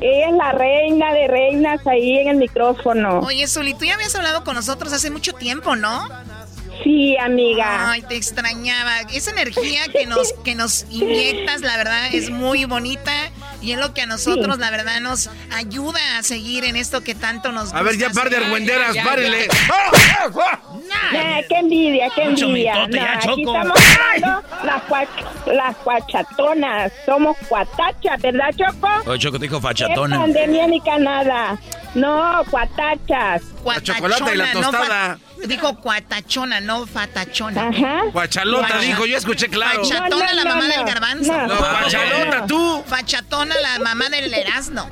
Ella 0.00 0.28
es 0.28 0.34
la 0.34 0.52
reina 0.52 1.12
de 1.12 1.28
reinas 1.28 1.86
ahí 1.86 2.18
en 2.18 2.28
el 2.28 2.36
micrófono. 2.36 3.20
Oye, 3.20 3.46
Zuli, 3.46 3.74
tú 3.74 3.84
ya 3.84 3.94
habías 3.94 4.14
hablado 4.14 4.42
con 4.42 4.56
nosotros 4.56 4.92
hace 4.92 5.10
mucho 5.10 5.34
tiempo, 5.34 5.76
¿no? 5.76 6.08
Sí, 6.82 7.16
amiga. 7.18 7.90
Ay, 7.92 8.02
te 8.02 8.16
extrañaba. 8.16 9.00
Esa 9.12 9.30
energía 9.30 9.82
que 9.92 10.06
nos, 10.06 10.32
que 10.44 10.54
nos 10.54 10.84
inyectas, 10.90 11.60
la 11.62 11.76
verdad, 11.76 12.12
es 12.12 12.30
muy 12.30 12.64
bonita. 12.64 13.12
Y 13.62 13.72
es 13.72 13.78
lo 13.78 13.94
que 13.94 14.02
a 14.02 14.06
nosotros, 14.06 14.56
Sí. 14.56 14.60
la 14.60 14.70
verdad, 14.70 15.00
nos 15.00 15.30
ayuda 15.54 16.18
a 16.18 16.22
seguir 16.22 16.64
en 16.64 16.76
esto 16.76 17.02
que 17.02 17.14
tanto 17.14 17.50
nos 17.52 17.64
gusta. 17.64 17.78
A 17.78 17.82
ver, 17.82 17.96
ya 17.96 18.10
par 18.10 18.28
de 18.28 18.36
argüenderas, 18.36 18.94
párenle. 19.04 19.48
Nah, 21.12 21.40
qué 21.48 21.56
envidia, 21.58 22.08
qué 22.14 22.22
envidia. 22.24 22.74
mitote, 22.74 22.96
ya, 22.96 23.04
Nah, 23.04 23.14
aquí 23.18 23.26
Choco. 23.44 23.56
estamos 23.56 23.78
hablando 24.14 24.48
las, 24.64 24.82
cua- 24.84 25.54
las 25.54 25.76
cuachatonas. 25.76 26.92
Somos 27.06 27.36
cuatachas, 27.48 28.20
¿verdad, 28.20 28.50
Choco? 28.56 28.88
Oye, 29.06 29.18
Choco 29.18 29.38
te 29.38 29.44
dijo 29.44 29.56
¿Qué 29.56 29.62
fachatona. 29.62 30.18
pandemia 30.18 30.66
ni 30.66 30.80
canada? 30.80 31.58
No, 31.94 32.42
cuatachas. 32.50 33.42
chocolate 33.82 34.34
y 34.34 34.36
la 34.36 34.52
no 34.54 34.60
tostada. 34.62 35.18
fa- 35.18 35.18
dijo 35.46 35.76
cuatachona, 35.80 36.60
no 36.60 36.86
fatachona. 36.86 37.68
Ajá. 37.68 38.02
Guachalota, 38.12 38.68
Guacha- 38.68 38.80
dijo, 38.80 39.06
yo 39.06 39.16
escuché 39.16 39.48
claro. 39.48 39.84
Fachatona, 39.84 40.26
No, 40.26 40.34
no, 40.34 40.36
la 40.42 40.44
mamá 40.44 40.68
no. 40.68 40.74
del 40.74 40.84
garbanzo. 40.84 41.32
No. 41.32 41.46
No, 41.46 41.56
guachalota, 41.56 42.46
tú. 42.46 42.82
Fachatona, 42.86 43.54
la 43.60 43.78
mamá 43.80 44.08
del 44.08 44.32
erasno. 44.32 44.88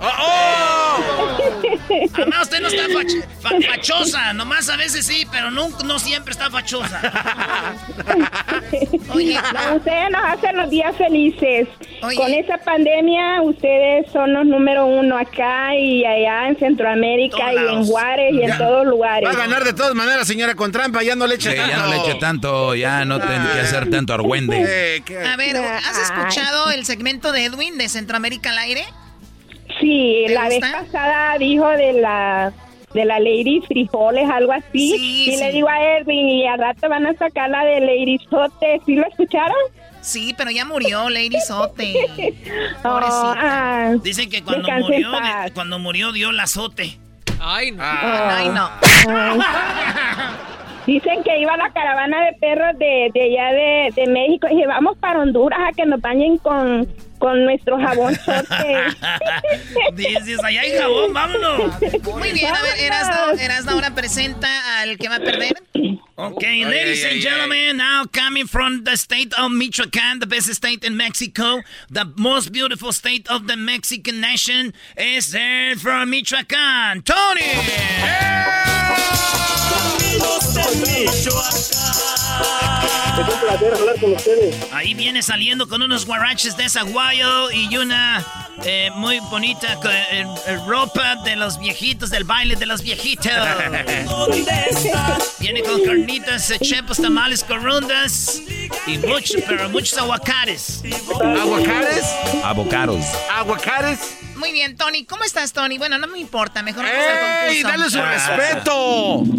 Además, 2.15 2.43
usted 2.43 2.61
no 2.61 2.69
está 2.69 2.85
fach- 2.89 3.25
fa- 3.41 3.73
fachosa. 3.73 4.33
Nomás 4.33 4.69
a 4.69 4.77
veces 4.77 5.07
sí, 5.07 5.27
pero 5.31 5.51
no, 5.51 5.69
no 5.85 5.99
siempre 5.99 6.33
está 6.33 6.51
fachosa. 6.51 7.01
Oye, 9.15 9.39
No, 9.69 9.77
ustedes 9.77 10.11
nos 10.11 10.23
hacen 10.25 10.57
los 10.57 10.71
días 10.71 10.95
felices. 10.97 11.69
Con 12.17 12.33
esa 12.33 12.59
pandemia, 12.59 13.43
ustedes 13.43 14.11
son 14.13 14.33
los 14.33 14.47
número 14.47 14.87
uno 14.87 15.17
acá 15.19 15.75
y 15.77 16.05
allá 16.05 16.49
en 16.49 16.59
Centroamérica 16.59 17.53
y 17.53 17.57
en 17.59 17.85
Juárez 17.87 18.33
y 18.35 18.43
en 18.43 18.59
todos 18.59 18.87
lugares. 18.87 19.29
Va 19.29 19.33
a 19.33 19.37
ganar 19.37 19.65
de 19.65 19.73
todas 19.73 19.95
maneras, 19.95 20.27
señora, 20.43 20.55
con 20.57 20.73
trampa. 20.73 21.03
Ya 21.03 21.15
no 21.17 21.27
le 21.27 21.37
eche 21.37 21.51
Sí, 21.51 21.57
tanto. 21.57 21.71
ya 21.73 21.79
no 21.79 21.87
le 21.89 21.97
eche 21.99 22.15
tanto, 22.17 22.75
ya 22.75 23.05
no 23.05 23.21
tiene 23.21 23.45
que 23.55 23.61
hacer 23.61 23.91
tanto 23.91 24.13
argüende. 24.15 24.63
Eh. 24.73 25.03
A 25.33 25.37
ver, 25.37 25.57
¿has 25.57 25.99
escuchado 25.99 26.71
el 26.71 26.85
segmento 26.85 27.33
de 27.33 27.45
Edwin 27.45 27.79
de 27.79 27.89
Centroamérica 27.89 28.51
al 28.51 28.59
aire? 28.59 28.85
Sí, 29.81 30.25
¿Te 30.27 30.35
la 30.35 30.49
vez 30.49 30.61
pasada 30.61 31.37
dijo 31.39 31.69
de 31.69 31.95
la 31.95 32.53
de 32.95 33.05
la 33.07 33.19
Lady 33.19 33.61
Frijoles, 33.67 34.29
algo 34.29 34.53
así. 34.53 34.93
Sí, 34.99 35.25
y 35.29 35.35
sí. 35.37 35.37
le 35.43 35.53
digo 35.53 35.67
a 35.69 35.97
Edwin, 35.99 36.29
y 36.29 36.47
al 36.47 36.59
rato 36.59 36.89
van 36.91 37.07
a 37.07 37.15
sacar 37.15 37.49
la 37.49 37.65
de 37.65 37.81
Lady 37.81 38.19
Sote. 38.29 38.81
¿Sí 38.85 38.95
lo 38.95 39.07
escucharon? 39.07 39.57
Sí, 40.03 40.35
pero 40.37 40.51
ya 40.51 40.65
murió 40.67 41.09
Lady 41.09 41.39
Sote. 41.47 41.95
Oh, 42.79 42.83
Pobrecita. 42.83 43.35
ah, 43.39 43.95
Dicen 44.03 44.29
que 44.29 44.43
cuando 44.43 44.69
murió, 44.73 45.11
cuando 45.55 45.79
murió 45.79 46.13
dio 46.13 46.31
el 46.31 46.41
azote. 46.41 46.99
Ay, 47.43 47.73
no. 47.73 47.83
Ay, 47.83 48.49
no. 48.51 48.71
Dicen 50.87 51.23
que 51.23 51.39
iba 51.39 51.57
la 51.57 51.71
caravana 51.71 52.25
de 52.25 52.33
perros 52.35 52.79
de, 52.79 53.11
de 53.15 53.23
allá 53.23 53.53
de, 53.53 53.93
de 53.95 54.07
México. 54.09 54.47
Y 54.51 54.57
dije, 54.57 54.67
vamos 54.67 54.97
para 54.99 55.21
Honduras 55.21 55.59
a 55.61 55.73
que 55.73 55.87
nos 55.87 56.01
bañen 56.01 56.39
con, 56.39 56.87
con 57.23 57.45
nuestro 57.45 57.79
jabón. 57.79 58.19
Dices, 59.95 60.43
allá 60.43 60.61
hay 60.63 60.77
jabón, 60.77 61.13
vámonos. 61.13 61.81
Muy 62.17 62.33
bien, 62.33 62.53
a 62.53 62.61
ver, 62.61 62.81
Erasno, 62.81 63.31
Erasno 63.39 63.73
ahora 63.73 63.95
presenta 63.95 64.81
al 64.81 64.99
que 64.99 65.09
va 65.09 65.17
a 65.17 65.21
perder. 65.21 65.55
Okay, 66.17 66.65
Ay, 66.65 66.71
ladies 66.71 67.05
ay, 67.05 67.11
and 67.11 67.15
ay, 67.15 67.23
gentlemen, 67.23 67.77
now 67.77 68.05
coming 68.13 68.49
from 68.49 68.83
the 68.83 68.97
state 68.97 69.33
of 69.39 69.53
Michoacán, 69.53 70.19
the 70.19 70.27
best 70.27 70.53
state 70.53 70.85
in 70.85 70.97
Mexico, 70.97 71.63
the 71.89 72.13
most 72.17 72.51
beautiful 72.51 72.93
state 72.93 73.31
of 73.31 73.47
the 73.47 73.57
Mexican 73.57 74.21
nation, 74.21 74.73
is 74.97 75.31
there 75.31 75.77
from 75.77 76.11
Michoacán, 76.11 77.05
Tony. 77.05 77.53
Es 83.19 83.29
un 83.29 83.41
placer 83.41 83.75
hablar 83.75 84.01
con 84.01 84.13
ustedes. 84.13 84.57
Ahí 84.73 84.95
viene 84.95 85.23
saliendo 85.23 85.69
con 85.69 85.83
unos 85.83 86.07
guaraches 86.07 86.57
de 86.57 86.69
y 87.13 87.77
una 87.77 88.25
eh, 88.65 88.91
muy 88.95 89.21
bonita 89.31 89.79
eh, 89.85 90.25
eh, 90.47 90.59
ropa 90.67 91.17
de 91.17 91.37
los 91.37 91.59
viejitos, 91.59 92.09
del 92.09 92.25
baile 92.25 92.57
de 92.57 92.65
los 92.65 92.83
viejitos. 92.83 93.33
Viene 95.39 95.63
con 95.63 95.85
carnitas, 95.85 96.51
eh, 96.51 96.59
chepos, 96.59 96.97
tamales, 96.97 97.45
corundas 97.45 98.41
y 98.87 98.99
muchos, 98.99 99.43
pero 99.47 99.69
muchos 99.69 99.99
aguacates. 99.99 100.83
¿Aguacates? 101.21 102.07
Avocados. 102.43 103.05
¿Aguacates? 103.31 103.99
Muy 104.43 104.51
bien, 104.51 104.77
Tony. 104.77 105.05
¿Cómo 105.05 105.23
estás, 105.23 105.53
Tony? 105.53 105.79
Bueno, 105.79 105.99
no 105.99 106.09
me 106.09 106.19
importa. 106.19 106.65
Mejor 106.65 106.83
vamos 106.85 106.99
al 106.99 107.49
¡Ey, 107.49 107.63
concurso. 107.63 107.79
dale 107.79 107.91
su 107.91 108.03
respeto! 108.03 109.23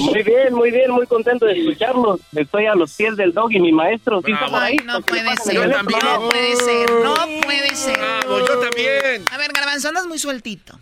Muy 0.00 0.22
bien, 0.22 0.54
muy 0.54 0.70
bien, 0.70 0.90
muy 0.90 1.06
contento 1.06 1.44
de 1.44 1.52
escucharlos. 1.52 2.20
Estoy 2.34 2.64
a 2.64 2.74
los 2.74 2.94
pies 2.94 3.14
del 3.16 3.34
dog 3.34 3.52
y 3.52 3.60
mi 3.60 3.72
maestro. 3.72 4.22
No 4.22 5.02
puede 5.02 5.36
ser. 5.36 5.54
Yo 5.54 5.70
también. 5.70 6.00
No 6.02 6.28
puede 6.30 6.56
ser. 6.56 6.90
No 6.90 7.14
puede 7.42 7.76
ser. 7.76 7.98
Bravo, 7.98 8.38
yo 8.38 8.58
también. 8.58 9.24
A 9.30 9.36
ver, 9.36 9.52
Garbanzo, 9.52 9.88
andas 9.88 10.06
muy 10.06 10.18
sueltito. 10.18 10.78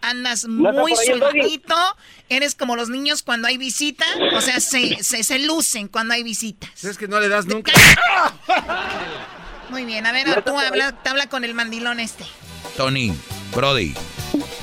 Andas 0.00 0.44
¿No 0.48 0.70
está 0.70 0.80
muy 0.80 0.96
sueltito. 0.96 1.76
Eres 2.28 2.56
como 2.56 2.74
los 2.74 2.88
niños 2.88 3.22
cuando 3.22 3.46
hay 3.46 3.58
visita. 3.58 4.04
O 4.34 4.40
sea, 4.40 4.58
se, 4.58 5.04
se, 5.04 5.22
se 5.22 5.38
lucen 5.38 5.86
cuando 5.86 6.14
hay 6.14 6.24
visitas. 6.24 6.82
Es 6.82 6.98
que 6.98 7.06
no 7.06 7.20
le 7.20 7.28
das 7.28 7.46
nunca. 7.46 7.70
Muy 9.68 9.84
bien, 9.84 10.06
a 10.06 10.12
ver, 10.12 10.42
tú 10.42 10.56
habla, 10.58 10.92
te 10.92 11.08
habla 11.08 11.28
con 11.28 11.44
el 11.44 11.52
mandilón 11.54 11.98
este. 12.00 12.24
Tony, 12.76 13.12
Brody. 13.54 13.94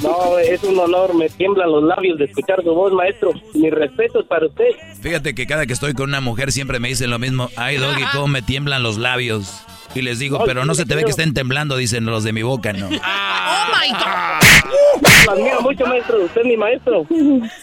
No, 0.02 0.38
es 0.38 0.61
un 0.64 0.77
honor, 0.80 1.14
me 1.15 1.30
tiemblan 1.30 1.72
los 1.72 1.84
labios 1.84 2.18
de 2.19 2.26
escuchar 2.26 2.61
su 2.64 2.73
voz, 2.73 2.91
maestro. 2.94 3.31
Mis 3.53 3.72
respetos 3.72 4.26
para 4.27 4.45
usted. 4.48 4.65
Fíjate 5.02 5.34
que 5.34 5.48
cada 5.48 5.65
que 5.65 5.73
estoy 5.73 5.94
con 5.94 6.10
una 6.10 6.22
mujer 6.22 6.52
siempre 6.52 6.80
me 6.80 6.90
dicen 6.90 7.10
lo 7.10 7.19
mismo. 7.19 7.49
Ay, 7.56 7.77
Doggy, 7.77 8.03
cómo 8.14 8.27
me 8.27 8.41
tiemblan 8.41 8.84
los 8.84 8.98
labios. 8.98 9.61
Y 9.95 10.02
les 10.02 10.18
digo, 10.19 10.44
pero 10.45 10.65
no 10.65 10.73
se 10.76 10.85
te 10.85 10.95
ve 10.95 11.03
que 11.03 11.11
estén 11.11 11.34
temblando, 11.34 11.77
dicen 11.77 12.06
los 12.06 12.23
de 12.23 12.34
mi 12.34 12.41
boca, 12.41 12.73
¿no? 12.73 12.88
¡Oh, 12.90 12.90
my 12.91 13.91
God! 13.91 15.26
Lo 15.26 15.31
admiro 15.31 15.61
mucho, 15.61 15.85
maestro. 15.85 16.23
Usted 16.26 16.41
es 16.41 16.48
mi 16.48 16.57
maestro. 16.57 17.06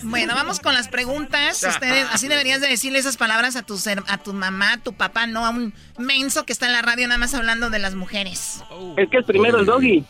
Bueno, 0.04 0.34
vamos 0.34 0.60
con 0.60 0.72
las 0.72 0.88
preguntas. 0.88 1.62
Ustedes, 1.62 2.06
así 2.12 2.28
deberías 2.28 2.60
de 2.60 2.68
decirle 2.68 2.98
esas 3.00 3.16
palabras 3.16 3.56
a 3.56 3.62
tu, 3.62 3.76
ser- 3.78 4.02
a 4.08 4.16
tu 4.18 4.32
mamá, 4.32 4.74
a 4.74 4.78
tu 4.78 4.92
papá, 4.94 5.26
no 5.26 5.44
a 5.44 5.50
un 5.50 5.74
menso 5.98 6.44
que 6.46 6.52
está 6.52 6.66
en 6.66 6.72
la 6.72 6.82
radio 6.82 7.06
nada 7.08 7.18
más 7.18 7.34
hablando 7.34 7.68
de 7.68 7.78
las 7.80 7.94
mujeres. 7.96 8.62
Es 8.96 9.08
que 9.10 9.18
es 9.18 9.24
primero 9.26 9.58
el 9.58 9.66
doggy. 9.66 10.04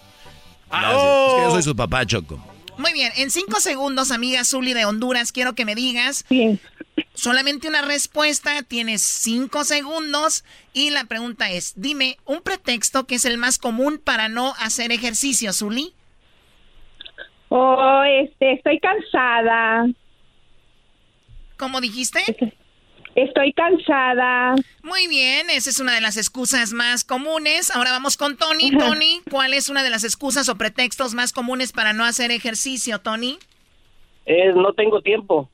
Gracias. 0.70 1.02
Es 1.02 1.34
que 1.34 1.42
yo 1.42 1.51
soy 1.51 1.62
su 1.62 1.76
papá, 1.76 2.06
Choco. 2.06 2.38
Muy 2.78 2.92
bien, 2.94 3.12
en 3.16 3.30
cinco 3.30 3.60
segundos, 3.60 4.10
amiga 4.10 4.44
Zuli 4.44 4.72
de 4.72 4.86
Honduras, 4.86 5.32
quiero 5.32 5.55
que 5.55 5.66
me 5.66 5.74
digas 5.74 6.24
solamente 7.12 7.68
una 7.68 7.82
respuesta. 7.82 8.62
Tienes 8.62 9.02
cinco 9.02 9.64
segundos 9.64 10.44
y 10.72 10.90
la 10.90 11.05
pregunta 11.05 11.51
es, 11.51 11.74
dime 11.76 12.16
un 12.24 12.40
pretexto 12.40 13.06
que 13.06 13.16
es 13.16 13.26
el 13.26 13.36
más 13.36 13.59
común 13.59 14.01
para 14.02 14.28
no 14.28 14.55
hacer 14.59 14.92
ejercicio, 14.92 15.52
Zuli. 15.52 15.92
Oh, 17.51 18.02
este, 18.05 18.52
estoy 18.55 18.78
cansada. 18.78 19.86
¿Cómo 21.59 21.80
dijiste? 21.80 22.20
Estoy 23.15 23.53
cansada. 23.53 24.55
Muy 24.82 25.09
bien, 25.09 25.51
esa 25.51 25.70
es 25.70 25.81
una 25.81 25.95
de 25.95 26.01
las 26.01 26.16
excusas 26.16 26.73
más 26.73 27.05
comunes. 27.05 27.70
Ahora 27.74 27.91
vamos 27.91 28.16
con 28.16 28.37
Tony. 28.37 28.70
Tony, 28.70 29.20
¿cuál 29.31 29.53
es 29.53 29.69
una 29.69 29.82
de 29.82 29.91
las 29.91 30.05
excusas 30.05 30.49
o 30.49 30.57
pretextos 30.57 31.15
más 31.15 31.32
comunes 31.32 31.73
para 31.73 31.93
no 31.93 32.05
hacer 32.05 32.31
ejercicio, 32.31 33.01
Tony? 33.01 33.39
Es 34.27 34.55
no 34.55 34.73
tengo 34.74 35.03
tiempo. 35.03 35.51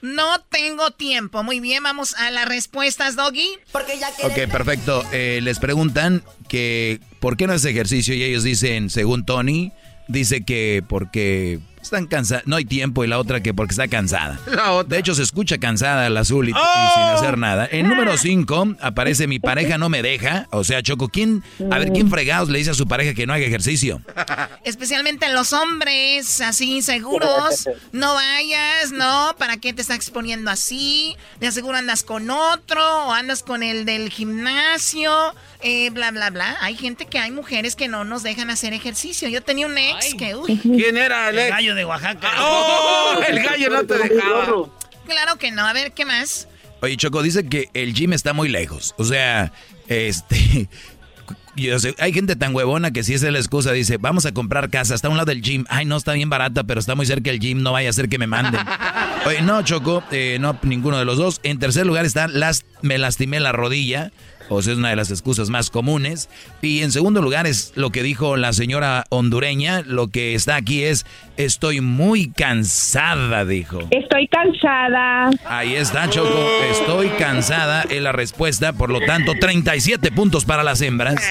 No 0.00 0.40
tengo 0.50 0.90
tiempo. 0.90 1.42
Muy 1.42 1.60
bien, 1.60 1.82
vamos 1.82 2.14
a 2.14 2.30
las 2.30 2.46
respuestas, 2.46 3.16
Doggy. 3.16 3.48
Porque 3.72 3.98
ya 3.98 4.10
Ok, 4.24 4.50
perfecto. 4.50 5.02
Eh, 5.12 5.40
les 5.42 5.58
preguntan 5.58 6.22
que 6.48 7.00
por 7.20 7.36
qué 7.36 7.46
no 7.46 7.54
hace 7.54 7.70
ejercicio 7.70 8.14
y 8.14 8.22
ellos 8.22 8.44
dicen, 8.44 8.90
según 8.90 9.24
Tony, 9.26 9.72
dice 10.06 10.44
que 10.44 10.84
porque 10.88 11.58
están 11.82 12.06
cansados, 12.06 12.46
no 12.46 12.56
hay 12.56 12.64
tiempo 12.64 13.04
y 13.04 13.08
la 13.08 13.18
otra 13.18 13.42
que 13.42 13.54
porque 13.54 13.72
está 13.72 13.88
cansada. 13.88 14.38
De 14.86 14.98
hecho, 14.98 15.14
se 15.14 15.22
escucha 15.22 15.58
cansada 15.58 16.08
la 16.10 16.20
azul 16.20 16.48
y, 16.48 16.50
y 16.50 16.54
sin 16.54 17.02
hacer 17.02 17.38
nada. 17.38 17.68
En 17.70 17.88
número 17.88 18.16
5 18.16 18.76
aparece 18.80 19.26
mi 19.26 19.38
pareja 19.38 19.78
no 19.78 19.88
me 19.88 20.02
deja. 20.02 20.46
O 20.50 20.64
sea, 20.64 20.82
Choco, 20.82 21.08
¿quién, 21.08 21.42
a 21.70 21.78
ver, 21.78 21.92
¿quién 21.92 22.10
fregados 22.10 22.48
le 22.48 22.58
dice 22.58 22.70
a 22.70 22.74
su 22.74 22.86
pareja 22.86 23.14
que 23.14 23.26
no 23.26 23.32
haga 23.32 23.44
ejercicio? 23.44 24.00
Especialmente 24.64 25.28
los 25.32 25.52
hombres, 25.52 26.40
así 26.40 26.76
inseguros. 26.76 27.68
No 27.92 28.14
vayas, 28.14 28.92
no, 28.92 29.34
¿para 29.38 29.56
qué 29.56 29.72
te 29.72 29.82
estás 29.82 29.96
exponiendo 29.96 30.50
así? 30.50 31.16
De 31.40 31.46
aseguro 31.46 31.76
andas 31.76 32.02
con 32.02 32.30
otro 32.30 33.06
o 33.06 33.12
andas 33.12 33.42
con 33.42 33.62
el 33.62 33.84
del 33.84 34.10
gimnasio, 34.10 35.34
eh, 35.62 35.90
bla, 35.90 36.10
bla, 36.10 36.30
bla. 36.30 36.56
Hay 36.60 36.76
gente 36.76 37.06
que 37.06 37.18
hay 37.18 37.30
mujeres 37.30 37.76
que 37.76 37.88
no 37.88 38.04
nos 38.04 38.22
dejan 38.22 38.50
hacer 38.50 38.72
ejercicio. 38.72 39.28
Yo 39.28 39.42
tenía 39.42 39.66
un 39.66 39.76
ex 39.76 40.14
que, 40.14 40.36
uy. 40.36 40.58
¿Quién 40.58 40.96
era 40.96 41.30
el 41.30 41.38
El 41.38 41.46
ex? 41.46 41.50
gallo 41.50 41.74
de 41.74 41.84
Oaxaca. 41.84 42.30
¡Oh! 42.38 43.20
El 43.26 43.42
gallo 43.42 43.70
no 43.70 43.84
te 43.84 43.98
dejaba. 43.98 44.68
Claro 45.06 45.36
que 45.38 45.50
no. 45.50 45.66
A 45.66 45.72
ver, 45.72 45.92
¿qué 45.92 46.04
más? 46.04 46.48
Oye, 46.80 46.96
Choco, 46.96 47.22
dice 47.22 47.48
que 47.48 47.70
el 47.74 47.92
gym 47.94 48.12
está 48.12 48.32
muy 48.32 48.48
lejos. 48.48 48.94
O 48.98 49.04
sea, 49.04 49.52
este... 49.88 50.68
yo 51.56 51.78
sé, 51.80 51.94
hay 51.98 52.12
gente 52.12 52.36
tan 52.36 52.54
huevona 52.54 52.92
que 52.92 53.02
si 53.02 53.14
esa 53.14 53.26
es 53.26 53.32
la 53.32 53.38
excusa, 53.40 53.72
dice, 53.72 53.96
vamos 53.96 54.26
a 54.26 54.32
comprar 54.32 54.70
casa, 54.70 54.94
está 54.94 55.08
a 55.08 55.10
un 55.10 55.16
lado 55.16 55.26
del 55.26 55.42
gym. 55.42 55.64
Ay, 55.68 55.86
no, 55.86 55.96
está 55.96 56.12
bien 56.12 56.30
barata, 56.30 56.64
pero 56.64 56.78
está 56.78 56.94
muy 56.94 57.04
cerca 57.04 57.30
el 57.30 57.40
gym, 57.40 57.62
no 57.62 57.72
vaya 57.72 57.90
a 57.90 57.92
ser 57.92 58.08
que 58.08 58.18
me 58.18 58.28
manden. 58.28 58.60
Oye, 59.26 59.42
no, 59.42 59.62
Choco, 59.62 60.04
eh, 60.12 60.38
no, 60.40 60.56
ninguno 60.62 60.98
de 60.98 61.04
los 61.04 61.18
dos. 61.18 61.40
En 61.42 61.58
tercer 61.58 61.84
lugar 61.84 62.04
está, 62.04 62.28
las, 62.28 62.64
me 62.82 62.96
lastimé 62.98 63.40
la 63.40 63.50
rodilla. 63.50 64.12
O 64.48 64.62
sea, 64.62 64.72
es 64.72 64.78
una 64.78 64.90
de 64.90 64.96
las 64.96 65.10
excusas 65.10 65.50
más 65.50 65.70
comunes. 65.70 66.28
Y 66.62 66.82
en 66.82 66.92
segundo 66.92 67.22
lugar 67.22 67.46
es 67.46 67.72
lo 67.74 67.90
que 67.90 68.02
dijo 68.02 68.36
la 68.36 68.52
señora 68.52 69.04
hondureña. 69.10 69.82
Lo 69.82 70.08
que 70.08 70.34
está 70.34 70.56
aquí 70.56 70.84
es, 70.84 71.06
estoy 71.36 71.80
muy 71.80 72.30
cansada, 72.30 73.44
dijo. 73.44 73.80
Estoy 73.90 74.28
cansada. 74.28 75.30
Ahí 75.46 75.74
está, 75.74 76.08
Choco. 76.08 76.38
Estoy 76.70 77.08
cansada. 77.10 77.82
Es 77.82 78.02
la 78.02 78.12
respuesta. 78.12 78.72
Por 78.72 78.90
lo 78.90 79.00
tanto, 79.00 79.32
37 79.38 80.10
puntos 80.12 80.44
para 80.44 80.62
las 80.62 80.80
hembras. 80.82 81.16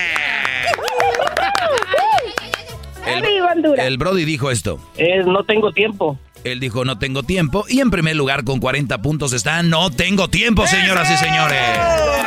El, 3.07 3.79
el 3.79 3.97
Brody 3.97 4.25
dijo 4.25 4.51
esto. 4.51 4.79
Es 4.97 5.25
no 5.25 5.43
tengo 5.45 5.71
tiempo. 5.71 6.19
Él 6.43 6.59
dijo 6.59 6.85
no 6.85 6.97
tengo 6.97 7.23
tiempo. 7.23 7.65
Y 7.67 7.79
en 7.79 7.91
primer 7.91 8.15
lugar, 8.15 8.43
con 8.43 8.59
40 8.59 9.01
puntos 9.01 9.33
está 9.33 9.63
no 9.63 9.89
tengo 9.89 10.29
tiempo, 10.29 10.67
señoras 10.67 11.09
y 11.11 11.17
señores. 11.17 11.61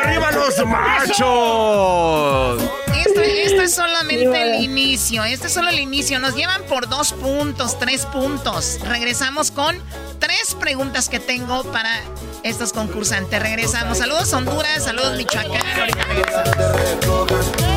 ¡Arriba 0.03 0.31
los 0.33 0.67
machos! 0.67 2.63
Esto, 2.97 3.21
esto 3.21 3.63
es 3.63 3.75
solamente 3.75 4.43
el 4.43 4.63
inicio. 4.63 5.25
Este 5.25 5.47
es 5.47 5.53
solo 5.53 5.71
el 5.71 5.79
inicio. 5.79 6.19
Nos 6.21 6.35
llevan 6.35 6.63
por 6.65 6.89
dos 6.89 7.13
puntos, 7.13 7.79
tres 7.79 8.07
puntos. 8.07 8.79
Regresamos 8.85 9.51
con 9.51 9.77
tres 10.19 10.55
preguntas 10.59 11.09
que 11.09 11.21
tengo 11.21 11.65
para 11.65 11.91
estos 12.43 12.73
concursantes. 12.73 13.41
Regresamos. 13.41 13.99
Saludos 13.99 14.33
Honduras, 14.33 14.85
saludos 14.85 15.17
Michoacán. 15.17 15.67
Ahorita 15.79 16.05
regresamos. 16.05 17.70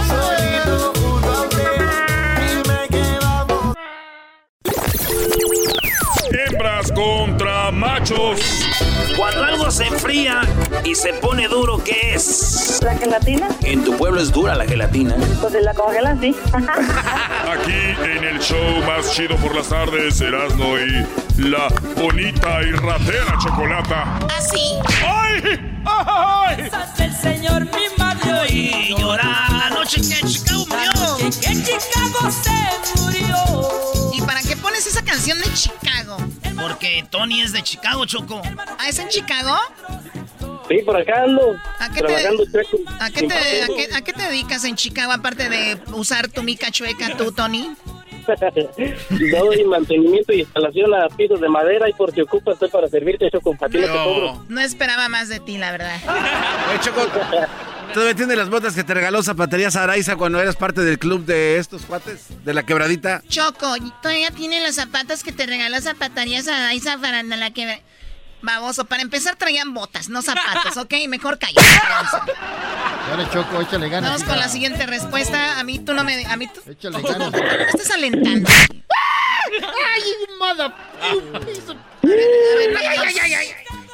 Contra 6.94 7.72
machos. 7.72 8.40
Cuando 9.18 9.44
algo 9.44 9.72
se 9.72 9.86
enfría 9.86 10.42
y 10.84 10.96
se 10.96 11.14
pone 11.14 11.48
duro, 11.48 11.84
¿qué 11.84 12.14
es? 12.16 12.80
¿La 12.84 12.96
gelatina? 12.96 13.48
En 13.62 13.84
tu 13.84 13.96
pueblo 13.98 14.20
es 14.22 14.32
dura 14.32 14.56
la 14.56 14.66
gelatina. 14.66 15.16
Pues 15.42 15.54
la 15.62 15.74
congelan, 15.74 16.20
sí. 16.20 16.36
Aquí 16.54 18.08
en 18.18 18.24
el 18.24 18.40
show 18.40 18.82
más 18.86 19.12
chido 19.12 19.36
por 19.38 19.56
las 19.56 19.70
tardes, 19.70 20.20
Erasmo 20.22 20.78
y 20.78 21.06
la 21.42 21.68
bonita 21.96 22.62
y 22.64 22.72
ratera 22.72 23.38
chocolata. 23.42 24.20
¿Así? 24.38 24.78
¡Ay! 25.06 25.60
¡Ay! 25.86 26.70
el 27.00 27.14
Señor 27.16 27.66
mi 27.66 27.98
madre 27.98 28.46
Y 28.50 28.96
llorar 28.98 29.52
la 29.52 29.70
noche 29.70 30.02
que 30.02 30.28
Chicago 30.28 30.66
murió. 30.70 31.18
que 31.18 31.32
Chicago 31.64 32.32
se 32.32 33.02
murió. 33.02 33.38
¿Y 34.14 34.22
para 34.22 34.42
qué 34.42 34.56
pones 34.58 34.86
esa 34.88 35.04
canción 35.04 35.38
de 35.40 35.52
Chicago? 35.54 35.80
Porque 36.60 37.06
Tony 37.10 37.42
es 37.42 37.52
de 37.52 37.62
Chicago, 37.64 38.06
Choco. 38.06 38.42
¿Ah, 38.80 38.88
es 38.90 39.00
en 39.00 39.10
Chicago? 39.10 39.58
Sí, 40.70 40.78
por 40.86 40.96
acá 40.96 41.24
ando. 41.24 41.56
¿A 41.80 41.90
qué 41.90 41.96
te- 42.02 42.08
trabajando 42.08 42.44
chueco. 42.46 42.78
¿A 43.00 43.10
qué, 43.10 43.28
te, 43.28 43.34
a, 43.64 43.68
qué, 43.68 43.90
a 43.96 44.02
qué 44.02 44.14
te 44.14 44.22
dedicas 44.24 44.64
en 44.64 44.76
Chicago 44.76 45.12
aparte 45.12 45.50
de 45.50 45.78
usar 45.94 46.28
tu 46.30 46.42
mica 46.44 46.72
chueca 46.72 47.18
tú, 47.18 47.32
Tony? 47.32 47.72
Doy 49.10 49.64
mantenimiento 49.66 50.34
y 50.34 50.42
instalación 50.42 50.94
a 50.94 51.08
pisos 51.10 51.40
de 51.42 51.50
madera 51.50 51.90
y 51.90 51.94
por 51.94 52.12
si 52.12 52.22
ocupas 52.22 52.54
estoy 52.54 52.70
para 52.70 52.88
servirte, 52.88 53.30
Choco. 53.32 53.56
A 53.62 53.70
ti 53.70 53.78
no 53.78 53.88
te 53.88 53.92
cobro. 53.92 54.46
No 54.50 54.62
esperaba 54.62 55.10
más 55.10 55.30
de 55.30 55.40
ti, 55.40 55.58
la 55.58 55.72
verdad. 55.72 56.00
Oye, 56.70 56.80
Choco, 56.80 57.02
¿todavía 57.94 58.16
tienes 58.16 58.38
las 58.38 58.50
botas 58.50 58.76
que 58.76 58.84
te 58.84 58.94
regaló 58.94 59.24
Zapaterías 59.24 59.76
Araiza 59.76 60.16
cuando 60.16 60.40
eras 60.40 60.56
parte 60.56 60.82
del 60.82 61.00
club 61.00 61.26
de 61.26 61.58
estos 61.58 61.84
cuates? 61.84 62.28
¿De 62.44 62.54
la 62.54 62.64
quebradita? 62.64 63.22
Choco, 63.28 63.76
todavía 64.02 64.32
tiene 64.32 64.62
los 64.62 64.76
zapatos 64.76 65.24
que 65.24 65.32
te 65.32 65.46
regaló 65.46 65.80
Zapatarías 65.82 66.48
a 66.48 66.60
Daisa 66.60 66.98
para 66.98 67.24
la 67.24 67.52
que... 67.52 67.82
Baboso, 68.44 68.84
para 68.84 69.02
empezar 69.02 69.38
traían 69.38 69.74
botas, 69.74 70.10
no 70.10 70.22
zapatos, 70.22 70.76
¿ok? 70.84 70.94
Mejor 71.08 71.40
cállate. 71.40 71.62
Dale, 73.10 73.30
Choco, 73.32 73.62
échale 73.62 73.88
ganas. 73.88 74.12
Vamos 74.12 74.28
con 74.28 74.38
la 74.38 74.50
siguiente 74.50 74.86
respuesta. 74.86 75.60
A 75.60 75.64
mí 75.64 75.80
tú 75.80 75.94
no 75.94 76.04
me... 76.04 76.26
A 76.26 76.36
mí 76.36 76.48
tú... 76.48 76.62
Échale 76.70 77.02
ganas. 77.02 77.32
Me 77.32 77.64
estás 77.64 77.92
alentando. 77.92 78.50
¡Ay, 79.52 80.04
mother! 80.40 80.74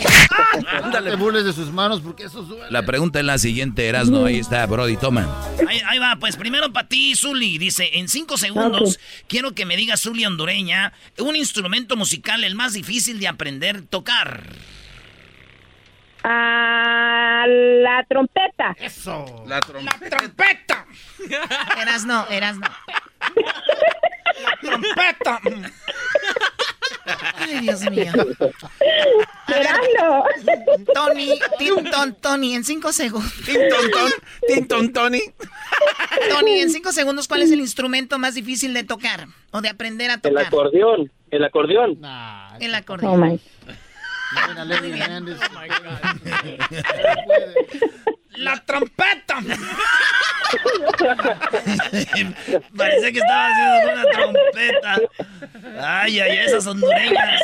Te 1.04 1.16
burles 1.16 1.46
de 1.46 1.54
sus 1.54 1.72
manos 1.72 2.02
porque 2.02 2.24
eso 2.26 2.42
duele. 2.44 2.66
La 2.70 2.86
pregunta 2.86 3.20
es 3.20 3.26
la 3.26 3.38
siguiente, 3.38 3.88
Erasmo. 3.88 4.26
Ahí 4.26 4.40
está, 4.40 4.66
Brody, 4.66 4.98
toma. 4.98 5.28
Ahí, 5.68 5.82
ahí 5.88 6.00
va, 6.00 6.18
pues 6.20 6.36
primero 6.36 6.72
para 6.74 6.88
ti, 6.88 7.16
Zuli. 7.16 7.58
Dice, 7.58 7.98
en 8.00 8.10
cinco 8.10 8.38
segundos, 8.38 9.00
quiero 9.28 9.54
que 9.54 9.66
me 9.66 9.78
digas, 9.78 10.02
Zuli 10.02 10.26
hondureña, 10.26 10.94
un 11.20 11.36
instrumento 11.36 11.96
musical 11.96 12.44
el 12.44 12.56
más 12.56 12.74
difícil 12.74 13.20
de 13.20 13.28
aprender 13.28 13.78
a 13.78 13.82
tocar. 13.84 14.44
A 16.24 17.46
la 17.48 18.06
trompeta. 18.08 18.76
Eso. 18.80 19.44
La 19.48 19.60
trompeta. 19.60 19.98
La 20.00 20.10
trompeta. 20.18 20.86
Eras 21.82 22.06
no, 22.06 22.28
eras 22.30 22.58
no. 22.58 22.68
trompeta. 24.62 25.40
Ay, 27.40 27.60
Dios 27.62 27.82
mío. 27.90 28.12
Verano. 29.48 30.24
Tony, 30.94 31.40
Tinton, 31.58 32.16
Tony, 32.22 32.54
en 32.56 32.64
cinco 32.64 32.92
segundos. 32.92 33.34
Tinton, 33.46 33.92
ton, 33.92 34.12
Tinton, 34.48 34.94
Tony. 34.94 35.22
Tony, 36.30 36.60
en 36.60 36.70
cinco 36.70 36.92
segundos, 36.92 37.28
¿cuál 37.28 37.42
es 37.42 37.52
el 37.52 37.60
instrumento 37.60 38.20
más 38.20 38.36
difícil 38.36 38.74
de 38.74 38.84
tocar 38.84 39.28
o 39.52 39.62
de 39.62 39.70
aprender 39.70 40.12
a 40.12 40.16
El 40.16 40.22
tocar? 40.22 40.46
acordeón. 40.46 41.12
El 41.32 41.44
acordeón. 41.44 42.00
El 42.60 42.76
acordeón. 42.76 43.24
Oh 43.24 43.40
my. 45.54 45.68
La 48.38 48.58
trompeta. 48.66 49.40
Parece 52.78 53.14
que 53.14 53.20
estaba 53.20 53.48
haciendo 53.48 53.94
una 53.94 54.04
trompeta. 54.12 55.00
Ay, 55.80 56.20
ay, 56.20 56.38
esas 56.40 56.66
hondureñas. 56.68 57.42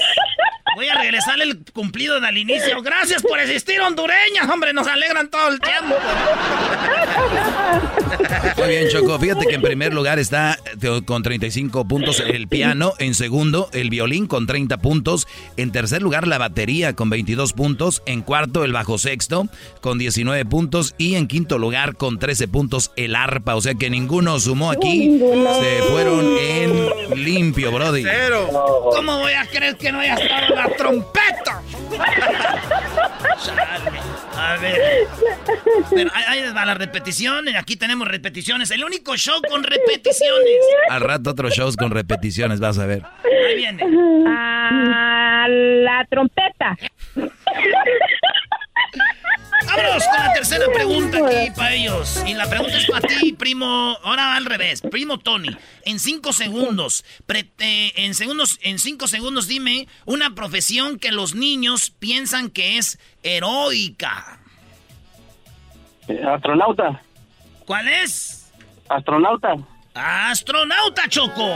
Voy 0.78 0.88
a 0.90 0.94
regresarle 0.94 1.46
el 1.46 1.58
cumplido 1.74 2.18
al 2.18 2.38
inicio. 2.38 2.84
Gracias 2.84 3.24
por 3.24 3.40
existir, 3.40 3.82
hondureñas. 3.82 4.48
Hombre, 4.48 4.74
nos 4.74 4.86
alegran 4.86 5.28
todo 5.28 5.48
el 5.48 5.60
tiempo. 5.60 5.96
Muy 8.58 8.68
bien, 8.68 8.88
Choco. 8.90 9.18
Fíjate 9.18 9.48
que 9.48 9.56
en 9.56 9.64
primer 9.64 9.92
lugar 9.92 10.20
está 10.20 10.60
con 11.06 11.24
35 11.24 11.88
puntos 11.88 12.20
el 12.20 12.48
piano. 12.48 12.94
En 13.00 13.16
segundo, 13.16 13.72
el 13.74 13.90
violín 13.90 14.28
con 14.28 14.46
30 14.46 14.78
puntos. 14.78 15.28
En 15.58 15.72
tercer 15.72 16.04
lugar, 16.04 16.28
la 16.28 16.38
batería 16.38 16.94
con 16.94 17.10
22 17.10 17.54
puntos. 17.54 18.04
En 18.06 18.22
cuarto, 18.22 18.64
el 18.64 18.72
bajo 18.72 19.00
sexto 19.00 19.48
con 19.82 19.98
19 19.98 20.46
puntos. 20.46 20.94
Y 21.00 21.16
en 21.16 21.28
quinto 21.28 21.58
lugar, 21.58 21.96
con 21.96 22.20
13 22.20 22.48
puntos, 22.50 22.92
el 22.98 23.16
arpa. 23.16 23.56
O 23.56 23.62
sea 23.62 23.74
que 23.74 23.90
ninguno 23.90 24.40
sumó 24.40 24.70
aquí. 24.70 25.20
Se 25.60 25.82
fueron 25.90 26.38
en 26.38 27.24
limpio, 27.24 27.72
Brody. 27.72 28.04
Cero. 28.04 28.48
¿Cómo 28.92 29.18
voy 29.18 29.34
a 29.34 29.48
creer 29.48 29.76
que 29.76 29.92
no 29.92 30.02
haya 30.02 30.14
estado 30.14 30.54
la 30.54 30.67
trompeta? 30.76 31.62
A 34.36 34.58
ver. 34.58 35.08
Pero 35.94 36.12
ahí 36.14 36.24
ahí 36.28 36.42
les 36.42 36.56
va 36.56 36.66
la 36.66 36.74
repetición. 36.74 37.48
Aquí 37.56 37.76
tenemos 37.76 38.08
repeticiones. 38.08 38.72
El 38.72 38.84
único 38.84 39.16
show 39.18 39.42
con 39.50 39.64
repeticiones. 39.64 40.60
Al 40.90 41.02
rato 41.02 41.32
otros 41.32 41.54
shows 41.54 41.76
con 41.76 41.92
repeticiones, 41.92 42.60
vas 42.60 42.78
a 42.80 42.86
ver. 42.86 43.04
Ahí 43.48 43.56
viene. 43.56 43.84
A 44.28 45.48
la 45.50 46.06
trompeta. 46.10 46.78
Vámonos 49.68 50.04
con 50.08 50.24
la 50.24 50.34
tercera 50.34 50.66
pregunta 50.74 51.18
aquí 51.18 51.52
para 51.52 51.74
ellos. 51.74 52.24
Y 52.26 52.34
la 52.34 52.50
pregunta 52.50 52.78
es 52.78 52.86
para 52.90 53.08
ti, 53.08 53.34
primo. 53.34 53.98
Ahora 54.04 54.36
al 54.36 54.46
revés, 54.46 54.82
primo 54.82 55.20
Tony. 55.20 55.56
En 55.84 56.00
cinco 56.00 56.32
segundos, 56.34 57.04
pre- 57.26 57.52
eh, 57.60 57.92
en 57.98 58.16
segundos, 58.16 58.60
en 58.62 58.80
cinco 58.80 59.08
segundos, 59.08 59.48
dime 59.48 59.88
una 60.06 60.34
profesión 60.36 60.98
que 61.00 61.12
los 61.12 61.36
niños 61.36 61.90
piensan 62.00 62.50
que 62.50 62.78
es 62.78 62.98
heroica. 63.24 64.40
Eh, 66.08 66.22
Astronauta. 66.26 67.02
¿Cuál 67.66 67.88
es? 67.90 68.50
Astronauta. 68.88 69.56
Astronauta, 69.94 71.10
Choco. 71.10 71.54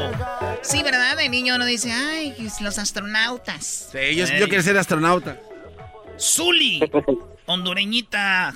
Sí, 0.62 0.84
¿verdad? 0.84 1.16
De 1.16 1.30
niño 1.30 1.56
uno 1.56 1.66
dice, 1.66 1.92
ay, 1.94 2.36
los 2.60 2.78
astronautas. 2.78 3.90
Sí, 3.92 4.16
yo, 4.16 4.26
yo 4.26 4.48
quiero 4.50 4.64
ser 4.64 4.78
astronauta. 4.78 5.38
Zuli, 6.20 6.80
hondureñita, 7.54 8.54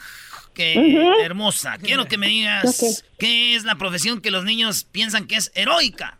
que 0.53 1.13
hermosa. 1.23 1.77
Quiero 1.77 2.05
que 2.05 2.17
me 2.17 2.27
digas 2.27 3.03
qué 3.19 3.55
es 3.55 3.63
la 3.65 3.76
profesión 3.76 4.22
que 4.22 4.31
los 4.31 4.43
niños 4.43 4.85
piensan 4.91 5.27
que 5.27 5.35
es 5.35 5.51
heroica. 5.55 6.17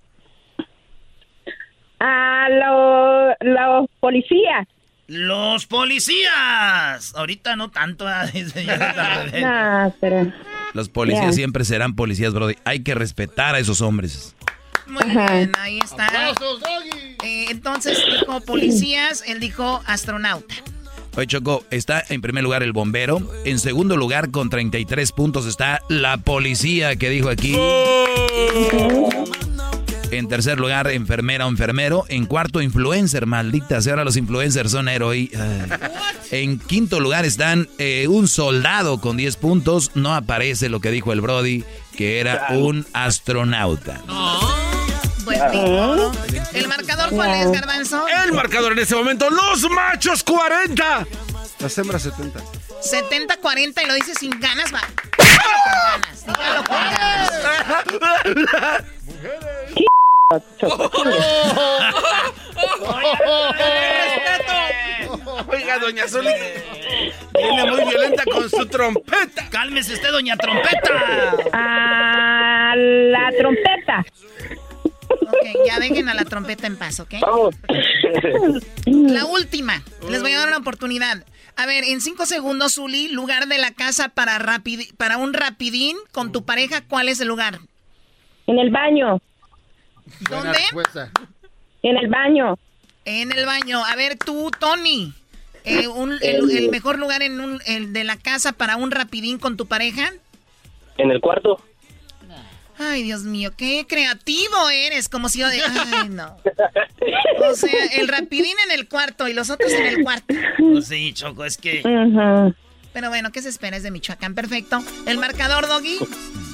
A 2.00 2.48
los 2.50 3.36
los 3.42 3.90
policías. 4.00 4.68
Los 5.08 5.66
policías. 5.68 7.14
Ahorita 7.16 7.56
no 7.56 7.70
tanto. 7.70 8.08
ah. 8.08 8.26
Ah, 9.44 9.90
pero. 10.02 10.32
Los 10.74 10.90
policías 10.90 11.36
siempre 11.36 11.64
serán 11.64 11.96
policías, 11.96 12.34
Brody. 12.34 12.56
Hay 12.66 12.82
que 12.84 12.96
respetar 12.96 13.56
a 13.56 13.60
esos 13.60 13.82
hombres. 13.82 14.36
Muy 14.88 15.06
bien, 15.06 15.52
ahí 15.60 15.80
está. 15.80 16.08
Eh, 17.24 17.46
entonces 17.50 17.98
dijo 18.06 18.42
policías, 18.42 19.24
él 19.28 19.40
dijo 19.40 19.82
astronauta. 19.88 20.54
Oye, 21.18 21.28
Choco, 21.28 21.64
está 21.72 22.04
en 22.10 22.22
primer 22.22 22.44
lugar 22.44 22.62
el 22.62 22.74
bombero. 22.74 23.22
En 23.46 23.60
segundo 23.60 23.96
lugar, 23.96 24.32
con 24.32 24.50
33 24.50 25.12
puntos, 25.14 25.46
está 25.46 25.82
la 25.88 26.18
policía 26.18 26.96
que 26.98 27.10
dijo 27.10 27.30
aquí. 27.30 27.56
En 30.12 30.28
tercer 30.28 30.60
lugar, 30.60 30.88
enfermera 30.92 31.46
o 31.46 31.50
enfermero. 31.50 32.06
En 32.10 32.26
cuarto, 32.26 32.62
influencer, 32.62 33.26
maldita 33.26 33.82
sea. 33.82 33.94
Ahora 33.94 34.04
los 34.04 34.18
influencers 34.18 34.72
son 34.72 34.90
héroes. 34.90 35.30
En 36.32 36.60
quinto 36.60 37.00
lugar 37.00 37.24
están 37.24 37.70
eh, 37.78 38.08
un 38.10 38.28
soldado 38.28 39.00
con 39.00 39.16
10 39.16 39.38
puntos. 39.38 39.92
No 39.96 40.14
aparece 40.16 40.70
lo 40.70 40.80
que 40.82 40.92
dijo 40.92 41.14
el 41.14 41.22
Brody, 41.22 41.64
que 41.96 42.20
era 42.20 42.48
un 42.50 42.86
astronauta. 42.94 44.02
Pues 44.06 44.65
¿El 46.54 46.68
marcador 46.68 47.10
cuál 47.12 47.32
es, 47.32 47.52
Garbanzo? 47.52 48.08
El 48.08 48.34
marcador 48.34 48.72
en 48.72 48.80
este 48.80 48.96
momento, 48.96 49.30
los 49.30 49.70
machos 49.70 50.24
40. 50.24 51.06
Las 51.60 51.78
hembras 51.78 52.04
70. 52.04 52.40
70-40 52.40 53.84
y 53.84 53.88
lo 53.88 53.94
dice 53.96 54.14
sin 54.16 54.40
ganas, 54.40 54.74
va. 54.74 54.82
Dígalo 56.26 56.64
con 56.64 56.78
ganas, 56.78 57.86
dígalo 57.86 58.22
con 58.22 58.46
ganas. 58.46 58.84
Oiga, 65.48 65.80
doña 65.80 66.08
Zuli. 66.08 66.34
Viene 67.34 67.72
muy 67.72 67.86
violenta 67.86 68.24
con 68.26 68.50
su 68.50 68.66
trompeta. 68.68 69.50
Cálmese 69.50 69.94
usted, 69.94 70.12
doña 70.12 70.36
trompeta. 70.38 71.36
A 71.54 72.74
la 72.76 73.32
trompeta. 73.38 74.06
Ok, 75.22 75.66
ya 75.68 75.80
dejen 75.80 76.10
a 76.10 76.14
la 76.14 76.26
trompeta 76.26 76.68
en 76.68 76.78
paz, 76.78 77.00
¿ok? 77.00 77.16
La 78.86 79.26
última. 79.26 79.82
Les 80.10 80.22
voy 80.22 80.32
a 80.34 80.40
dar 80.40 80.48
una 80.48 80.58
oportunidad. 80.58 81.24
A 81.58 81.66
ver, 81.66 81.84
en 81.86 82.02
cinco 82.02 82.26
segundos, 82.26 82.76
Zuli, 82.76 83.08
lugar 83.10 83.48
de 83.48 83.58
la 83.58 83.72
casa 83.72 84.10
para, 84.10 84.38
rapidi- 84.40 84.94
para 84.98 85.18
un 85.18 85.34
rapidín 85.34 85.96
con 86.12 86.32
tu 86.32 86.44
pareja, 86.44 86.82
¿cuál 86.82 87.08
es 87.10 87.20
el 87.22 87.28
lugar? 87.30 87.60
En 88.48 88.60
el 88.60 88.70
baño. 88.72 89.22
¿Dónde? 90.30 90.58
En 91.82 91.98
el 91.98 92.08
baño. 92.10 92.56
En 93.06 93.32
el 93.32 93.46
baño. 93.46 93.84
A 93.86 93.96
ver, 93.96 94.18
tú, 94.18 94.52
Tony. 94.60 95.14
eh, 95.64 95.88
un- 95.88 96.18
el, 96.22 96.52
el 96.52 96.70
mejor 96.70 97.00
lugar 97.00 97.24
en 97.24 97.40
un, 97.40 97.60
el 97.66 97.92
de 97.94 98.04
la 98.04 98.18
casa 98.18 98.52
para 98.52 98.76
un 98.76 98.92
rapidín 98.92 99.40
con 99.40 99.58
tu 99.58 99.66
pareja. 99.66 100.12
En 100.98 101.10
el 101.10 101.20
cuarto. 101.22 101.60
Ay, 102.78 103.04
Dios 103.04 103.24
mío, 103.24 103.52
qué 103.56 103.86
creativo 103.88 104.70
eres. 104.70 105.08
Como 105.10 105.30
si 105.30 105.40
yo 105.40 105.48
de. 105.50 105.62
Ay, 105.62 106.10
no. 106.10 106.38
O 107.50 107.54
sea, 107.56 107.86
el 107.98 108.08
rapidín 108.08 108.56
en 108.66 108.72
el 108.78 108.88
cuarto 108.88 109.28
y 109.28 109.34
los 109.34 109.50
otros 109.50 109.72
en 109.72 109.86
el 109.86 110.04
cuarto. 110.04 110.34
Pues 110.58 110.88
sí, 110.88 111.14
Choco, 111.14 111.46
es 111.46 111.58
que. 111.58 111.82
Pero 112.94 113.10
bueno, 113.10 113.32
¿qué 113.32 113.42
se 113.42 113.50
espera? 113.50 113.78
Es 113.78 113.84
de 113.84 113.92
Michoacán, 113.92 114.36
perfecto. 114.36 114.84
El 115.06 115.18
marcador, 115.18 115.68
Doggy. 115.68 115.98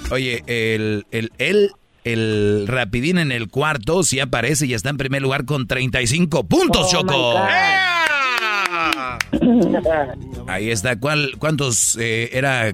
Oye, 0.10 0.44
el, 0.48 1.06
el, 1.12 1.32
el, 1.38 1.72
el 2.04 2.66
rapidín 2.68 3.18
en 3.20 3.32
el 3.32 3.48
cuarto 3.50 4.04
sí 4.04 4.20
aparece 4.20 4.66
y 4.66 4.74
está 4.74 4.90
en 4.90 4.98
primer 4.98 5.22
lugar 5.22 5.46
con 5.46 5.68
35 5.68 6.44
puntos, 6.48 6.88
Oh, 6.88 6.92
Choco. 6.92 7.38
Ahí 10.48 10.70
está. 10.72 11.00
¿Cuál, 11.00 11.36
¿Cuántos 11.38 11.98
eh, 12.00 12.30
era? 12.34 12.72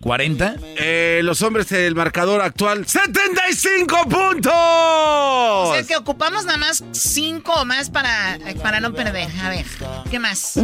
¿40? 0.00 0.58
Eh, 0.78 1.20
los 1.24 1.40
hombres 1.42 1.68
del 1.68 1.94
marcador 1.94 2.42
actual, 2.42 2.86
75 2.86 3.96
puntos. 4.08 4.52
O 4.54 5.72
sea 5.72 5.82
que 5.82 5.96
ocupamos 5.96 6.44
nada 6.44 6.58
más 6.58 6.84
cinco 6.92 7.52
o 7.54 7.64
más 7.64 7.90
para, 7.90 8.38
para 8.62 8.80
no 8.80 8.92
perder. 8.92 9.28
A 9.42 9.48
ver, 9.48 9.66
¿qué 10.10 10.18
más? 10.18 10.60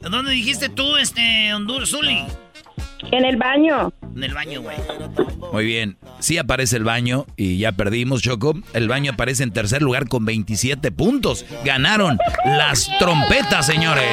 ¿Dónde 0.00 0.32
dijiste 0.32 0.68
tú, 0.68 0.96
este, 0.96 1.52
Honduras, 1.54 1.90
Zuli? 1.90 2.24
En 3.12 3.24
el 3.24 3.36
baño. 3.36 3.92
En 4.14 4.24
el 4.24 4.34
baño, 4.34 4.62
güey. 4.62 4.76
Muy 5.52 5.64
bien. 5.64 5.96
Sí 6.18 6.38
aparece 6.38 6.76
el 6.76 6.84
baño 6.84 7.26
y 7.36 7.58
ya 7.58 7.72
perdimos, 7.72 8.22
Choco. 8.22 8.54
El 8.72 8.88
baño 8.88 9.12
aparece 9.12 9.42
en 9.42 9.52
tercer 9.52 9.82
lugar 9.82 10.08
con 10.08 10.24
27 10.24 10.90
puntos. 10.92 11.44
Ganaron 11.64 12.18
las 12.44 12.88
trompetas, 12.98 13.66
señores. 13.66 14.04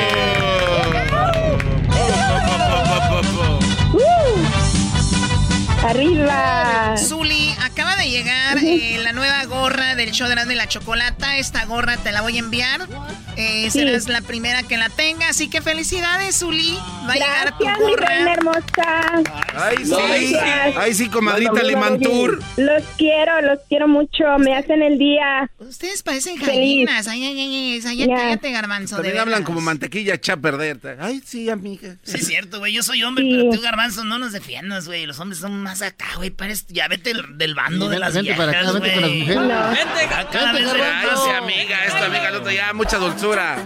Arriba. 5.86 6.96
Zuli, 6.98 7.54
acaba 7.62 7.96
de 7.98 8.10
llegar 8.10 8.58
eh, 8.64 9.00
la 9.04 9.12
nueva 9.12 9.44
gorra 9.46 9.96
del 9.96 10.12
show 10.12 10.28
de 10.30 10.36
la, 10.36 10.46
de 10.46 10.56
la 10.56 10.68
chocolata. 10.68 11.38
Esta 11.38 11.66
gorra 11.66 11.98
te 11.98 12.12
la 12.12 12.22
voy 12.22 12.38
a 12.38 12.40
enviar. 12.40 12.88
Eh, 13.36 13.70
Serás 13.72 14.08
la 14.08 14.22
primera 14.22 14.64
que 14.64 14.78
la 14.78 14.90
tenga. 14.90 15.28
Así 15.30 15.50
que 15.50 15.62
felicidades, 15.62 16.42
Uli. 16.42 16.78
Va 17.08 17.12
a 17.12 17.16
llegar 17.16 17.58
tu 17.58 17.66
mi 17.66 17.72
gorra. 17.90 18.08
reina 18.08 18.34
hermosa. 18.34 19.22
Ay, 19.56 19.78
sí. 19.84 19.92
Gracias. 19.92 20.78
Ay, 20.78 20.94
sí, 20.94 21.10
comadrita 21.10 21.62
Limantur. 21.64 22.42
Los 22.58 22.84
quiero, 22.98 23.42
los 23.42 23.60
quiero 23.68 23.88
mucho. 23.88 24.24
Me 24.40 24.56
hacen 24.56 24.82
el 24.84 24.98
día. 24.98 25.50
Ustedes 25.60 26.02
parecen 26.04 26.38
gallinas. 26.38 27.08
Ay, 27.08 27.24
ay, 27.26 27.40
ay, 27.40 27.82
ay, 27.86 28.02
ay, 28.02 28.08
cállate, 28.08 28.52
garbanzo. 28.52 28.96
de 28.96 29.02
También 29.02 29.20
hablan 29.20 29.40
veras. 29.40 29.46
como 29.48 29.62
mantequilla 29.62 30.14
echa 30.14 30.34
a 30.34 30.38
perder. 30.38 30.80
Ay, 31.02 31.22
sí, 31.26 31.50
amiga. 31.50 31.98
Sí, 32.04 32.18
es 32.18 32.28
cierto, 32.28 32.60
güey. 32.60 32.72
Yo 32.74 32.84
soy 32.84 33.04
hombre, 33.04 33.26
pero 33.30 33.50
tú, 33.52 33.62
garbanzo, 33.62 34.04
no 34.06 34.18
nos 34.20 34.32
defiendas, 34.32 34.86
güey. 34.86 35.06
Los 35.06 35.20
hombres 35.20 35.40
son 35.40 35.62
más 35.62 35.73
acá, 35.82 36.06
güey. 36.18 36.30
Pares, 36.30 36.66
ya 36.68 36.88
vete 36.88 37.14
del, 37.14 37.38
del 37.38 37.56
bando 37.56 37.90
de 37.90 38.00
las 38.00 38.14
Vente 38.14 38.34
para 38.36 38.52
acá, 38.52 38.60
viejas, 38.62 38.74
vente 38.74 38.94
con 38.94 39.02
las 39.02 39.12
mujeres. 39.12 39.36
No. 39.36 39.70
Vente, 39.70 40.08
cada 40.32 40.54
Vente, 40.54 40.74
vez 40.74 41.12
no. 41.12 41.26
sí, 41.26 41.30
amiga, 41.32 41.86
esta 41.86 42.06
amiga, 42.06 42.30
el 42.30 42.36
otro 42.36 42.52
ya, 42.52 42.74
mucha 42.74 42.98
dulzura. 42.98 43.58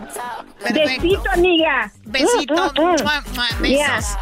Besito, 0.74 1.30
amiga. 1.32 1.92
Besito. 2.06 2.74
Mm, 2.76 2.82
mm, 2.82 2.94
mm. 2.94 3.62
Besos. 3.62 4.18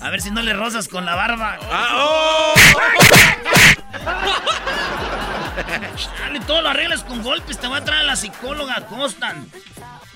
A 0.00 0.10
ver 0.10 0.20
si 0.20 0.30
no 0.30 0.42
le 0.42 0.52
rozas 0.52 0.88
con 0.88 1.04
la 1.04 1.14
barba. 1.14 1.58
Ah, 1.70 2.54
Dale, 6.18 6.40
todo 6.40 6.62
lo 6.62 6.70
arreglas 6.70 7.04
con 7.04 7.22
golpes. 7.22 7.58
Te 7.58 7.68
va 7.68 7.76
a 7.78 7.84
traer 7.84 8.00
a 8.00 8.04
la 8.04 8.16
psicóloga 8.16 8.86
Constant. 8.86 9.48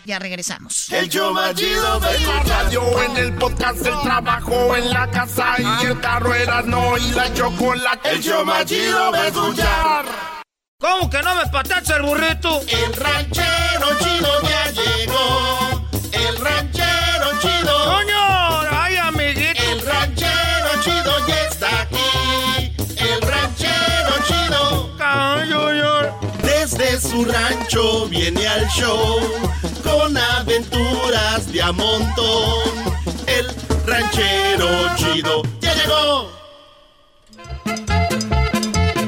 Ya 0.09 0.18
regresamos. 0.18 0.90
El 0.90 1.06
show 1.10 1.35
más 1.35 1.55
chido 1.55 2.01
de 2.01 2.18
la 2.20 2.43
radio, 2.43 3.02
en 3.02 3.16
el 3.18 3.35
podcast, 3.35 3.85
el 3.85 4.01
trabajo, 4.01 4.74
en 4.74 4.90
la 4.90 5.06
casa 5.10 5.55
y 5.59 5.85
el 5.85 6.01
carro 6.01 6.35
era 6.35 6.62
no 6.62 6.97
y 6.97 7.10
la 7.10 7.30
chocolate. 7.35 8.12
El 8.12 8.22
show 8.22 8.43
más 8.43 8.64
chido 8.64 9.12
de 9.12 9.28
escuchar. 9.28 10.06
¿Cómo 10.80 11.10
que 11.10 11.22
no 11.22 11.35
me 11.35 11.44
patacha 11.51 11.97
el 11.97 12.05
burrito? 12.05 12.59
El 12.68 12.94
ranchero 12.94 13.98
chido 14.02 14.43
ya 14.48 14.70
llegó. 14.70 15.89
El 16.12 16.36
ranchero 16.39 17.40
chido. 17.43 17.85
¡Coño! 17.85 18.17
Su 27.18 27.24
rancho 27.24 28.06
viene 28.06 28.46
al 28.46 28.68
show 28.68 29.18
con 29.82 30.16
aventuras 30.16 31.50
de 31.52 31.62
a 31.62 31.72
montón. 31.72 32.94
El 33.26 33.46
ranchero 33.84 34.68
chido 34.96 35.42
ya 35.60 35.74
llegó. 35.74 36.30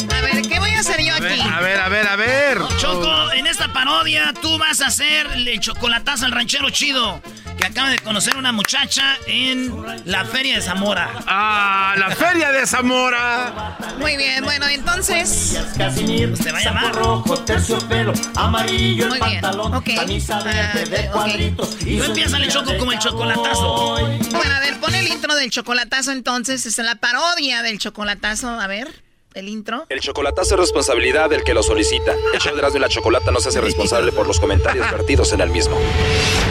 A 0.08 0.20
ver, 0.22 0.42
¿qué 0.42 0.58
voy 0.58 0.70
a 0.70 0.80
hacer 0.80 1.00
yo 1.04 1.14
A 1.14 1.20
ver, 1.20 1.32
aquí? 1.32 1.40
a 1.40 1.60
ver, 1.60 1.80
a 1.80 1.88
ver, 1.88 2.08
a 2.08 2.16
ver. 2.16 2.58
Choco, 2.78 3.30
en 3.32 3.46
esta 3.46 3.72
parodia 3.72 4.34
tú 4.42 4.58
vas 4.58 4.80
a 4.80 4.88
hacer 4.88 5.28
el 5.32 5.60
chocolatazo 5.60 6.26
al 6.26 6.32
ranchero 6.32 6.68
chido 6.70 7.22
que 7.60 7.66
acaba 7.66 7.90
de 7.90 7.98
conocer 7.98 8.36
una 8.36 8.52
muchacha 8.52 9.16
en 9.26 9.72
la 10.06 10.24
feria 10.24 10.56
de 10.56 10.62
Zamora. 10.62 11.10
Ah, 11.26 11.94
la 11.98 12.10
feria 12.14 12.50
de 12.52 12.66
Zamora. 12.66 13.76
Muy 13.98 14.16
bien, 14.16 14.42
bueno, 14.44 14.66
entonces. 14.66 15.58
Te 15.76 16.52
va 16.52 16.58
a 16.58 16.62
llamar. 16.62 16.94
rojo, 16.94 17.38
terciopelo, 17.40 18.12
amarillo 18.34 19.08
Muy 19.08 19.20
bien, 19.20 19.44
ok. 19.44 19.84
camisa 19.94 20.40
verde 20.42 21.06
Ah, 21.08 21.08
ok. 21.08 21.12
cuadritos. 21.12 21.76
Tú 21.78 22.04
empieza 22.04 22.36
el 22.38 22.48
choco 22.50 22.76
como 22.78 22.92
el 22.92 22.98
chocolatazo. 22.98 23.94
Bueno, 24.30 24.54
a 24.54 24.60
ver, 24.60 24.80
pon 24.80 24.94
el 24.94 25.06
intro 25.08 25.34
del 25.34 25.50
chocolatazo 25.50 26.12
entonces. 26.12 26.64
Es 26.66 26.78
la 26.78 26.94
parodia 26.96 27.62
del 27.62 27.78
chocolatazo. 27.78 28.48
A 28.58 28.66
ver, 28.66 28.88
el 29.34 29.48
intro. 29.48 29.86
El 29.88 30.00
chocolatazo 30.00 30.54
es 30.54 30.60
responsabilidad 30.60 31.30
del 31.30 31.44
que 31.44 31.54
lo 31.54 31.62
solicita. 31.62 32.12
El 32.34 32.40
show 32.40 32.52
de 32.52 32.58
Erasmo 32.58 32.78
y 32.78 32.80
la 32.80 32.88
Chocolata 32.88 33.30
no 33.30 33.40
se 33.40 33.50
hace 33.50 33.60
responsable 33.60 34.12
por 34.12 34.26
los 34.26 34.40
comentarios 34.40 34.90
vertidos 34.90 35.32
en 35.32 35.40
el 35.40 35.50
mismo. 35.50 35.76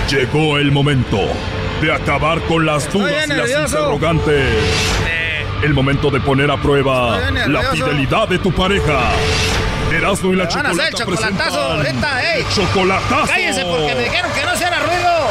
Llegó 0.10 0.58
el 0.58 0.72
momento 0.72 1.20
de 1.82 1.94
acabar 1.94 2.42
con 2.42 2.66
las 2.66 2.92
dudas 2.92 3.28
y 3.28 3.34
las 3.34 3.50
interrogantes. 3.50 4.46
El 5.62 5.74
momento 5.74 6.10
de 6.10 6.22
poner 6.22 6.50
a 6.50 6.58
prueba 6.62 7.20
la 7.48 7.64
fidelidad 7.72 8.30
de 8.30 8.40
tu 8.40 8.52
pareja. 8.52 9.12
Erasmo 9.92 10.32
y 10.34 10.36
la 10.36 10.46
Me 10.46 10.52
van 10.54 10.66
a 10.68 10.70
hacer 10.70 10.94
Chocolata 10.94 11.26
chocolatazo 11.50 11.78
presentan 11.80 12.12
ahorita, 12.12 12.36
ey. 12.36 12.46
Chocolatazo. 12.54 13.28
Cállense 13.28 13.66
porque 13.66 13.96
me 13.96 14.04
dijeron 14.04 14.32
que 14.32 14.44
no 14.46 14.56
se 14.56 14.66
haga 14.66 14.80
ruido. 14.80 15.30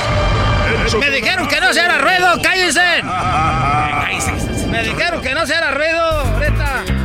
El 0.93 0.99
Me 0.99 1.11
dijeron 1.11 1.49
que 1.49 1.61
no 1.61 1.73
se 1.73 1.81
haga 1.81 1.99
ruido, 1.99 2.43
cállense. 2.43 3.03
Me 4.69 4.83
dijeron 4.83 5.23
que 5.23 5.35
no 5.35 5.47
se 5.47 5.55
haga 5.55 5.71
ruido 5.71 6.01
ahorita. 6.01 6.98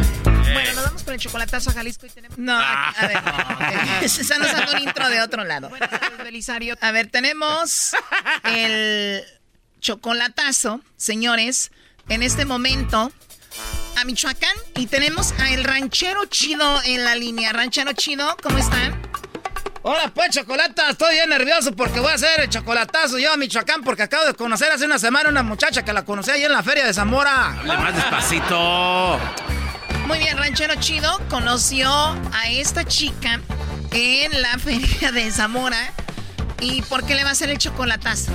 Con 1.14 1.20
el 1.20 1.22
chocolatazo 1.22 1.70
a 1.70 1.74
Jalisco 1.74 2.08
y 2.08 2.10
tenemos. 2.10 2.40
No, 2.40 2.58
a 2.58 2.96
ver. 3.02 4.10
Se 4.10 4.24
están 4.24 4.42
usando 4.42 4.72
un 4.72 4.80
intro 4.80 5.08
de 5.10 5.22
otro 5.22 5.44
lado. 5.44 5.70
Belisario. 6.24 6.76
A 6.82 6.92
ver, 6.92 7.12
tenemos 7.12 7.92
el 8.46 9.24
chocolatazo, 9.80 10.82
señores, 10.98 11.72
en 12.10 12.24
este 12.24 12.46
momento 12.46 13.12
a 13.96 14.06
Michoacán 14.06 14.56
y 14.76 14.88
tenemos 14.88 15.34
a 15.34 15.52
el 15.52 15.64
ranchero 15.64 16.26
chido 16.26 16.82
en 16.84 17.04
la 17.04 17.14
línea. 17.14 17.54
Ranchero 17.54 17.94
chido, 17.94 18.36
¿cómo 18.42 18.58
están? 18.58 19.00
Hola, 19.84 20.12
pues, 20.16 20.32
Chocolata, 20.32 20.90
estoy 20.90 21.14
bien 21.14 21.30
nervioso 21.30 21.76
porque 21.76 22.00
voy 22.00 22.10
a 22.10 22.16
hacer 22.16 22.40
el 22.40 22.50
chocolatazo 22.50 23.20
yo 23.20 23.32
a 23.32 23.38
Michoacán 23.38 23.84
porque 23.84 24.02
acabo 24.02 24.26
de 24.26 24.34
conocer 24.34 24.72
hace 24.72 24.86
una 24.86 24.98
semana 24.98 25.30
una 25.30 25.44
muchacha 25.44 25.86
que 25.86 25.94
la 25.94 26.06
conocí 26.06 26.32
ahí 26.32 26.44
en 26.44 26.54
la 26.54 26.64
feria 26.64 26.88
de 26.88 26.94
Zamora. 26.94 27.60
Hable 27.60 27.78
más 27.78 27.96
despacito. 27.96 29.20
Muy 30.08 30.20
bien, 30.20 30.38
ranchero 30.38 30.76
chido 30.80 31.20
conoció 31.30 31.90
a 31.92 32.50
esta 32.50 32.84
chica 32.86 33.40
en 33.92 34.42
la 34.42 34.58
feria 34.60 35.12
de 35.12 35.32
Zamora. 35.32 35.92
¿Y 36.60 36.82
por 36.84 37.06
qué 37.06 37.16
le 37.16 37.24
va 37.24 37.30
a 37.30 37.34
hacer 37.34 37.50
el 37.50 37.58
chocolatazo? 37.58 38.32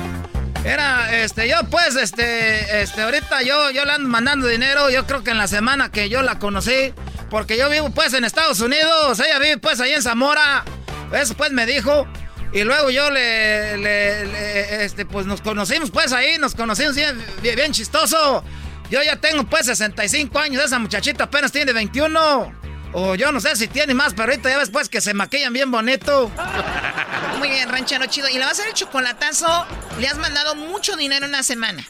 Era, 0.65 1.15
este, 1.23 1.49
yo 1.49 1.57
pues, 1.71 1.95
este, 1.97 2.83
este, 2.83 3.03
ahorita 3.03 3.43
yo, 3.43 3.71
yo 3.71 3.85
le 3.85 3.93
ando 3.93 4.09
mandando 4.09 4.47
dinero, 4.49 4.91
yo 4.91 5.07
creo 5.07 5.23
que 5.23 5.31
en 5.31 5.39
la 5.39 5.47
semana 5.49 5.91
que 5.91 6.09
yo 6.09 6.21
la 6.23 6.39
conocí, 6.39 6.93
porque 7.31 7.57
yo 7.57 7.71
vivo 7.71 7.91
pues 7.91 8.13
en 8.13 8.25
Estados 8.25 8.61
Unidos, 8.61 9.21
ella 9.21 9.39
vive 9.39 9.59
pues 9.59 9.81
ahí 9.81 9.93
en 9.93 10.03
Zamora, 10.03 10.65
eso 11.13 11.35
pues 11.35 11.53
me 11.53 11.65
dijo, 11.65 12.07
y 12.53 12.65
luego 12.65 12.91
yo 12.91 13.09
le, 13.11 13.79
le- 13.79 14.85
este, 14.85 15.07
pues 15.07 15.27
nos 15.27 15.41
conocimos 15.41 15.91
pues 15.93 16.13
ahí, 16.13 16.39
nos 16.39 16.55
conocimos 16.57 16.97
bien 17.41 17.73
chistoso, 17.73 18.43
yo 18.91 19.03
ya 19.03 19.17
tengo 19.17 19.45
pues 19.45 19.67
65 19.67 20.39
años, 20.39 20.63
esa 20.65 20.79
muchachita 20.79 21.25
apenas 21.25 21.53
tiene 21.53 21.73
21, 21.73 22.53
o 22.93 23.15
yo 23.15 23.33
no 23.33 23.41
sé 23.41 23.55
si 23.57 23.69
tiene 23.69 23.95
más, 23.95 24.15
pero 24.15 24.31
ahorita 24.33 24.49
ya 24.51 24.59
ves 24.59 24.71
pues 24.71 24.89
que 24.89 25.01
se 25.01 25.15
maquillan 25.15 25.53
bien 25.53 25.71
bonito. 25.71 26.31
Muy 27.39 27.51
bien, 27.51 27.69
ranchero 27.69 28.07
chido. 28.07 28.29
¿Y 28.29 28.35
le 28.35 28.41
va 28.41 28.47
a 28.47 28.51
hacer 28.51 28.67
el 28.69 28.75
chocolatazo? 28.75 29.67
Le 30.01 30.09
has 30.09 30.17
mandado 30.19 30.55
mucho 30.57 30.97
dinero 30.97 31.25
en 31.27 31.31
una 31.31 31.43
semana. 31.43 31.85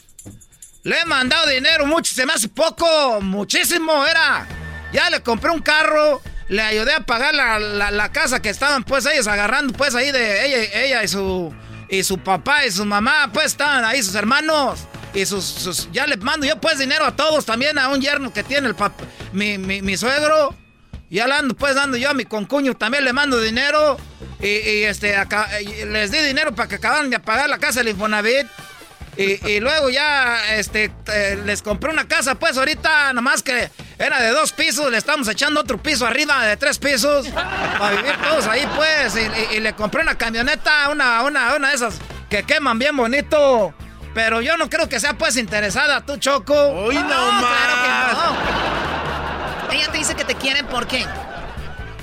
Le 0.83 0.99
he 0.99 1.05
mandado 1.05 1.47
dinero 1.47 1.85
mucho, 1.85 2.13
se 2.13 2.25
me 2.25 2.33
hace 2.33 2.47
poco, 2.49 3.19
muchísimo, 3.21 4.05
era. 4.05 4.47
Ya 4.93 5.09
le 5.09 5.21
compré 5.21 5.49
un 5.51 5.61
carro, 5.61 6.21
le 6.47 6.61
ayudé 6.61 6.93
a 6.93 6.99
pagar 7.01 7.33
la, 7.33 7.59
la- 7.59 7.91
la 7.91 8.11
casa 8.11 8.41
que 8.41 8.49
estaban 8.49 8.83
pues 8.83 9.05
ellos 9.05 9.27
agarrando 9.27 9.73
pues 9.73 9.93
ahí 9.95 10.11
de 10.11 10.45
ella, 10.45 10.81
ella 10.83 11.03
y 11.03 11.07
su 11.07 11.53
y 11.89 12.03
su 12.03 12.19
papá 12.19 12.65
y 12.65 12.71
su 12.71 12.85
mamá, 12.85 13.29
pues 13.33 13.47
estaban 13.47 13.83
ahí 13.83 14.01
sus 14.03 14.15
hermanos 14.15 14.79
y 15.13 15.25
sus, 15.25 15.89
ya 15.91 16.05
le 16.07 16.17
mando 16.17 16.45
yo 16.45 16.59
pues 16.59 16.77
dinero 16.79 17.05
a 17.05 17.15
todos, 17.15 17.45
también 17.45 17.77
a 17.79 17.89
un 17.89 18.01
yerno 18.01 18.31
que 18.31 18.43
tiene 18.43 18.67
el 18.67 18.75
mi, 19.33 19.57
mi, 19.57 19.97
suegro. 19.97 20.55
Ya 21.09 21.25
le 21.25 21.33
ando 21.33 21.55
pues 21.55 21.73
dando 21.73 21.97
yo 21.97 22.11
a 22.11 22.13
mi 22.13 22.25
concuño, 22.25 22.75
también 22.75 23.03
le 23.03 23.13
mando 23.13 23.41
dinero 23.41 23.97
y, 24.39 24.83
este 24.83 25.15
les 25.87 26.11
di 26.11 26.19
dinero 26.19 26.53
para 26.53 26.69
que 26.69 26.75
acabaran 26.75 27.09
de 27.09 27.19
pagar 27.19 27.49
la 27.49 27.57
casa 27.57 27.79
del 27.79 27.89
Infonavit. 27.89 28.45
Y, 29.17 29.45
y 29.49 29.59
luego 29.59 29.89
ya 29.89 30.55
este, 30.55 30.91
eh, 31.11 31.41
les 31.43 31.61
compré 31.61 31.89
una 31.91 32.07
casa, 32.07 32.35
pues 32.35 32.57
ahorita 32.57 33.11
nomás 33.11 33.43
que 33.43 33.69
era 33.97 34.21
de 34.21 34.29
dos 34.29 34.53
pisos, 34.53 34.89
le 34.91 34.97
estamos 34.97 35.27
echando 35.27 35.59
otro 35.59 35.77
piso 35.77 36.05
arriba 36.05 36.45
de 36.45 36.55
tres 36.55 36.77
pisos 36.79 37.27
para 37.27 37.97
vivir 37.97 38.15
todos 38.21 38.47
ahí, 38.47 38.65
pues. 38.77 39.15
Y- 39.17 39.55
y 39.57 39.59
le 39.59 39.73
compré 39.73 40.03
una 40.03 40.15
camioneta, 40.17 40.89
una, 40.89 41.23
una, 41.23 41.55
una 41.55 41.69
de 41.69 41.75
esas 41.75 41.95
que 42.29 42.43
queman 42.43 42.79
bien 42.79 42.95
bonito. 42.95 43.73
Pero 44.13 44.41
yo 44.41 44.57
no 44.57 44.69
creo 44.69 44.89
que 44.89 44.99
sea 44.99 45.17
pues 45.17 45.37
interesada, 45.37 46.01
tú, 46.05 46.17
Choco. 46.17 46.53
Hoy 46.53 46.95
no, 46.95 47.03
Claro 47.07 47.75
que 47.83 47.89
no. 48.13 49.73
Ella 49.73 49.91
te 49.91 49.97
dice 49.97 50.15
que 50.15 50.25
te 50.25 50.35
quiere, 50.35 50.63
¿por 50.63 50.87
qué? 50.87 51.05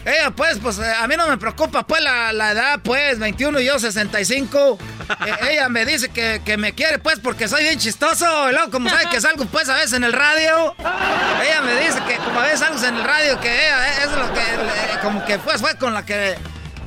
Ella, 0.05 0.31
pues, 0.31 0.59
pues, 0.63 0.79
eh, 0.79 0.93
a 1.01 1.09
mí 1.09 1.17
no 1.17 1.27
me 1.27 1.37
preocupa, 1.37 1.85
pues, 1.85 2.01
la, 2.01 2.33
la 2.33 2.53
edad, 2.53 2.79
pues, 2.81 3.19
21 3.19 3.59
y 3.59 3.65
yo 3.65 3.77
65. 3.81 4.79
Eh, 5.27 5.51
ella 5.51 5.69
me 5.69 5.85
dice 5.85 6.11
que, 6.11 6.43
que 6.45 6.57
me 6.57 6.75
quiere, 6.75 7.01
pues, 7.01 7.19
porque 7.19 7.49
soy 7.49 7.65
bien 7.65 7.81
chistoso. 7.81 8.49
Y 8.49 8.53
luego, 8.53 8.71
como 8.71 8.89
sabe 8.89 9.07
que 9.11 9.21
salgo, 9.21 9.47
pues, 9.47 9.69
a 9.69 9.75
veces 9.75 9.95
en 9.95 10.05
el 10.05 10.13
radio. 10.13 10.77
Ella 10.79 11.61
me 11.61 11.75
dice 11.81 12.01
que, 12.07 12.19
como 12.19 12.39
a 12.39 12.45
veces 12.45 12.61
salgo 12.61 12.79
en 12.85 12.97
el 12.97 13.03
radio, 13.05 13.41
que 13.41 13.49
ella, 13.53 13.89
eh, 13.89 13.93
es 14.05 14.13
lo 14.13 14.33
que, 14.33 14.41
eh, 14.41 14.99
como 15.03 15.25
que, 15.25 15.39
pues, 15.39 15.61
fue 15.61 15.77
con 15.77 15.93
la 15.93 16.07
que 16.07 16.37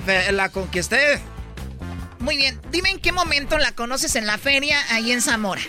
eh, 0.08 0.32
la 0.32 0.48
conquisté. 0.48 1.22
Muy 2.20 2.38
bien. 2.38 2.60
Dime 2.72 2.90
en 2.92 3.00
qué 3.00 3.12
momento 3.12 3.58
la 3.58 3.72
conoces 3.72 4.16
en 4.16 4.28
la 4.28 4.38
feria 4.38 4.78
ahí 4.92 5.12
en 5.12 5.22
Zamora. 5.22 5.62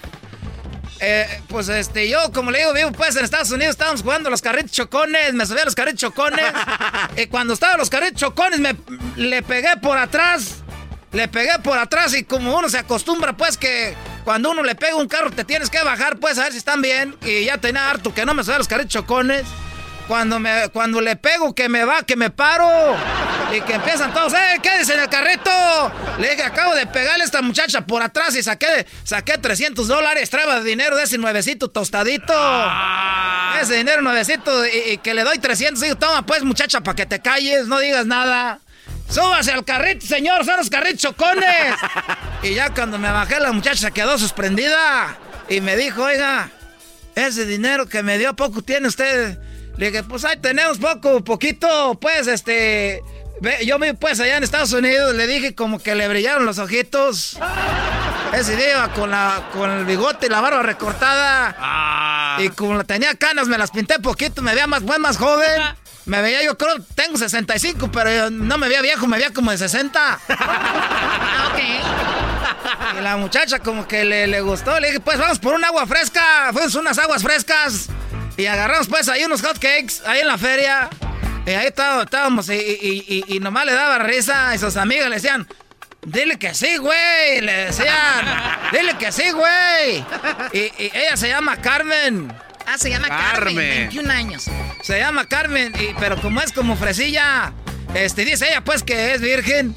Eh, 1.03 1.27
pues 1.49 1.69
este, 1.71 2.09
yo 2.11 2.31
como 2.33 2.51
le 2.51 2.59
digo, 2.59 2.75
vivo 2.75 2.93
pues 2.93 3.17
en 3.17 3.25
Estados 3.25 3.51
Unidos, 3.51 3.71
estábamos 3.71 4.03
jugando 4.03 4.29
los 4.29 4.43
carritos 4.43 4.73
chocones, 4.73 5.33
me 5.33 5.47
subí 5.47 5.61
a 5.61 5.65
los 5.65 5.75
carritos 5.75 6.01
chocones. 6.01 6.45
y 7.17 7.27
cuando 7.27 7.55
estaba 7.55 7.77
los 7.79 7.89
carritos 7.89 8.21
chocones, 8.21 8.61
me 8.61 8.77
le 9.17 9.43
pegué 9.43 9.77
por 9.81 9.97
atrás. 9.97 10.57
Le 11.13 11.27
pegué 11.27 11.59
por 11.65 11.77
atrás 11.77 12.15
y 12.15 12.23
como 12.23 12.57
uno 12.57 12.69
se 12.69 12.79
acostumbra, 12.79 13.37
pues 13.37 13.57
que 13.57 13.97
cuando 14.25 14.51
uno 14.51 14.63
le 14.63 14.77
pega 14.77 14.95
un 14.95 15.09
carro 15.09 15.31
te 15.31 15.45
tienes 15.45 15.69
que 15.69 15.83
bajar, 15.83 16.19
pues 16.19 16.39
a 16.39 16.45
ver 16.45 16.53
si 16.53 16.59
están 16.59 16.83
bien. 16.83 17.17
Y 17.23 17.45
ya 17.45 17.59
tenía 17.59 17.91
harto 17.91 18.15
que 18.15 18.25
no 18.25 18.35
me 18.35 18.45
subí 18.45 18.55
a 18.55 18.59
los 18.59 18.69
carritos 18.69 18.93
chocones. 18.93 19.45
Cuando, 20.11 20.41
me, 20.41 20.69
cuando 20.71 21.01
le 21.01 21.15
pego 21.15 21.55
que 21.55 21.69
me 21.69 21.85
va, 21.85 22.03
que 22.03 22.17
me 22.17 22.31
paro. 22.31 22.97
Y 23.57 23.61
que 23.61 23.75
empiezan 23.75 24.13
todos, 24.13 24.33
¡eh, 24.33 24.59
quédese 24.61 24.95
en 24.95 25.01
el 25.03 25.09
carrito! 25.09 25.53
Le 26.19 26.31
dije, 26.31 26.43
acabo 26.43 26.75
de 26.75 26.85
pegarle 26.89 27.23
a 27.23 27.27
esta 27.27 27.41
muchacha 27.43 27.87
por 27.87 28.03
atrás 28.03 28.35
y 28.35 28.43
saqué, 28.43 28.89
saqué 29.05 29.39
300 29.39 29.87
dólares. 29.87 30.29
Traba 30.29 30.65
dinero 30.65 30.97
de 30.97 31.05
ese 31.05 31.17
nuevecito 31.17 31.71
tostadito. 31.71 32.33
Ah. 32.37 33.57
Ese 33.63 33.77
dinero 33.77 34.03
nuevecito 34.03 34.67
y, 34.67 34.95
y, 34.95 34.99
que 34.99 35.15
le 35.15 35.23
doy 35.23 35.39
300. 35.39 35.81
Digo, 35.81 35.95
toma 35.95 36.27
pues, 36.27 36.43
muchacha, 36.43 36.81
para 36.81 36.97
que 36.97 37.07
te 37.07 37.21
calles, 37.21 37.69
no 37.69 37.79
digas 37.79 38.05
nada. 38.05 38.59
¡Súbase 39.09 39.53
al 39.53 39.65
carrito, 39.65 40.05
señor! 40.05 40.45
¡Son 40.45 40.57
los 40.57 40.69
carritos 40.69 41.03
chocones! 41.03 41.77
y 42.43 42.55
ya 42.55 42.71
cuando 42.75 42.99
me 42.99 43.13
bajé, 43.13 43.39
la 43.39 43.53
muchacha 43.53 43.93
quedó 43.93 44.19
suspendida. 44.19 45.17
Y 45.49 45.61
me 45.61 45.77
dijo, 45.77 46.03
oiga, 46.03 46.51
ese 47.15 47.47
dinero 47.47 47.87
que 47.87 48.03
me 48.03 48.19
dio 48.19 48.35
poco 48.35 48.61
tiene 48.61 48.89
usted. 48.89 49.39
Le 49.81 49.91
dije, 49.91 50.03
pues 50.03 50.27
ahí 50.27 50.37
tenemos 50.37 50.77
poco, 50.77 51.25
poquito, 51.25 51.99
pues, 51.99 52.27
este... 52.27 53.03
Yo 53.65 53.79
me 53.79 53.95
pues 53.95 54.21
allá 54.21 54.37
en 54.37 54.45
Estados 54.45 54.75
Unidos 54.75 55.15
le 55.15 55.27
dije 55.27 55.55
como 55.55 55.79
que 55.79 55.95
le 55.95 56.07
brillaron 56.07 56.45
los 56.45 56.59
ojitos. 56.59 57.39
Ese 58.35 58.57
día 58.57 58.91
con, 58.95 59.11
la, 59.11 59.49
con 59.55 59.71
el 59.71 59.87
bigote 59.87 60.27
y 60.27 60.29
la 60.29 60.43
barba 60.43 60.63
recortada. 60.63 61.57
Ah. 61.59 62.37
Y 62.41 62.51
como 62.51 62.85
tenía 62.85 63.15
canas, 63.15 63.49
me 63.49 63.57
las 63.57 63.71
pinté 63.71 63.99
poquito, 63.99 64.43
me 64.43 64.53
veía 64.53 64.67
más 64.67 64.83
buen, 64.83 65.01
más 65.01 65.17
joven. 65.17 65.63
Me 66.05 66.21
veía, 66.21 66.45
yo 66.45 66.59
creo, 66.59 66.75
tengo 66.95 67.17
65, 67.17 67.91
pero 67.91 68.29
no 68.29 68.59
me 68.59 68.69
veía 68.69 68.83
viejo, 68.83 69.07
me 69.07 69.17
veía 69.17 69.33
como 69.33 69.51
de 69.51 69.57
60. 69.57 70.21
ok. 71.49 71.59
Y 72.99 73.01
la 73.01 73.17
muchacha 73.17 73.61
como 73.61 73.89
que 73.89 74.05
le, 74.05 74.27
le 74.27 74.43
gustó, 74.43 74.79
le 74.79 74.89
dije, 74.89 75.01
pues 75.01 75.17
vamos 75.17 75.39
por 75.39 75.55
un 75.55 75.65
agua 75.65 75.87
fresca, 75.87 76.51
fuimos 76.53 76.75
unas 76.75 76.99
aguas 76.99 77.23
frescas. 77.23 77.89
Y 78.41 78.47
agarramos 78.47 78.89
pues 78.89 79.07
ahí 79.11 79.23
unos 79.25 79.43
hot 79.43 79.59
cakes, 79.59 79.97
ahí 80.07 80.21
en 80.21 80.27
la 80.27 80.39
feria. 80.39 80.89
Y 81.45 81.51
ahí 81.51 81.67
estábamos 81.67 82.49
y, 82.49 82.55
y, 82.55 83.05
y, 83.07 83.37
y, 83.37 83.39
nomás 83.39 83.67
le 83.67 83.75
daba 83.75 83.99
risa 83.99 84.55
y 84.55 84.59
sus 84.59 84.79
amigas 84.79 85.11
le 85.11 85.17
decían, 85.17 85.47
dile 86.01 86.39
que 86.39 86.55
sí, 86.55 86.79
güey. 86.79 87.43
Le 87.43 87.67
decían, 87.67 88.25
dile 88.73 88.97
que 88.97 89.13
sí, 89.13 89.31
güey. 89.33 90.03
Y, 90.55 90.73
ella 90.79 91.19
se 91.19 91.29
llama 91.29 91.59
Carmen. 91.59 92.33
Ah, 92.67 92.79
se 92.79 92.89
llama 92.89 93.09
Carmen. 93.09 93.57
Carmen 93.57 93.57
21 93.57 94.11
años. 94.11 94.51
Se 94.85 94.99
llama 94.99 95.27
Carmen, 95.27 95.75
y, 95.79 95.93
pero 96.01 96.19
como 96.19 96.41
es 96.41 96.51
como 96.51 96.77
fresilla, 96.77 97.53
este, 97.93 98.25
dice 98.25 98.49
ella 98.49 98.63
pues 98.63 98.83
que 98.83 99.13
es 99.13 99.21
virgen. 99.21 99.75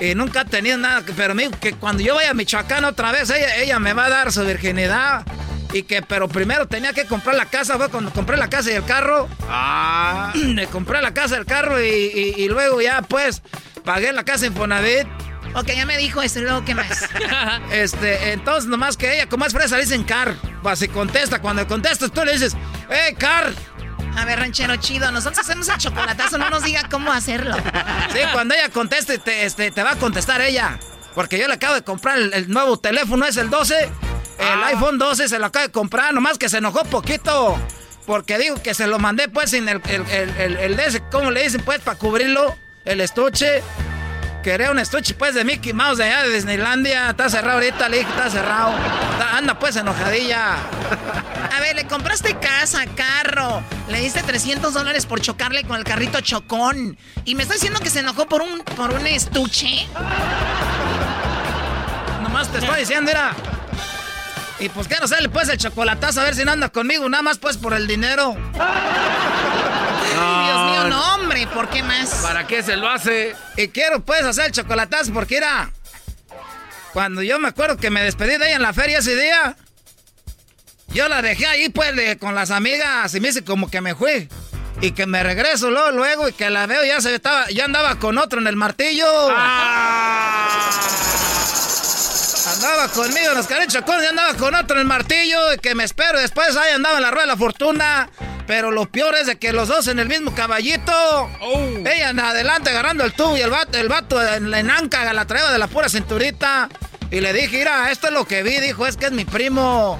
Y 0.00 0.16
nunca 0.16 0.40
ha 0.40 0.44
tenido 0.46 0.78
nada, 0.78 1.04
pero 1.16 1.36
me 1.36 1.44
dijo 1.44 1.60
que 1.60 1.74
cuando 1.74 2.02
yo 2.02 2.16
vaya 2.16 2.30
a 2.30 2.34
Michoacán 2.34 2.84
otra 2.86 3.12
vez, 3.12 3.30
ella, 3.30 3.54
ella 3.54 3.78
me 3.78 3.92
va 3.92 4.06
a 4.06 4.10
dar 4.10 4.32
su 4.32 4.44
virginidad. 4.44 5.24
Y 5.72 5.84
que, 5.84 6.02
pero 6.02 6.28
primero 6.28 6.66
tenía 6.66 6.92
que 6.92 7.06
comprar 7.06 7.36
la 7.36 7.46
casa, 7.46 7.76
fue 7.76 7.88
cuando 7.88 8.12
compré 8.12 8.36
la 8.36 8.50
casa 8.50 8.70
y 8.70 8.74
el 8.74 8.84
carro. 8.84 9.28
Ah. 9.48 10.32
Le 10.34 10.66
compré 10.66 11.00
la 11.00 11.14
casa 11.14 11.36
y 11.36 11.38
el 11.38 11.46
carro 11.46 11.80
y, 11.80 11.88
y, 11.88 12.34
y 12.42 12.48
luego 12.48 12.80
ya, 12.80 13.02
pues, 13.02 13.42
pagué 13.84 14.12
la 14.12 14.24
casa 14.24 14.46
en 14.46 14.54
Fonavit. 14.54 15.06
Ok, 15.54 15.66
ya 15.74 15.84
me 15.84 15.96
dijo 15.96 16.22
eso, 16.22 16.40
luego, 16.40 16.64
¿qué 16.64 16.74
más? 16.74 17.04
este, 17.72 18.32
entonces, 18.32 18.68
nomás 18.68 18.96
que 18.96 19.14
ella, 19.14 19.28
como 19.28 19.44
es 19.46 19.52
fresa, 19.52 19.76
le 19.76 19.82
dicen 19.82 20.04
car. 20.04 20.34
Pues, 20.62 20.78
si 20.78 20.88
contesta, 20.88 21.40
cuando 21.40 21.66
contestas, 21.66 22.12
tú 22.12 22.24
le 22.24 22.32
dices, 22.32 22.56
¡eh, 22.88 23.14
car! 23.18 23.52
A 24.16 24.24
ver, 24.24 24.40
ranchero 24.40 24.76
chido, 24.76 25.10
nosotros 25.12 25.38
hacemos 25.38 25.68
el 25.68 25.78
chocolatazo, 25.78 26.36
no 26.38 26.50
nos 26.50 26.64
diga 26.64 26.82
cómo 26.90 27.12
hacerlo. 27.12 27.56
Sí, 28.12 28.18
cuando 28.32 28.54
ella 28.54 28.68
conteste, 28.70 29.18
te, 29.18 29.44
este, 29.44 29.70
te 29.70 29.82
va 29.82 29.92
a 29.92 29.96
contestar 29.96 30.40
ella. 30.40 30.78
Porque 31.14 31.38
yo 31.38 31.48
le 31.48 31.54
acabo 31.54 31.74
de 31.74 31.82
comprar 31.82 32.18
el, 32.18 32.32
el 32.32 32.50
nuevo 32.50 32.76
teléfono, 32.78 33.24
es 33.24 33.36
el 33.36 33.50
12. 33.50 33.90
El 34.40 34.62
Ah. 34.64 34.66
iPhone 34.68 34.98
12 34.98 35.28
se 35.28 35.38
lo 35.38 35.46
acabo 35.46 35.66
de 35.66 35.72
comprar, 35.72 36.12
nomás 36.14 36.38
que 36.38 36.48
se 36.48 36.58
enojó 36.58 36.84
poquito. 36.84 37.58
Porque 38.06 38.38
digo 38.38 38.60
que 38.62 38.74
se 38.74 38.86
lo 38.86 38.98
mandé 38.98 39.28
pues 39.28 39.50
sin 39.50 39.68
el, 39.68 39.80
el, 39.88 40.04
el, 40.38 40.56
el, 40.56 40.80
ese, 40.80 41.00
¿cómo 41.12 41.30
le 41.30 41.42
dicen 41.42 41.62
pues? 41.64 41.80
Para 41.80 41.98
cubrirlo, 41.98 42.56
el 42.84 43.00
estuche. 43.00 43.62
Quería 44.42 44.70
un 44.70 44.78
estuche 44.78 45.12
pues 45.14 45.34
de 45.34 45.44
Mickey 45.44 45.74
Mouse 45.74 45.98
de 45.98 46.04
allá 46.04 46.22
de 46.22 46.30
Disneylandia. 46.34 47.10
Está 47.10 47.28
cerrado 47.28 47.58
ahorita, 47.58 47.88
le 47.90 47.98
dije, 47.98 48.08
está 48.10 48.30
cerrado. 48.30 48.72
Está- 49.12 49.36
anda 49.36 49.58
pues 49.58 49.76
enojadilla. 49.76 50.54
A 50.54 51.60
ver, 51.60 51.76
le 51.76 51.86
compraste 51.86 52.34
casa, 52.38 52.84
carro, 52.96 53.62
le 53.88 54.00
diste 54.00 54.22
300 54.22 54.72
dólares 54.72 55.04
por 55.04 55.20
chocarle 55.20 55.64
con 55.64 55.76
el 55.76 55.84
carrito 55.84 56.20
chocón. 56.22 56.96
Y 57.26 57.34
me 57.34 57.42
está 57.42 57.54
diciendo 57.54 57.80
que 57.80 57.90
se 57.90 58.00
enojó 58.00 58.26
por 58.26 58.40
un, 58.40 58.60
por 58.60 58.92
un 58.94 59.06
estuche. 59.06 59.86
Nomás 62.22 62.48
te 62.50 62.58
estoy 62.58 62.80
diciendo, 62.80 63.10
era. 63.10 63.34
Y 64.60 64.68
pues 64.68 64.86
quiero 64.88 65.04
hacerle 65.06 65.28
pues 65.30 65.48
el 65.48 65.56
chocolatazo 65.58 66.20
a 66.20 66.24
ver 66.24 66.34
si 66.34 66.44
no 66.44 66.52
anda 66.52 66.68
conmigo, 66.68 67.08
nada 67.08 67.22
más 67.22 67.38
pues 67.38 67.56
por 67.56 67.72
el 67.72 67.86
dinero. 67.86 68.36
Ay, 68.58 70.44
Dios 70.46 70.70
mío, 70.70 70.84
no, 70.88 71.14
hombre, 71.14 71.46
¿por 71.46 71.68
qué 71.70 71.82
más? 71.82 72.10
¿Para 72.22 72.46
qué 72.46 72.62
se 72.62 72.76
lo 72.76 72.88
hace? 72.88 73.34
Y 73.56 73.68
quiero 73.68 74.00
pues 74.04 74.22
hacer 74.22 74.46
el 74.46 74.52
chocolatazo 74.52 75.12
porque 75.14 75.38
era. 75.38 75.70
Cuando 76.92 77.22
yo 77.22 77.38
me 77.38 77.48
acuerdo 77.48 77.76
que 77.78 77.88
me 77.90 78.02
despedí 78.02 78.36
de 78.36 78.46
ella 78.48 78.56
en 78.56 78.62
la 78.62 78.72
feria 78.74 78.98
ese 78.98 79.16
día. 79.16 79.56
Yo 80.88 81.08
la 81.08 81.22
dejé 81.22 81.46
ahí 81.46 81.68
pues 81.68 81.94
de- 81.96 82.18
con 82.18 82.34
las 82.34 82.50
amigas 82.50 83.14
y 83.14 83.20
me 83.20 83.28
hice 83.28 83.44
como 83.44 83.70
que 83.70 83.80
me 83.80 83.94
fui. 83.94 84.28
Y 84.82 84.90
que 84.92 85.06
me 85.06 85.22
regreso 85.22 85.70
luego, 85.70 85.90
luego 85.92 86.28
y 86.28 86.32
que 86.32 86.50
la 86.50 86.66
veo 86.66 86.84
ya 86.84 87.00
se 87.00 87.14
estaba, 87.14 87.48
ya 87.50 87.64
andaba 87.66 87.98
con 87.98 88.18
otro 88.18 88.40
en 88.40 88.46
el 88.46 88.56
martillo. 88.56 89.06
Andaba 92.62 92.88
conmigo 92.88 93.30
en 93.30 93.38
los 93.38 93.46
carichocones, 93.46 94.02
ya 94.02 94.10
andaba 94.10 94.34
con 94.34 94.54
otro 94.54 94.76
en 94.76 94.82
el 94.82 94.86
martillo 94.86 95.38
que 95.62 95.74
me 95.74 95.82
espero. 95.82 96.20
Después 96.20 96.54
ahí 96.58 96.74
andaba 96.74 96.98
en 96.98 97.02
la 97.02 97.10
rueda 97.10 97.22
de 97.22 97.32
la 97.32 97.36
fortuna. 97.38 98.10
Pero 98.46 98.70
lo 98.70 98.84
peor 98.84 99.14
es 99.14 99.28
de 99.28 99.38
que 99.38 99.54
los 99.54 99.68
dos 99.68 99.88
en 99.88 99.98
el 99.98 100.08
mismo 100.08 100.34
caballito. 100.34 101.30
Ella 101.86 102.10
en 102.10 102.20
adelante 102.20 102.68
agarrando 102.68 103.04
el 103.04 103.14
tubo 103.14 103.34
y 103.34 103.40
el 103.40 103.48
vato, 103.48 103.78
el 103.78 103.88
vato 103.88 104.22
en 104.22 104.50
la 104.50 104.60
enanca 104.60 105.10
la 105.14 105.24
traía 105.24 105.50
de 105.50 105.58
la 105.58 105.68
pura 105.68 105.88
cinturita. 105.88 106.68
Y 107.10 107.20
le 107.20 107.32
dije, 107.32 107.56
mira, 107.60 107.90
esto 107.90 108.08
es 108.08 108.12
lo 108.12 108.26
que 108.26 108.42
vi. 108.42 108.60
Dijo, 108.60 108.86
es 108.86 108.98
que 108.98 109.06
es 109.06 109.12
mi 109.12 109.24
primo. 109.24 109.98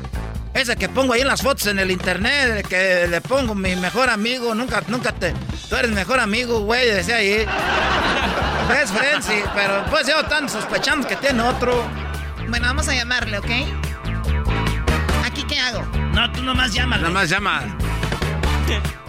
Ese 0.53 0.77
que 0.77 0.91
pongo 0.91 1.15
ahí 1.15 1.23
en 1.23 1.29
las 1.29 1.41
fotos 1.41 1.67
en 1.67 1.79
el 1.79 1.91
internet, 1.91 2.67
que 2.69 3.07
le 3.09 3.23
pongo 3.23 3.55
mi 3.55 3.75
mejor 3.77 4.11
amigo. 4.11 4.55
Nunca, 4.55 4.83
nunca 4.89 5.13
te. 5.13 5.33
Tú 5.71 5.77
eres 5.77 5.89
mi 5.89 5.97
mejor 5.97 6.21
amigo, 6.21 6.61
güey, 6.61 6.91
decía 6.91 7.17
ahí. 7.17 7.47
Best 8.69 8.95
friend, 8.95 9.23
sí, 9.23 9.43
pero 9.55 9.83
pues 9.89 10.07
yo 10.07 10.21
están 10.21 10.47
sospechando 10.47 11.09
que 11.09 11.17
tiene 11.17 11.41
otro. 11.41 12.10
Bueno, 12.51 12.67
vamos 12.67 12.89
a 12.89 12.95
llamarle, 12.97 13.39
¿ok? 13.39 13.51
¿Aquí 15.25 15.45
qué 15.45 15.57
hago? 15.61 15.83
No, 16.13 16.33
tú 16.33 16.43
nomás 16.43 16.75
llámale. 16.75 17.03
Nada 17.05 17.15
más 17.15 17.31
llama. 17.31 17.79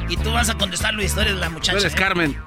Y 0.07 0.15
tú 0.17 0.31
vas 0.31 0.49
a 0.51 0.57
contestar 0.59 0.93
la 0.93 1.03
historia 1.03 1.33
de 1.33 1.39
la 1.39 1.49
muchacha. 1.49 1.71
Tú 1.71 1.79
eres 1.79 1.93
¿eh? 1.93 1.97
Carmen. 1.97 2.39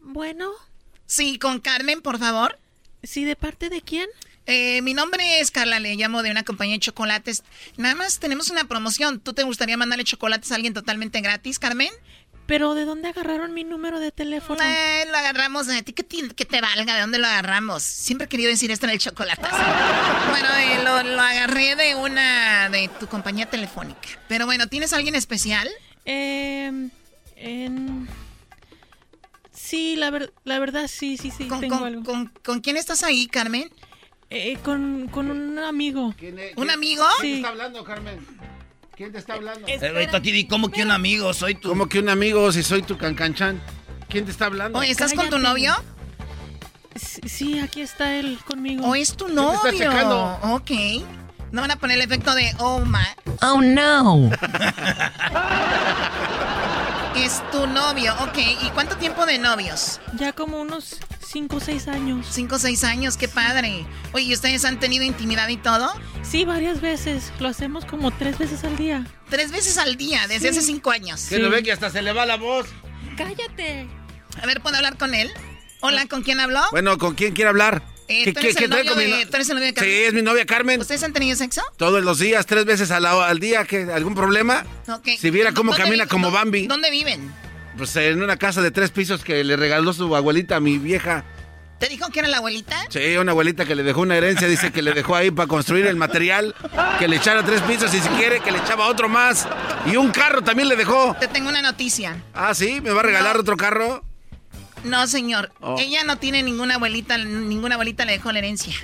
Bueno. 0.00 0.50
Sí, 1.04 1.38
con 1.38 1.60
Carmen, 1.60 2.00
por 2.00 2.18
favor. 2.18 2.58
Sí, 3.02 3.24
¿de 3.24 3.36
parte 3.36 3.68
de 3.68 3.82
quién? 3.82 4.08
Eh, 4.46 4.80
mi 4.80 4.94
nombre 4.94 5.40
es 5.40 5.50
Carla, 5.50 5.80
le 5.80 5.96
llamo 5.96 6.22
de 6.22 6.30
una 6.30 6.44
compañía 6.44 6.76
de 6.76 6.80
chocolates. 6.80 7.42
Nada 7.76 7.94
más 7.94 8.20
tenemos 8.20 8.48
una 8.48 8.64
promoción. 8.64 9.20
¿Tú 9.20 9.34
te 9.34 9.42
gustaría 9.42 9.76
mandarle 9.76 10.04
chocolates 10.04 10.50
a 10.50 10.54
alguien 10.54 10.72
totalmente 10.72 11.20
gratis, 11.20 11.58
Carmen? 11.58 11.90
¿Pero 12.46 12.74
de 12.74 12.84
dónde 12.84 13.08
agarraron 13.08 13.52
mi 13.54 13.64
número 13.64 13.98
de 13.98 14.12
teléfono? 14.12 14.60
Eh, 14.62 15.04
lo 15.10 15.16
agarramos 15.16 15.68
a 15.68 15.82
ti, 15.82 15.92
que 15.92 16.04
te, 16.04 16.28
que 16.34 16.44
te 16.44 16.60
valga, 16.60 16.94
¿de 16.94 17.00
dónde 17.00 17.18
lo 17.18 17.26
agarramos? 17.26 17.82
Siempre 17.82 18.26
he 18.26 18.28
querido 18.28 18.50
decir 18.50 18.70
esto 18.70 18.86
en 18.86 18.92
el 18.92 18.98
chocolate. 19.00 19.42
bueno, 20.30 20.48
eh, 20.56 20.80
lo, 20.84 21.02
lo 21.02 21.20
agarré 21.20 21.74
de 21.74 21.96
una, 21.96 22.68
de 22.68 22.88
tu 23.00 23.08
compañía 23.08 23.46
telefónica. 23.50 24.08
Pero 24.28 24.46
bueno, 24.46 24.68
¿tienes 24.68 24.92
alguien 24.92 25.16
especial? 25.16 25.68
Eh, 26.04 26.88
en... 27.36 28.08
Sí, 29.52 29.96
la, 29.96 30.10
ver- 30.10 30.32
la 30.44 30.58
verdad, 30.60 30.86
sí, 30.86 31.16
sí, 31.16 31.32
sí, 31.36 31.48
¿Con, 31.48 31.60
tengo 31.60 31.78
con- 31.78 31.86
algo. 31.88 32.02
con- 32.04 32.32
con 32.44 32.60
quién 32.60 32.76
estás 32.76 33.02
ahí, 33.02 33.26
Carmen? 33.26 33.68
Eh, 34.30 34.58
con, 34.62 35.08
con 35.08 35.30
un 35.30 35.58
amigo. 35.58 36.14
¿Un 36.56 36.70
amigo? 36.70 37.04
Sí. 37.20 37.42
hablando, 37.44 37.82
Carmen? 37.82 38.24
¿Quién 38.96 39.12
te 39.12 39.18
está 39.18 39.34
hablando? 39.34 39.68
Eh, 39.68 40.08
aquí 40.10 40.32
di 40.32 40.46
como 40.46 40.70
que 40.70 40.82
un 40.82 40.90
amigo, 40.90 41.34
soy 41.34 41.54
tu. 41.54 41.68
¿Cómo 41.68 41.86
que 41.86 41.98
un 41.98 42.08
amigo 42.08 42.50
si 42.50 42.62
soy 42.62 42.80
tu 42.80 42.96
cancanchan? 42.96 43.60
¿Quién 44.08 44.24
te 44.24 44.30
está 44.30 44.46
hablando? 44.46 44.78
Oye, 44.78 44.90
¿estás 44.90 45.12
con 45.12 45.28
tu 45.28 45.38
novio? 45.38 45.74
Sí, 46.94 47.58
aquí 47.58 47.82
está 47.82 48.16
él 48.16 48.38
conmigo. 48.46 48.86
¿O 48.86 48.94
es 48.94 49.14
tu 49.14 49.26
te 49.26 49.34
novio? 49.34 49.52
está 49.52 49.70
checando? 49.72 50.38
Ok. 50.44 50.70
No 51.52 51.60
van 51.60 51.72
a 51.72 51.76
poner 51.76 51.98
el 51.98 52.04
efecto 52.04 52.34
de 52.34 52.54
oh 52.58 52.80
my. 52.86 53.04
Oh, 53.42 53.60
no. 53.60 54.30
Es 57.16 57.42
tu 57.50 57.66
novio, 57.66 58.14
ok. 58.20 58.38
¿Y 58.62 58.70
cuánto 58.70 58.96
tiempo 58.98 59.24
de 59.24 59.38
novios? 59.38 60.00
Ya 60.16 60.32
como 60.32 60.60
unos 60.60 60.98
cinco 61.26 61.56
o 61.56 61.60
seis 61.60 61.88
años. 61.88 62.26
Cinco 62.30 62.56
o 62.56 62.58
seis 62.58 62.84
años, 62.84 63.16
qué 63.16 63.26
padre. 63.26 63.86
Oye, 64.12 64.26
¿y 64.26 64.34
ustedes 64.34 64.66
han 64.66 64.78
tenido 64.78 65.02
intimidad 65.02 65.48
y 65.48 65.56
todo? 65.56 65.90
Sí, 66.22 66.44
varias 66.44 66.82
veces. 66.82 67.32
Lo 67.40 67.48
hacemos 67.48 67.86
como 67.86 68.10
tres 68.10 68.36
veces 68.36 68.64
al 68.64 68.76
día. 68.76 69.06
Tres 69.30 69.50
veces 69.50 69.78
al 69.78 69.96
día, 69.96 70.28
desde 70.28 70.50
hace 70.50 70.60
cinco 70.60 70.90
años. 70.90 71.26
Que 71.28 71.38
lo 71.38 71.48
ve 71.48 71.62
que 71.62 71.72
hasta 71.72 71.88
se 71.88 72.02
le 72.02 72.12
va 72.12 72.26
la 72.26 72.36
voz. 72.36 72.68
Cállate. 73.16 73.88
A 74.42 74.46
ver, 74.46 74.60
¿puedo 74.60 74.76
hablar 74.76 74.98
con 74.98 75.14
él? 75.14 75.32
Hola, 75.80 76.06
¿con 76.06 76.22
quién 76.22 76.38
habló? 76.40 76.60
Bueno, 76.70 76.98
¿con 76.98 77.14
quién 77.14 77.32
quiere 77.32 77.48
hablar? 77.48 77.82
Eh, 78.08 78.24
¿Qué- 78.24 78.32
¿tú, 78.32 78.40
eres 78.40 78.56
qué 78.56 78.64
el 78.64 78.70
novio 78.70 78.94
de, 78.94 79.08
no- 79.08 79.16
¿Tú 79.28 79.36
eres 79.36 79.48
el 79.50 79.54
novio 79.56 79.66
de 79.66 79.74
Carmen? 79.74 79.92
Sí, 79.92 80.02
es 80.04 80.14
mi 80.14 80.22
novia 80.22 80.46
Carmen. 80.46 80.80
¿Ustedes 80.80 81.02
han 81.02 81.12
tenido 81.12 81.36
sexo? 81.36 81.62
Todos 81.76 82.02
los 82.04 82.18
días, 82.18 82.46
tres 82.46 82.64
veces 82.64 82.90
al, 82.90 83.04
al 83.06 83.38
día. 83.40 83.64
¿qué? 83.64 83.82
¿Algún 83.92 84.14
problema? 84.14 84.64
Ok. 84.88 85.08
Si 85.18 85.30
viera 85.30 85.52
cómo 85.52 85.72
¿Dónde 85.72 85.84
camina 85.84 86.06
como 86.06 86.30
Bambi. 86.30 86.66
¿Dónde 86.66 86.90
viven? 86.90 87.32
Pues 87.76 87.94
en 87.96 88.22
una 88.22 88.36
casa 88.36 88.62
de 88.62 88.70
tres 88.70 88.90
pisos 88.90 89.22
que 89.24 89.42
le 89.44 89.56
regaló 89.56 89.92
su 89.92 90.14
abuelita 90.16 90.56
a 90.56 90.60
mi 90.60 90.78
vieja. 90.78 91.24
¿Te 91.78 91.88
dijo 91.90 92.08
que 92.08 92.20
era 92.20 92.28
la 92.28 92.38
abuelita? 92.38 92.86
Sí, 92.88 93.18
una 93.18 93.32
abuelita 93.32 93.66
que 93.66 93.74
le 93.74 93.82
dejó 93.82 94.00
una 94.00 94.16
herencia, 94.16 94.48
dice 94.48 94.72
que 94.72 94.80
le 94.80 94.92
dejó 94.92 95.14
ahí 95.14 95.30
para 95.30 95.46
construir 95.46 95.86
el 95.86 95.96
material, 95.96 96.54
que 96.98 97.06
le 97.06 97.16
echara 97.16 97.44
tres 97.44 97.60
pisos 97.60 97.92
y 97.92 98.00
si 98.00 98.08
quiere 98.10 98.40
que 98.40 98.50
le 98.50 98.56
echaba 98.60 98.86
otro 98.86 99.10
más. 99.10 99.46
Y 99.84 99.96
un 99.96 100.10
carro 100.10 100.40
también 100.40 100.70
le 100.70 100.76
dejó. 100.76 101.14
Te 101.20 101.28
tengo 101.28 101.50
una 101.50 101.60
noticia. 101.60 102.16
Ah, 102.32 102.54
sí, 102.54 102.80
¿me 102.80 102.92
va 102.92 103.00
a 103.00 103.04
regalar 103.04 103.36
otro 103.36 103.58
carro? 103.58 104.02
No, 104.84 105.06
señor. 105.06 105.52
Oh. 105.60 105.76
Ella 105.78 106.04
no 106.04 106.18
tiene 106.18 106.42
ninguna 106.42 106.76
abuelita, 106.76 107.18
ninguna 107.18 107.74
abuelita 107.74 108.04
le 108.04 108.12
dejó 108.12 108.32
la 108.32 108.38
herencia. 108.38 108.74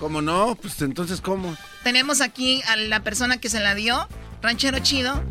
¿Cómo 0.00 0.20
no? 0.22 0.56
Pues 0.60 0.80
entonces, 0.82 1.20
¿cómo? 1.20 1.56
Tenemos 1.82 2.20
aquí 2.20 2.62
a 2.68 2.76
la 2.76 3.00
persona 3.00 3.38
que 3.38 3.48
se 3.48 3.60
la 3.60 3.74
dio, 3.74 4.08
ranchero 4.42 4.78
chido. 4.80 5.22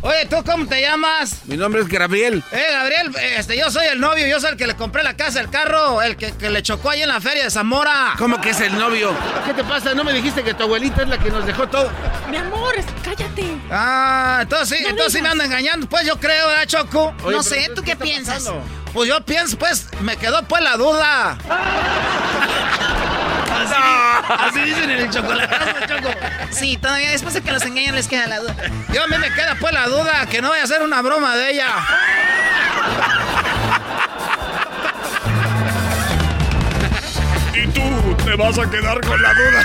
Oye, 0.00 0.26
¿tú 0.28 0.36
cómo 0.44 0.66
te 0.66 0.82
llamas? 0.82 1.40
Mi 1.46 1.56
nombre 1.56 1.80
es 1.80 1.88
Gabriel. 1.88 2.42
Eh, 2.52 2.62
Gabriel, 2.72 3.10
este, 3.38 3.56
yo 3.56 3.70
soy 3.70 3.86
el 3.86 4.00
novio, 4.00 4.26
yo 4.26 4.38
soy 4.38 4.50
el 4.50 4.56
que 4.58 4.66
le 4.66 4.76
compré 4.76 5.02
la 5.02 5.16
casa, 5.16 5.40
el 5.40 5.48
carro, 5.48 6.02
el 6.02 6.16
que, 6.18 6.32
que 6.32 6.50
le 6.50 6.62
chocó 6.62 6.90
ahí 6.90 7.00
en 7.00 7.08
la 7.08 7.22
feria 7.22 7.44
de 7.44 7.50
Zamora. 7.50 8.12
¿Cómo 8.18 8.38
que 8.38 8.50
es 8.50 8.60
el 8.60 8.76
novio? 8.78 9.14
¿Qué 9.46 9.54
te 9.54 9.64
pasa? 9.64 9.94
¿No 9.94 10.04
me 10.04 10.12
dijiste 10.12 10.42
que 10.44 10.52
tu 10.52 10.64
abuelita 10.64 11.02
es 11.02 11.08
la 11.08 11.18
que 11.18 11.30
nos 11.30 11.46
dejó 11.46 11.68
todo? 11.68 11.90
Mi 12.30 12.36
amor, 12.36 12.74
cállate. 13.02 13.56
Ah, 13.70 14.40
entonces 14.42 14.76
sí, 14.76 14.84
No 14.84 14.90
entonces 14.90 15.14
sí 15.14 15.22
me 15.22 15.28
anda 15.30 15.46
engañando, 15.46 15.86
pues 15.88 16.06
yo 16.06 16.20
creo, 16.20 16.48
¿verdad, 16.48 16.66
Choco? 16.66 17.14
Oye, 17.24 17.36
no 17.36 17.42
sé, 17.42 17.70
¿tú 17.74 17.82
¿qué 17.82 17.92
qué, 17.92 17.96
piensas? 17.96 18.44
pasando? 18.44 18.62
Pues 18.94 19.08
yo 19.08 19.20
pienso, 19.24 19.58
pues, 19.58 19.88
me 20.02 20.16
quedó 20.16 20.44
pues 20.44 20.62
la 20.62 20.76
duda. 20.76 21.36
Así, 23.50 23.74
así 24.28 24.60
dicen 24.60 24.88
en 24.88 24.98
el 25.00 25.10
chocolatazo, 25.10 25.86
Choco. 25.88 26.10
Sí, 26.50 26.76
todavía 26.76 27.10
después 27.10 27.34
de 27.34 27.42
que 27.42 27.50
los 27.50 27.64
engañan 27.64 27.96
les 27.96 28.06
queda 28.06 28.28
la 28.28 28.38
duda. 28.38 28.54
Yo 28.92 29.02
a 29.02 29.08
mí 29.08 29.18
me 29.18 29.32
queda 29.32 29.56
pues 29.58 29.74
la 29.74 29.88
duda 29.88 30.26
que 30.26 30.40
no 30.40 30.50
vaya 30.50 30.62
a 30.62 30.66
ser 30.68 30.82
una 30.82 31.02
broma 31.02 31.36
de 31.36 31.50
ella. 31.50 31.66
Y 37.52 37.66
tú 37.66 38.16
te 38.24 38.36
vas 38.36 38.58
a 38.60 38.70
quedar 38.70 39.00
con 39.00 39.20
la 39.20 39.34
duda. 39.34 39.64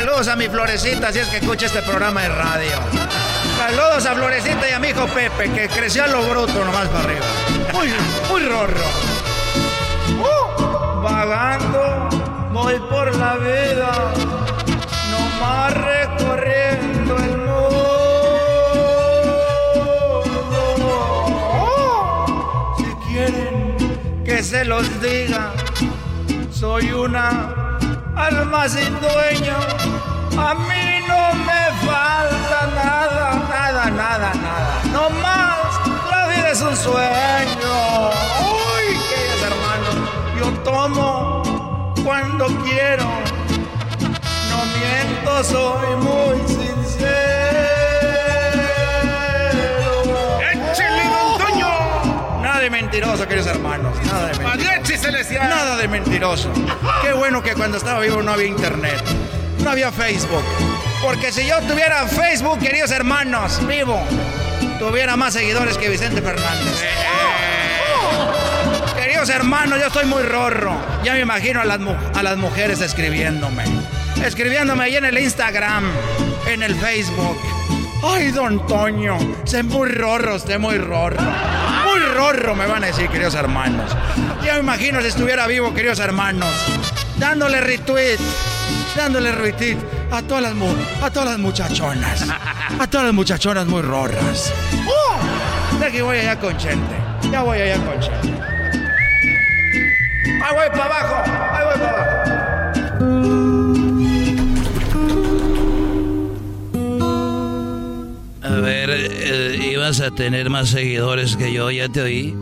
Saludos 0.00 0.28
a 0.28 0.36
mi 0.36 0.48
florecita, 0.48 1.12
si 1.12 1.18
es 1.18 1.28
que 1.28 1.36
escucha 1.36 1.66
este 1.66 1.82
programa 1.82 2.22
de 2.22 2.30
radio. 2.30 2.78
Saludos 3.58 4.06
a 4.06 4.14
Florecita 4.14 4.66
y 4.70 4.72
a 4.72 4.78
mi 4.78 4.88
hijo 4.88 5.06
Pepe, 5.08 5.50
que 5.52 5.68
creció 5.68 6.04
a 6.04 6.06
lo 6.06 6.22
bruto 6.22 6.64
nomás 6.64 6.88
para 6.88 7.04
arriba. 7.04 7.26
Muy, 7.74 7.92
muy 8.30 8.48
rorro. 8.48 8.80
Uh, 10.18 11.02
vagando, 11.02 12.08
voy 12.50 12.80
por 12.88 13.14
la 13.14 13.36
vida, 13.36 13.92
nomás 15.10 15.74
recorriendo 15.74 17.16
el 17.18 17.36
mundo. 17.36 17.92
Si 22.78 23.12
quieren 23.12 24.22
que 24.24 24.42
se 24.42 24.64
los 24.64 25.02
diga, 25.02 25.52
soy 26.50 26.90
una 26.90 27.59
alma 28.26 28.68
sin 28.68 28.92
dueño. 29.00 29.56
A 30.38 30.54
mí 30.54 30.86
no 31.08 31.34
me 31.48 31.62
falta 31.86 32.58
nada, 32.74 33.42
nada, 33.48 33.90
nada, 33.90 34.32
nada. 34.34 34.82
No 34.92 35.10
más, 35.10 35.58
la 36.10 36.28
vida 36.28 36.50
es 36.50 36.60
un 36.62 36.76
sueño. 36.76 37.74
Uy, 38.52 38.86
queridos 39.08 39.42
hermanos, 39.50 39.96
yo 40.38 40.46
tomo 40.62 41.42
cuando 42.04 42.46
quiero. 42.64 43.04
No 44.50 44.58
miento, 44.76 45.44
soy 45.44 45.96
muy 45.96 46.38
sincero. 46.46 46.69
Mentiroso, 53.00 53.28
queridos 53.28 53.46
hermanos. 53.46 53.96
Nada 54.04 54.26
de 54.26 54.38
mentiroso. 54.38 54.56
¡Mariachi 54.58 54.96
celestial! 54.98 55.48
Nada 55.48 55.76
de 55.76 55.88
mentiroso. 55.88 56.52
Qué 57.02 57.12
bueno 57.14 57.42
que 57.42 57.54
cuando 57.54 57.78
estaba 57.78 58.00
vivo 58.00 58.22
no 58.22 58.32
había 58.32 58.46
internet. 58.46 59.02
No 59.64 59.70
había 59.70 59.90
Facebook. 59.90 60.44
Porque 61.02 61.32
si 61.32 61.46
yo 61.46 61.58
tuviera 61.62 62.06
Facebook, 62.06 62.58
queridos 62.58 62.90
hermanos, 62.90 63.66
vivo, 63.66 63.98
tuviera 64.78 65.16
más 65.16 65.32
seguidores 65.32 65.78
que 65.78 65.88
Vicente 65.88 66.20
Fernández. 66.20 66.84
Queridos 68.96 69.30
hermanos, 69.30 69.80
yo 69.80 69.86
estoy 69.86 70.04
muy 70.04 70.22
rorro. 70.22 70.74
Ya 71.02 71.14
me 71.14 71.20
imagino 71.20 71.62
a 71.62 71.64
las, 71.64 71.80
a 72.14 72.22
las 72.22 72.36
mujeres 72.36 72.82
escribiéndome. 72.82 73.64
Escribiéndome 74.22 74.84
ahí 74.84 74.96
en 74.96 75.06
el 75.06 75.16
Instagram, 75.16 75.84
en 76.46 76.62
el 76.62 76.74
Facebook. 76.74 77.38
Ay, 78.02 78.30
don 78.30 78.66
Toño, 78.66 79.16
sé 79.44 79.62
muy 79.62 79.88
rorro, 79.88 80.36
usted 80.36 80.58
muy 80.58 80.76
rorro. 80.76 81.16
Muy 81.90 82.00
rorro, 82.14 82.54
me 82.54 82.66
van 82.66 82.84
a 82.84 82.86
decir, 82.88 83.08
queridos 83.08 83.34
hermanos. 83.34 83.90
Ya 84.44 84.54
me 84.54 84.60
imagino 84.60 85.00
si 85.00 85.08
estuviera 85.08 85.46
vivo, 85.46 85.74
queridos 85.74 85.98
hermanos, 85.98 86.48
dándole 87.16 87.60
retweet, 87.60 88.18
dándole 88.96 89.32
retweet 89.32 89.76
a 90.12 90.22
todas 90.22 90.42
las, 90.42 90.52
a 91.02 91.10
todas 91.10 91.30
las 91.30 91.38
muchachonas. 91.38 92.24
A 92.78 92.86
todas 92.86 93.06
las 93.06 93.14
muchachonas 93.14 93.66
muy 93.66 93.82
rorras. 93.82 94.52
¡Uh! 94.86 95.78
De 95.78 95.86
aquí 95.86 96.00
voy 96.00 96.18
allá 96.18 96.38
con 96.38 96.56
Chente. 96.56 96.94
Ya 97.30 97.42
voy 97.42 97.60
allá 97.60 97.76
con 97.84 98.00
Chente. 98.00 98.40
Ahí 100.42 100.54
voy 100.54 100.68
para 100.70 100.84
abajo, 100.84 101.22
ahí 101.52 101.64
voy 101.64 101.78
para 101.78 101.90
abajo. 101.90 102.20
A 108.42 108.60
ver, 108.60 108.90
eh, 108.90 109.49
ibas 109.80 110.00
a 110.02 110.10
tener 110.10 110.50
más 110.50 110.68
seguidores 110.68 111.36
que 111.36 111.54
yo, 111.54 111.70
ya 111.70 111.88
te 111.88 112.02
oí. 112.02 112.36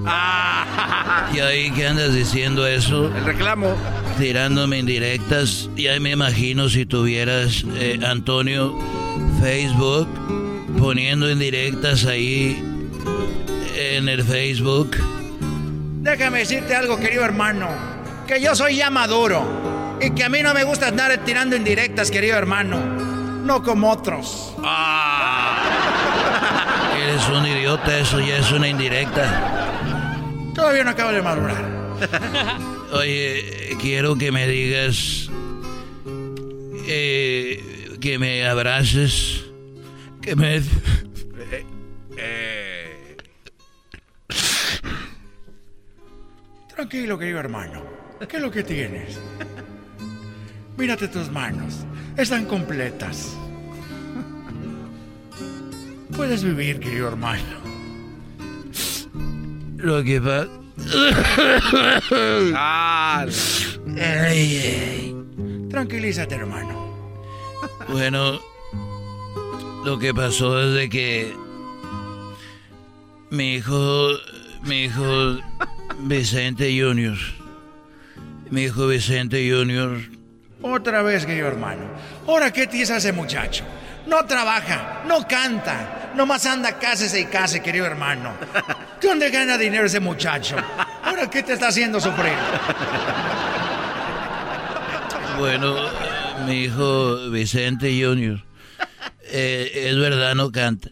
¿Y 1.33 1.39
ahí 1.39 1.71
qué 1.71 1.87
andas 1.87 2.13
diciendo 2.13 2.67
eso? 2.67 3.15
El 3.17 3.25
reclamo. 3.27 3.77
Tirándome 4.19 4.79
indirectas. 4.79 5.71
Ya 5.77 6.01
me 6.01 6.11
imagino 6.11 6.69
si 6.69 6.85
tuvieras, 6.85 7.65
eh, 7.77 8.01
Antonio, 8.05 8.77
Facebook, 9.41 10.09
poniendo 10.81 11.31
indirectas 11.31 12.07
ahí 12.07 12.61
en 13.77 14.09
el 14.09 14.25
Facebook. 14.25 14.97
Déjame 16.01 16.41
decirte 16.41 16.75
algo, 16.75 16.99
querido 16.99 17.25
hermano. 17.25 17.69
Que 18.27 18.41
yo 18.41 18.57
soy 18.57 18.79
ya 18.79 18.91
maduro. 18.91 19.97
Y 20.01 20.11
que 20.11 20.25
a 20.25 20.29
mí 20.29 20.43
no 20.43 20.55
me 20.55 20.65
gusta 20.65 20.89
andar 20.89 21.17
tirando 21.25 21.55
indirectas, 21.55 22.11
querido 22.11 22.37
hermano. 22.37 22.81
No 23.45 23.63
como 23.63 23.93
otros. 23.93 24.57
Eres 27.09 27.27
un 27.31 27.47
idiota, 27.47 27.99
eso 27.99 28.21
ya 28.21 28.37
es 28.37 28.53
una 28.53 28.69
indirecta. 28.69 29.25
Todavía 30.55 30.85
no 30.85 30.91
acabo 30.91 31.11
de 31.11 31.23
madurar. 31.23 31.65
Oye, 32.93 33.79
quiero 33.81 34.19
que 34.19 34.31
me 34.31 34.47
digas. 34.47 35.31
eh, 36.87 37.97
que 37.99 38.19
me 38.19 38.47
abraces. 38.47 39.43
Que 40.21 40.37
me. 40.37 40.61
Tranquilo, 46.75 47.19
querido 47.19 47.39
hermano. 47.41 47.83
¿Qué 48.29 48.37
es 48.37 48.43
lo 48.43 48.51
que 48.51 48.63
tienes? 48.63 49.19
Mírate 50.77 51.09
tus 51.09 51.31
manos. 51.31 51.87
Están 52.19 52.45
completas. 52.45 53.35
Puedes 56.19 56.43
vivir, 56.43 56.81
querido 56.81 57.07
hermano? 57.07 57.45
Lo 59.77 60.03
que 60.03 60.21
pasa... 60.21 60.49
Ah, 62.57 63.25
Ey, 63.97 64.57
ey. 64.57 65.17
Tranquilízate, 65.71 66.35
hermano. 66.35 66.89
Bueno, 67.89 68.41
lo 69.85 69.99
que 70.01 70.13
pasó 70.13 70.61
es 70.61 70.75
de 70.75 70.89
que 70.89 71.33
mi 73.31 73.55
hijo, 73.55 74.09
mi 74.65 74.85
hijo 74.87 75.37
Vicente 76.01 76.77
Junior, 76.81 77.17
mi 78.51 78.63
hijo 78.65 78.89
Vicente 78.89 79.49
Junior, 79.49 79.99
Otra 80.63 81.03
vez, 81.03 81.25
querido 81.25 81.47
hermano. 81.47 81.85
Ahora, 82.27 82.53
¿qué 82.53 82.69
hizo 82.73 82.97
ese 82.97 83.13
muchacho? 83.13 83.63
No 84.09 84.25
trabaja, 84.25 85.05
no 85.07 85.29
canta, 85.29 85.98
nomás 86.15 86.47
anda 86.47 86.79
cásese 86.79 87.21
y 87.21 87.25
case, 87.27 87.63
querido 87.63 87.87
hermano. 87.87 88.35
¿De 89.01 89.09
dónde 89.09 89.31
gana 89.31 89.57
dinero 89.57 89.87
ese 89.87 90.01
muchacho? 90.01 90.57
Ahora, 91.03 91.29
¿qué 91.31 91.43
te 91.43 91.53
está 91.55 91.69
haciendo 91.69 92.01
sufrir? 92.01 92.33
bueno, 95.39 95.77
mi 96.47 96.65
hijo 96.65 97.31
Vicente 97.31 97.89
Junior, 98.03 98.43
eh, 99.31 99.71
es 99.89 99.99
verdad 99.99 100.35
no 100.35 100.51
canta, 100.51 100.91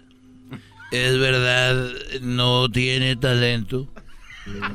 es 0.92 1.18
verdad 1.18 1.90
no 2.20 2.70
tiene 2.70 3.16
talento 3.16 3.88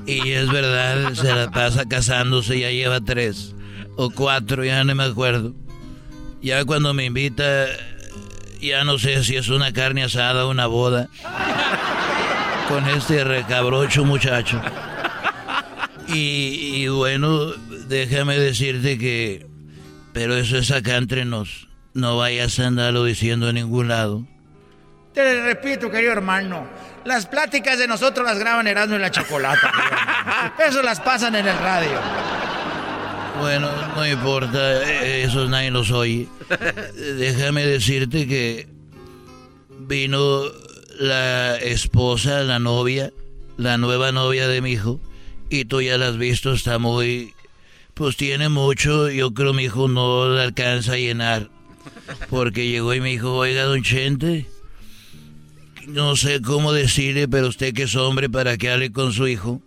y 0.06 0.32
es 0.32 0.52
verdad 0.52 1.14
se 1.14 1.34
la 1.34 1.50
pasa 1.52 1.86
casándose, 1.86 2.60
ya 2.60 2.70
lleva 2.70 3.00
tres 3.00 3.56
o 3.96 4.10
cuatro, 4.10 4.64
ya 4.64 4.84
no 4.84 4.96
me 4.96 5.04
acuerdo. 5.04 5.54
Ya 6.42 6.66
cuando 6.66 6.94
me 6.94 7.06
invita, 7.06 7.68
ya 8.62 8.84
no 8.84 8.98
sé 9.00 9.24
si 9.24 9.36
es 9.36 9.50
una 9.50 9.74
carne 9.74 10.04
asada 10.04 10.46
o 10.46 10.50
una 10.50 10.68
boda. 10.68 11.08
Con 12.68 12.88
este 12.88 13.24
recabrocho 13.24 14.06
muchacho. 14.06 14.62
Y, 16.08 16.88
bueno, 16.88 17.48
déjame 17.88 18.38
decirte 18.38 18.98
que... 18.98 19.48
Pero 20.14 20.36
eso 20.36 20.58
es 20.58 20.72
acá 20.72 20.98
entre 20.98 21.24
nos. 21.26 21.68
No 21.94 22.18
vayas 22.18 22.60
a 22.60 22.68
andarlo 22.68 23.06
diciendo 23.06 23.50
en 23.50 23.56
ningún 23.56 23.88
lado. 23.88 24.26
Te 25.14 25.42
repito, 25.44 25.90
querido 25.90 26.12
hermano. 26.12 26.68
Las 27.06 27.26
pláticas 27.26 27.80
de 27.80 27.88
nosotros 27.88 28.26
las 28.26 28.38
graban 28.38 28.68
Erasmo 28.68 28.96
y 28.96 29.00
la 29.00 29.12
Chocolata. 29.12 29.72
Eso 30.68 30.82
las 30.82 31.00
pasan 31.00 31.36
en 31.36 31.48
el 31.48 31.58
radio. 31.58 32.00
Bueno, 33.42 33.70
no 33.96 34.08
importa, 34.08 34.84
eh, 34.84 35.24
eso 35.24 35.48
nadie 35.50 35.72
los 35.72 35.90
oye. 35.92 36.28
Déjame 37.18 37.66
decirte 37.66 38.28
que 38.28 38.68
vino 39.80 40.44
la 41.00 41.58
esposa, 41.58 42.44
la 42.44 42.60
novia, 42.60 43.12
la 43.58 43.78
nueva 43.78 44.12
novia 44.12 44.48
de 44.48 44.62
mi 44.62 44.74
hijo, 44.74 45.02
y 45.50 45.66
tú 45.66 45.82
ya 45.82 45.98
la 45.98 46.10
has 46.10 46.18
visto, 46.18 46.54
está 46.54 46.78
muy... 46.78 47.34
Pues 47.96 48.16
tiene 48.16 48.48
mucho, 48.48 49.10
yo 49.10 49.34
creo 49.34 49.54
mi 49.54 49.64
hijo 49.64 49.88
no 49.88 50.30
le 50.30 50.44
alcanza 50.44 50.94
a 50.94 50.98
llenar. 50.98 51.50
Porque 52.30 52.68
llegó 52.68 52.94
y 52.94 53.02
me 53.02 53.10
dijo, 53.10 53.34
oiga, 53.36 53.64
don 53.64 53.82
Chente, 53.84 54.46
no 55.88 56.16
sé 56.16 56.42
cómo 56.42 56.74
decirle, 56.74 57.28
pero 57.28 57.48
usted 57.48 57.74
que 57.74 57.84
es 57.84 57.96
hombre 57.96 58.30
para 58.30 58.58
que 58.58 58.70
hable 58.70 58.92
con 58.92 59.14
su 59.14 59.28
hijo. 59.28 59.62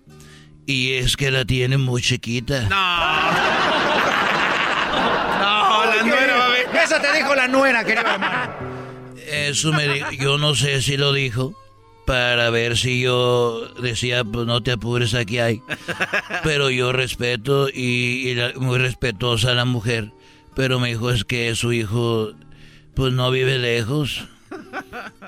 Y 0.67 0.93
es 0.93 1.17
que 1.17 1.31
la 1.31 1.45
tiene 1.45 1.77
muy 1.77 2.01
chiquita. 2.01 2.63
No, 2.63 2.77
la 5.85 6.03
nuera 6.03 6.37
va 6.39 6.47
a 6.47 6.49
ver. 6.49 6.67
Eso 6.85 6.97
te 7.01 7.13
dijo 7.17 7.35
la 7.35 7.49
nuera, 7.49 7.85
querido 7.85 8.07
hermano. 8.13 8.53
Eso 9.27 9.73
me 9.73 9.89
dijo, 9.89 10.11
yo 10.13 10.39
no 10.39 10.55
sé 10.55 10.83
si 10.83 10.97
lo 10.97 11.13
dijo 11.13 11.59
para 12.07 12.51
ver 12.51 12.77
si 12.77 13.01
yo 13.01 13.67
decía, 13.81 14.23
pues 14.25 14.47
no 14.47 14.63
te 14.63 14.73
apures, 14.73 15.15
aquí 15.15 15.39
hay. 15.39 15.63
Pero 16.43 16.69
yo 16.71 16.93
respeto 16.93 17.69
y, 17.73 18.29
y 18.29 18.35
la- 18.35 18.53
muy 18.57 18.79
respetuosa 18.79 19.55
la 19.55 19.65
mujer. 19.65 20.11
Pero 20.55 20.79
me 20.79 20.89
dijo 20.89 21.11
es 21.11 21.25
que 21.25 21.55
su 21.55 21.73
hijo, 21.73 22.33
pues 22.95 23.13
no 23.15 23.31
vive 23.31 23.59
lejos. 23.59 24.25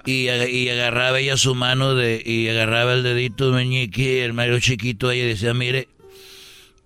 Y, 0.05 0.29
y 0.29 0.69
agarraba 0.69 1.19
ella 1.19 1.37
su 1.37 1.55
mano 1.55 1.95
de, 1.95 2.23
y 2.25 2.49
agarraba 2.49 2.93
el 2.93 3.03
dedito 3.03 3.51
meñique, 3.51 4.25
el 4.25 4.35
Mario 4.35 4.61
chiquito, 4.61 5.11
ella 5.11 5.25
decía, 5.27 5.53
mire, 5.55 5.89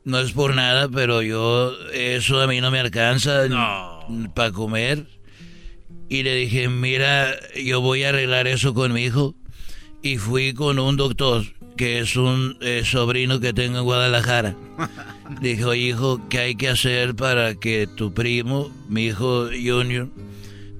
no 0.05 0.18
es 0.20 0.32
por 0.32 0.55
nada, 0.55 0.88
pero 0.88 1.20
yo, 1.20 1.74
eso 1.92 2.40
a 2.40 2.47
mí 2.47 2.60
no 2.62 2.70
me 2.70 2.80
alcanza 2.80 3.47
para 4.34 4.52
comer. 4.52 5.06
Y 6.08 6.22
le 6.22 6.34
dije, 6.34 6.68
mira, 6.68 7.34
yo 7.54 7.80
voy 7.80 8.04
a 8.04 8.10
arreglar 8.10 8.46
eso 8.48 8.74
con 8.74 8.92
mi 8.92 9.04
hijo. 9.04 9.34
Y 10.02 10.16
fui 10.16 10.54
con 10.54 10.78
un 10.78 10.96
doctor, 10.96 11.44
que 11.76 11.98
es 12.00 12.16
un 12.16 12.56
eh, 12.60 12.82
sobrino 12.84 13.38
que 13.40 13.52
tengo 13.52 13.78
en 13.78 13.84
Guadalajara. 13.84 14.56
Oye, 15.66 15.80
hijo, 15.80 16.20
¿qué 16.28 16.38
hay 16.38 16.54
que 16.54 16.68
hacer 16.68 17.14
para 17.14 17.54
que 17.54 17.86
tu 17.86 18.12
primo, 18.12 18.70
mi 18.88 19.06
hijo 19.06 19.48
Junior, 19.48 20.08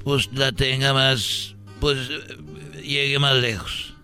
pues 0.03 0.29
la 0.33 0.53
tenga 0.53 0.93
más, 0.93 1.55
pues 1.81 1.99
llegue 2.83 3.19
más 3.19 3.37
lejos? 3.37 3.95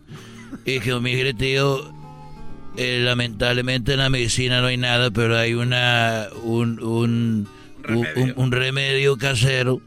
Y 0.65 0.73
dije, 0.73 0.99
mire, 1.01 1.35
tío, 1.35 1.93
eh, 2.77 3.01
lamentablemente 3.03 3.93
en 3.95 4.01
la 4.01 4.11
medicina 4.11 4.61
no 4.61 4.67
hay 4.67 4.77
nada, 4.77 5.11
pero 5.11 5.37
hay 5.37 5.55
una 5.55 6.29
un, 6.43 6.83
un, 6.83 7.49
un- 7.89 8.07
un- 8.17 8.33
un 8.37 8.53
remedio 8.53 9.17
casero 9.17 9.81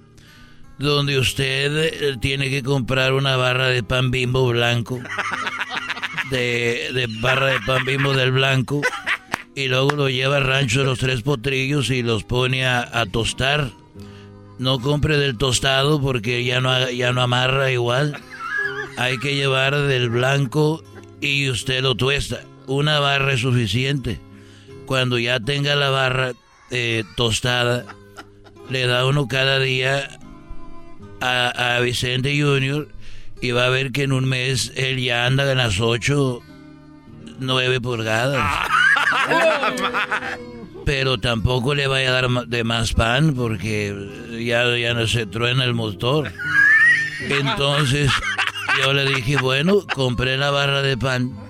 donde 0.77 1.19
usted 1.19 1.75
eh, 1.77 2.17
tiene 2.21 2.49
que 2.49 2.63
comprar 2.63 3.13
una 3.13 3.35
barra 3.35 3.67
de 3.67 3.83
pan 3.83 4.11
bimbo 4.11 4.47
blanco, 4.47 4.99
de, 6.31 6.89
de 6.93 7.07
barra 7.21 7.47
de 7.47 7.59
pan 7.65 7.85
bimbo 7.85 8.13
del 8.13 8.31
blanco, 8.31 8.81
y 9.55 9.67
luego 9.67 9.91
lo 9.91 10.09
lleva 10.09 10.37
al 10.37 10.45
rancho 10.45 10.79
de 10.79 10.85
los 10.85 10.99
tres 10.99 11.21
potrillos 11.21 11.89
y 11.89 12.01
los 12.03 12.23
pone 12.23 12.65
a, 12.65 12.79
a 12.99 13.05
tostar. 13.05 13.71
No 14.57 14.79
compre 14.79 15.17
del 15.17 15.37
tostado 15.37 16.01
porque 16.01 16.43
ya 16.43 16.59
no, 16.61 16.89
ya 16.91 17.11
no 17.13 17.21
amarra 17.21 17.71
igual. 17.71 18.17
Hay 18.97 19.17
que 19.17 19.35
llevar 19.35 19.75
del 19.75 20.09
blanco 20.09 20.83
y 21.21 21.49
usted 21.49 21.81
lo 21.81 21.95
tuesta. 21.95 22.41
Una 22.67 22.99
barra 22.99 23.33
es 23.33 23.39
suficiente. 23.41 24.19
Cuando 24.85 25.17
ya 25.17 25.39
tenga 25.39 25.75
la 25.75 25.89
barra 25.89 26.33
eh, 26.71 27.03
tostada, 27.15 27.85
le 28.69 28.87
da 28.87 29.05
uno 29.05 29.27
cada 29.27 29.59
día 29.59 30.19
a, 31.21 31.75
a 31.75 31.79
Vicente 31.79 32.39
Junior 32.39 32.87
y 33.41 33.51
va 33.51 33.65
a 33.65 33.69
ver 33.69 33.91
que 33.91 34.03
en 34.03 34.11
un 34.11 34.25
mes 34.25 34.71
él 34.75 35.01
ya 35.01 35.25
anda 35.25 35.49
en 35.49 35.57
las 35.57 35.79
8, 35.79 36.41
9 37.39 37.81
pulgadas. 37.81 38.69
Pero 40.85 41.19
tampoco 41.19 41.75
le 41.75 41.87
vaya 41.87 42.09
a 42.09 42.21
dar 42.21 42.47
de 42.47 42.63
más 42.63 42.93
pan 42.93 43.35
porque 43.35 43.95
ya, 44.43 44.75
ya 44.75 44.93
no 44.93 45.07
se 45.07 45.25
truena 45.25 45.63
el 45.63 45.73
motor. 45.73 46.31
Entonces 47.29 48.11
yo 48.81 48.93
le 48.93 49.05
dije, 49.05 49.37
bueno, 49.37 49.85
compré 49.93 50.37
la 50.37 50.51
barra 50.51 50.81
de 50.81 50.97
pan 50.97 51.48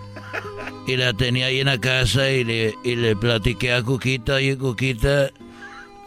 y 0.89 0.97
la 0.97 1.13
tenía 1.13 1.45
ahí 1.45 1.59
en 1.59 1.67
la 1.67 1.79
casa 1.79 2.31
y 2.31 2.43
le, 2.43 2.73
y 2.83 2.95
le 2.95 3.15
platiqué 3.15 3.73
a 3.73 3.83
Cuquita, 3.83 4.35
oye 4.35 4.57
Cuquita, 4.57 5.29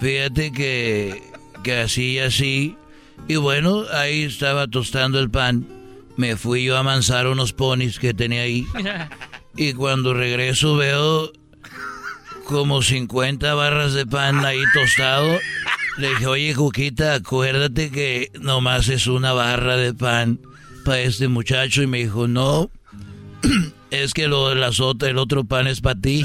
fíjate 0.00 0.50
que, 0.50 1.22
que 1.62 1.76
así 1.76 2.14
y 2.14 2.18
así. 2.18 2.76
Y 3.28 3.36
bueno, 3.36 3.84
ahí 3.92 4.24
estaba 4.24 4.66
tostando 4.66 5.20
el 5.20 5.30
pan. 5.30 5.68
Me 6.16 6.34
fui 6.34 6.64
yo 6.64 6.76
a 6.76 6.80
amansar 6.80 7.28
unos 7.28 7.52
ponis 7.52 8.00
que 8.00 8.12
tenía 8.12 8.42
ahí. 8.42 8.66
Y 9.54 9.74
cuando 9.74 10.14
regreso 10.14 10.76
veo 10.76 11.30
como 12.46 12.80
50 12.80 13.52
barras 13.52 13.92
de 13.92 14.06
pan 14.06 14.44
ahí 14.46 14.62
tostado. 14.72 15.38
Le 15.98 16.09
dije, 16.09 16.26
oye, 16.26 16.54
Juquita, 16.54 17.14
acuérdate 17.14 17.90
que 17.90 18.32
nomás 18.40 18.88
es 18.88 19.06
una 19.06 19.34
barra 19.34 19.76
de 19.76 19.92
pan 19.92 20.40
para 20.86 21.00
este 21.00 21.28
muchacho. 21.28 21.82
Y 21.82 21.86
me 21.86 21.98
dijo, 21.98 22.26
no, 22.28 22.70
es 23.93 24.14
que 24.14 24.27
lo 24.27 24.48
de 24.48 24.55
las 24.55 24.81
otras, 24.81 25.10
el 25.10 25.19
otro 25.19 25.44
pan 25.44 25.66
es 25.66 25.82
para 25.82 26.01
ti. 26.01 26.24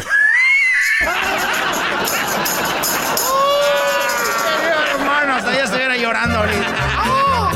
Querido 4.60 4.84
hermano, 4.95 5.35
hasta 5.35 5.53
ya 5.53 5.64
estuviera 5.65 5.98
llorando 5.98 6.39
ahorita. 6.39 6.76
¡Oh! 7.06 7.49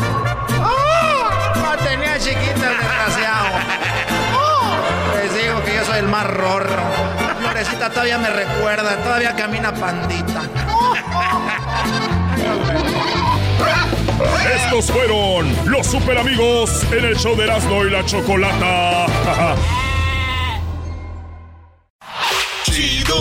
¡Oh! 0.66 1.62
La 1.62 1.78
tenía 1.78 2.20
chiquita 2.20 2.72
el 2.72 2.78
desgraciado. 2.78 3.48
¡Oh! 4.36 5.16
Les 5.16 5.34
digo 5.34 5.64
que 5.64 5.76
yo 5.76 5.86
soy 5.86 6.00
el 6.00 6.10
más 6.10 6.28
rorro. 6.28 6.84
Florecita 7.40 7.90
todavía 7.90 8.18
me 8.18 8.30
recuerda, 8.30 8.98
todavía 8.98 9.34
camina 9.34 9.74
pandita. 9.74 10.42
Estos 14.56 14.92
fueron 14.92 15.56
los 15.72 15.88
super 15.88 16.18
amigos 16.18 16.84
en 16.92 17.06
el 17.06 17.16
show 17.16 17.34
de 17.38 17.46
Erasmo 17.46 17.86
y 17.86 17.90
la 17.90 18.06
Chocolata. 18.06 19.06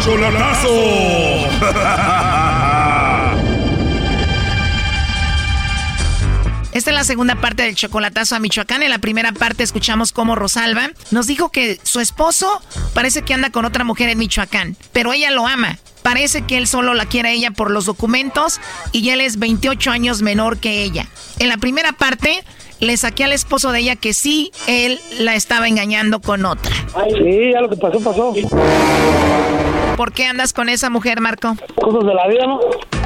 Chocolatazo. 0.00 0.68
Esta 6.72 6.90
es 6.90 6.96
la 6.96 7.04
segunda 7.04 7.36
parte 7.36 7.62
del 7.62 7.76
chocolatazo 7.76 8.34
a 8.34 8.40
Michoacán. 8.40 8.82
En 8.82 8.90
la 8.90 8.98
primera 8.98 9.30
parte 9.30 9.62
escuchamos 9.62 10.10
cómo 10.10 10.34
Rosalba 10.34 10.90
nos 11.12 11.28
dijo 11.28 11.50
que 11.50 11.78
su 11.84 12.00
esposo 12.00 12.60
parece 12.92 13.22
que 13.22 13.34
anda 13.34 13.50
con 13.50 13.64
otra 13.64 13.84
mujer 13.84 14.08
en 14.08 14.18
Michoacán, 14.18 14.76
pero 14.92 15.12
ella 15.12 15.30
lo 15.30 15.46
ama. 15.46 15.78
Parece 16.02 16.42
que 16.42 16.58
él 16.58 16.66
solo 16.66 16.92
la 16.94 17.06
quiere 17.06 17.28
a 17.28 17.32
ella 17.32 17.52
por 17.52 17.70
los 17.70 17.86
documentos 17.86 18.60
y 18.90 19.08
él 19.10 19.20
es 19.20 19.38
28 19.38 19.92
años 19.92 20.22
menor 20.22 20.58
que 20.58 20.82
ella. 20.82 21.06
En 21.38 21.48
la 21.48 21.56
primera 21.56 21.92
parte 21.92 22.42
le 22.80 22.96
saqué 22.96 23.24
al 23.24 23.32
esposo 23.32 23.70
de 23.70 23.78
ella 23.78 23.96
que 23.96 24.12
sí, 24.12 24.50
él 24.66 25.00
la 25.18 25.36
estaba 25.36 25.68
engañando 25.68 26.20
con 26.20 26.44
otra. 26.44 26.74
Sí, 27.16 27.52
ya 27.52 27.60
lo 27.60 27.70
que 27.70 27.76
pasó, 27.76 28.00
pasó. 28.00 28.34
¿Por 29.96 30.12
qué 30.12 30.26
andas 30.26 30.52
con 30.52 30.68
esa 30.68 30.90
mujer, 30.90 31.20
Marco? 31.20 31.54
Cosas 31.76 32.04
de 32.06 32.14
la 32.14 32.26
vida, 32.26 32.46
¿no? 32.46 32.58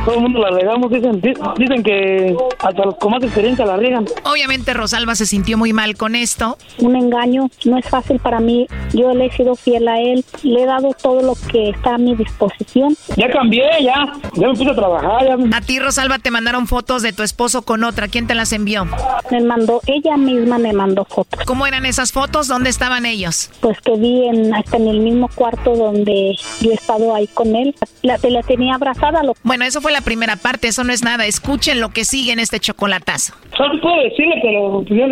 Todo 0.08 0.16
el 0.16 0.22
mundo 0.22 0.38
la 0.40 0.50
regamos, 0.50 0.90
dicen, 0.90 1.20
di- 1.20 1.34
dicen 1.58 1.82
que 1.82 2.34
hasta 2.60 2.82
los 2.86 2.96
con 2.96 3.10
más 3.12 3.22
experiencia 3.22 3.66
la 3.66 3.76
riegan. 3.76 4.06
Obviamente 4.24 4.72
Rosalba 4.72 5.14
se 5.14 5.26
sintió 5.26 5.58
muy 5.58 5.74
mal 5.74 5.98
con 5.98 6.14
esto. 6.14 6.56
un 6.78 6.96
engaño, 6.96 7.50
no 7.66 7.76
es 7.76 7.86
fácil 7.86 8.18
para 8.18 8.40
mí. 8.40 8.66
Yo 8.94 9.12
le 9.12 9.26
he 9.26 9.30
sido 9.32 9.54
fiel 9.54 9.86
a 9.86 10.00
él, 10.00 10.24
le 10.42 10.62
he 10.62 10.64
dado 10.66 10.94
todo 11.02 11.20
lo 11.20 11.34
que 11.52 11.68
está 11.68 11.96
a 11.96 11.98
mi 11.98 12.14
disposición. 12.14 12.96
Ya 13.16 13.28
cambié, 13.30 13.64
ya, 13.82 14.10
ya 14.32 14.48
me 14.48 14.54
puse 14.54 14.70
a 14.70 14.74
trabajar, 14.74 15.26
ya. 15.26 15.56
A 15.58 15.60
ti, 15.60 15.78
Rosalba, 15.78 16.18
te 16.18 16.30
mandaron 16.30 16.66
fotos 16.66 17.02
de 17.02 17.12
tu 17.12 17.22
esposo 17.22 17.60
con 17.60 17.84
otra. 17.84 18.08
¿Quién 18.08 18.26
te 18.26 18.34
las 18.34 18.52
envió? 18.54 18.86
Me 19.30 19.40
mandó, 19.42 19.82
ella 19.86 20.16
misma 20.16 20.56
me 20.56 20.72
mandó 20.72 21.04
fotos. 21.04 21.44
¿Cómo 21.44 21.66
eran 21.66 21.84
esas 21.84 22.12
fotos? 22.12 22.48
¿Dónde 22.48 22.70
estaban 22.70 23.04
ellos? 23.04 23.50
Pues 23.60 23.78
que 23.82 23.92
vi 23.96 24.24
en, 24.26 24.54
hasta 24.54 24.78
en 24.78 24.88
el 24.88 25.00
mismo 25.00 25.28
cuarto 25.34 25.76
donde 25.76 26.34
yo 26.62 26.70
he 26.70 26.74
estado 26.74 27.14
ahí 27.14 27.26
con 27.26 27.54
él. 27.54 27.74
La, 28.00 28.18
la 28.22 28.42
tenía 28.42 28.74
abrazada. 28.76 29.22
Lo... 29.22 29.34
Bueno, 29.42 29.66
eso 29.66 29.82
fue 29.82 29.92
la 29.92 29.97
primera 30.00 30.36
parte, 30.36 30.68
eso 30.68 30.84
no 30.84 30.92
es 30.92 31.02
nada. 31.02 31.26
Escuchen 31.26 31.80
lo 31.80 31.90
que 31.90 32.04
sigue 32.04 32.32
en 32.32 32.38
este 32.38 32.60
chocolatazo. 32.60 33.34
Solo 33.56 33.80
puedo 33.80 34.02
decirle, 34.02 34.38
pero 34.42 34.84
yo 34.84 35.06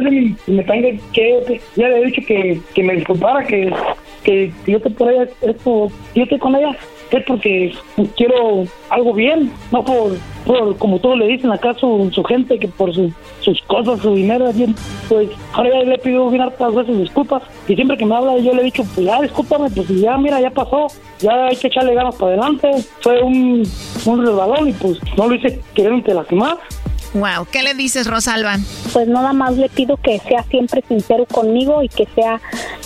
me 0.46 0.64
que, 1.12 1.60
ya 1.76 1.88
le 1.88 1.98
he 1.98 2.04
dicho 2.06 2.22
que, 2.26 2.60
que 2.74 2.82
me 2.82 2.94
disculpara, 2.94 3.44
que, 3.46 3.72
que 4.24 4.52
yo 4.66 4.76
estoy 4.76 4.92
por 4.92 5.10
ella, 5.10 5.28
esto, 5.42 5.90
yo 6.14 6.22
estoy 6.22 6.38
con 6.38 6.54
ella, 6.54 6.76
es 7.10 7.24
porque 7.24 7.74
quiero 8.16 8.64
algo 8.90 9.12
bien, 9.14 9.52
no 9.72 9.84
por, 9.84 10.12
por 10.46 10.76
como 10.78 10.98
todos 10.98 11.18
le 11.18 11.26
dicen 11.28 11.50
acá 11.52 11.74
su, 11.74 12.10
su 12.12 12.22
gente, 12.24 12.58
que 12.58 12.68
por 12.68 12.92
su- 12.94 13.12
sus 13.40 13.60
cosas, 13.62 14.00
su 14.00 14.14
dinero, 14.14 14.52
bien, 14.52 14.74
pues 15.08 15.28
ahora 15.52 15.70
ya 15.72 15.88
le 15.90 15.98
pido 15.98 16.28
bien 16.30 16.42
hartas 16.42 16.74
veces 16.74 16.98
disculpas, 16.98 17.42
y 17.68 17.74
siempre 17.76 17.96
que 17.96 18.04
me 18.06 18.14
habla 18.16 18.38
yo 18.38 18.52
le 18.54 18.62
he 18.62 18.64
dicho, 18.64 18.82
pues 18.94 19.06
ya 19.06 19.20
discúlpame, 19.22 19.70
pues 19.70 19.88
ya 19.88 20.16
mira, 20.18 20.40
ya 20.40 20.50
pasó, 20.50 20.88
ya 21.20 21.46
hay 21.46 21.56
que 21.56 21.68
echarle 21.68 21.94
ganas 21.94 22.16
para 22.16 22.32
adelante, 22.32 22.70
fue 23.00 23.22
un, 23.22 23.62
un 24.06 24.26
resbalón 24.26 24.68
y 24.68 24.72
pues 24.72 24.98
no 25.16 25.28
lo 25.28 25.34
hice 25.36 25.60
queriéndote 25.74 26.14
lastimar. 26.14 26.56
Wow, 27.14 27.46
¿qué 27.50 27.62
le 27.62 27.74
dices, 27.74 28.06
Rosalba? 28.06 28.56
Pues 28.92 29.08
nada 29.08 29.32
más 29.32 29.56
le 29.56 29.68
pido 29.70 29.96
que 29.96 30.18
sea 30.18 30.42
siempre 30.44 30.82
sincero 30.86 31.24
conmigo 31.26 31.82
y 31.82 31.88
que 31.88 32.06
sea, 32.14 32.40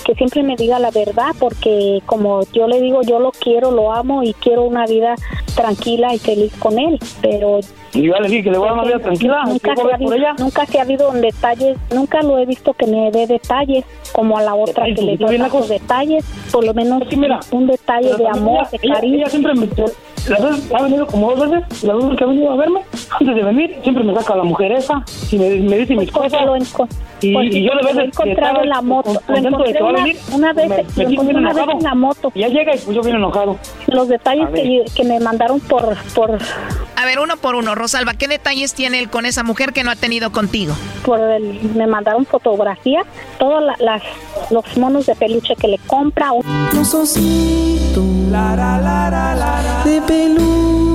que 0.04 0.14
siempre 0.14 0.42
me 0.44 0.54
diga 0.56 0.78
la 0.78 0.90
verdad, 0.90 1.32
porque 1.38 2.00
como 2.06 2.42
yo 2.52 2.68
le 2.68 2.80
digo, 2.80 3.02
yo 3.02 3.18
lo 3.18 3.32
quiero, 3.32 3.70
lo 3.72 3.92
amo 3.92 4.22
y 4.22 4.32
quiero 4.34 4.62
una 4.64 4.86
vida 4.86 5.16
tranquila 5.56 6.14
y 6.14 6.18
feliz 6.18 6.52
con 6.60 6.78
él, 6.78 6.98
pero 7.20 7.58
Y 7.92 8.02
yo 8.02 8.14
le 8.20 8.28
dije 8.28 8.44
que 8.44 8.50
le 8.52 8.58
voy 8.58 8.68
a 8.68 8.70
dar 8.72 8.78
una 8.80 8.86
vida 8.88 8.98
tranquila, 9.00 9.42
nunca 9.46 9.70
que 9.70 9.76
se, 9.76 9.82
voy 9.82 9.92
ha 9.92 10.16
ella. 10.16 10.34
nunca 10.38 10.66
se 10.66 10.78
ha 10.78 10.82
habido 10.82 11.10
detalles, 11.12 11.76
nunca 11.92 12.22
lo 12.22 12.38
he 12.38 12.46
visto 12.46 12.72
que 12.74 12.86
me 12.86 13.10
dé 13.10 13.26
detalles 13.26 13.84
como 14.12 14.38
a 14.38 14.42
la 14.42 14.54
otra 14.54 14.84
que 14.94 15.02
le 15.02 15.16
dio 15.16 15.26
detalles, 15.68 16.24
por 16.52 16.64
lo 16.64 16.72
menos 16.72 17.02
un 17.50 17.66
detalle 17.66 18.14
de 18.16 18.28
amor, 18.28 18.60
ella- 18.60 18.70
de 18.70 18.78
ella- 18.82 18.94
cariño. 18.94 19.16
Ella 19.16 19.26
siempre 19.28 19.54
me, 19.54 19.68
las 20.28 20.42
veces 20.42 20.72
ha 20.74 20.82
venido 20.82 21.06
como 21.06 21.34
dos 21.34 21.50
veces, 21.50 21.82
las 21.84 21.96
veces 21.96 22.16
que 22.18 22.24
ha 22.24 22.26
venido 22.26 22.52
a 22.52 22.56
verme, 22.56 22.80
antes 23.18 23.34
de 23.36 23.42
venir, 23.42 23.76
siempre 23.82 24.04
me 24.04 24.14
saca 24.14 24.36
la 24.36 24.44
mujer 24.44 24.72
esa 24.72 25.02
y 25.30 25.38
me, 25.38 25.48
me 25.60 25.78
dice 25.78 25.94
mis 25.96 26.10
cosas. 26.10 26.40
Y, 27.22 27.34
Pues, 27.34 27.54
y 27.54 27.62
yo 27.64 27.70
de 27.74 27.82
lo 27.82 27.88
he 27.90 27.92
veces 27.92 28.04
encontrado 28.14 28.62
en 28.62 28.68
la 28.70 28.80
moto. 28.80 29.20
Lo 29.28 29.36
encontré 29.36 29.82
una, 29.82 29.92
venir, 30.04 30.16
una 30.32 30.52
vez, 30.54 30.68
me, 30.68 30.76
lo 30.78 30.88
me 30.96 31.02
encontré 31.14 31.36
una 31.36 31.52
vez 31.52 31.64
en 31.68 31.82
la 31.82 31.94
moto. 31.94 32.32
Y 32.34 32.40
ya 32.40 32.48
llega 32.48 32.74
y 32.74 32.78
pues 32.78 32.96
yo 32.96 33.02
bien 33.02 33.16
enojado. 33.16 33.58
Los 33.88 34.08
detalles 34.08 34.48
que, 34.54 34.84
que 34.94 35.04
me 35.04 35.20
mandaron 35.20 35.60
por, 35.60 35.96
por, 36.14 36.38
A 36.96 37.04
ver, 37.04 37.18
uno 37.20 37.36
por 37.36 37.56
uno, 37.56 37.74
Rosalba, 37.74 38.14
¿qué 38.14 38.26
detalles 38.28 38.72
tiene 38.74 38.98
él 39.00 39.10
con 39.10 39.26
esa 39.26 39.42
mujer 39.42 39.72
que 39.74 39.84
no 39.84 39.90
ha 39.90 39.96
tenido 39.96 40.32
contigo? 40.32 40.74
por 41.04 41.18
el- 41.20 41.60
me 41.74 41.86
mandaron 41.86 42.24
fotografías, 42.26 43.04
todos 43.38 43.62
la- 43.62 43.76
las, 43.80 44.02
los 44.50 44.64
monos 44.78 45.06
de 45.06 45.14
peluche 45.14 45.56
que 45.56 45.68
le 45.68 45.78
compra. 45.86 46.30
Los 46.72 46.94
ositos 46.94 48.04
de 49.84 50.00
peluche. 50.10 50.90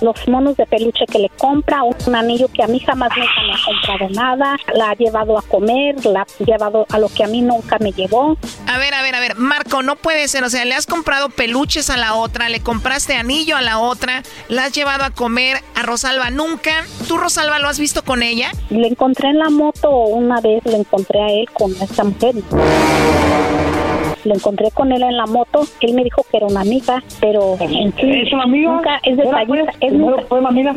Los 0.00 0.28
monos 0.28 0.56
de 0.56 0.66
peluche 0.66 1.06
que 1.06 1.18
le 1.18 1.30
compra, 1.30 1.82
un 1.82 2.14
anillo 2.14 2.48
que 2.52 2.62
a 2.62 2.66
mí 2.66 2.78
jamás 2.80 3.10
nunca 3.16 3.32
me 3.46 3.54
ha 3.54 3.64
comprado 3.64 4.10
nada, 4.10 4.56
la 4.74 4.90
ha 4.90 4.94
llevado 4.94 5.38
a 5.38 5.42
comer, 5.42 6.04
la 6.04 6.22
ha 6.22 6.44
llevado 6.44 6.84
a 6.90 6.98
lo 6.98 7.08
que 7.08 7.24
a 7.24 7.26
mí 7.26 7.40
nunca 7.40 7.78
me 7.78 7.92
llevó. 7.92 8.36
A 8.66 8.78
ver, 8.78 8.92
a 8.92 9.02
ver, 9.02 9.14
a 9.14 9.20
ver, 9.20 9.36
Marco, 9.36 9.82
no 9.82 9.96
puede 9.96 10.28
ser, 10.28 10.44
o 10.44 10.50
sea, 10.50 10.64
le 10.66 10.74
has 10.74 10.86
comprado 10.86 11.30
peluches 11.30 11.88
a 11.88 11.96
la 11.96 12.14
otra, 12.14 12.50
le 12.50 12.60
compraste 12.60 13.14
anillo 13.14 13.56
a 13.56 13.62
la 13.62 13.78
otra, 13.78 14.22
la 14.48 14.64
has 14.64 14.72
llevado 14.72 15.04
a 15.04 15.10
comer 15.10 15.58
a 15.74 15.82
Rosalba 15.82 16.30
nunca. 16.30 16.84
¿Tú, 17.08 17.16
Rosalba, 17.16 17.60
lo 17.60 17.68
has 17.68 17.78
visto 17.78 18.04
con 18.04 18.22
ella? 18.22 18.50
Le 18.68 18.88
encontré 18.88 19.30
en 19.30 19.38
la 19.38 19.48
moto 19.48 19.90
una 19.90 20.40
vez, 20.40 20.62
le 20.66 20.76
encontré 20.76 21.22
a 21.22 21.28
él 21.28 21.48
con 21.52 21.72
esta 21.80 22.04
mujer. 22.04 22.34
Lo 24.24 24.34
encontré 24.34 24.70
con 24.70 24.90
él 24.92 25.02
en 25.02 25.16
la 25.16 25.26
moto, 25.26 25.62
él 25.80 25.92
me 25.94 26.02
dijo 26.04 26.24
que 26.30 26.38
era 26.38 26.46
una 26.46 26.62
amiga, 26.62 27.02
pero 27.20 27.56
en 27.60 27.92
¿Es 27.98 28.32
una 28.32 28.44
amiga? 28.44 28.72
nunca 28.72 28.96
es 29.02 29.18
¿Era, 29.18 29.24
detallista, 29.24 29.46
pues? 29.46 29.68
es 29.80 29.88
¿Primero 29.90 30.10
nunca, 30.16 30.22
fue 30.28 30.38
una 30.40 30.48
amiga? 30.48 30.74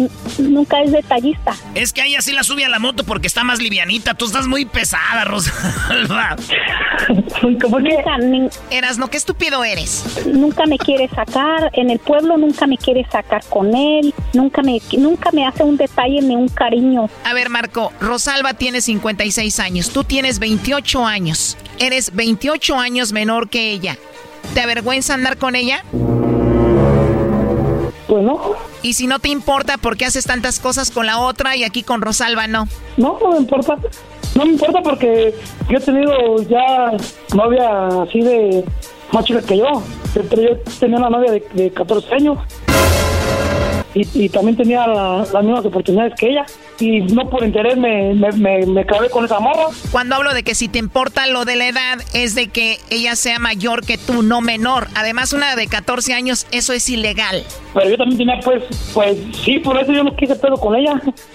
Nu- 0.00 0.10
nu- 0.38 0.48
nunca 0.48 0.82
es 0.82 0.92
detallista. 0.92 1.52
Es 1.74 1.92
que 1.92 2.04
ella 2.04 2.20
sí 2.20 2.32
la 2.32 2.42
sube 2.42 2.64
a 2.64 2.68
la 2.68 2.78
moto 2.78 3.04
porque 3.04 3.26
está 3.26 3.44
más 3.44 3.58
livianita. 3.60 4.14
Tú 4.14 4.26
estás 4.26 4.46
muy 4.46 4.64
pesada, 4.64 5.24
Rosalba. 5.24 6.36
Nunca, 7.42 7.68
ni- 8.18 8.48
Eras, 8.70 8.98
no, 8.98 9.08
qué 9.08 9.16
estúpido 9.16 9.64
eres. 9.64 10.04
nunca 10.26 10.66
me 10.66 10.76
quiere 10.78 11.08
sacar, 11.08 11.70
en 11.72 11.88
el 11.90 11.98
pueblo 11.98 12.36
nunca 12.36 12.66
me 12.66 12.76
quiere 12.76 13.06
sacar 13.10 13.42
con 13.48 13.74
él, 13.74 14.14
nunca 14.34 14.62
me, 14.62 14.80
nunca 14.98 15.30
me 15.32 15.46
hace 15.46 15.62
un 15.64 15.76
detalle 15.78 16.20
ni 16.20 16.36
un 16.36 16.48
cariño. 16.48 17.08
A 17.24 17.32
ver, 17.32 17.48
Marco, 17.48 17.92
Rosalba 18.00 18.54
tiene 18.54 18.80
56 18.82 19.58
años, 19.60 19.90
tú 19.90 20.04
tienes 20.04 20.38
28 20.38 21.06
años. 21.06 21.56
Eres 21.78 22.14
28 22.14 22.76
años 22.78 23.12
menor 23.12 23.48
que 23.48 23.70
ella. 23.70 23.96
¿Te 24.54 24.60
avergüenza 24.60 25.14
andar 25.14 25.38
con 25.38 25.56
ella? 25.56 25.82
Pues 28.10 28.24
no. 28.24 28.40
Y 28.82 28.94
si 28.94 29.06
no 29.06 29.20
te 29.20 29.28
importa, 29.28 29.78
¿por 29.78 29.96
qué 29.96 30.04
haces 30.04 30.26
tantas 30.26 30.58
cosas 30.58 30.90
con 30.90 31.06
la 31.06 31.20
otra 31.20 31.54
y 31.54 31.62
aquí 31.62 31.84
con 31.84 32.02
Rosalba 32.02 32.48
no? 32.48 32.66
No, 32.96 33.16
no 33.22 33.30
me 33.30 33.38
importa. 33.38 33.76
No 34.34 34.44
me 34.44 34.50
importa 34.50 34.82
porque 34.82 35.32
yo 35.68 35.78
he 35.78 35.80
tenido 35.80 36.42
ya 36.48 36.90
novia 37.36 37.86
así 38.02 38.20
de 38.20 38.64
más 39.12 39.24
chica 39.24 39.40
que 39.42 39.58
yo. 39.58 39.84
Pero 40.12 40.42
yo 40.42 40.58
tenía 40.80 40.98
una 40.98 41.08
novia 41.08 41.30
de, 41.30 41.46
de 41.54 41.70
14 41.70 42.12
años. 42.12 42.38
Y, 43.94 44.06
y 44.14 44.28
también 44.28 44.56
tenía 44.56 44.86
la- 44.86 45.26
las 45.32 45.44
mismas 45.44 45.64
oportunidades 45.64 46.14
que 46.18 46.30
ella. 46.30 46.46
Y 46.78 47.00
no 47.00 47.28
por 47.28 47.44
interés 47.44 47.76
me, 47.76 48.14
me, 48.14 48.32
me, 48.32 48.66
me 48.66 48.86
clavé 48.86 49.10
con 49.10 49.24
esa 49.24 49.38
morra. 49.40 49.66
Cuando 49.92 50.14
hablo 50.16 50.32
de 50.32 50.42
que 50.42 50.54
si 50.54 50.68
te 50.68 50.78
importa 50.78 51.26
lo 51.26 51.44
de 51.44 51.56
la 51.56 51.68
edad, 51.68 51.98
es 52.14 52.34
de 52.34 52.48
que 52.48 52.78
ella 52.88 53.16
sea 53.16 53.38
mayor 53.38 53.84
que 53.84 53.98
tú, 53.98 54.22
no 54.22 54.40
menor. 54.40 54.88
Además, 54.94 55.32
una 55.32 55.56
de 55.56 55.66
14 55.66 56.14
años, 56.14 56.46
eso 56.52 56.72
es 56.72 56.88
ilegal. 56.88 57.44
Pero 57.74 57.90
yo 57.90 57.96
también 57.98 58.18
tenía, 58.18 58.40
pues, 58.42 58.62
pues 58.94 59.16
sí, 59.44 59.58
por 59.58 59.78
eso 59.80 59.92
yo 59.92 60.02
no 60.04 60.16
quise 60.16 60.34
pedo 60.36 60.56
con 60.56 60.74
ella. 60.74 60.94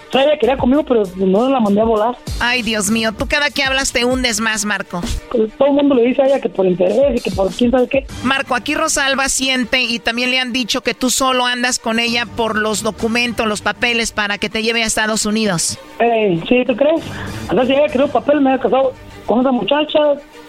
O 0.09 0.11
sea, 0.11 0.23
ella 0.23 0.37
quería 0.39 0.57
conmigo, 0.57 0.83
pero 0.83 1.03
no 1.17 1.49
la 1.49 1.59
mandé 1.59 1.81
a 1.81 1.85
volar. 1.85 2.17
Ay, 2.39 2.61
Dios 2.61 2.89
mío, 2.89 3.11
tú 3.13 3.27
cada 3.27 3.49
que 3.51 3.63
hablas 3.63 3.91
te 3.91 4.03
hundes 4.05 4.39
más, 4.39 4.65
Marco. 4.65 5.01
Pues 5.31 5.51
todo 5.57 5.67
el 5.69 5.73
mundo 5.75 5.95
le 5.95 6.03
dice 6.07 6.21
a 6.21 6.25
ella 6.25 6.39
que 6.41 6.49
por 6.49 6.65
interés 6.65 7.17
y 7.17 7.21
que 7.21 7.31
por 7.31 7.51
quién 7.53 7.71
sabe 7.71 7.87
qué. 7.87 8.05
Marco, 8.23 8.55
aquí 8.55 8.73
Rosalba 8.75 9.29
siente 9.29 9.81
y 9.81 9.99
también 9.99 10.31
le 10.31 10.39
han 10.39 10.53
dicho 10.53 10.81
que 10.81 10.93
tú 10.93 11.09
solo 11.09 11.45
andas 11.45 11.79
con 11.79 11.99
ella 11.99 12.25
por 12.25 12.44
los 12.53 12.83
documentos, 12.83 13.47
los 13.47 13.61
papeles 13.61 14.11
para 14.11 14.37
que 14.37 14.47
te 14.49 14.61
lleve 14.61 14.83
a 14.83 14.85
Estados 14.85 15.25
Unidos. 15.25 15.79
Eh, 15.99 16.39
sí, 16.47 16.63
¿tú 16.67 16.75
crees? 16.75 17.01
Entonces 17.49 17.75
ella 17.75 17.87
quería 17.91 18.07
papel, 18.07 18.41
me 18.41 18.51
había 18.51 18.61
casado 18.61 18.93
con 19.25 19.39
esa 19.39 19.51
muchacha, 19.51 19.99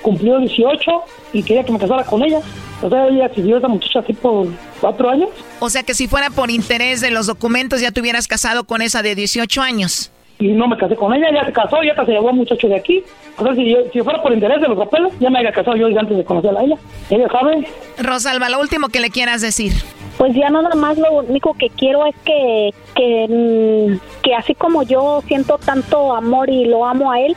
cumplió 0.03 0.39
18 0.39 0.91
y 1.33 1.43
quería 1.43 1.65
que 1.65 1.73
me 1.73 1.79
casara 1.79 2.05
con 2.05 2.23
ella. 2.23 2.41
O 2.83 2.91
sea, 2.91 3.07
ella 3.07 3.31
siguió 3.35 3.57
a 3.57 3.59
esa 3.59 3.69
muchacha 3.69 4.01
así 4.01 4.13
por 4.13 4.49
cuatro 4.81 5.09
años. 5.09 5.31
O 5.61 5.71
sea 5.71 5.83
que 5.83 5.95
si 5.95 6.09
fuera 6.09 6.29
por 6.29 6.51
interés 6.51 7.01
de 7.01 7.11
los 7.11 7.27
documentos 7.27 7.81
ya 7.81 7.91
te 7.91 8.01
hubieras 8.01 8.29
casado 8.29 8.65
con 8.65 8.83
esa 8.83 9.03
de 9.03 9.15
18 9.15 9.63
años. 9.63 10.11
Y 10.39 10.49
no 10.49 10.69
me 10.69 10.77
casé 10.77 10.97
con 10.97 11.15
ella, 11.15 11.29
ya 11.33 11.45
se 11.47 11.53
casó, 11.53 11.83
ya 11.83 11.95
se 12.05 12.13
llevó 12.13 12.29
a 12.29 12.33
un 12.33 12.39
muchacho 12.39 12.69
de 12.69 12.77
aquí. 12.77 13.03
O 13.39 13.43
sea, 13.43 13.55
si, 13.55 13.71
yo, 13.71 13.79
si 13.93 14.01
fuera 14.03 14.23
por 14.23 14.33
interés 14.33 14.61
de 14.61 14.69
los 14.69 14.79
papeles, 14.79 15.13
ya 15.19 15.31
me 15.31 15.39
había 15.39 15.53
casado 15.53 15.77
yo 15.77 15.87
antes 15.87 16.17
de 16.17 16.25
conocerla 16.25 16.61
a 16.61 16.65
ella. 16.65 16.77
Ella 17.11 17.29
sabe. 17.31 17.67
Rosalba, 17.99 18.49
lo 18.49 18.61
último 18.61 18.89
que 18.89 19.01
le 19.01 19.11
quieras 19.11 19.41
decir. 19.41 19.73
Pues 20.19 20.35
ya 20.35 20.49
nada 20.49 20.75
más 20.75 20.97
lo 20.97 21.13
único 21.19 21.53
que 21.59 21.69
quiero 21.69 22.07
es 22.07 22.15
que, 22.25 22.71
que, 22.95 23.27
mm, 23.29 24.23
que 24.23 24.35
así 24.35 24.55
como 24.55 24.83
yo 24.83 25.23
siento 25.27 25.59
tanto 25.59 26.15
amor 26.17 26.49
y 26.49 26.65
lo 26.65 26.87
amo 26.87 27.13
a 27.13 27.21
él, 27.21 27.37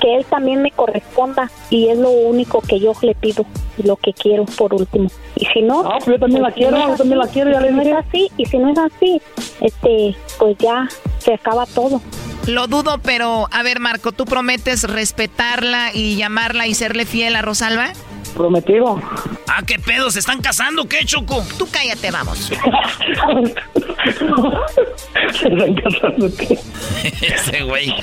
que 0.00 0.14
él 0.16 0.26
también 0.26 0.60
me 0.60 0.70
corresponda 0.70 1.50
y 1.70 1.88
es 1.88 1.96
lo 1.98 2.10
único 2.10 2.60
que 2.60 2.80
yo 2.80 2.92
le 3.00 3.14
pido 3.14 3.46
y 3.78 3.84
lo 3.86 3.96
que 3.96 4.12
quiero 4.12 4.44
por 4.44 4.74
último. 4.74 5.08
Y 5.36 5.46
si 5.46 5.62
no, 5.62 5.82
No, 5.84 5.90
pues 5.92 6.04
yo 6.06 6.18
también 6.18 6.42
la 6.42 6.48
si 6.50 6.54
quiero, 6.56 6.76
no 6.76 6.88
yo 6.90 6.96
también 6.96 7.18
la 7.18 7.26
quiero, 7.28 7.50
ya 7.50 7.60
le 7.60 7.68
si 7.68 7.74
no 7.74 7.80
dije. 7.82 7.92
es 7.92 8.06
así 8.06 8.30
y 8.36 8.44
si 8.44 8.58
no 8.58 8.68
es 8.72 8.78
así, 8.78 9.22
este, 9.62 10.16
pues 10.38 10.58
ya 10.58 10.86
se 11.20 11.32
acaba 11.32 11.64
todo. 11.64 12.02
Lo 12.48 12.66
dudo, 12.66 12.98
pero 13.02 13.46
a 13.52 13.62
ver, 13.62 13.78
Marco, 13.78 14.10
¿tú 14.12 14.24
prometes 14.24 14.84
respetarla 14.84 15.90
y 15.92 16.16
llamarla 16.16 16.66
y 16.66 16.72
serle 16.74 17.04
fiel 17.04 17.36
a 17.36 17.42
Rosalba? 17.42 17.92
Prometido. 18.34 18.98
Ah, 19.46 19.62
¿qué 19.66 19.78
pedo? 19.78 20.10
¿Se 20.10 20.20
están 20.20 20.40
casando 20.40 20.88
qué, 20.88 21.04
Choco? 21.04 21.44
Tú 21.58 21.68
cállate, 21.70 22.10
vamos. 22.10 22.38
Se 25.32 25.48
están 25.48 25.74
casando, 25.74 26.30
¿qué? 26.38 26.58
Ese 27.20 27.64
güey. 27.64 27.94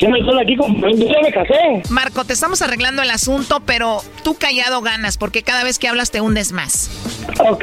Sí, 0.00 0.08
me 0.08 0.18
estoy 0.18 0.42
aquí 0.42 0.56
con... 0.56 0.80
Yo 0.80 1.06
ya 1.06 1.20
me 1.22 1.32
casé. 1.32 1.82
Marco, 1.90 2.24
te 2.24 2.32
estamos 2.32 2.60
arreglando 2.60 3.02
el 3.02 3.10
asunto, 3.10 3.60
pero 3.64 4.00
tú 4.24 4.34
callado 4.34 4.80
ganas, 4.80 5.16
porque 5.16 5.44
cada 5.44 5.62
vez 5.62 5.78
que 5.78 5.86
hablas 5.86 6.10
te 6.10 6.20
hundes 6.20 6.50
más. 6.50 6.90
Ok. 7.48 7.62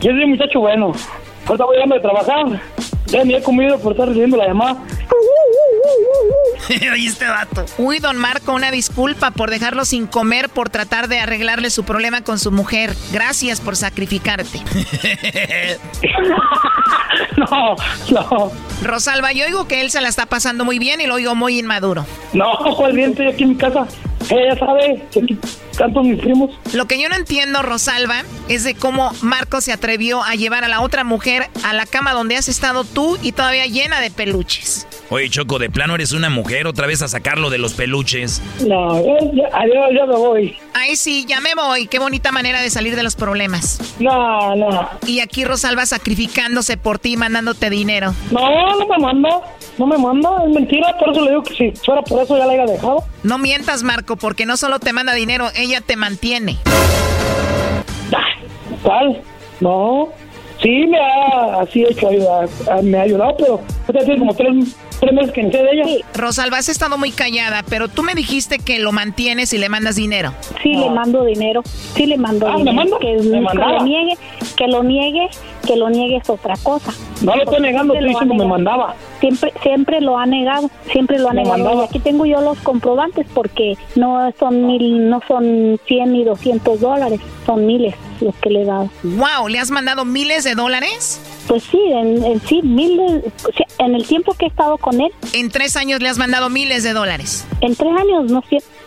Yo 0.00 0.10
soy 0.10 0.24
un 0.24 0.30
muchacho 0.30 0.58
bueno. 0.58 0.92
Ahorita 1.46 1.64
voy 1.64 1.76
a 1.76 1.82
irme 1.82 1.96
a 1.98 2.02
trabajar. 2.02 2.60
Ya 3.06 3.24
ni 3.24 3.34
he 3.34 3.42
comido 3.42 3.78
por 3.78 3.92
estar 3.92 4.08
recibiendo 4.08 4.36
la 4.36 4.48
llamada. 4.48 4.82
Oye, 6.92 7.06
este 7.06 7.26
vato. 7.26 7.64
Uy, 7.78 7.98
don 7.98 8.16
Marco, 8.16 8.52
una 8.52 8.70
disculpa 8.70 9.30
por 9.30 9.50
dejarlo 9.50 9.84
sin 9.84 10.06
comer 10.06 10.48
por 10.48 10.70
tratar 10.70 11.08
de 11.08 11.20
arreglarle 11.20 11.70
su 11.70 11.84
problema 11.84 12.22
con 12.22 12.38
su 12.38 12.50
mujer. 12.50 12.94
Gracias 13.12 13.60
por 13.60 13.76
sacrificarte. 13.76 14.60
no, 17.36 17.76
no. 18.10 18.52
Rosalba, 18.82 19.32
yo 19.32 19.44
oigo 19.46 19.68
que 19.68 19.80
él 19.80 19.90
se 19.90 20.00
la 20.00 20.08
está 20.08 20.26
pasando 20.26 20.64
muy 20.64 20.78
bien 20.78 21.00
y 21.00 21.06
lo 21.06 21.14
oigo 21.14 21.34
muy 21.34 21.58
inmaduro. 21.58 22.04
No, 22.32 22.52
¿cuál 22.76 22.92
bien? 22.94 23.10
Estoy 23.10 23.28
aquí 23.28 23.44
en 23.44 23.50
mi 23.50 23.56
casa. 23.56 23.86
Ella 24.30 24.56
sabe 24.58 25.02
que 25.12 25.20
aquí 25.20 25.38
canto 25.76 26.02
mis 26.02 26.20
primos. 26.20 26.50
Lo 26.72 26.86
que 26.86 27.00
yo 27.00 27.08
no 27.08 27.14
entiendo, 27.16 27.62
Rosalba, 27.62 28.22
es 28.48 28.64
de 28.64 28.74
cómo 28.74 29.12
Marco 29.22 29.60
se 29.60 29.72
atrevió 29.72 30.22
a 30.22 30.34
llevar 30.34 30.64
a 30.64 30.68
la 30.68 30.80
otra 30.80 31.04
mujer 31.04 31.48
a 31.64 31.72
la 31.74 31.86
cama 31.86 32.12
donde 32.12 32.36
has 32.36 32.48
estado 32.48 32.84
tú 32.84 33.18
y 33.22 33.32
todavía 33.32 33.66
llena 33.66 34.00
de 34.00 34.10
peluches. 34.10 34.86
Oye, 35.10 35.30
Choco, 35.30 35.60
de 35.60 35.70
plano 35.70 35.94
eres 35.94 36.10
una 36.12 36.30
mujer 36.30 36.66
otra 36.66 36.86
vez 36.88 37.00
a 37.02 37.08
sacarlo 37.08 37.48
de 37.50 37.58
los 37.58 37.74
peluches. 37.74 38.42
No, 38.66 39.00
ya, 39.04 39.12
ya- 39.32 39.56
adiós, 39.56 39.90
ya 39.96 40.06
me 40.06 40.16
voy. 40.16 40.56
Ay, 40.74 40.96
sí, 40.96 41.24
ya 41.28 41.40
me 41.40 41.54
voy. 41.54 41.86
Qué 41.86 42.00
bonita 42.00 42.32
manera 42.32 42.60
de 42.60 42.70
salir 42.70 42.96
de 42.96 43.04
los 43.04 43.14
problemas. 43.14 43.78
No, 44.00 44.56
no. 44.56 44.88
Y 45.06 45.20
aquí 45.20 45.44
Rosalba 45.44 45.86
sacrificándose 45.86 46.76
por 46.76 46.98
ti, 46.98 47.16
mandándote 47.16 47.70
dinero. 47.70 48.14
No, 48.32 48.76
no 48.78 48.86
me 48.88 48.98
manda. 48.98 49.40
No 49.78 49.86
me 49.86 49.98
manda. 49.98 50.44
Es 50.46 50.50
mentira. 50.54 50.96
Por 50.98 51.10
eso 51.10 51.20
le 51.22 51.30
digo 51.30 51.42
que 51.42 51.54
si 51.54 51.70
fuera 51.84 52.02
por 52.02 52.22
eso 52.22 52.36
ya 52.38 52.46
la 52.46 52.52
haya 52.52 52.66
dejado. 52.66 53.04
No 53.22 53.38
mientas, 53.38 53.82
Marco, 53.82 54.16
porque 54.16 54.46
no 54.46 54.56
solo 54.56 54.78
te 54.78 54.92
manda 54.92 55.12
dinero, 55.14 55.48
ella 55.56 55.80
te 55.80 55.96
mantiene. 55.96 56.56
¿Cuál? 58.82 59.22
No. 59.60 60.08
Sí, 60.62 60.86
me 60.86 60.98
ha 60.98 61.60
así 61.60 61.82
hecho 61.84 62.08
ayudar. 62.08 62.48
Me 62.82 62.98
ha 62.98 63.02
ayudado, 63.02 63.36
pero 63.38 63.60
ahorita 63.86 64.04
tiene 64.04 64.18
como 64.20 64.34
tres, 64.34 64.76
que 65.00 65.42
de 65.42 65.70
ella. 65.72 66.04
Rosalba, 66.14 66.58
has 66.58 66.68
estado 66.68 66.96
muy 66.98 67.10
callada, 67.10 67.62
pero 67.68 67.88
tú 67.88 68.02
me 68.02 68.14
dijiste 68.14 68.58
que 68.58 68.78
lo 68.78 68.92
mantienes 68.92 69.52
y 69.52 69.58
le 69.58 69.68
mandas 69.68 69.96
dinero. 69.96 70.32
Sí, 70.62 70.74
le 70.74 70.90
mando 70.90 71.24
dinero. 71.24 71.62
Sí, 71.94 72.06
le 72.06 72.16
mando 72.16 72.46
Ah, 72.48 72.52
¿me 72.52 72.58
dinero. 72.58 72.76
manda? 72.76 72.98
Que, 72.98 73.16
¿Me 73.16 73.30
que 73.30 73.40
mandaba? 73.40 73.72
lo 73.72 73.82
niegue, 73.84 74.14
que 74.56 74.66
lo 74.68 74.82
niegue, 74.82 75.28
que 75.66 75.76
lo 75.76 75.90
niegue 75.90 76.16
es 76.16 76.30
otra 76.30 76.54
cosa. 76.62 76.92
No 77.22 77.36
lo 77.36 77.42
estoy 77.44 77.60
negando, 77.60 77.94
estoy 77.94 78.08
diciendo 78.08 78.34
me 78.34 78.44
negado. 78.44 78.48
mandaba. 78.48 78.94
Siempre, 79.20 79.52
siempre 79.62 80.00
lo 80.00 80.18
ha 80.18 80.26
negado, 80.26 80.70
siempre 80.92 81.18
lo 81.18 81.28
ha 81.28 81.32
Me 81.32 81.42
negado. 81.42 81.58
mandaba. 81.64 81.82
Y 81.82 81.86
aquí 81.86 81.98
tengo 82.00 82.26
yo 82.26 82.40
los 82.40 82.58
comprobantes 82.58 83.26
porque 83.34 83.74
no 83.96 84.30
son 84.38 84.66
mil, 84.66 85.08
no 85.08 85.20
son 85.28 85.78
100 85.86 86.12
ni 86.12 86.24
200 86.24 86.80
dólares, 86.80 87.20
son 87.44 87.66
miles 87.66 87.94
los 88.20 88.34
que 88.36 88.50
le 88.50 88.62
he 88.62 88.64
dado. 88.64 88.90
Wow, 89.02 89.48
¿le 89.48 89.58
has 89.58 89.70
mandado 89.70 90.04
miles 90.04 90.44
de 90.44 90.54
dólares? 90.54 91.20
Pues 91.46 91.62
sí, 91.64 91.78
en, 91.92 92.24
en 92.24 92.40
sí, 92.40 92.60
miles, 92.62 93.22
en 93.78 93.94
el 93.94 94.06
tiempo 94.06 94.34
que 94.34 94.46
he 94.46 94.48
estado 94.48 94.78
con 94.78 95.00
él, 95.00 95.12
En 95.32 95.50
tres 95.50 95.76
años 95.76 96.00
le 96.00 96.08
has 96.08 96.18
mandado 96.18 96.48
miles 96.50 96.82
de 96.82 96.92
dólares. 96.92 97.44
en 97.60 97.74
tres 97.76 97.92
años, 97.96 98.30
no 98.30 98.42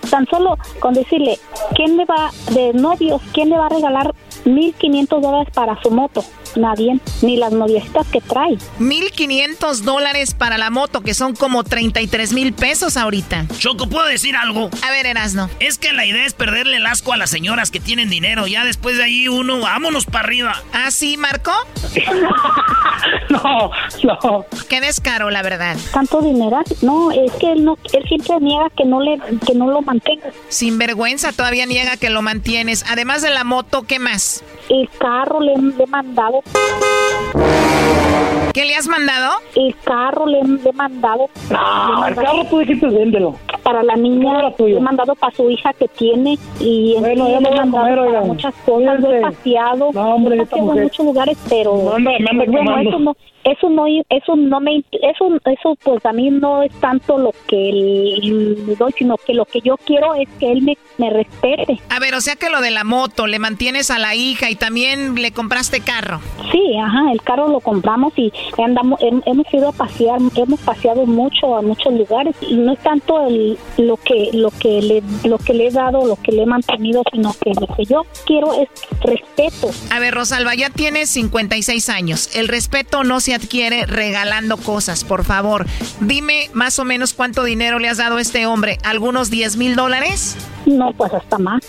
tan 0.09 0.25
solo 0.27 0.57
con 0.79 0.93
decirle, 0.93 1.39
¿quién 1.75 1.97
le 1.97 2.05
va, 2.05 2.31
de 2.51 2.73
novios, 2.73 3.21
quién 3.33 3.49
le 3.49 3.57
va 3.57 3.67
a 3.67 3.69
regalar 3.69 4.13
1.500 4.45 5.21
dólares 5.21 5.53
para 5.53 5.81
su 5.81 5.91
moto? 5.91 6.23
Nadie, 6.55 6.99
ni 7.21 7.37
las 7.37 7.51
noviecitas 7.51 8.07
que 8.07 8.21
trae. 8.21 8.57
1.500 8.79 9.81
dólares 9.81 10.33
para 10.33 10.57
la 10.57 10.69
moto, 10.69 11.01
que 11.01 11.13
son 11.13 11.35
como 11.35 11.63
33 11.63 12.33
mil 12.33 12.53
pesos 12.53 12.97
ahorita. 12.97 13.45
Choco, 13.57 13.87
¿puedo 13.87 14.07
decir 14.07 14.35
algo? 14.35 14.69
A 14.87 14.91
ver, 14.91 15.05
Erasno. 15.05 15.49
Es 15.59 15.77
que 15.77 15.93
la 15.93 16.05
idea 16.05 16.25
es 16.25 16.33
perderle 16.33 16.77
el 16.77 16.85
asco 16.85 17.13
a 17.13 17.17
las 17.17 17.29
señoras 17.29 17.69
que 17.69 17.79
tienen 17.79 18.09
dinero. 18.09 18.47
Ya 18.47 18.65
después 18.65 18.97
de 18.97 19.03
ahí 19.03 19.27
uno, 19.27 19.59
vámonos 19.59 20.05
para 20.05 20.25
arriba. 20.25 20.55
¿Ah, 20.73 20.89
sí, 20.91 21.17
Marco? 21.17 21.51
no, 23.29 23.71
no. 24.03 24.45
Qué 24.67 24.81
descaro, 24.81 25.29
la 25.29 25.41
verdad. 25.41 25.77
Tanto 25.93 26.21
dinero, 26.21 26.61
no, 26.81 27.11
es 27.11 27.31
que 27.33 27.51
él 27.51 27.63
no, 27.63 27.77
él 27.93 28.03
siempre 28.07 28.39
niega 28.39 28.69
que 28.75 28.85
no 28.85 29.01
le, 29.01 29.19
que 29.45 29.53
no 29.53 29.67
lo 29.67 29.81
mantenga. 29.89 30.29
Sin 30.49 30.77
vergüenza, 30.77 31.31
todavía 31.33 31.65
niega 31.65 31.97
que 31.97 32.09
lo 32.09 32.21
mantienes. 32.21 32.85
Además 32.89 33.21
de 33.21 33.29
la 33.31 33.43
moto, 33.43 33.83
¿qué 33.87 33.99
más? 33.99 34.43
El 34.69 34.89
carro 34.99 35.39
le, 35.41 35.55
le 35.57 35.83
he 35.83 35.87
mandado. 35.87 36.41
¿Qué 38.53 38.65
le 38.65 38.75
has 38.75 38.87
mandado? 38.87 39.31
El 39.55 39.75
carro 39.83 40.25
le, 40.25 40.43
le 40.43 40.69
he 40.69 40.73
mandado. 40.73 41.29
No, 41.49 42.07
el 42.07 42.15
carro 42.15 42.45
tú 42.49 42.59
dijiste 42.59 42.87
véndelo. 42.87 43.35
Para 43.63 43.83
la 43.83 43.95
niña, 43.95 44.49
le 44.57 44.77
he 44.77 44.79
mandado 44.79 45.13
para 45.15 45.35
su 45.35 45.49
hija 45.51 45.73
que 45.73 45.87
tiene 45.87 46.37
y 46.59 46.95
en 46.95 47.01
Bueno, 47.01 47.25
sí 47.27 47.31
ya 47.33 47.39
le 47.39 47.47
he 47.49 47.55
mandado 47.55 47.83
comer, 47.95 48.05
para 48.13 48.21
muchas 48.21 48.53
cosas, 48.65 48.99
lo 48.99 49.13
he 49.13 49.21
paseado, 49.21 49.91
No, 49.93 50.15
hombre, 50.15 50.35
he 50.37 50.45
paseado 50.45 50.73
en 50.75 50.83
muchos 50.83 51.05
lugares, 51.05 51.37
pero 51.47 51.75
Me 51.99 52.15
anda- 52.15 52.33
me 52.33 52.43
anda 52.43 52.45
bueno, 52.47 52.79
eso 52.79 52.99
no, 52.99 53.15
eso 53.51 53.69
no, 53.69 53.85
eso 53.87 54.35
no 54.35 54.59
me, 54.59 54.77
eso, 54.91 55.39
eso 55.45 55.77
pues 55.83 56.05
a 56.05 56.13
mí 56.13 56.29
no 56.29 56.63
es 56.63 56.71
tanto 56.79 57.17
lo 57.17 57.31
que 57.47 57.55
le 57.55 58.75
doy, 58.75 58.91
sino 58.97 59.15
que 59.17 59.33
lo 59.33 59.45
que 59.45 59.61
yo 59.61 59.77
quiero 59.77 60.13
es 60.15 60.27
que 60.39 60.51
él 60.51 60.61
me, 60.61 60.77
me 60.97 61.09
respete. 61.09 61.79
A 61.89 61.99
ver, 61.99 62.13
o 62.15 62.21
sea 62.21 62.35
que 62.35 62.49
lo 62.49 62.61
de 62.61 62.71
la 62.71 62.83
moto, 62.83 63.27
le 63.27 63.39
mantienes 63.39 63.91
a 63.91 63.99
la 63.99 64.15
hija 64.15 64.49
y 64.49 64.55
también 64.55 65.15
le 65.15 65.31
compraste 65.31 65.81
carro. 65.81 66.21
Sí, 66.51 66.75
ajá, 66.77 67.11
el 67.11 67.21
carro 67.21 67.47
lo 67.47 67.59
compramos 67.59 68.13
y 68.17 68.31
andamos, 68.63 68.99
hem- 69.01 69.21
hemos 69.25 69.45
ido 69.53 69.69
a 69.69 69.71
pasear, 69.73 70.19
hemos 70.35 70.59
paseado 70.61 71.05
mucho 71.05 71.55
a 71.55 71.61
muchos 71.61 71.93
lugares 71.93 72.35
y 72.41 72.55
no 72.55 72.73
es 72.73 72.79
tanto 72.79 73.27
el, 73.27 73.57
lo 73.77 73.97
que 73.97 74.29
lo 74.33 74.49
que 74.51 74.81
le 74.81 75.03
lo 75.27 75.37
que 75.37 75.53
le 75.53 75.67
he 75.67 75.71
dado, 75.71 76.05
lo 76.05 76.15
que 76.17 76.31
le 76.31 76.43
he 76.43 76.45
mantenido, 76.45 77.03
sino 77.11 77.33
que 77.41 77.51
lo 77.59 77.67
que 77.75 77.85
yo 77.85 78.03
quiero 78.25 78.53
es 78.53 78.67
respeto. 79.01 79.69
A 79.91 79.99
ver, 79.99 80.13
Rosalba, 80.13 80.55
ya 80.55 80.69
tienes 80.69 81.09
56 81.09 81.89
años. 81.89 82.35
El 82.35 82.47
respeto 82.47 83.03
no 83.03 83.19
se 83.19 83.33
adquiere 83.39 83.85
regalando 83.85 84.57
cosas, 84.57 85.03
por 85.03 85.23
favor. 85.23 85.65
Dime 85.99 86.49
más 86.53 86.79
o 86.79 86.85
menos 86.85 87.13
cuánto 87.13 87.43
dinero 87.43 87.79
le 87.79 87.89
has 87.89 87.97
dado 87.97 88.17
a 88.17 88.21
este 88.21 88.45
hombre. 88.45 88.77
¿Algunos 88.83 89.29
10 89.29 89.57
mil 89.57 89.75
dólares? 89.75 90.35
No, 90.65 90.93
pues 90.93 91.13
hasta 91.13 91.37
más. 91.37 91.61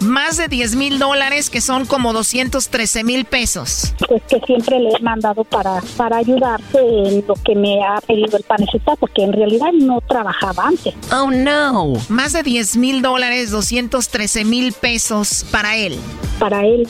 Más 0.00 0.36
de 0.36 0.48
10 0.48 0.76
mil 0.76 0.98
dólares, 0.98 1.48
que 1.48 1.60
son 1.60 1.86
como 1.86 2.12
213 2.12 3.04
mil 3.04 3.24
pesos. 3.24 3.94
Pues 4.06 4.22
que 4.28 4.38
siempre 4.40 4.78
le 4.78 4.90
he 4.90 5.02
mandado 5.02 5.44
para 5.44 5.80
para 5.96 6.18
ayudarse 6.18 6.78
en 6.78 7.24
lo 7.26 7.34
que 7.34 7.54
me 7.54 7.82
ha 7.82 8.00
pedido 8.02 8.36
el 8.36 8.42
panecita, 8.42 8.96
porque 8.96 9.24
en 9.24 9.32
realidad 9.32 9.72
no 9.72 10.00
trabajaba 10.02 10.68
antes. 10.68 10.94
Oh, 11.10 11.30
no. 11.30 11.94
Más 12.08 12.34
de 12.34 12.42
10 12.42 12.76
mil 12.76 13.02
dólares, 13.02 13.50
213 13.50 14.44
mil 14.44 14.72
pesos 14.72 15.46
para 15.50 15.76
él. 15.76 15.98
Para 16.38 16.64
él 16.66 16.86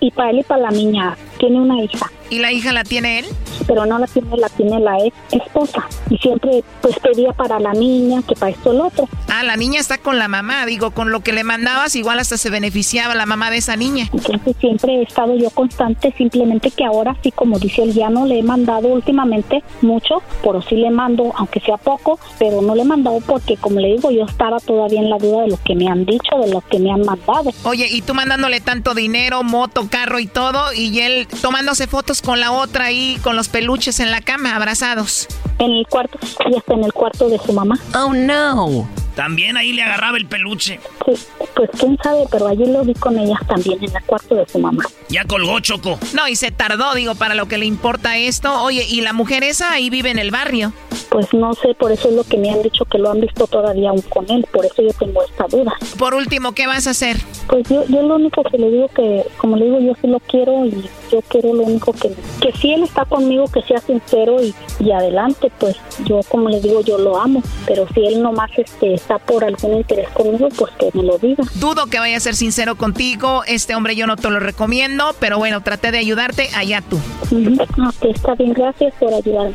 y 0.00 0.10
para 0.10 0.30
él 0.30 0.40
y 0.40 0.42
para 0.42 0.62
la 0.62 0.70
niña. 0.70 1.16
Tiene 1.38 1.60
una 1.60 1.82
hija. 1.82 2.10
¿Y 2.30 2.38
la 2.38 2.52
hija 2.52 2.72
la 2.72 2.84
tiene 2.84 3.20
él? 3.20 3.26
pero 3.68 3.84
no 3.84 3.98
la 3.98 4.06
tiene, 4.06 4.36
la 4.36 4.48
tiene 4.48 4.80
la 4.80 4.98
ex 5.04 5.14
esposa. 5.30 5.86
Y 6.10 6.16
siempre 6.16 6.64
pues 6.80 6.98
pedía 6.98 7.32
para 7.32 7.60
la 7.60 7.72
niña, 7.72 8.22
que 8.26 8.34
para 8.34 8.50
esto 8.50 8.72
el 8.72 8.80
otro. 8.80 9.08
Ah, 9.28 9.42
la 9.42 9.56
niña 9.56 9.78
está 9.78 9.98
con 9.98 10.18
la 10.18 10.26
mamá. 10.26 10.64
Digo, 10.66 10.90
con 10.90 11.12
lo 11.12 11.20
que 11.20 11.32
le 11.32 11.44
mandabas, 11.44 11.94
igual 11.94 12.18
hasta 12.18 12.38
se 12.38 12.50
beneficiaba 12.50 13.14
la 13.14 13.26
mamá 13.26 13.50
de 13.50 13.58
esa 13.58 13.76
niña. 13.76 14.08
Entonces 14.12 14.56
siempre 14.58 14.94
he 14.94 15.02
estado 15.02 15.36
yo 15.36 15.50
constante, 15.50 16.12
simplemente 16.16 16.70
que 16.70 16.84
ahora 16.84 17.14
sí, 17.22 17.30
como 17.30 17.58
dice 17.58 17.82
él, 17.82 17.92
ya 17.92 18.08
no 18.08 18.26
le 18.26 18.38
he 18.38 18.42
mandado 18.42 18.88
últimamente 18.88 19.62
mucho, 19.82 20.22
pero 20.42 20.62
sí 20.62 20.76
le 20.76 20.90
mando, 20.90 21.32
aunque 21.36 21.60
sea 21.60 21.76
poco, 21.76 22.18
pero 22.38 22.62
no 22.62 22.74
le 22.74 22.82
he 22.82 22.86
mandado 22.86 23.20
porque, 23.26 23.56
como 23.56 23.80
le 23.80 23.88
digo, 23.88 24.10
yo 24.10 24.24
estaba 24.24 24.58
todavía 24.60 25.00
en 25.00 25.10
la 25.10 25.18
duda 25.18 25.42
de 25.42 25.48
lo 25.48 25.58
que 25.62 25.74
me 25.74 25.88
han 25.88 26.06
dicho, 26.06 26.38
de 26.42 26.50
lo 26.50 26.62
que 26.62 26.78
me 26.78 26.90
han 26.90 27.02
mandado. 27.02 27.50
Oye, 27.64 27.86
y 27.90 28.00
tú 28.00 28.14
mandándole 28.14 28.60
tanto 28.60 28.94
dinero, 28.94 29.42
moto, 29.42 29.88
carro 29.90 30.18
y 30.18 30.26
todo, 30.26 30.72
y 30.72 31.00
él 31.00 31.28
tomándose 31.42 31.86
fotos 31.86 32.17
con 32.22 32.40
la 32.40 32.52
otra 32.52 32.86
ahí, 32.86 33.18
con 33.22 33.36
los 33.36 33.48
peluches 33.48 34.00
en 34.00 34.10
la 34.10 34.20
cama, 34.20 34.56
abrazados? 34.56 35.26
En 35.58 35.72
el 35.72 35.86
cuarto, 35.86 36.18
y 36.50 36.56
está 36.56 36.74
en 36.74 36.84
el 36.84 36.92
cuarto 36.92 37.28
de 37.28 37.38
su 37.38 37.52
mamá. 37.52 37.78
Oh, 37.94 38.12
no. 38.12 38.88
También 39.14 39.56
ahí 39.56 39.72
le 39.72 39.82
agarraba 39.82 40.16
el 40.16 40.26
peluche. 40.26 40.78
Sí, 41.04 41.12
pues 41.56 41.70
quién 41.76 41.98
sabe, 42.02 42.24
pero 42.30 42.46
allí 42.46 42.66
lo 42.66 42.84
vi 42.84 42.94
con 42.94 43.18
ellas 43.18 43.40
también 43.48 43.82
en 43.82 43.96
el 43.96 44.02
cuarto 44.04 44.36
de 44.36 44.46
su 44.48 44.60
mamá. 44.60 44.84
Ya 45.08 45.24
colgó 45.24 45.58
Choco. 45.58 45.98
No, 46.14 46.28
y 46.28 46.36
se 46.36 46.52
tardó, 46.52 46.94
digo, 46.94 47.16
para 47.16 47.34
lo 47.34 47.48
que 47.48 47.58
le 47.58 47.66
importa 47.66 48.16
esto. 48.16 48.62
Oye, 48.62 48.84
¿y 48.88 49.00
la 49.00 49.12
mujer 49.12 49.42
esa 49.42 49.72
ahí 49.72 49.90
vive 49.90 50.10
en 50.10 50.20
el 50.20 50.30
barrio? 50.30 50.72
Pues 51.10 51.32
no 51.32 51.54
sé, 51.54 51.74
por 51.74 51.92
eso 51.92 52.08
es 52.08 52.14
lo 52.14 52.24
que 52.24 52.36
me 52.36 52.50
han 52.50 52.62
dicho 52.62 52.84
que 52.84 52.98
lo 52.98 53.10
han 53.10 53.20
visto 53.20 53.46
todavía 53.46 53.90
aún 53.90 54.02
con 54.02 54.30
él, 54.30 54.46
por 54.52 54.64
eso 54.64 54.82
yo 54.82 54.92
tengo 54.98 55.22
esta 55.22 55.46
duda. 55.46 55.72
Por 55.98 56.14
último, 56.14 56.52
¿qué 56.52 56.66
vas 56.66 56.86
a 56.86 56.90
hacer? 56.90 57.16
Pues 57.48 57.68
yo, 57.68 57.84
yo 57.86 58.02
lo 58.02 58.16
único 58.16 58.42
que 58.42 58.58
le 58.58 58.70
digo 58.70 58.88
que, 58.88 59.24
como 59.38 59.56
le 59.56 59.66
digo, 59.66 59.80
yo 59.80 59.92
sí 60.00 60.06
lo 60.06 60.20
quiero 60.20 60.66
y 60.66 60.84
yo 61.10 61.22
quiero 61.28 61.54
lo 61.54 61.62
único 61.62 61.92
que, 61.92 62.12
que 62.40 62.52
si 62.52 62.72
él 62.72 62.82
está 62.82 63.04
conmigo, 63.04 63.46
que 63.48 63.62
sea 63.62 63.80
sincero 63.80 64.42
y, 64.42 64.54
y 64.80 64.92
adelante, 64.92 65.50
pues 65.58 65.76
yo 66.04 66.20
como 66.28 66.48
le 66.48 66.60
digo, 66.60 66.82
yo 66.82 66.98
lo 66.98 67.18
amo, 67.18 67.42
pero 67.66 67.86
si 67.94 68.04
él 68.04 68.22
nomás 68.22 68.50
este, 68.56 68.94
está 68.94 69.18
por 69.18 69.44
algún 69.44 69.78
interés 69.78 70.08
conmigo, 70.10 70.48
pues 70.56 70.72
que 70.74 70.90
me 70.92 71.02
lo 71.02 71.18
diga. 71.18 71.44
Dudo 71.54 71.86
que 71.86 71.98
vaya 71.98 72.16
a 72.16 72.20
ser 72.20 72.34
sincero 72.34 72.76
contigo, 72.76 73.42
este 73.46 73.74
hombre 73.74 73.96
yo 73.96 74.06
no 74.06 74.16
te 74.16 74.28
lo 74.30 74.40
recomiendo, 74.40 75.14
pero 75.18 75.38
bueno, 75.38 75.62
traté 75.62 75.90
de 75.90 75.98
ayudarte, 75.98 76.50
allá 76.54 76.82
tú. 76.82 76.96
Ok, 76.96 78.04
está 78.14 78.34
bien, 78.34 78.52
gracias 78.52 78.92
por 78.98 79.12
ayudarme. 79.14 79.54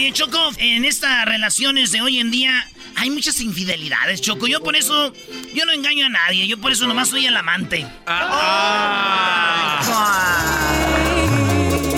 Oye, 0.00 0.12
Choco, 0.14 0.38
en 0.56 0.86
estas 0.86 1.26
relaciones 1.26 1.92
de 1.92 2.00
hoy 2.00 2.20
en 2.20 2.30
día 2.30 2.66
hay 2.96 3.10
muchas 3.10 3.38
infidelidades, 3.42 4.22
Choco. 4.22 4.46
Yo 4.46 4.62
por 4.62 4.74
eso, 4.74 5.12
yo 5.54 5.66
no 5.66 5.72
engaño 5.72 6.06
a 6.06 6.08
nadie. 6.08 6.46
Yo 6.46 6.58
por 6.58 6.72
eso 6.72 6.86
nomás 6.86 7.10
soy 7.10 7.26
el 7.26 7.36
amante. 7.36 7.86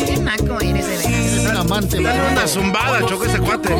Qué 0.04 0.16
naco 0.16 0.60
eres 0.60 0.84
de. 0.88 0.94
Es 0.96 1.46
amante. 1.46 2.02
Dale 2.02 2.32
una 2.32 2.48
zumbada, 2.48 3.06
Choco, 3.06 3.24
ese 3.24 3.38
cuate. 3.38 3.72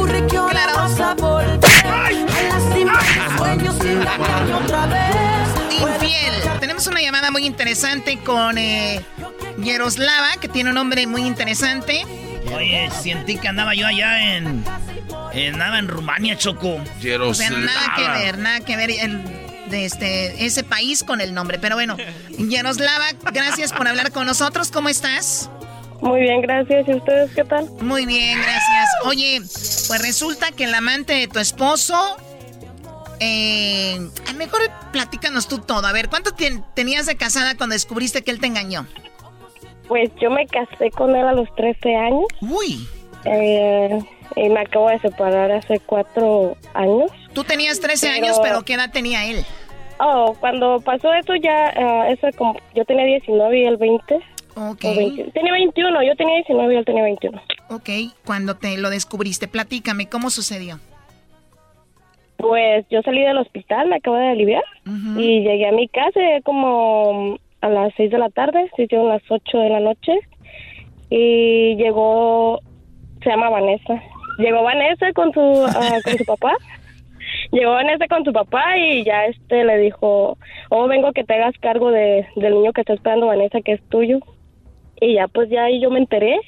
Infiel. 5.81 6.61
Tenemos 6.61 6.87
una 6.87 7.03
llamada 7.03 7.33
muy 7.33 7.45
interesante 7.45 8.19
con 8.19 8.57
eh, 8.57 9.05
Yaroslava, 9.59 10.37
que 10.41 10.47
tiene 10.47 10.69
un 10.71 10.77
nombre 10.77 11.09
muy 11.09 11.23
interesante. 11.23 12.05
Oye, 12.55 12.89
sentí 13.03 13.37
que 13.39 13.49
andaba 13.49 13.75
yo 13.75 13.87
allá 13.87 14.37
en. 14.37 14.65
en- 15.33 15.55
andaba 15.55 15.79
en 15.79 15.89
Rumania, 15.89 16.37
Choco. 16.37 16.81
O 17.23 17.35
sea, 17.35 17.51
nada 17.51 17.93
que 17.97 18.09
ver, 18.25 18.39
nada 18.39 18.61
que 18.61 18.77
ver 18.77 18.91
el, 18.91 19.23
de 19.71 19.85
este, 19.85 20.45
ese 20.45 20.65
país 20.65 21.03
con 21.05 21.21
el 21.21 21.35
nombre. 21.35 21.59
Pero 21.59 21.77
bueno, 21.77 21.97
Yaroslava, 22.39 23.07
gracias 23.33 23.73
por 23.73 23.89
hablar 23.89 24.13
con 24.13 24.27
nosotros. 24.27 24.71
¿Cómo 24.71 24.89
estás? 24.89 25.49
Muy 26.01 26.21
bien, 26.23 26.41
gracias. 26.43 26.87
¿Y 26.89 26.95
ustedes 26.95 27.31
qué 27.33 27.45
tal? 27.45 27.69
Muy 27.81 28.07
bien, 28.07 28.37
gracias. 28.39 28.89
Oye, 29.05 29.41
pues 29.41 30.03
resulta 30.03 30.51
que 30.51 30.65
el 30.65 30.75
amante 30.75 31.13
de 31.15 31.29
tu 31.29 31.39
esposo. 31.39 32.17
Eh, 33.21 34.01
a 34.29 34.33
lo 34.33 34.39
mejor 34.39 34.61
platícanos 34.91 35.47
tú 35.47 35.59
todo. 35.59 35.87
A 35.87 35.93
ver, 35.93 36.09
¿cuánto 36.09 36.33
tien- 36.35 36.65
tenías 36.75 37.07
de 37.07 37.17
casada 37.17 37.57
cuando 37.57 37.75
descubriste 37.75 38.23
que 38.23 38.33
él 38.33 38.41
te 38.41 38.49
engañó? 38.49 38.87
Pues 39.93 40.11
yo 40.23 40.31
me 40.31 40.47
casé 40.47 40.91
con 40.91 41.15
él 41.15 41.27
a 41.27 41.35
los 41.35 41.55
13 41.55 41.95
años. 41.95 42.25
Uy. 42.41 42.89
Eh, 43.27 43.99
y 44.37 44.49
me 44.49 44.61
acabo 44.61 44.89
de 44.89 44.99
separar 45.01 45.53
hace 45.53 45.81
cuatro 45.81 46.57
años. 46.73 47.11
Tú 47.35 47.45
tenías 47.45 47.79
13 47.79 48.09
años, 48.09 48.41
pero 48.43 48.63
¿qué 48.65 48.73
edad 48.73 48.91
tenía 48.91 49.27
él? 49.27 49.45
Oh, 50.01 50.35
cuando 50.41 50.81
pasó 50.81 51.13
eso 51.13 51.35
ya, 51.35 51.75
ah, 51.77 52.09
eso 52.09 52.27
como, 52.39 52.57
yo 52.75 52.87
tenía 52.87 53.05
19 53.05 53.59
y 53.59 53.65
él 53.67 53.77
20. 53.77 54.15
Ok. 54.55 54.83
O 54.83 54.97
20. 54.97 55.31
Tenía 55.33 55.53
21, 55.53 56.03
yo 56.05 56.17
tenía 56.17 56.37
19 56.37 56.73
y 56.73 56.77
él 56.79 56.85
tenía 56.87 57.03
21. 57.03 57.43
Ok, 57.69 57.91
cuando 58.25 58.57
te 58.57 58.79
lo 58.79 58.89
descubriste, 58.89 59.47
platícame, 59.47 60.09
¿cómo 60.09 60.31
sucedió? 60.31 60.81
Pues 62.39 62.87
yo 62.89 63.03
salí 63.03 63.21
del 63.21 63.37
hospital, 63.37 63.89
me 63.89 63.97
acabo 63.97 64.17
de 64.17 64.29
aliviar 64.31 64.65
y 65.19 65.43
llegué 65.43 65.69
a 65.69 65.73
mi 65.73 65.87
casa 65.89 66.19
como 66.45 67.39
a 67.63 67.69
las 67.69 67.95
6 67.97 68.11
de 68.11 68.19
la 68.19 68.29
tarde, 68.29 68.71
se 68.77 68.83
hicieron 68.83 69.09
las 69.09 69.23
8 69.29 69.59
de 69.59 69.69
la 69.71 69.81
noche 69.81 70.13
y 71.09 71.77
llegó, 71.77 72.61
se 73.23 73.31
llama 73.31 73.51
Vanessa, 73.51 74.03
llegó 74.39 74.63
Vanessa 74.63 75.13
con 75.13 75.33
su, 75.33 75.41
ah, 75.41 75.99
con 76.05 76.19
su 76.19 76.25
papá, 76.27 76.57
llegó 77.53 77.73
Vanessa 77.73 78.09
con 78.09 78.25
su 78.25 78.33
papá 78.33 78.77
y 78.77 79.05
ya 79.05 79.27
este 79.27 79.65
le 79.65 79.79
dijo, 79.79 80.37
oh 80.71 80.89
vengo 80.89 81.13
que 81.13 81.25
te 81.25 81.35
hagas 81.35 81.55
cargo 81.61 81.91
de, 81.91 82.27
del 82.37 82.55
niño 82.55 82.73
que 82.73 82.81
está 82.81 82.95
esperando 82.95 83.29
Vanessa 83.29 83.61
que 83.61 83.73
es 83.73 83.83
tuyo. 83.89 84.19
Y 85.01 85.15
ya 85.15 85.27
pues 85.27 85.51
ya 85.51 85.65
ahí 85.65 85.81
yo 85.81 85.91
me 85.91 85.99
enteré 85.99 86.39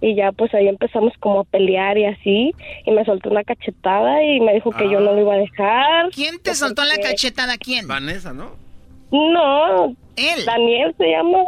y 0.00 0.16
ya 0.16 0.32
pues 0.32 0.52
ahí 0.54 0.66
empezamos 0.66 1.12
como 1.20 1.40
a 1.40 1.44
pelear 1.44 1.96
y 1.98 2.04
así 2.06 2.52
y 2.84 2.90
me 2.90 3.04
soltó 3.04 3.30
una 3.30 3.44
cachetada 3.44 4.24
y 4.24 4.40
me 4.40 4.54
dijo 4.54 4.72
que 4.72 4.90
yo 4.90 4.98
no 4.98 5.12
lo 5.12 5.20
iba 5.20 5.34
a 5.34 5.38
dejar. 5.38 6.10
¿Quién 6.10 6.42
te 6.42 6.56
soltó 6.56 6.82
la 6.82 6.96
cachetada? 6.96 7.56
¿Quién? 7.58 7.86
Vanessa, 7.86 8.32
¿no? 8.32 8.50
No. 9.12 9.94
Él. 10.16 10.44
Daniel 10.44 10.94
se 10.98 11.06
llama. 11.10 11.38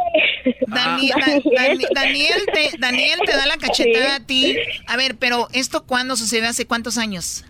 Dani- 0.67 1.11
Ah. 1.13 1.19
Da- 1.19 1.65
Dani- 1.67 1.87
Daniel, 1.93 2.41
te, 2.53 2.77
Daniel 2.79 3.19
te 3.25 3.31
da 3.35 3.45
la 3.45 3.57
cachetada 3.57 4.15
Sí. 4.17 4.21
a 4.21 4.25
ti. 4.25 4.55
A 4.87 4.97
ver, 4.97 5.17
pero 5.17 5.47
¿esto 5.53 5.85
cuándo 5.85 6.15
sucedió? 6.15 6.49
¿Hace 6.49 6.65
cuántos 6.65 6.97
años? 6.97 7.45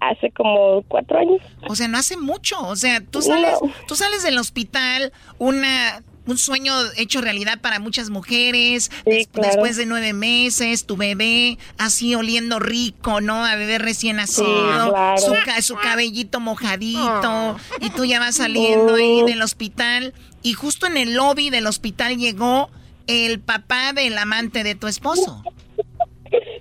Hace 0.00 0.30
como 0.32 0.82
cuatro 0.88 1.18
años. 1.18 1.40
O 1.68 1.74
sea, 1.76 1.86
no 1.88 1.98
hace 1.98 2.16
mucho. 2.16 2.58
O 2.66 2.76
sea, 2.76 3.00
tú 3.02 3.20
sales, 3.22 3.54
tú 3.86 3.94
sales 3.96 4.22
del 4.22 4.38
hospital, 4.38 5.12
una, 5.38 6.02
un 6.26 6.38
sueño 6.38 6.72
hecho 6.96 7.20
realidad 7.20 7.60
para 7.60 7.80
muchas 7.80 8.08
mujeres. 8.08 8.90
des- 9.04 9.26
claro. 9.28 9.48
Después 9.48 9.76
de 9.76 9.84
nueve 9.84 10.14
meses, 10.14 10.86
tu 10.86 10.96
bebé 10.96 11.58
así 11.76 12.14
oliendo 12.14 12.58
rico, 12.60 13.20
¿no? 13.20 13.44
A 13.44 13.56
bebé 13.56 13.78
recién 13.78 14.16
nacido, 14.16 14.90
claro. 14.90 15.18
su, 15.18 15.32
ca- 15.44 15.60
su 15.60 15.74
cabellito 15.74 16.40
mojadito, 16.40 17.56
y 17.80 17.90
tú 17.90 18.04
ya 18.06 18.20
vas 18.20 18.36
saliendo 18.36 18.94
ahí 18.94 19.22
del 19.24 19.42
hospital. 19.42 20.14
Y 20.42 20.54
justo 20.54 20.86
en 20.86 20.96
el 20.96 21.14
lobby 21.14 21.50
del 21.50 21.66
hospital 21.66 22.16
llegó 22.16 22.70
el 23.06 23.40
papá 23.40 23.92
del 23.92 24.16
amante 24.18 24.62
de 24.64 24.74
tu 24.74 24.86
esposo. 24.86 25.42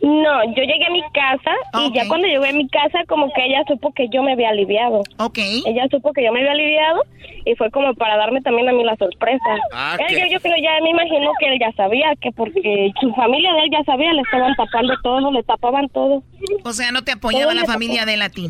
No, 0.01 0.43
yo 0.55 0.63
llegué 0.63 0.85
a 0.87 0.91
mi 0.91 1.03
casa 1.13 1.51
y 1.85 1.93
ya 1.93 2.07
cuando 2.07 2.25
llegué 2.27 2.49
a 2.49 2.53
mi 2.53 2.67
casa 2.69 2.99
como 3.07 3.31
que 3.33 3.45
ella 3.45 3.63
supo 3.67 3.93
que 3.93 4.07
yo 4.09 4.23
me 4.23 4.31
había 4.33 4.49
aliviado. 4.49 5.01
Ok. 5.17 5.37
Ella 5.37 5.85
supo 5.91 6.11
que 6.13 6.23
yo 6.23 6.31
me 6.31 6.39
había 6.39 6.53
aliviado 6.53 7.03
y 7.45 7.53
fue 7.55 7.69
como 7.69 7.93
para 7.93 8.17
darme 8.17 8.41
también 8.41 8.67
a 8.67 8.71
mí 8.73 8.83
la 8.83 8.95
sorpresa. 8.95 9.43
Ah, 9.71 9.95
Él, 9.99 10.07
¿qué? 10.07 10.21
yo, 10.21 10.25
yo 10.31 10.39
creo 10.39 10.55
ya 10.63 10.71
me 10.83 10.89
imagino 10.89 11.31
que 11.39 11.45
él 11.53 11.59
ya 11.59 11.71
sabía 11.73 12.07
que 12.19 12.31
porque 12.31 12.91
su 12.99 13.13
familia 13.13 13.53
de 13.53 13.59
él 13.65 13.69
ya 13.71 13.83
sabía, 13.83 14.11
le 14.13 14.21
estaban 14.21 14.55
tapando 14.55 14.93
todo, 15.03 15.31
le 15.31 15.43
tapaban 15.43 15.87
todo. 15.89 16.23
O 16.63 16.73
sea, 16.73 16.91
no 16.91 17.03
te 17.03 17.11
apoyaba 17.11 17.51
Todo 17.51 17.61
la 17.61 17.65
familia 17.65 17.97
tapó. 17.99 18.07
de 18.07 18.13
él 18.15 18.21
a 18.23 18.29
ti. 18.29 18.49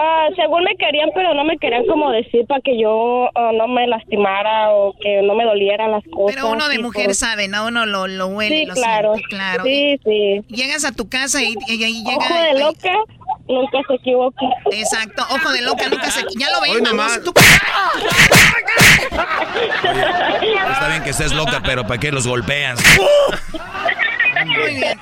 Ah, 0.00 0.28
según 0.36 0.62
me 0.62 0.76
querían, 0.76 1.10
pero 1.12 1.34
no 1.34 1.42
me 1.42 1.58
querían 1.58 1.84
como 1.86 2.12
decir 2.12 2.46
para 2.46 2.60
que 2.60 2.80
yo 2.80 3.28
ah, 3.34 3.50
no 3.52 3.66
me 3.66 3.84
lastimara 3.88 4.70
o 4.70 4.94
que 5.00 5.22
no 5.22 5.34
me 5.34 5.44
dolieran 5.44 5.90
las 5.90 6.04
cosas. 6.04 6.36
Pero 6.36 6.50
uno 6.52 6.68
de 6.68 6.78
mujer 6.78 7.16
sabe, 7.16 7.48
¿no? 7.48 7.66
Uno 7.66 7.84
lo, 7.84 8.06
lo 8.06 8.28
huele, 8.28 8.60
Sí, 8.60 8.66
lo 8.66 8.74
claro. 8.74 9.14
siente, 9.14 9.28
claro. 9.36 9.64
Sí, 9.64 9.98
sí. 10.04 10.40
Llegas 10.48 10.84
a 10.84 10.92
tu 10.92 11.08
casa 11.08 11.42
y, 11.42 11.54
y 11.66 11.82
ahí 11.82 12.04
llega... 12.04 12.16
Ojo 12.16 12.34
de 12.34 12.60
loca, 12.60 12.92
nunca 13.48 13.78
se 13.88 13.94
equivoca. 13.94 14.46
Exacto, 14.70 15.24
ojo 15.30 15.50
de 15.50 15.62
loca, 15.62 15.88
nunca 15.88 16.10
se... 16.12 16.20
Ya 16.38 16.46
lo 16.50 16.60
ven, 16.60 16.84
vamos. 16.84 17.20
Tú... 17.24 17.32
Está 20.70 20.88
bien 20.90 21.02
que 21.02 21.10
estés 21.10 21.32
loca, 21.32 21.60
pero 21.64 21.84
¿para 21.88 21.98
qué 21.98 22.12
los 22.12 22.26
golpeas? 22.26 22.78
Muy 24.46 24.74
bien. 24.74 24.98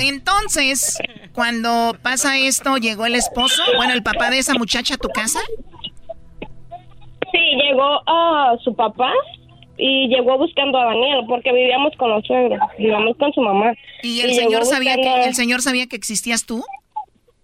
Entonces, 0.00 0.98
cuando 1.32 1.94
pasa 2.02 2.38
esto, 2.38 2.76
llegó 2.76 3.06
el 3.06 3.14
esposo, 3.14 3.62
bueno, 3.76 3.92
el 3.92 4.02
papá 4.02 4.30
de 4.30 4.38
esa 4.38 4.54
muchacha 4.54 4.94
a 4.94 4.98
tu 4.98 5.08
casa. 5.08 5.40
Sí, 7.32 7.38
llegó 7.62 8.00
a 8.06 8.56
su 8.64 8.74
papá 8.74 9.12
y 9.76 10.08
llegó 10.08 10.36
buscando 10.36 10.78
a 10.78 10.86
Daniel 10.86 11.24
porque 11.28 11.52
vivíamos 11.52 11.94
con 11.96 12.10
los 12.10 12.24
suegros, 12.26 12.58
vivíamos 12.78 13.16
con 13.16 13.32
su 13.32 13.40
mamá. 13.40 13.72
¿Y 14.02 14.20
el 14.20 14.34
señor 14.34 14.64
sabía 14.64 14.96
buscando- 14.96 15.22
que 15.22 15.28
el 15.28 15.34
señor 15.34 15.62
sabía 15.62 15.86
que 15.86 15.96
existías 15.96 16.44
tú? 16.44 16.62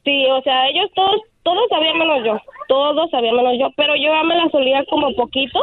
Sí, 0.04 0.24
o 0.30 0.42
sea, 0.42 0.68
ellos 0.68 0.90
todos, 0.94 1.20
todos 1.42 1.68
sabían 1.70 1.98
menos 1.98 2.18
yo. 2.24 2.38
todos 2.68 3.08
sabían 3.12 3.36
menos 3.36 3.54
yo, 3.60 3.68
pero 3.76 3.94
yo 3.94 4.12
ya 4.12 4.24
me 4.24 4.34
la 4.34 4.48
solía 4.50 4.84
como 4.90 5.14
poquito, 5.14 5.60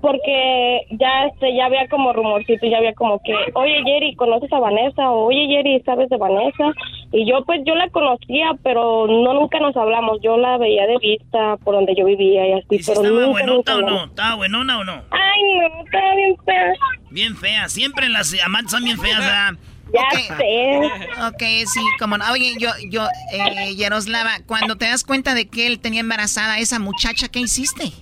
porque 0.00 0.82
ya 0.90 1.26
este 1.26 1.54
ya 1.54 1.66
había 1.66 1.88
como 1.88 2.12
rumorcito, 2.12 2.66
ya 2.66 2.78
había 2.78 2.94
como 2.94 3.20
que, 3.22 3.32
oye 3.54 3.82
Jerry, 3.84 4.14
¿conoces 4.16 4.52
a 4.52 4.58
Vanessa? 4.58 5.10
O, 5.10 5.26
oye 5.26 5.46
Jerry, 5.48 5.82
¿sabes 5.84 6.08
de 6.08 6.16
Vanessa? 6.16 6.72
Y 7.12 7.28
yo 7.28 7.44
pues 7.44 7.60
yo 7.64 7.74
la 7.74 7.88
conocía, 7.90 8.52
pero 8.62 9.06
no 9.06 9.34
nunca 9.34 9.58
nos 9.60 9.76
hablamos, 9.76 10.18
yo 10.22 10.36
la 10.36 10.58
veía 10.58 10.86
de 10.86 10.98
vista 10.98 11.56
por 11.64 11.74
donde 11.74 11.94
yo 11.94 12.04
vivía 12.04 12.46
y 12.48 12.52
así, 12.52 12.66
¿Y 12.70 12.78
si 12.78 12.90
pero 12.90 13.02
estaba 13.02 13.20
nunca, 13.20 13.30
buenota 13.30 13.74
nunca 13.74 13.74
o 13.76 13.90
no? 13.90 14.04
¿Estaba 14.04 14.34
buenona 14.36 14.78
o 14.78 14.84
no? 14.84 15.02
Ay, 15.10 15.42
no, 15.58 15.84
estaba 15.84 16.14
bien 16.14 16.36
fea. 16.44 16.72
Bien 17.10 17.36
fea. 17.36 17.68
Siempre 17.68 18.08
las 18.08 18.34
amantes 18.44 18.72
son 18.72 18.84
bien 18.84 18.98
feas, 18.98 19.18
¿verdad? 19.18 19.52
Ya 19.94 20.36
sé. 20.36 20.80
Ok, 21.28 21.42
sí, 21.72 21.80
como 22.00 22.18
no. 22.18 22.24
Oye, 22.32 22.54
yo, 22.58 22.70
yo, 22.90 23.06
eh, 23.32 23.76
Yaroslava, 23.76 24.40
cuando 24.44 24.74
te 24.76 24.86
das 24.86 25.04
cuenta 25.04 25.32
de 25.34 25.48
que 25.48 25.68
él 25.68 25.78
tenía 25.78 26.00
embarazada 26.00 26.54
a 26.54 26.58
esa 26.58 26.80
muchacha, 26.80 27.28
¿qué 27.28 27.38
hiciste? 27.38 27.92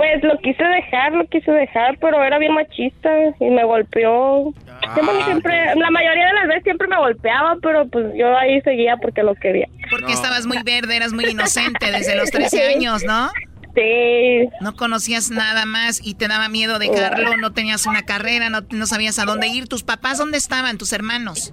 Pues 0.00 0.22
lo 0.22 0.38
quise 0.38 0.64
dejar, 0.64 1.12
lo 1.12 1.26
quise 1.26 1.52
dejar, 1.52 1.98
pero 1.98 2.24
era 2.24 2.38
bien 2.38 2.54
machista 2.54 3.10
y 3.38 3.50
me 3.50 3.62
golpeó. 3.64 4.50
Siempre, 4.94 5.24
siempre, 5.26 5.74
la 5.76 5.90
mayoría 5.90 6.26
de 6.26 6.32
las 6.32 6.48
veces 6.48 6.62
siempre 6.64 6.88
me 6.88 6.96
golpeaba, 6.96 7.58
pero 7.60 7.86
pues 7.86 8.06
yo 8.16 8.34
ahí 8.34 8.62
seguía 8.62 8.96
porque 8.96 9.22
lo 9.22 9.34
quería. 9.34 9.68
Porque 9.90 10.12
estabas 10.12 10.46
muy 10.46 10.56
verde, 10.62 10.96
eras 10.96 11.12
muy 11.12 11.26
inocente 11.26 11.92
desde 11.92 12.16
los 12.16 12.30
13 12.30 12.68
años, 12.76 13.04
¿no? 13.04 13.28
Sí. 13.74 14.48
No 14.62 14.74
conocías 14.74 15.30
nada 15.30 15.66
más 15.66 16.00
y 16.02 16.14
te 16.14 16.28
daba 16.28 16.48
miedo 16.48 16.78
dejarlo, 16.78 17.36
no 17.36 17.52
tenías 17.52 17.84
una 17.84 18.00
carrera, 18.00 18.48
no, 18.48 18.60
no 18.70 18.86
sabías 18.86 19.18
a 19.18 19.26
dónde 19.26 19.48
ir. 19.48 19.68
¿Tus 19.68 19.82
papás 19.82 20.16
dónde 20.16 20.38
estaban, 20.38 20.78
tus 20.78 20.94
hermanos? 20.94 21.52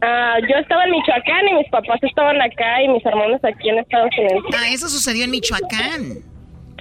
Ah, 0.00 0.36
yo 0.48 0.56
estaba 0.56 0.84
en 0.84 0.92
Michoacán 0.92 1.46
y 1.46 1.54
mis 1.56 1.68
papás 1.68 2.02
estaban 2.04 2.40
acá 2.40 2.82
y 2.82 2.88
mis 2.88 3.04
hermanos 3.04 3.38
aquí 3.44 3.68
en 3.68 3.80
Estados 3.80 4.12
Unidos. 4.16 4.44
Ah, 4.56 4.70
eso 4.72 4.88
sucedió 4.88 5.24
en 5.24 5.30
Michoacán. 5.30 6.29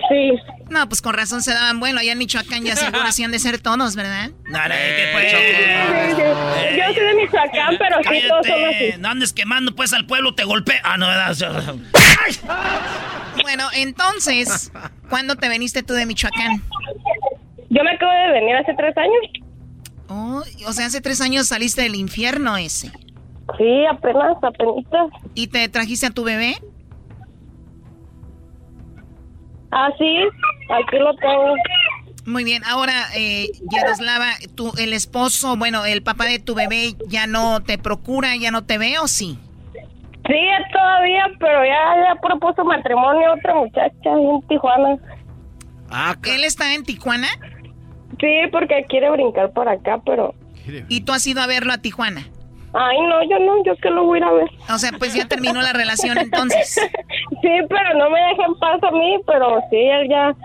Sí. 0.07 0.31
No, 0.69 0.87
pues 0.87 1.01
con 1.01 1.13
razón 1.13 1.41
se 1.41 1.51
daban, 1.53 1.79
bueno, 1.79 1.99
allá 1.99 2.11
en 2.11 2.17
Michoacán 2.17 2.63
ya 2.63 2.75
seguro 2.75 3.01
hacían 3.07 3.31
de 3.31 3.39
ser 3.39 3.59
tonos, 3.59 3.95
¿verdad? 3.95 4.31
Dale, 4.51 4.75
¿qué 4.75 5.09
pues? 5.11 5.31
Yo 6.77 6.93
soy 6.93 7.05
de 7.05 7.13
Michoacán, 7.15 7.77
pero 7.77 7.97
sí, 8.03 8.27
todos 8.27 8.45
son 8.45 8.55
Cállate, 8.55 8.91
así. 8.93 9.01
no 9.01 9.09
andes 9.09 9.33
quemando 9.33 9.75
pues 9.75 9.93
al 9.93 10.05
pueblo, 10.05 10.33
te 10.35 10.43
golpea. 10.43 10.81
Ah, 10.83 10.97
no, 10.97 11.07
¿verdad? 11.07 11.75
Bueno, 13.41 13.67
entonces, 13.73 14.71
¿cuándo 15.09 15.35
te 15.35 15.47
veniste 15.49 15.81
tú 15.81 15.93
de 15.93 16.05
Michoacán? 16.05 16.61
Yo 17.69 17.83
me 17.83 17.91
acabo 17.91 18.11
de 18.11 18.31
venir 18.33 18.55
hace 18.57 18.73
tres 18.75 18.95
años. 18.97 19.47
Oh, 20.07 20.43
o 20.67 20.73
sea, 20.73 20.87
hace 20.87 21.01
tres 21.01 21.21
años 21.21 21.47
saliste 21.47 21.83
del 21.83 21.95
infierno 21.95 22.57
ese. 22.57 22.91
Sí, 23.57 23.85
apenas, 23.89 24.37
apenas. 24.41 24.85
¿Y 25.35 25.47
te 25.47 25.67
trajiste 25.69 26.07
a 26.07 26.11
tu 26.11 26.23
bebé? 26.23 26.57
Ah, 29.71 29.89
sí, 29.97 30.17
aquí 30.69 30.97
lo 30.97 31.13
tengo. 31.15 31.55
Muy 32.25 32.43
bien, 32.43 32.63
ahora, 32.65 32.93
eh, 33.15 33.47
Yaroslava, 33.71 34.31
tu, 34.55 34.71
el 34.77 34.93
esposo, 34.93 35.57
bueno, 35.57 35.85
el 35.85 36.03
papá 36.03 36.25
de 36.25 36.39
tu 36.39 36.53
bebé 36.53 36.95
ya 37.07 37.27
no 37.27 37.61
te 37.63 37.77
procura, 37.77 38.35
ya 38.35 38.51
no 38.51 38.63
te 38.65 38.77
ve 38.77 38.99
o 38.99 39.07
sí? 39.07 39.39
Sí, 39.73 40.39
todavía, 40.71 41.25
pero 41.39 41.65
ya, 41.65 42.05
ya 42.05 42.21
propuso 42.21 42.63
matrimonio 42.63 43.31
a 43.31 43.33
otra 43.33 43.55
muchacha 43.55 43.93
en 44.03 44.41
Tijuana. 44.47 44.97
¿Él 46.25 46.43
está 46.43 46.75
en 46.75 46.83
Tijuana? 46.83 47.27
Sí, 48.19 48.41
porque 48.51 48.85
quiere 48.87 49.09
brincar 49.09 49.51
por 49.51 49.67
acá, 49.67 49.99
pero... 50.05 50.35
¿Y 50.87 51.01
tú 51.01 51.13
has 51.13 51.25
ido 51.25 51.41
a 51.41 51.47
verlo 51.47 51.73
a 51.73 51.79
Tijuana? 51.79 52.27
Ay, 52.73 53.01
no, 53.01 53.23
yo 53.23 53.39
no, 53.39 53.63
yo 53.63 53.75
que 53.77 53.89
lo 53.89 54.03
voy 54.03 54.17
a 54.17 54.21
ir 54.21 54.23
a 54.25 54.31
ver. 54.31 54.49
O 54.73 54.77
sea, 54.77 54.91
pues 54.97 55.13
ya 55.13 55.27
terminó 55.27 55.61
la 55.61 55.73
relación 55.73 56.17
entonces. 56.17 56.79
Sí, 57.41 57.49
pero 57.69 57.93
no 57.97 58.09
me 58.09 58.19
deja 58.19 58.45
en 58.45 58.55
paz 58.55 58.83
a 58.83 58.91
mí, 58.91 59.17
pero 59.25 59.61
sí, 59.69 59.77
él 59.77 60.09
ya, 60.09 60.35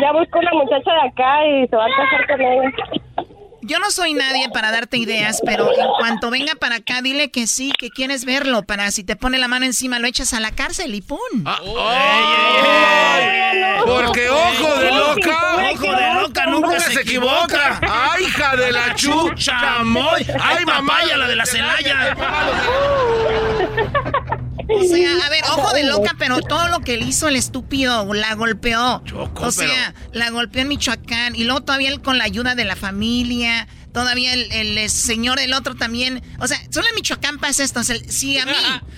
ya 0.00 0.12
buscó 0.12 0.40
una 0.40 0.52
muchacha 0.54 0.92
de 0.92 1.08
acá 1.08 1.46
y 1.46 1.68
se 1.68 1.76
va 1.76 1.84
a 1.84 1.88
casar 1.88 2.26
con 2.26 2.40
ella. 2.40 2.72
Yo 3.64 3.78
no 3.78 3.90
soy 3.92 4.12
nadie 4.14 4.48
para 4.52 4.72
darte 4.72 4.96
ideas, 4.96 5.40
pero 5.44 5.70
en 5.70 5.86
cuanto 5.98 6.30
venga 6.30 6.54
para 6.56 6.76
acá, 6.76 7.00
dile 7.00 7.30
que 7.30 7.46
sí, 7.46 7.72
que 7.78 7.90
quieres 7.90 8.24
verlo, 8.24 8.64
para 8.64 8.90
si 8.90 9.04
te 9.04 9.14
pone 9.14 9.38
la 9.38 9.46
mano 9.46 9.64
encima 9.64 10.00
lo 10.00 10.08
echas 10.08 10.34
a 10.34 10.40
la 10.40 10.50
cárcel 10.50 10.94
y 10.94 11.00
¡pum! 11.00 11.18
Porque 13.86 14.28
ojo 14.30 14.76
de 14.78 14.90
loca. 14.90 15.38
Ojo 15.72 15.92
de 15.94 16.14
loca 16.20 16.46
nunca 16.46 16.80
se 16.80 17.00
equivoca. 17.00 17.80
Ay, 17.88 18.24
hija 18.24 18.56
de 18.56 18.72
la 18.72 18.94
chucha, 18.94 19.60
chamoy. 19.60 20.26
Ay, 20.40 20.64
papaya, 20.64 21.16
la 21.16 21.28
de 21.28 21.36
la 21.36 21.46
Celaya. 21.46 22.16
O 24.68 24.84
sea, 24.84 25.26
a 25.26 25.30
ver, 25.30 25.42
ojo 25.50 25.72
de 25.74 25.84
loca, 25.84 26.14
pero 26.18 26.40
todo 26.40 26.68
lo 26.68 26.80
que 26.80 26.96
le 26.96 27.06
hizo 27.06 27.28
el 27.28 27.36
estúpido, 27.36 28.12
la 28.14 28.34
golpeó. 28.34 29.02
o 29.34 29.50
sea, 29.50 29.94
la 30.12 30.30
golpeó 30.30 30.62
en 30.62 30.68
Michoacán 30.68 31.36
y 31.36 31.44
luego 31.44 31.62
todavía 31.62 31.88
él 31.88 32.00
con 32.02 32.18
la 32.18 32.24
ayuda 32.24 32.54
de 32.54 32.64
la 32.64 32.76
familia. 32.76 33.68
Todavía 33.92 34.32
el, 34.32 34.50
el 34.52 34.88
señor, 34.88 35.38
el 35.38 35.52
otro 35.52 35.74
también. 35.74 36.22
O 36.38 36.46
sea, 36.48 36.58
solo 36.70 36.86
en 36.88 36.94
Michoacán 36.94 37.38
pasa 37.38 37.62
esto. 37.62 37.80
O 37.80 37.84
sea, 37.84 37.96
si 38.08 38.38
a 38.38 38.46
mí, 38.46 38.52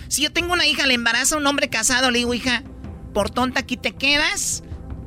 si 0.08 0.22
yo 0.22 0.32
tengo 0.32 0.52
una 0.52 0.66
hija, 0.66 0.86
le 0.86 0.94
embaraza 0.94 1.34
a 1.34 1.38
un 1.38 1.46
hombre 1.46 1.68
casado, 1.68 2.12
le 2.12 2.20
digo, 2.20 2.32
hija, 2.32 2.62
por 3.12 3.30
tonta 3.30 3.60
aquí 3.60 3.76
te 3.76 3.92
quedas. 3.92 4.62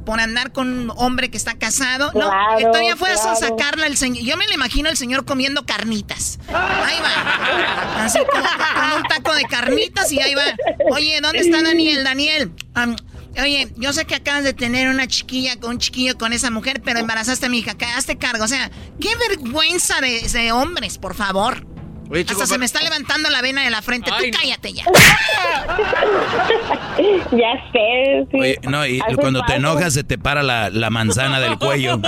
Por 0.07 0.21
andar 0.21 0.53
con 0.53 0.69
un 0.69 0.93
hombre 0.95 1.29
que 1.29 1.35
está 1.35 1.55
casado. 1.59 2.13
no, 2.13 2.31
que 2.57 2.63
todavía 2.63 2.95
fueras 2.95 3.25
a 3.25 3.35
sacarla 3.35 3.87
el 3.87 3.97
señor. 3.97 4.23
Yo 4.23 4.37
me 4.37 4.47
lo 4.47 4.53
imagino 4.53 4.87
el 4.87 4.95
señor 4.95 5.25
comiendo 5.25 5.65
carnitas. 5.65 6.39
Ahí 6.47 6.97
va. 7.01 8.05
Así 8.05 8.19
como 8.19 8.41
con 8.41 9.01
un 9.01 9.03
taco 9.03 9.35
de 9.35 9.43
carnitas 9.43 10.09
y 10.13 10.21
ahí 10.21 10.33
va. 10.33 10.43
Oye, 10.91 11.19
¿dónde 11.19 11.39
está 11.39 11.61
Daniel? 11.61 12.05
Daniel. 12.05 12.53
oye, 13.37 13.67
yo 13.75 13.91
sé 13.91 14.05
que 14.05 14.15
acabas 14.15 14.45
de 14.45 14.53
tener 14.53 14.87
una 14.87 15.07
chiquilla 15.07 15.59
con 15.59 15.71
un 15.71 15.79
chiquillo 15.79 16.17
con 16.17 16.31
esa 16.31 16.51
mujer, 16.51 16.81
pero 16.85 16.99
embarazaste 16.99 17.47
a 17.47 17.49
mi 17.49 17.59
hija. 17.59 17.75
Hazte 17.97 18.17
cargo. 18.17 18.45
O 18.45 18.47
sea, 18.47 18.71
qué 19.01 19.09
vergüenza 19.27 19.99
de, 19.99 20.21
de 20.21 20.53
hombres, 20.53 20.97
por 20.97 21.15
favor. 21.15 21.67
Oye, 22.09 22.25
Hasta 22.27 22.45
se 22.45 22.57
me 22.57 22.65
está 22.65 22.81
levantando 22.81 23.29
la 23.29 23.41
vena 23.41 23.63
de 23.63 23.69
la 23.69 23.81
frente. 23.81 24.09
Ay, 24.13 24.31
Tú 24.31 24.37
cállate 24.39 24.73
ya. 24.73 24.83
Ya 27.31 27.53
sé, 27.71 28.25
sí. 28.31 28.37
Oye, 28.39 28.59
no, 28.63 28.85
y 28.85 28.99
Hace 29.01 29.15
cuando 29.17 29.43
te 29.43 29.55
enojas 29.55 29.93
se 29.93 30.03
te 30.03 30.17
para 30.17 30.41
la, 30.43 30.69
la 30.69 30.89
manzana 30.89 31.39
del 31.39 31.57
cuello. 31.57 31.99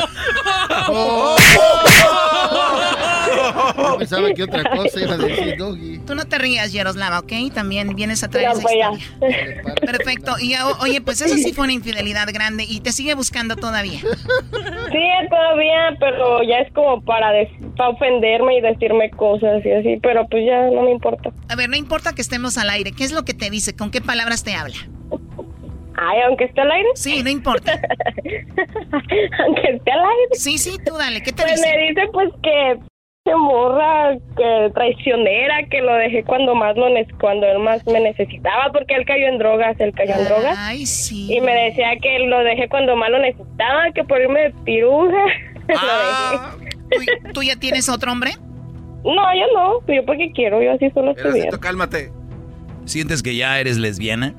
Yo 3.77 3.97
pensaba 3.97 4.33
que 4.33 4.43
otra 4.43 4.63
cosa 4.75 4.99
iba 5.01 5.13
a 5.13 5.17
decir 5.17 5.55
Doggy. 5.57 5.99
Tú 6.05 6.15
no 6.15 6.25
te 6.25 6.37
rías, 6.37 6.71
Yaroslava, 6.73 7.19
¿ok? 7.19 7.31
También 7.53 7.95
vienes 7.95 8.23
a 8.23 8.29
traer 8.29 8.47
Ya, 8.47 8.51
esa 8.53 8.61
pues, 8.61 8.75
ya. 8.77 8.91
historia. 8.91 9.63
Perfecto. 9.81 10.33
Y 10.39 10.55
o- 10.55 10.77
oye, 10.81 11.01
pues 11.01 11.21
eso 11.21 11.35
sí 11.35 11.53
fue 11.53 11.65
una 11.65 11.73
infidelidad 11.73 12.27
grande 12.33 12.65
y 12.67 12.79
te 12.81 12.91
sigue 12.91 13.13
buscando 13.15 13.55
todavía. 13.55 13.99
Sí, 14.91 15.05
todavía, 15.29 15.95
pero 15.99 16.41
ya 16.43 16.57
es 16.59 16.73
como 16.73 17.01
para, 17.03 17.31
des- 17.31 17.49
para 17.77 17.89
ofenderme 17.89 18.57
y 18.57 18.61
decirme 18.61 19.11
cosas 19.11 19.63
y 19.63 19.71
así, 19.71 19.99
pero 20.01 20.27
pues 20.27 20.43
ya 20.47 20.63
no 20.71 20.81
me 20.81 20.91
importa. 20.91 21.29
A 21.47 21.55
ver, 21.55 21.69
no 21.69 21.75
importa 21.75 22.13
que 22.13 22.21
estemos 22.23 22.57
al 22.57 22.69
aire. 22.71 22.91
¿Qué 22.91 23.03
es 23.03 23.11
lo 23.11 23.23
que 23.23 23.35
te 23.35 23.49
dice? 23.51 23.75
¿Con 23.75 23.91
qué 23.91 24.01
palabras 24.01 24.43
te 24.43 24.55
habla? 24.55 24.75
Ay, 25.95 26.21
aunque 26.25 26.45
esté 26.45 26.61
al 26.61 26.71
aire. 26.71 26.89
Sí, 26.95 27.21
no 27.23 27.29
importa. 27.29 27.79
aunque 29.45 29.69
esté 29.75 29.91
al 29.91 29.99
aire. 29.99 30.29
Sí, 30.33 30.57
sí, 30.57 30.77
tú 30.83 30.95
dale. 30.97 31.21
¿Qué 31.21 31.31
te 31.33 31.43
Pues 31.43 31.55
dice? 31.55 31.75
me 31.75 31.87
dice 31.89 32.01
pues 32.11 32.29
que 32.41 32.79
se 33.29 33.35
morra, 33.35 34.17
que 34.35 34.71
traicionera, 34.73 35.63
que 35.69 35.81
lo 35.81 35.93
dejé 35.93 36.23
cuando 36.23 36.55
más 36.55 36.75
lo 36.75 36.87
cuando 37.19 37.47
él 37.47 37.59
más 37.59 37.85
me 37.85 37.99
necesitaba, 37.99 38.71
porque 38.71 38.95
él 38.95 39.05
cayó 39.05 39.27
en 39.27 39.37
drogas, 39.37 39.79
él 39.79 39.93
cayó 39.93 40.15
en 40.15 40.25
drogas. 40.25 40.55
Ay, 40.57 40.85
sí. 40.85 41.31
Y 41.33 41.41
me 41.41 41.53
decía 41.53 41.91
que 42.01 42.19
lo 42.19 42.39
dejé 42.39 42.67
cuando 42.69 42.95
más 42.95 43.09
lo 43.09 43.19
necesitaba, 43.19 43.91
que 43.93 44.03
por 44.03 44.19
irme 44.19 44.41
de 44.41 44.51
piruja. 44.65 45.23
Ah. 45.71 46.55
¿Tú, 46.89 47.31
tú 47.31 47.43
ya 47.43 47.55
tienes 47.55 47.89
otro 47.89 48.11
hombre? 48.11 48.31
No, 49.03 49.35
yo 49.35 49.45
no, 49.53 49.93
yo 49.93 50.03
porque 50.03 50.31
quiero, 50.33 50.63
yo 50.63 50.71
así 50.71 50.89
solo 50.89 51.11
estoy 51.11 51.33
bien. 51.33 51.51
Cálmate. 51.59 52.11
¿Sientes 52.85 53.21
que 53.21 53.35
ya 53.35 53.59
eres 53.59 53.77
lesbiana? 53.77 54.33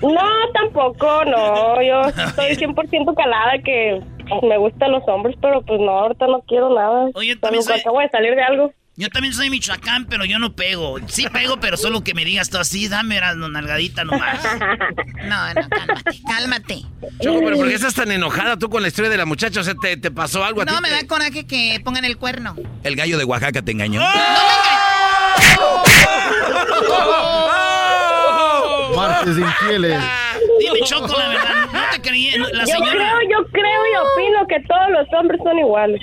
No, 0.00 0.20
tampoco, 0.54 1.26
no, 1.26 1.82
yo 1.82 2.02
estoy 2.28 2.56
100% 2.56 3.14
calada 3.14 3.58
que 3.62 4.00
me 4.42 4.58
gustan 4.58 4.92
los 4.92 5.02
hombres, 5.06 5.36
pero 5.40 5.62
pues 5.62 5.80
no, 5.80 5.90
ahorita 5.90 6.26
no 6.26 6.42
quiero 6.46 6.74
nada. 6.74 7.10
Oye, 7.14 7.36
también 7.36 7.62
soy- 7.62 7.80
acabo 7.80 8.00
de 8.00 8.08
salir 8.10 8.34
de 8.34 8.42
algo. 8.42 8.72
Yo 8.96 9.08
también 9.10 9.32
soy 9.32 9.48
Michoacán, 9.48 10.06
pero 10.06 10.24
yo 10.24 10.40
no 10.40 10.54
pego. 10.56 10.96
Sí 11.06 11.24
pego, 11.32 11.60
pero 11.60 11.76
solo 11.76 12.02
que 12.02 12.14
me 12.14 12.24
digas 12.24 12.50
tú 12.50 12.58
así, 12.58 12.88
dame 12.88 13.20
la 13.20 13.32
nalgadita 13.36 14.02
nomás. 14.04 14.40
No, 15.28 15.54
no, 15.54 15.68
cálmate, 15.68 16.20
cálmate. 16.26 16.74
Choco, 17.22 17.40
pero 17.44 17.56
¿por 17.58 17.68
qué 17.68 17.74
estás 17.74 17.94
tan 17.94 18.10
enojada 18.10 18.56
tú 18.56 18.68
con 18.70 18.80
la 18.82 18.88
historia 18.88 19.10
de 19.10 19.16
la 19.18 19.24
muchacha? 19.26 19.60
O 19.60 19.62
sea, 19.62 19.74
¿te, 19.74 19.96
te 19.98 20.10
pasó 20.10 20.42
algo 20.42 20.62
a 20.62 20.66
ti? 20.66 20.72
No, 20.72 20.80
me 20.80 20.88
te- 20.88 20.94
da 20.94 21.06
coraje 21.06 21.46
que 21.46 21.80
pongan 21.84 22.04
el 22.04 22.16
cuerno. 22.16 22.56
El 22.82 22.96
gallo 22.96 23.18
de 23.18 23.24
Oaxaca 23.24 23.62
te 23.62 23.70
engañó. 23.72 24.00
Martes 28.96 29.36
de 29.36 29.42
infieles. 29.42 30.02
Dime, 30.58 30.80
Choco, 30.84 31.16
la 31.18 31.28
verdad, 31.28 31.66
no 31.72 31.80
te 31.92 32.00
creí. 32.02 32.30
no, 32.38 32.48
La 32.48 32.64
yo 32.64 32.66
señora... 32.66 32.92
creo, 32.92 33.30
yo 33.30 33.46
creo 33.50 33.82
y 33.86 33.96
opino 33.96 34.46
que 34.48 34.60
todos 34.66 34.90
los 34.90 35.06
hombres 35.18 35.40
son 35.42 35.58
iguales. 35.58 36.00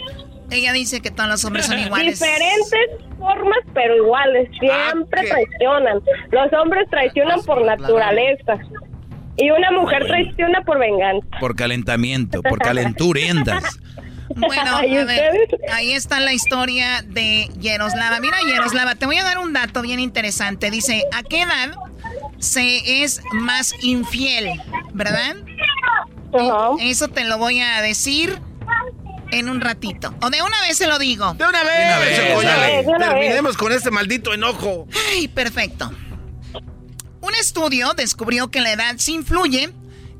Ella 0.51 0.73
dice 0.73 1.01
que 1.01 1.11
todos 1.11 1.29
los 1.29 1.43
hombres 1.45 1.65
son 1.65 1.79
iguales. 1.79 2.19
Diferentes 2.19 2.89
formas, 3.17 3.57
pero 3.73 3.95
iguales. 3.97 4.49
Siempre 4.59 5.21
¿qué? 5.21 5.27
traicionan. 5.29 6.01
Los 6.31 6.53
hombres 6.53 6.87
traicionan 6.89 7.41
por 7.43 7.65
naturaleza. 7.65 8.57
Y 9.37 9.49
una 9.49 9.71
mujer 9.71 10.05
traiciona 10.05 10.61
por 10.61 10.79
venganza. 10.79 11.27
Por 11.39 11.55
calentamiento, 11.55 12.41
por 12.41 12.59
calenturientas. 12.59 13.79
Bueno, 14.27 14.77
a 14.77 14.81
ver, 14.81 15.47
ahí 15.71 15.91
está 15.91 16.19
la 16.19 16.33
historia 16.33 17.03
de 17.05 17.47
Yeroslava. 17.59 18.19
Mira, 18.19 18.37
Yeroslava, 18.43 18.95
te 18.95 19.05
voy 19.05 19.17
a 19.17 19.23
dar 19.23 19.37
un 19.37 19.53
dato 19.53 19.83
bien 19.83 19.99
interesante. 19.99 20.71
Dice, 20.71 21.03
¿a 21.13 21.21
qué 21.21 21.41
edad 21.43 21.75
se 22.39 23.03
es 23.03 23.21
más 23.33 23.73
infiel? 23.81 24.61
¿Verdad? 24.93 25.37
Eso 26.79 27.07
te 27.07 27.23
lo 27.23 27.37
voy 27.37 27.59
a 27.59 27.81
decir 27.81 28.39
en 29.31 29.49
un 29.49 29.61
ratito. 29.61 30.13
O 30.21 30.29
de 30.29 30.41
una 30.41 30.61
vez 30.61 30.77
se 30.77 30.87
lo 30.87 30.99
digo. 30.99 31.33
De 31.33 31.45
una 31.47 31.63
vez, 31.63 32.85
Terminemos 32.85 33.57
con 33.57 33.71
este 33.71 33.91
maldito 33.91 34.33
enojo. 34.33 34.87
Ay, 35.11 35.27
perfecto. 35.27 35.91
Un 37.21 37.33
estudio 37.33 37.93
descubrió 37.93 38.51
que 38.51 38.61
la 38.61 38.71
edad 38.71 38.97
se 38.97 39.11
influye 39.11 39.71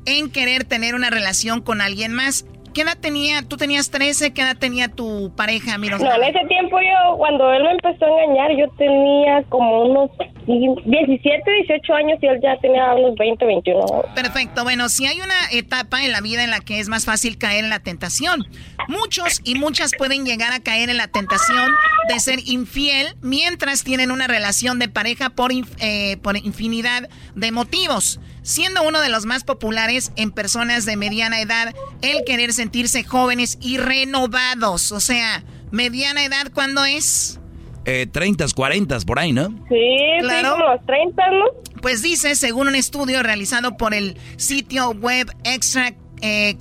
en 0.06 0.30
querer 0.30 0.64
tener 0.64 0.94
una 0.94 1.10
relación 1.10 1.60
con 1.60 1.80
alguien 1.80 2.12
más. 2.12 2.44
¿Qué 2.76 2.82
edad 2.82 2.98
tenía? 3.00 3.40
¿Tú 3.40 3.56
tenías 3.56 3.90
13? 3.90 4.34
¿Qué 4.34 4.42
edad 4.42 4.54
tenía 4.54 4.88
tu 4.88 5.32
pareja, 5.34 5.78
Miroslava? 5.78 6.18
No, 6.18 6.22
en 6.22 6.36
ese 6.36 6.46
tiempo 6.46 6.78
yo, 6.78 7.16
cuando 7.16 7.50
él 7.54 7.62
me 7.62 7.70
empezó 7.70 8.04
a 8.04 8.22
engañar, 8.24 8.50
yo 8.54 8.68
tenía 8.76 9.42
como 9.44 9.84
unos 9.84 10.10
17, 10.46 11.50
18 11.68 11.94
años 11.94 12.18
y 12.20 12.26
él 12.26 12.38
ya 12.42 12.58
tenía 12.58 12.92
unos 12.92 13.16
20, 13.16 13.46
21. 13.46 13.86
Perfecto. 14.14 14.62
Bueno, 14.62 14.90
si 14.90 15.06
hay 15.06 15.22
una 15.22 15.34
etapa 15.52 16.04
en 16.04 16.12
la 16.12 16.20
vida 16.20 16.44
en 16.44 16.50
la 16.50 16.60
que 16.60 16.78
es 16.78 16.90
más 16.90 17.06
fácil 17.06 17.38
caer 17.38 17.64
en 17.64 17.70
la 17.70 17.80
tentación. 17.80 18.44
Muchos 18.88 19.40
y 19.42 19.54
muchas 19.54 19.92
pueden 19.96 20.26
llegar 20.26 20.52
a 20.52 20.60
caer 20.60 20.90
en 20.90 20.98
la 20.98 21.08
tentación 21.08 21.72
de 22.10 22.20
ser 22.20 22.40
infiel 22.44 23.16
mientras 23.22 23.84
tienen 23.84 24.10
una 24.10 24.26
relación 24.26 24.78
de 24.78 24.90
pareja 24.90 25.30
por, 25.30 25.50
eh, 25.80 26.18
por 26.18 26.36
infinidad 26.36 27.08
de 27.34 27.52
motivos 27.52 28.20
siendo 28.46 28.84
uno 28.84 29.00
de 29.00 29.08
los 29.08 29.26
más 29.26 29.42
populares 29.42 30.12
en 30.14 30.30
personas 30.30 30.86
de 30.86 30.96
mediana 30.96 31.40
edad 31.40 31.74
el 32.00 32.22
querer 32.24 32.52
sentirse 32.52 33.02
jóvenes 33.02 33.58
y 33.60 33.76
renovados. 33.76 34.92
O 34.92 35.00
sea, 35.00 35.42
mediana 35.72 36.24
edad, 36.24 36.52
¿cuándo 36.54 36.84
es? 36.84 37.40
Eh, 37.84 38.06
30, 38.06 38.46
40, 38.54 39.00
por 39.00 39.18
ahí, 39.18 39.32
¿no? 39.32 39.48
Sí, 39.68 39.96
claro. 40.20 40.52
como 40.52 40.64
los 40.64 40.86
30, 40.86 41.22
¿no? 41.30 41.44
Pues 41.82 42.02
dice, 42.02 42.36
según 42.36 42.68
un 42.68 42.76
estudio 42.76 43.22
realizado 43.24 43.76
por 43.76 43.94
el 43.94 44.16
sitio 44.36 44.90
web 44.90 45.28
extra 45.42 45.92
eh, 46.22 46.56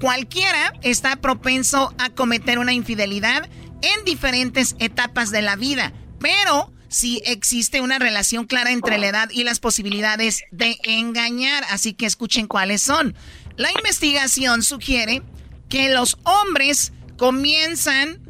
cualquiera 0.00 0.72
está 0.82 1.16
propenso 1.16 1.92
a 1.98 2.10
cometer 2.10 2.60
una 2.60 2.72
infidelidad 2.72 3.48
en 3.82 4.04
diferentes 4.04 4.76
etapas 4.78 5.32
de 5.32 5.42
la 5.42 5.56
vida, 5.56 5.92
pero 6.20 6.72
si 6.88 7.22
existe 7.24 7.80
una 7.80 7.98
relación 7.98 8.46
clara 8.46 8.72
entre 8.72 8.98
la 8.98 9.08
edad 9.08 9.30
y 9.30 9.44
las 9.44 9.60
posibilidades 9.60 10.42
de 10.50 10.78
engañar. 10.84 11.64
Así 11.70 11.92
que 11.92 12.06
escuchen 12.06 12.46
cuáles 12.46 12.82
son. 12.82 13.14
La 13.56 13.70
investigación 13.72 14.62
sugiere 14.62 15.22
que 15.68 15.90
los 15.90 16.18
hombres 16.24 16.92
comienzan 17.16 18.20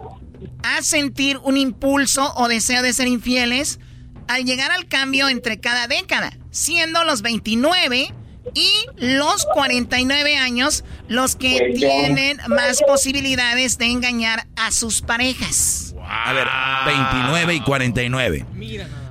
a 0.63 0.83
sentir 0.83 1.39
un 1.39 1.57
impulso 1.57 2.33
o 2.37 2.49
deseo 2.49 2.83
de 2.83 2.93
ser 2.93 3.07
infieles 3.07 3.79
al 4.27 4.45
llegar 4.45 4.71
al 4.71 4.87
cambio 4.87 5.29
entre 5.29 5.61
cada 5.61 5.87
década, 5.87 6.37
siendo 6.51 7.05
los 7.05 7.23
29 7.23 8.13
y 8.55 8.71
los 8.97 9.47
49 9.53 10.37
años 10.37 10.85
los 11.09 11.37
que 11.37 11.73
tienen 11.77 12.39
más 12.49 12.83
posibilidades 12.87 13.79
de 13.79 13.87
engañar 13.87 14.47
a 14.57 14.71
sus 14.71 15.03
parejas. 15.03 15.88
A 16.09 16.33
ver, 16.33 16.49
29 16.87 17.55
y 17.55 17.61
49. 17.61 18.47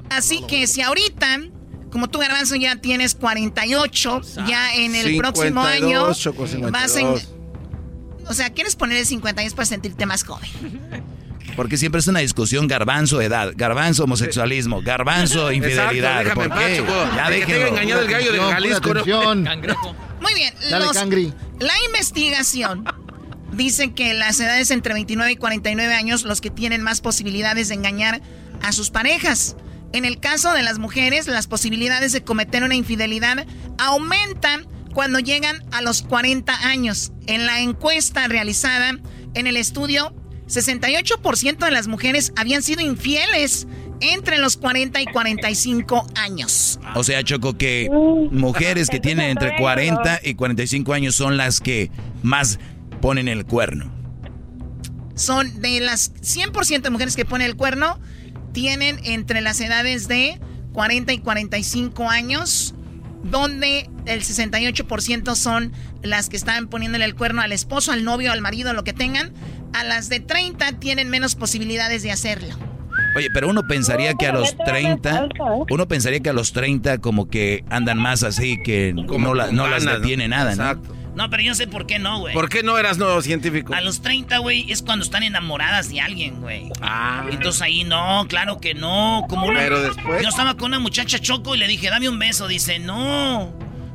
Así 0.09 0.43
que 0.47 0.67
si 0.67 0.81
ahorita, 0.81 1.41
como 1.91 2.09
tú, 2.09 2.19
Garbanzo, 2.19 2.55
ya 2.55 2.77
tienes 2.77 3.15
48, 3.15 4.21
ya 4.47 4.73
en 4.75 4.95
el 4.95 5.17
próximo 5.17 5.61
año 5.61 6.07
vas 6.71 6.95
en... 6.95 7.07
O 8.29 8.33
sea, 8.33 8.49
¿quieres 8.49 8.75
poner 8.75 8.97
el 8.97 9.05
50 9.05 9.41
años 9.41 9.53
para 9.53 9.65
sentirte 9.65 10.05
más 10.05 10.23
joven? 10.23 10.49
Porque 11.55 11.75
siempre 11.77 11.99
es 11.99 12.07
una 12.07 12.19
discusión 12.19 12.67
garbanzo 12.67 13.19
edad, 13.19 13.51
garbanzo 13.55 14.03
homosexualismo, 14.03 14.81
garbanzo 14.83 15.51
infidelidad. 15.51 16.21
Exacto, 16.21 16.41
¿Por 16.41 16.59
qué? 16.59 16.83
Ya 17.15 17.29
déjenlo. 17.31 17.67
engañado 17.67 18.01
el 18.03 18.07
gallo 18.11 18.31
de 18.31 18.39
Jalisco. 18.39 18.93
Muy 20.21 20.33
bien. 20.35 20.53
La 21.59 21.73
investigación 21.87 22.85
dice 23.51 23.93
que 23.93 24.13
las 24.13 24.39
edades 24.39 24.71
entre 24.71 24.93
29 24.93 25.31
y 25.31 25.35
49 25.35 25.93
años 25.93 26.23
los 26.23 26.41
que 26.41 26.49
tienen 26.49 26.81
más 26.81 27.01
posibilidades 27.01 27.69
de 27.69 27.75
engañar 27.75 28.21
a 28.61 28.71
sus 28.71 28.89
parejas. 28.89 29.55
En 29.93 30.05
el 30.05 30.19
caso 30.19 30.51
de 30.53 30.63
las 30.63 30.79
mujeres, 30.79 31.27
las 31.27 31.47
posibilidades 31.47 32.11
de 32.11 32.23
cometer 32.23 32.63
una 32.63 32.75
infidelidad 32.75 33.45
aumentan 33.77 34.67
cuando 34.93 35.19
llegan 35.19 35.63
a 35.71 35.81
los 35.81 36.01
40 36.01 36.67
años. 36.67 37.13
En 37.27 37.45
la 37.45 37.61
encuesta 37.61 38.27
realizada 38.27 38.99
en 39.33 39.47
el 39.47 39.55
estudio, 39.55 40.13
68% 40.47 41.57
de 41.57 41.71
las 41.71 41.87
mujeres 41.87 42.33
habían 42.35 42.63
sido 42.63 42.81
infieles 42.81 43.67
entre 43.99 44.37
los 44.37 44.57
40 44.57 45.01
y 45.01 45.05
45 45.05 46.07
años. 46.15 46.79
O 46.95 47.03
sea, 47.03 47.23
Choco, 47.23 47.57
que 47.57 47.89
mujeres 48.31 48.89
que 48.89 48.99
tienen 48.99 49.29
entre 49.29 49.55
40 49.57 50.21
y 50.23 50.35
45 50.35 50.93
años 50.93 51.15
son 51.15 51.37
las 51.37 51.59
que 51.59 51.91
más 52.23 52.59
ponen 53.01 53.27
el 53.27 53.45
cuerno? 53.45 53.91
Son 55.15 55.61
de 55.61 55.79
las 55.79 56.13
100% 56.15 56.81
de 56.81 56.89
mujeres 56.89 57.15
que 57.15 57.25
ponen 57.25 57.47
el 57.47 57.55
cuerno, 57.55 57.99
tienen 58.53 58.99
entre 59.03 59.41
las 59.41 59.59
edades 59.61 60.07
de 60.07 60.39
40 60.73 61.13
y 61.13 61.19
45 61.19 62.09
años, 62.09 62.75
donde 63.23 63.89
el 64.05 64.21
68% 64.21 65.35
son 65.35 65.73
las 66.03 66.29
que 66.29 66.37
están 66.37 66.67
poniéndole 66.67 67.05
el 67.05 67.15
cuerno 67.15 67.41
al 67.41 67.51
esposo, 67.51 67.91
al 67.91 68.03
novio, 68.03 68.31
al 68.31 68.41
marido, 68.41 68.73
lo 68.73 68.83
que 68.83 68.93
tengan. 68.93 69.33
A 69.73 69.83
las 69.83 70.07
de 70.09 70.19
30 70.19 70.73
tienen 70.73 71.09
menos 71.09 71.35
posibilidades 71.35 72.03
de 72.03 72.11
hacerlo. 72.11 72.55
Oye, 73.15 73.29
pero 73.33 73.49
uno 73.49 73.67
pensaría 73.67 74.13
que 74.13 74.27
a 74.27 74.33
los 74.33 74.55
30, 74.57 75.29
uno 75.69 75.87
pensaría 75.87 76.19
que 76.19 76.29
a 76.29 76.33
los 76.33 76.53
30 76.53 76.99
como 76.99 77.27
que 77.27 77.63
andan 77.69 77.97
más 77.97 78.23
así, 78.23 78.61
que 78.63 78.93
no, 78.93 79.33
no 79.33 79.67
las 79.67 79.85
detiene 79.85 80.27
nada, 80.27 80.55
¿no? 80.55 80.63
Exacto. 80.63 80.96
No, 81.17 81.31
pero 81.31 81.41
yo 81.41 81.55
sé 81.55 81.65
por 81.65 81.87
qué 81.87 81.97
no, 81.97 82.19
güey. 82.19 82.35
¿Por 82.35 82.47
qué 82.47 82.61
no 82.61 82.77
eras 82.77 82.99
nuevo 82.99 83.19
científico? 83.23 83.73
A 83.73 83.81
los 83.81 84.03
30, 84.03 84.37
güey, 84.37 84.71
es 84.71 84.83
cuando 84.83 85.03
están 85.03 85.23
enamoradas 85.23 85.89
de 85.89 85.99
alguien, 85.99 86.41
güey. 86.41 86.71
Ah. 86.79 87.25
Entonces 87.31 87.59
ahí 87.63 87.83
no, 87.83 88.27
claro 88.29 88.59
que 88.59 88.75
no. 88.75 89.25
Como 89.27 89.47
Pero 89.47 89.81
después. 89.81 90.21
Yo 90.21 90.29
estaba 90.29 90.53
con 90.53 90.65
una 90.65 90.77
muchacha 90.77 91.17
choco 91.17 91.55
y 91.55 91.57
le 91.57 91.67
dije, 91.67 91.89
dame 91.89 92.07
un 92.07 92.19
beso. 92.19 92.47
Dice, 92.47 92.77
no. 92.77 93.51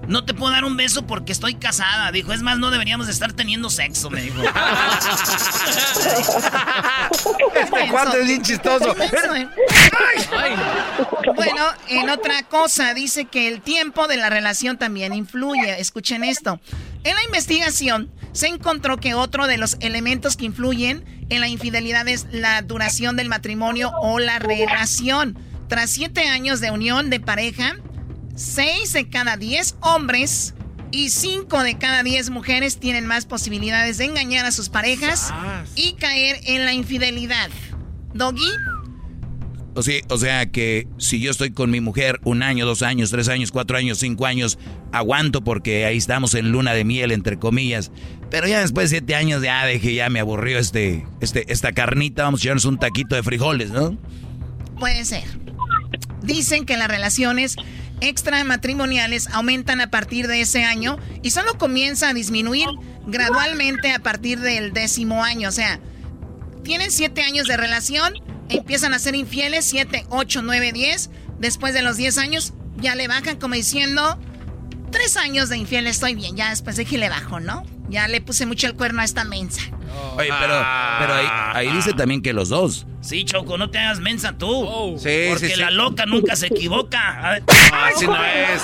No 0.09 0.25
te 0.25 0.35
puedo 0.35 0.53
dar 0.53 0.65
un 0.65 0.77
beso 0.77 1.07
porque 1.07 1.31
estoy 1.31 1.55
casada. 1.55 2.11
Dijo, 2.11 2.33
es 2.33 2.43
más, 2.43 2.59
no 2.59 2.73
deberíamos 2.73 3.07
de 3.07 3.13
estar 3.13 3.33
teniendo 3.33 3.71
sexo, 3.71 4.11
me 4.11 4.23
dijo. 4.23 4.43
este 7.55 7.89
cuarto 7.89 8.17
es 8.17 8.27
bien 8.27 8.43
chistoso. 8.43 8.97
Bueno, 11.37 11.67
en 11.87 12.11
otra 12.11 12.43
cosa, 12.43 12.95
dice 12.95 13.27
que 13.27 13.47
el 13.47 13.61
tiempo 13.61 14.09
de 14.09 14.17
la 14.17 14.29
relación 14.29 14.77
también 14.77 15.15
influye. 15.15 15.81
Escuchen 15.81 16.25
esto. 16.25 16.59
En 17.05 17.15
la 17.17 17.25
investigación 17.25 18.11
se 18.33 18.47
encontró 18.47 18.99
que 18.99 19.15
otro 19.15 19.47
de 19.47 19.59
los 19.59 19.77
elementos 19.81 20.37
que 20.37 20.45
influyen 20.45 21.05
en 21.29 21.41
la 21.41 21.49
infidelidad 21.49 22.07
es 22.09 22.27
la 22.31 22.63
duración 22.63 23.17
del 23.17 23.29
matrimonio 23.29 23.91
o 24.01 24.19
la 24.19 24.39
relación. 24.39 25.37
Tras 25.69 25.91
siete 25.91 26.29
años 26.29 26.61
de 26.61 26.71
unión 26.71 27.11
de 27.11 27.19
pareja, 27.19 27.77
seis 28.37 28.93
de 28.93 29.09
cada 29.09 29.37
diez 29.37 29.75
hombres 29.81 30.55
y 30.91 31.09
cinco 31.09 31.63
de 31.63 31.79
cada 31.79 32.03
diez 32.03 32.31
mujeres 32.31 32.79
tienen 32.79 33.07
más 33.07 33.25
posibilidades 33.25 33.99
de 33.99 34.05
engañar 34.05 34.45
a 34.45 34.53
sus 34.53 34.69
parejas 34.69 35.33
y 35.75 35.95
caer 35.95 36.41
en 36.45 36.65
la 36.65 36.73
infidelidad. 36.73 37.51
Doggy. 38.15 38.51
O 39.75 39.83
sea, 39.83 40.01
o 40.09 40.19
sea 40.19 40.47
que 40.47 40.87
si 40.99 41.21
yo 41.21 41.31
estoy 41.31 41.51
con 41.51 41.71
mi 41.71 41.81
mujer 41.81 42.21
un 42.25 42.43
año, 42.43 42.67
dos 42.67 42.83
años, 42.83 43.11
tres 43.11 43.29
años, 43.29 43.51
cuatro 43.53 43.79
años, 43.79 43.99
cinco 43.99 44.27
años, 44.27 44.59
aguanto 44.93 45.43
porque 45.43 45.87
ahí 45.87 45.97
estamos 45.97 46.35
en 46.35 46.53
luna 46.53 46.75
de 46.75 46.85
miel, 46.85 47.11
entre 47.11 47.39
comillas. 47.39 47.91
Pero 48.31 48.47
ya 48.47 48.61
después 48.61 48.91
de 48.91 48.99
siete 48.99 49.15
años 49.15 49.43
ya 49.43 49.65
dije, 49.67 49.95
ya 49.95 50.11
me 50.11 50.21
aburrió 50.21 50.59
este, 50.59 51.07
este, 51.21 51.51
esta 51.51 51.73
carnita, 51.73 52.25
vamos 52.25 52.41
a 52.41 52.45
echarnos 52.45 52.67
un 52.67 52.79
taquito 52.79 53.15
de 53.15 53.23
frijoles, 53.23 53.71
¿no? 53.71 53.97
Puede 54.79 55.05
ser. 55.07 55.25
Dicen 56.23 56.67
que 56.67 56.77
las 56.77 56.89
relaciones 56.89 57.57
extramatrimoniales 58.01 59.29
aumentan 59.29 59.81
a 59.81 59.91
partir 59.91 60.27
de 60.27 60.41
ese 60.41 60.65
año 60.65 60.99
y 61.23 61.31
solo 61.31 61.57
comienza 61.57 62.11
a 62.11 62.15
disminuir 62.15 62.69
gradualmente 63.07 63.93
a 63.93 64.01
partir 64.01 64.41
del 64.41 64.73
décimo 64.73 65.25
año. 65.25 65.49
O 65.49 65.53
sea, 65.53 65.81
tienen 66.63 66.91
siete 66.91 67.23
años 67.23 67.47
de 67.47 67.57
relación 67.57 68.15
empiezan 68.57 68.95
a 68.95 68.99
ser 68.99 69.15
infieles, 69.15 69.65
7, 69.65 70.07
8, 70.11 70.43
9, 70.43 70.73
10. 70.73 71.11
Después 71.39 71.75
de 71.75 71.83
los 71.83 71.97
10 71.97 72.19
años 72.19 72.53
ya 72.77 72.95
le 72.95 73.09
bajan 73.09 73.39
como 73.39 73.55
diciendo, 73.55 74.19
3 74.91 75.17
años 75.19 75.49
de 75.49 75.59
infiel 75.59 75.87
estoy 75.87 76.15
bien, 76.15 76.37
ya 76.37 76.51
después 76.51 76.77
de 76.77 76.85
que 76.85 76.99
le 76.99 77.09
bajo, 77.09 77.41
¿no? 77.41 77.65
Ya 77.93 78.09
le 78.09 78.23
puse 78.23 78.47
mucho 78.47 78.67
el 78.67 78.75
cuerno 78.75 79.03
a 79.03 79.05
esta 79.05 79.25
mensa. 79.25 79.61
Oye, 80.17 80.31
pero, 80.41 80.55
pero 80.99 81.15
ahí, 81.15 81.27
ahí 81.29 81.77
dice 81.77 81.93
también 81.93 82.23
que 82.23 82.33
los 82.33 82.49
dos. 82.49 82.87
Sí, 83.03 83.27
Choco, 83.27 83.59
no 83.59 83.69
te 83.69 83.79
hagas 83.79 84.01
mensa 84.01 84.33
tú. 84.39 84.49
Oh. 84.51 84.97
Sí, 84.97 85.27
porque 85.29 85.49
sí, 85.49 85.55
sí. 85.55 85.61
la 85.61 85.71
loca 85.71 86.07
nunca 86.07 86.35
se 86.35 86.47
equivoca. 86.47 87.43
Así 87.71 88.07
no 88.07 88.17
es. 88.25 88.63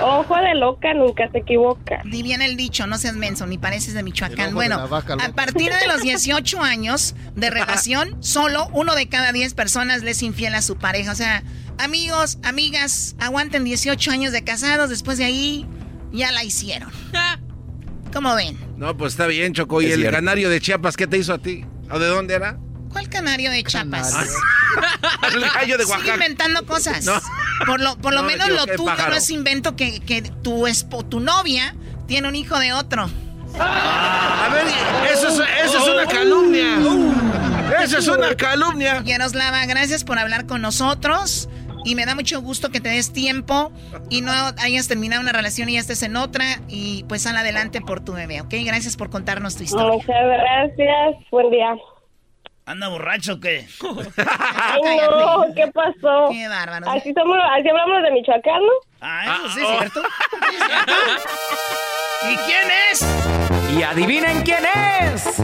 Ojo 0.00 0.34
de 0.36 0.54
loca 0.54 0.94
nunca 0.94 1.30
se 1.30 1.38
equivoca. 1.38 2.00
Ni 2.04 2.22
bien 2.22 2.40
el 2.40 2.56
dicho, 2.56 2.86
no 2.86 2.96
seas 2.96 3.16
menso, 3.16 3.46
ni 3.46 3.58
pareces 3.58 3.92
de 3.92 4.02
Michoacán. 4.02 4.48
de 4.48 4.54
Bueno, 4.54 4.78
a 4.78 5.28
partir 5.34 5.70
de 5.70 5.86
los 5.86 6.00
18 6.00 6.62
años 6.62 7.14
de 7.36 7.50
relación, 7.50 8.16
solo 8.22 8.66
uno 8.72 8.94
de 8.94 9.08
cada 9.10 9.32
10 9.32 9.52
personas 9.52 10.02
le 10.02 10.12
es 10.12 10.22
infiel 10.22 10.54
a 10.54 10.62
su 10.62 10.76
pareja. 10.76 11.12
O 11.12 11.16
sea, 11.16 11.42
amigos, 11.76 12.38
amigas, 12.42 13.14
aguanten 13.20 13.64
18 13.64 14.10
años 14.10 14.32
de 14.32 14.42
casados, 14.42 14.88
después 14.88 15.18
de 15.18 15.24
ahí 15.24 15.66
ya 16.12 16.32
la 16.32 16.44
hicieron. 16.44 16.90
¿Cómo 18.12 18.34
ven? 18.34 18.58
No, 18.76 18.96
pues 18.96 19.12
está 19.14 19.26
bien, 19.26 19.52
Choco. 19.54 19.80
¿Y 19.82 19.86
Es 19.86 19.92
el 19.94 20.00
cierto. 20.00 20.16
canario 20.16 20.50
de 20.50 20.60
Chiapas 20.60 20.96
qué 20.96 21.06
te 21.06 21.18
hizo 21.18 21.32
a 21.32 21.38
ti? 21.38 21.64
¿O 21.90 21.98
de 21.98 22.06
dónde 22.08 22.34
era? 22.34 22.58
¿Cuál 22.90 23.08
canario 23.08 23.50
de 23.50 23.62
Chiapas? 23.64 24.12
El 25.34 25.40
gallo 25.40 25.78
de 25.78 25.84
Sigue 25.84 25.94
Oaxaca. 25.96 26.14
inventando 26.14 26.66
cosas. 26.66 27.04
No. 27.04 27.20
Por 27.66 27.80
lo, 27.80 27.96
por 27.96 28.12
lo 28.12 28.20
No, 28.22 28.26
me 28.26 28.36
menos 28.36 28.48
lo 28.50 28.66
tuyo 28.76 28.94
no 29.08 29.14
es 29.14 29.30
invento 29.30 29.76
que, 29.76 30.00
que 30.00 30.22
tu, 30.22 30.66
espo, 30.66 31.04
tu 31.04 31.20
novia 31.20 31.74
tiene 32.06 32.28
un 32.28 32.34
hijo 32.34 32.58
de 32.58 32.72
otro. 32.72 33.08
A 33.58 34.48
ver, 34.52 34.66
eso 35.12 35.28
es, 35.28 35.48
eso 35.64 35.78
es 35.78 35.88
una 35.88 36.06
calumnia. 36.06 36.78
Eso 37.82 37.98
es 37.98 38.08
una 38.08 38.34
calumnia. 38.34 39.02
Yaroslava, 39.04 39.64
gracias 39.66 40.04
por 40.04 40.18
hablar 40.18 40.46
con 40.46 40.60
nosotros. 40.62 41.48
Y 41.84 41.94
me 41.94 42.06
da 42.06 42.14
mucho 42.14 42.40
gusto 42.40 42.70
que 42.70 42.80
te 42.80 42.88
des 42.88 43.12
tiempo 43.12 43.72
y 44.08 44.20
no 44.20 44.32
hayas 44.32 44.88
terminado 44.88 45.22
una 45.22 45.32
relación 45.32 45.68
y 45.68 45.74
ya 45.74 45.80
estés 45.80 46.02
en 46.02 46.16
otra. 46.16 46.44
Y 46.68 47.04
pues 47.08 47.22
sal 47.22 47.36
adelante 47.36 47.80
por 47.80 48.04
tu 48.04 48.12
bebé, 48.12 48.40
¿ok? 48.40 48.54
Gracias 48.64 48.96
por 48.96 49.10
contarnos 49.10 49.56
tu 49.56 49.64
historia. 49.64 49.92
Muchas 49.92 50.24
gracias. 50.24 51.30
Buen 51.30 51.50
día. 51.50 51.76
¿Anda 52.64 52.88
borracho 52.88 53.34
o 53.34 53.40
qué? 53.40 53.66
Ay, 54.16 54.98
no, 55.10 55.54
¿qué 55.54 55.66
pasó? 55.72 56.28
Qué 56.30 56.46
bárbaro. 56.46 56.88
Así, 56.90 57.12
somos, 57.12 57.36
así 57.50 57.68
hablamos 57.68 58.02
de 58.04 58.10
Michoacán, 58.12 58.60
¿no? 58.60 58.72
Ah, 59.00 59.38
eso 59.44 59.48
sí, 59.48 59.60
oh. 59.64 59.78
¿cierto? 59.78 60.02
Sí, 60.48 60.56
¿cierto? 60.68 60.92
¿Y 62.30 62.36
quién 62.46 62.68
es? 62.90 63.76
Y 63.76 63.82
adivinen 63.82 64.42
quién 64.42 64.64
es. 64.64 65.40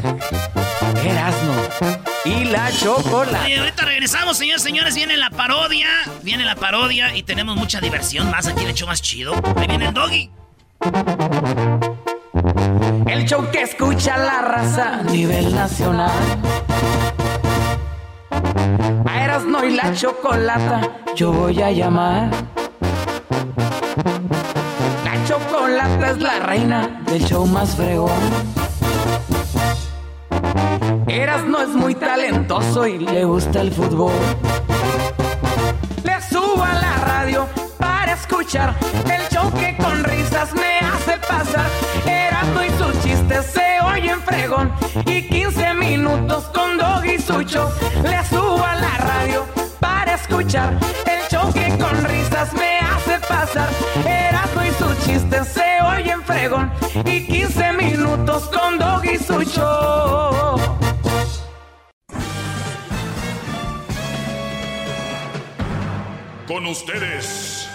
Erasmo 1.04 1.97
y 2.28 2.44
la 2.44 2.70
chocolate. 2.72 3.44
Oye, 3.44 3.58
ahorita 3.58 3.84
regresamos, 3.84 4.36
señores, 4.36 4.62
señores. 4.62 4.94
Viene 4.94 5.16
la 5.16 5.30
parodia. 5.30 5.88
Viene 6.22 6.44
la 6.44 6.54
parodia 6.54 7.14
y 7.14 7.22
tenemos 7.22 7.56
mucha 7.56 7.80
diversión 7.80 8.30
más 8.30 8.46
aquí, 8.46 8.64
el 8.64 8.70
hecho 8.70 8.86
más 8.86 9.00
chido. 9.00 9.34
Ahí 9.56 9.66
viene 9.66 9.86
el 9.86 9.94
doggy. 9.94 10.30
El 13.06 13.24
show 13.26 13.50
que 13.50 13.62
escucha 13.62 14.16
la 14.16 14.42
raza 14.42 15.00
a 15.00 15.02
nivel 15.04 15.54
nacional. 15.54 16.10
A 19.06 19.24
Erasmo 19.24 19.64
y 19.64 19.74
la 19.74 19.94
chocolata 19.94 21.02
yo 21.16 21.32
voy 21.32 21.60
a 21.62 21.70
llamar. 21.70 22.30
La 25.04 25.26
chocolata 25.26 26.10
es 26.10 26.18
la 26.18 26.38
reina 26.40 27.02
del 27.06 27.24
show 27.24 27.46
más 27.46 27.74
fregón. 27.74 28.67
Erasmo 31.10 31.58
es 31.60 31.68
muy 31.70 31.94
talentoso 31.94 32.86
y 32.86 32.98
le 32.98 33.24
gusta 33.24 33.62
el 33.62 33.72
fútbol. 33.72 34.12
Le 36.04 36.20
subo 36.20 36.62
a 36.62 36.74
la 36.74 36.96
radio 36.98 37.46
para 37.78 38.12
escuchar 38.12 38.76
el 39.06 39.34
show 39.34 39.50
que 39.54 39.74
con 39.82 40.04
risas 40.04 40.52
me 40.54 40.78
hace 40.80 41.16
pasar. 41.26 41.66
Erasmo 42.04 42.62
y 42.62 42.70
sus 42.78 43.02
chistes 43.02 43.46
se 43.46 43.80
oyen 43.86 44.20
fregón. 44.20 44.70
Y 45.06 45.22
15 45.22 45.74
minutos 45.74 46.44
con 46.54 46.76
Dog 46.76 47.06
y 47.06 47.18
su 47.18 47.42
show. 47.42 47.70
Le 48.02 48.22
subo 48.26 48.62
a 48.62 48.74
la 48.74 48.98
radio 48.98 49.46
para 49.80 50.14
escuchar 50.14 50.78
el 51.06 51.26
show 51.30 51.50
que 51.54 51.68
con 51.78 52.04
risas 52.04 52.52
me 52.52 52.80
hace 52.80 53.18
pasar. 53.26 53.70
Erasmo 54.04 54.62
y 54.62 54.70
sus 54.72 55.06
chistes 55.06 55.48
se 55.48 55.82
oyen 55.82 56.22
fregón. 56.22 56.70
Y 57.06 57.26
15 57.26 57.72
minutos 57.72 58.50
con 58.50 58.78
Dog 58.78 59.06
y 59.06 59.16
su 59.16 59.42
Con 66.48 66.64
ustedes. 66.64 67.68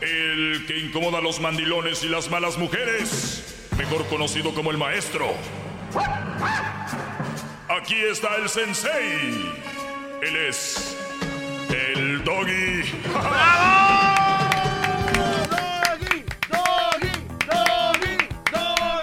El 0.00 0.64
que 0.68 0.78
incomoda 0.78 1.18
a 1.18 1.20
los 1.20 1.40
mandilones 1.40 2.04
y 2.04 2.08
las 2.08 2.30
malas 2.30 2.56
mujeres. 2.58 3.66
Mejor 3.76 4.06
conocido 4.06 4.54
como 4.54 4.70
el 4.70 4.78
maestro. 4.78 5.34
Aquí 7.68 7.96
está 7.96 8.36
el 8.36 8.48
sensei. 8.48 9.52
Él 10.22 10.36
es. 10.48 10.96
El 11.70 12.22
doggy. 12.22 12.84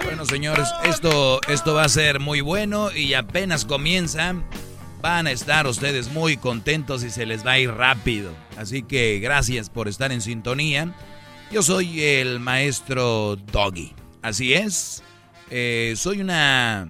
Bueno, 0.04 0.24
señores, 0.24 0.68
esto, 0.84 1.38
esto 1.48 1.74
va 1.74 1.84
a 1.84 1.88
ser 1.90 2.18
muy 2.18 2.40
bueno 2.40 2.90
y 2.92 3.12
apenas 3.12 3.66
comienza. 3.66 4.34
Van 5.06 5.28
a 5.28 5.30
estar 5.30 5.68
ustedes 5.68 6.10
muy 6.10 6.36
contentos 6.36 7.04
y 7.04 7.10
se 7.10 7.26
les 7.26 7.46
va 7.46 7.52
a 7.52 7.58
ir 7.60 7.70
rápido. 7.70 8.32
Así 8.56 8.82
que 8.82 9.20
gracias 9.20 9.70
por 9.70 9.86
estar 9.86 10.10
en 10.10 10.20
sintonía. 10.20 10.92
Yo 11.52 11.62
soy 11.62 12.02
el 12.02 12.40
maestro 12.40 13.36
Doggy. 13.36 13.94
Así 14.20 14.52
es. 14.52 15.04
Eh, 15.48 15.94
soy 15.96 16.20
una... 16.20 16.88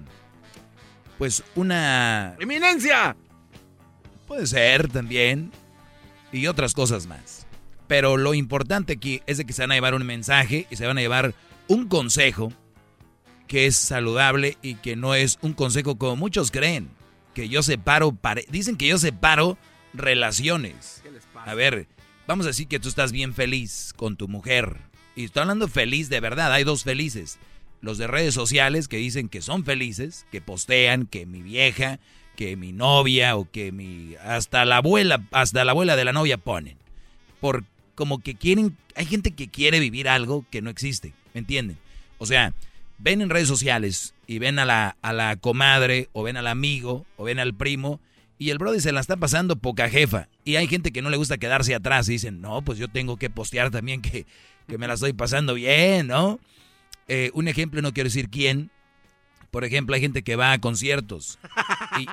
Pues 1.19 1.43
una... 1.53 2.35
¡Eminencia! 2.39 3.15
Puede 4.25 4.47
ser 4.47 4.87
también. 4.87 5.51
Y 6.31 6.47
otras 6.47 6.73
cosas 6.73 7.05
más. 7.05 7.45
Pero 7.85 8.17
lo 8.17 8.33
importante 8.33 8.93
aquí 8.93 9.21
es 9.27 9.37
de 9.37 9.45
que 9.45 9.53
se 9.53 9.61
van 9.61 9.73
a 9.73 9.75
llevar 9.75 9.93
un 9.93 10.07
mensaje 10.07 10.65
y 10.71 10.75
se 10.75 10.87
van 10.87 10.97
a 10.97 11.01
llevar 11.01 11.35
un 11.67 11.87
consejo 11.87 12.51
que 13.45 13.67
es 13.67 13.75
saludable 13.75 14.57
y 14.63 14.73
que 14.73 14.95
no 14.95 15.13
es 15.13 15.37
un 15.43 15.53
consejo 15.53 15.99
como 15.99 16.15
muchos 16.15 16.49
creen. 16.49 16.96
Que 17.37 17.49
yo 17.49 17.61
separo, 17.61 18.13
pare- 18.13 18.47
dicen 18.49 18.77
que 18.77 18.87
yo 18.87 18.97
separo 18.97 19.59
relaciones. 19.93 21.03
A 21.45 21.53
ver, 21.53 21.87
vamos 22.25 22.47
a 22.47 22.49
decir 22.49 22.67
que 22.67 22.79
tú 22.79 22.89
estás 22.89 23.11
bien 23.11 23.35
feliz 23.35 23.93
con 23.95 24.17
tu 24.17 24.27
mujer. 24.27 24.77
Y 25.15 25.25
estoy 25.25 25.41
hablando 25.43 25.67
feliz 25.67 26.09
de 26.09 26.19
verdad, 26.19 26.51
hay 26.51 26.63
dos 26.63 26.83
felices. 26.83 27.37
Los 27.79 27.99
de 27.99 28.07
redes 28.07 28.33
sociales 28.33 28.87
que 28.87 28.97
dicen 28.97 29.29
que 29.29 29.43
son 29.43 29.65
felices, 29.65 30.25
que 30.31 30.41
postean 30.41 31.05
que 31.05 31.27
mi 31.27 31.43
vieja, 31.43 31.99
que 32.35 32.55
mi 32.55 32.71
novia 32.71 33.35
o 33.35 33.47
que 33.51 33.71
mi... 33.71 34.15
Hasta 34.15 34.65
la 34.65 34.77
abuela, 34.77 35.23
hasta 35.29 35.63
la 35.63 35.73
abuela 35.73 35.95
de 35.95 36.05
la 36.05 36.13
novia 36.13 36.39
ponen. 36.39 36.79
Por 37.39 37.65
como 37.93 38.17
que 38.17 38.33
quieren... 38.33 38.75
Hay 38.95 39.05
gente 39.05 39.29
que 39.29 39.47
quiere 39.47 39.79
vivir 39.79 40.09
algo 40.09 40.43
que 40.49 40.63
no 40.63 40.71
existe, 40.71 41.13
¿me 41.35 41.41
entienden? 41.41 41.77
O 42.17 42.25
sea, 42.25 42.55
ven 42.97 43.21
en 43.21 43.29
redes 43.29 43.47
sociales 43.47 44.13
y 44.25 44.39
ven 44.39 44.59
a 44.59 44.65
la, 44.65 44.97
a 45.01 45.13
la 45.13 45.35
comadre 45.35 46.09
o 46.13 46.23
ven 46.23 46.37
al 46.37 46.47
amigo 46.47 47.05
o 47.15 47.23
ven 47.23 47.39
al 47.39 47.53
primo 47.53 47.99
y 48.39 48.51
el 48.51 48.57
brother 48.57 48.81
se 48.81 48.91
la 48.91 48.99
está 48.99 49.17
pasando 49.17 49.55
poca 49.55 49.89
jefa. 49.89 50.27
Y 50.43 50.55
hay 50.55 50.67
gente 50.67 50.91
que 50.91 51.01
no 51.01 51.09
le 51.09 51.17
gusta 51.17 51.37
quedarse 51.37 51.73
atrás 51.73 52.07
y 52.09 52.13
dicen, 52.13 52.41
no, 52.41 52.61
pues 52.61 52.77
yo 52.77 52.87
tengo 52.87 53.17
que 53.17 53.29
postear 53.29 53.71
también 53.71 54.01
que, 54.01 54.25
que 54.67 54.77
me 54.77 54.87
la 54.87 54.93
estoy 54.93 55.13
pasando 55.13 55.55
bien, 55.55 56.07
¿no? 56.07 56.39
Eh, 57.07 57.31
un 57.33 57.47
ejemplo, 57.47 57.81
no 57.81 57.93
quiero 57.93 58.07
decir 58.07 58.29
quién. 58.29 58.69
Por 59.51 59.63
ejemplo, 59.63 59.95
hay 59.95 60.01
gente 60.01 60.23
que 60.23 60.35
va 60.35 60.51
a 60.51 60.59
conciertos 60.59 61.39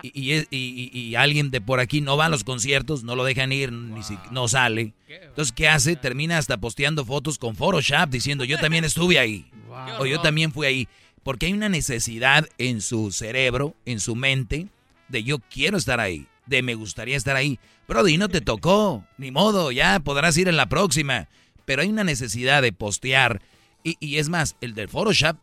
y, 0.03 1.15
alguien 1.17 1.51
de 1.51 1.61
por 1.61 1.81
aquí 1.81 2.01
no 2.01 2.17
va 2.17 2.27
a 2.27 2.29
los 2.29 2.45
conciertos, 2.45 3.05
no 3.05 3.17
lo 3.17 3.25
dejan 3.25 3.53
ir, 3.53 3.73
ni 3.73 4.03
si- 4.03 4.19
no 4.31 4.49
sale. 4.49 4.95
Entonces, 5.09 5.53
¿qué 5.53 5.69
hace? 5.69 5.97
Termina 5.97 6.39
hasta 6.39 6.57
posteando 6.59 7.05
fotos 7.05 7.39
con 7.39 7.57
Photoshop 7.57 8.09
diciendo, 8.09 8.45
yo 8.45 8.59
también 8.59 8.85
estuve 8.85 9.19
ahí. 9.19 9.47
O 9.99 10.07
yo 10.07 10.21
también 10.21 10.53
fui 10.53 10.67
ahí. 10.69 10.89
Porque 11.25 11.47
hay 11.47 11.53
una 11.53 11.69
necesidad 11.69 12.47
en 12.59 12.81
su 12.81 13.11
cerebro, 13.11 13.75
en 13.87 13.99
su 13.99 14.15
mente, 14.15 14.69
de 15.09 15.25
yo 15.25 15.39
quiero 15.41 15.77
estar 15.77 15.99
ahí, 15.99 16.29
de 16.47 16.63
me 16.63 16.75
gustaría 16.77 17.17
estar 17.17 17.35
ahí. 17.35 17.59
Brody, 17.89 18.17
no 18.17 18.29
te 18.29 18.41
tocó, 18.41 19.05
ni 19.19 19.33
modo, 19.33 19.73
ya 19.73 19.99
podrás 19.99 20.37
ir 20.37 20.47
en 20.49 20.57
la 20.57 20.69
próxima. 20.69 21.27
Pero 21.65 21.83
hay 21.83 21.89
una 21.89 22.05
necesidad 22.05 22.63
de 22.63 22.73
postear. 22.73 23.43
Y, 23.83 23.97
y 23.99 24.19
es 24.19 24.29
más, 24.29 24.55
el 24.61 24.75
del 24.75 24.89
Photoshop 24.89 25.37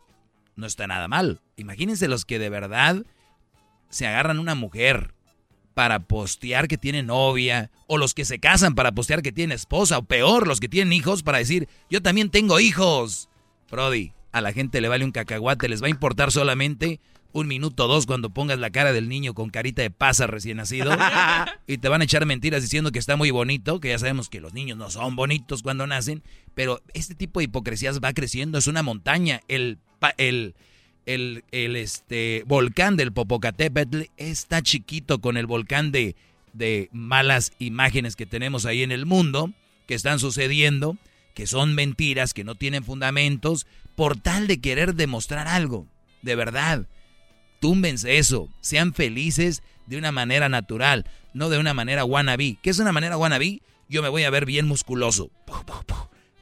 no 0.56 0.66
está 0.66 0.86
nada 0.86 1.08
mal. 1.08 1.40
Imagínense 1.56 2.08
los 2.08 2.24
que 2.24 2.38
de 2.38 2.50
verdad 2.50 3.04
se 3.88 4.06
agarran 4.06 4.38
una 4.38 4.54
mujer 4.54 5.14
para 5.74 6.00
postear 6.00 6.68
que 6.68 6.78
tiene 6.78 7.02
novia, 7.02 7.70
o 7.86 7.98
los 7.98 8.14
que 8.14 8.24
se 8.24 8.38
casan 8.38 8.74
para 8.74 8.92
postear 8.92 9.22
que 9.22 9.32
tiene 9.32 9.54
esposa, 9.54 9.98
o 9.98 10.02
peor, 10.02 10.46
los 10.46 10.60
que 10.60 10.68
tienen 10.68 10.92
hijos 10.92 11.22
para 11.22 11.38
decir, 11.38 11.68
yo 11.90 12.02
también 12.02 12.30
tengo 12.30 12.60
hijos. 12.60 13.28
Brody, 13.70 14.12
a 14.32 14.40
la 14.40 14.52
gente 14.52 14.80
le 14.80 14.88
vale 14.88 15.04
un 15.04 15.12
cacahuate, 15.12 15.68
les 15.68 15.82
va 15.82 15.86
a 15.86 15.90
importar 15.90 16.30
solamente 16.30 17.00
un 17.32 17.46
minuto 17.46 17.84
o 17.84 17.88
dos 17.88 18.06
cuando 18.06 18.30
pongas 18.30 18.58
la 18.58 18.70
cara 18.70 18.92
del 18.92 19.08
niño 19.08 19.34
con 19.34 19.50
carita 19.50 19.82
de 19.82 19.90
pasa 19.90 20.26
recién 20.26 20.58
nacido 20.58 20.92
y 21.66 21.78
te 21.78 21.88
van 21.88 22.00
a 22.00 22.04
echar 22.04 22.26
mentiras 22.26 22.62
diciendo 22.62 22.92
que 22.92 22.98
está 22.98 23.16
muy 23.16 23.30
bonito, 23.30 23.80
que 23.80 23.88
ya 23.88 23.98
sabemos 23.98 24.28
que 24.28 24.40
los 24.40 24.52
niños 24.52 24.78
no 24.78 24.90
son 24.90 25.16
bonitos 25.16 25.62
cuando 25.62 25.86
nacen, 25.86 26.22
pero 26.54 26.82
este 26.94 27.14
tipo 27.14 27.40
de 27.40 27.44
hipocresías 27.44 28.00
va 28.00 28.12
creciendo, 28.12 28.58
es 28.58 28.66
una 28.66 28.82
montaña. 28.82 29.40
El, 29.48 29.78
el, 30.18 30.54
el, 31.06 31.44
el 31.50 31.76
este, 31.76 32.44
volcán 32.46 32.96
del 32.96 33.12
Popocatépetl 33.12 34.02
está 34.16 34.62
chiquito 34.62 35.20
con 35.20 35.36
el 35.36 35.46
volcán 35.46 35.92
de, 35.92 36.16
de 36.52 36.88
malas 36.92 37.52
imágenes 37.58 38.16
que 38.16 38.26
tenemos 38.26 38.66
ahí 38.66 38.82
en 38.82 38.92
el 38.92 39.06
mundo, 39.06 39.52
que 39.86 39.94
están 39.94 40.18
sucediendo, 40.18 40.96
que 41.34 41.46
son 41.46 41.74
mentiras, 41.74 42.34
que 42.34 42.44
no 42.44 42.54
tienen 42.54 42.84
fundamentos, 42.84 43.66
por 43.94 44.16
tal 44.16 44.46
de 44.46 44.60
querer 44.60 44.94
demostrar 44.94 45.48
algo, 45.48 45.86
de 46.22 46.34
verdad. 46.34 46.86
Túmbense 47.62 48.18
eso, 48.18 48.48
sean 48.60 48.92
felices 48.92 49.62
de 49.86 49.96
una 49.96 50.10
manera 50.10 50.48
natural, 50.48 51.06
no 51.32 51.48
de 51.48 51.58
una 51.60 51.74
manera 51.74 52.04
wannabe. 52.04 52.56
¿Qué 52.60 52.70
es 52.70 52.80
una 52.80 52.90
manera 52.90 53.16
wannabe? 53.16 53.62
Yo 53.88 54.02
me 54.02 54.08
voy 54.08 54.24
a 54.24 54.30
ver 54.30 54.46
bien 54.46 54.66
musculoso, 54.66 55.30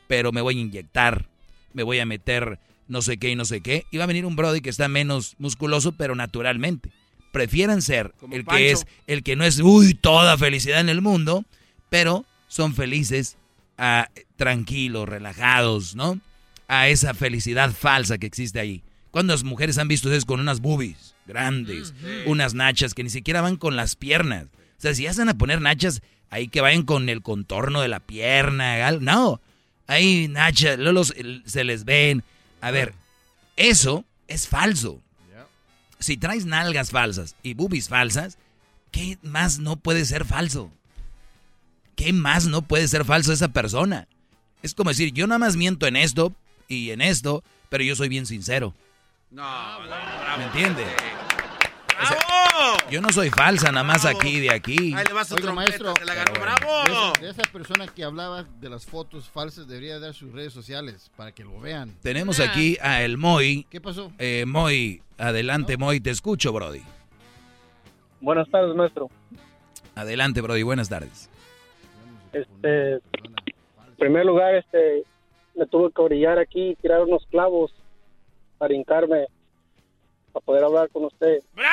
pero 0.08 0.32
me 0.32 0.40
voy 0.40 0.56
a 0.56 0.60
inyectar, 0.62 1.28
me 1.74 1.82
voy 1.82 1.98
a 1.98 2.06
meter 2.06 2.58
no 2.88 3.02
sé 3.02 3.18
qué 3.18 3.28
y 3.28 3.36
no 3.36 3.44
sé 3.44 3.60
qué. 3.60 3.84
Y 3.90 3.98
va 3.98 4.04
a 4.04 4.06
venir 4.06 4.24
un 4.24 4.34
Brody 4.34 4.62
que 4.62 4.70
está 4.70 4.88
menos 4.88 5.34
musculoso, 5.38 5.92
pero 5.92 6.14
naturalmente. 6.14 6.90
Prefieran 7.32 7.82
ser 7.82 8.14
el 8.32 8.46
que 8.46 8.70
es, 8.70 8.86
el 9.06 9.22
que 9.22 9.36
no 9.36 9.44
es, 9.44 9.60
uy, 9.60 9.92
toda 9.92 10.38
felicidad 10.38 10.80
en 10.80 10.88
el 10.88 11.02
mundo, 11.02 11.44
pero 11.90 12.24
son 12.48 12.74
felices, 12.74 13.36
ah, 13.76 14.08
tranquilos, 14.36 15.06
relajados, 15.06 15.94
¿no? 15.94 16.18
A 16.66 16.88
esa 16.88 17.12
felicidad 17.12 17.72
falsa 17.74 18.16
que 18.16 18.26
existe 18.26 18.58
ahí. 18.58 18.82
¿Cuántas 19.10 19.44
mujeres 19.44 19.76
han 19.76 19.88
visto 19.88 20.08
ustedes 20.08 20.24
con 20.24 20.40
unas 20.40 20.60
boobies 20.60 21.09
grandes, 21.26 21.94
unas 22.26 22.54
nachas 22.54 22.94
que 22.94 23.04
ni 23.04 23.10
siquiera 23.10 23.40
van 23.40 23.56
con 23.56 23.76
las 23.76 23.96
piernas? 23.96 24.46
O 24.78 24.80
sea, 24.80 24.94
si 24.94 25.06
van 25.06 25.28
a 25.28 25.38
poner 25.38 25.60
nachas, 25.60 26.02
ahí 26.30 26.48
que 26.48 26.60
vayan 26.60 26.82
con 26.84 27.08
el 27.08 27.22
contorno 27.22 27.80
de 27.80 27.88
la 27.88 28.00
pierna, 28.00 28.90
no. 28.92 29.40
Ahí 29.86 30.28
nachas, 30.28 30.78
luego 30.78 31.04
se 31.04 31.64
les 31.64 31.84
ven. 31.84 32.22
A 32.60 32.70
ver, 32.70 32.94
eso 33.56 34.04
es 34.28 34.48
falso. 34.48 35.02
Si 35.98 36.16
traes 36.16 36.46
nalgas 36.46 36.90
falsas 36.90 37.36
y 37.42 37.52
boobies 37.52 37.88
falsas, 37.88 38.38
¿qué 38.90 39.18
más 39.22 39.58
no 39.58 39.76
puede 39.76 40.06
ser 40.06 40.24
falso? 40.24 40.72
¿Qué 41.94 42.14
más 42.14 42.46
no 42.46 42.62
puede 42.62 42.88
ser 42.88 43.04
falso 43.04 43.34
esa 43.34 43.48
persona? 43.48 44.08
Es 44.62 44.74
como 44.74 44.90
decir, 44.90 45.12
yo 45.12 45.26
nada 45.26 45.38
más 45.38 45.56
miento 45.56 45.86
en 45.86 45.96
esto 45.96 46.34
y 46.68 46.90
en 46.90 47.02
esto, 47.02 47.44
pero 47.68 47.84
yo 47.84 47.94
soy 47.96 48.08
bien 48.08 48.24
sincero. 48.24 48.74
No, 49.30 49.44
¿Me 50.38 50.44
entiende? 50.44 50.84
yo 52.90 53.00
no 53.00 53.10
soy 53.10 53.30
falsa, 53.30 53.70
nada 53.70 53.84
más 53.84 54.04
aquí 54.04 54.40
de 54.40 54.50
aquí. 54.50 54.92
Ahí 54.92 55.04
le 55.06 55.12
vas 55.12 55.30
a 55.30 55.36
Oiga, 55.36 55.52
maestro, 55.52 55.94
se 55.96 56.04
la 56.04 56.12
agarró, 56.12 56.40
bravo. 56.40 57.12
De 57.20 57.30
esa, 57.30 57.42
persona 57.42 57.86
que 57.86 58.02
hablaba 58.02 58.42
de 58.42 58.68
las 58.68 58.86
fotos 58.86 59.28
falsas 59.28 59.68
debería 59.68 60.00
dar 60.00 60.14
sus 60.14 60.32
redes 60.32 60.52
sociales 60.52 61.12
para 61.16 61.30
que 61.30 61.44
lo 61.44 61.60
vean. 61.60 61.94
Tenemos 62.02 62.40
aquí 62.40 62.76
a 62.82 63.02
el 63.02 63.18
Moy. 63.18 63.66
¿Qué 63.70 63.80
pasó? 63.80 64.10
Eh, 64.18 64.44
Moy, 64.48 65.00
adelante 65.16 65.76
Moy, 65.76 66.00
te 66.00 66.10
escucho, 66.10 66.52
Brody. 66.52 66.82
Buenas 68.20 68.50
tardes, 68.50 68.74
maestro. 68.74 69.10
Adelante, 69.94 70.40
Brody, 70.40 70.64
buenas 70.64 70.88
tardes. 70.88 71.30
Este, 72.32 72.94
en 72.94 73.02
primer 73.96 74.26
lugar, 74.26 74.56
este, 74.56 75.04
me 75.54 75.66
tuve 75.66 75.92
que 75.92 76.02
orillar 76.02 76.38
aquí 76.40 76.70
y 76.70 76.74
tirar 76.76 77.02
unos 77.02 77.24
clavos 77.30 77.72
para 78.60 78.74
hincarme, 78.74 79.26
para 80.34 80.44
poder 80.44 80.64
hablar 80.64 80.90
con 80.90 81.06
usted. 81.06 81.38
¡Bravo! 81.54 81.70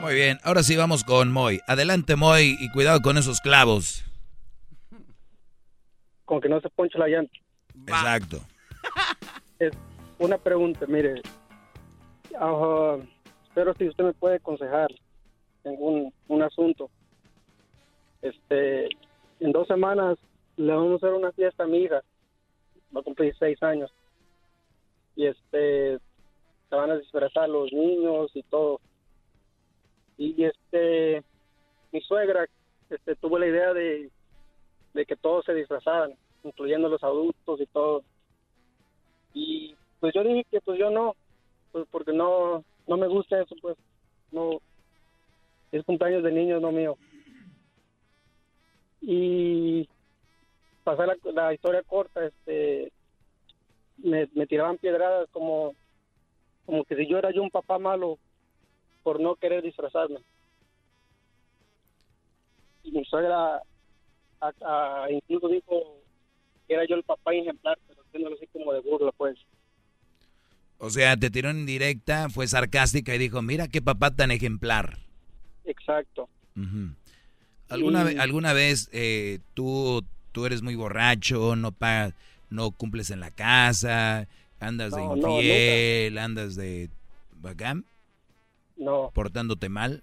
Muy 0.00 0.14
bien, 0.14 0.38
ahora 0.44 0.62
sí 0.62 0.76
vamos 0.76 1.02
con 1.02 1.32
Moy. 1.32 1.60
Adelante, 1.66 2.14
Moy, 2.14 2.56
y 2.60 2.70
cuidado 2.70 3.00
con 3.00 3.18
esos 3.18 3.40
clavos. 3.40 4.04
Con 6.24 6.40
que 6.40 6.48
no 6.48 6.60
se 6.60 6.68
ponche 6.70 6.96
la 7.00 7.08
llanta. 7.08 7.36
Exacto. 7.88 8.40
Es, 9.58 9.72
una 10.20 10.36
pregunta, 10.36 10.86
mire. 10.86 11.22
espero 13.48 13.74
si 13.74 13.88
usted 13.88 14.04
me 14.04 14.12
puede 14.12 14.36
aconsejar 14.36 14.90
en 15.64 15.76
un, 15.78 16.12
un 16.28 16.42
asunto. 16.42 16.90
Este, 18.20 18.90
en 19.40 19.52
dos 19.52 19.66
semanas 19.66 20.18
le 20.56 20.74
vamos 20.74 20.92
a 20.92 21.06
hacer 21.06 21.16
una 21.16 21.32
fiesta 21.32 21.64
a 21.64 21.66
mi 21.66 21.78
hija. 21.78 22.02
Va 22.94 23.00
a 23.00 23.04
cumplir 23.04 23.34
seis 23.38 23.60
años. 23.62 23.90
Y 25.16 25.26
este, 25.26 25.98
se 26.68 26.76
van 26.76 26.90
a 26.90 26.98
disfrazar 26.98 27.48
los 27.48 27.72
niños 27.72 28.30
y 28.34 28.42
todo. 28.42 28.78
Y 30.18 30.44
este, 30.44 31.24
mi 31.92 32.00
suegra 32.02 32.46
este, 32.90 33.16
tuvo 33.16 33.38
la 33.38 33.46
idea 33.46 33.72
de, 33.72 34.10
de 34.92 35.06
que 35.06 35.16
todos 35.16 35.46
se 35.46 35.54
disfrazaran, 35.54 36.12
incluyendo 36.44 36.90
los 36.90 37.02
adultos 37.02 37.58
y 37.58 37.66
todo. 37.66 38.02
Y 39.32 39.76
pues 40.00 40.14
yo 40.14 40.24
dije 40.24 40.44
que 40.50 40.60
pues 40.60 40.78
yo 40.78 40.90
no, 40.90 41.14
pues 41.72 41.86
porque 41.90 42.12
no, 42.12 42.64
no 42.86 42.96
me 42.96 43.06
gusta 43.06 43.40
eso, 43.40 43.54
pues 43.60 43.76
no, 44.32 44.60
es 45.72 45.84
cumpleaños 45.84 46.22
de 46.22 46.32
niños, 46.32 46.60
no 46.60 46.72
mío. 46.72 46.96
Y 49.02 49.88
pasar 50.84 51.16
la, 51.24 51.54
historia 51.54 51.82
corta, 51.82 52.24
este, 52.24 52.92
me, 53.98 54.26
tiraban 54.46 54.78
piedradas 54.78 55.28
como, 55.30 55.74
como 56.66 56.84
que 56.84 56.96
si 56.96 57.06
yo 57.06 57.18
era 57.18 57.30
yo 57.30 57.42
un 57.42 57.50
papá 57.50 57.78
malo 57.78 58.18
por 59.02 59.20
no 59.20 59.36
querer 59.36 59.62
disfrazarme. 59.62 60.20
Y 62.82 62.92
mi 62.92 63.04
suegra 63.04 63.62
incluso 65.10 65.48
dijo 65.48 65.98
que 66.66 66.74
era 66.74 66.84
yo 66.86 66.96
el 66.96 67.02
papá 67.02 67.34
ejemplar, 67.34 67.78
pero 67.86 68.02
haciéndolo 68.02 68.36
así 68.36 68.46
como 68.46 68.72
de 68.72 68.80
burla, 68.80 69.12
pues. 69.12 69.38
O 70.82 70.88
sea, 70.88 71.14
te 71.18 71.28
tiró 71.30 71.50
en 71.50 71.66
directa, 71.66 72.30
fue 72.30 72.48
sarcástica 72.48 73.14
y 73.14 73.18
dijo, 73.18 73.42
mira 73.42 73.68
qué 73.68 73.82
papá 73.82 74.12
tan 74.12 74.30
ejemplar. 74.30 74.98
Exacto. 75.66 76.26
¿Alguna, 77.68 78.00
¿Alguna 78.18 78.54
vez 78.54 78.88
eh, 78.92 79.40
tú, 79.52 80.02
tú 80.32 80.46
eres 80.46 80.62
muy 80.62 80.76
borracho, 80.76 81.54
no 81.54 81.70
pagas, 81.70 82.14
no 82.48 82.70
cumples 82.70 83.10
en 83.10 83.20
la 83.20 83.30
casa, 83.30 84.26
andas 84.58 84.92
de 84.92 85.04
infiel, 85.04 86.16
andas 86.16 86.56
de 86.56 86.88
bacán? 87.42 87.84
No. 88.78 89.10
¿Portándote 89.12 89.68
mal? 89.68 90.02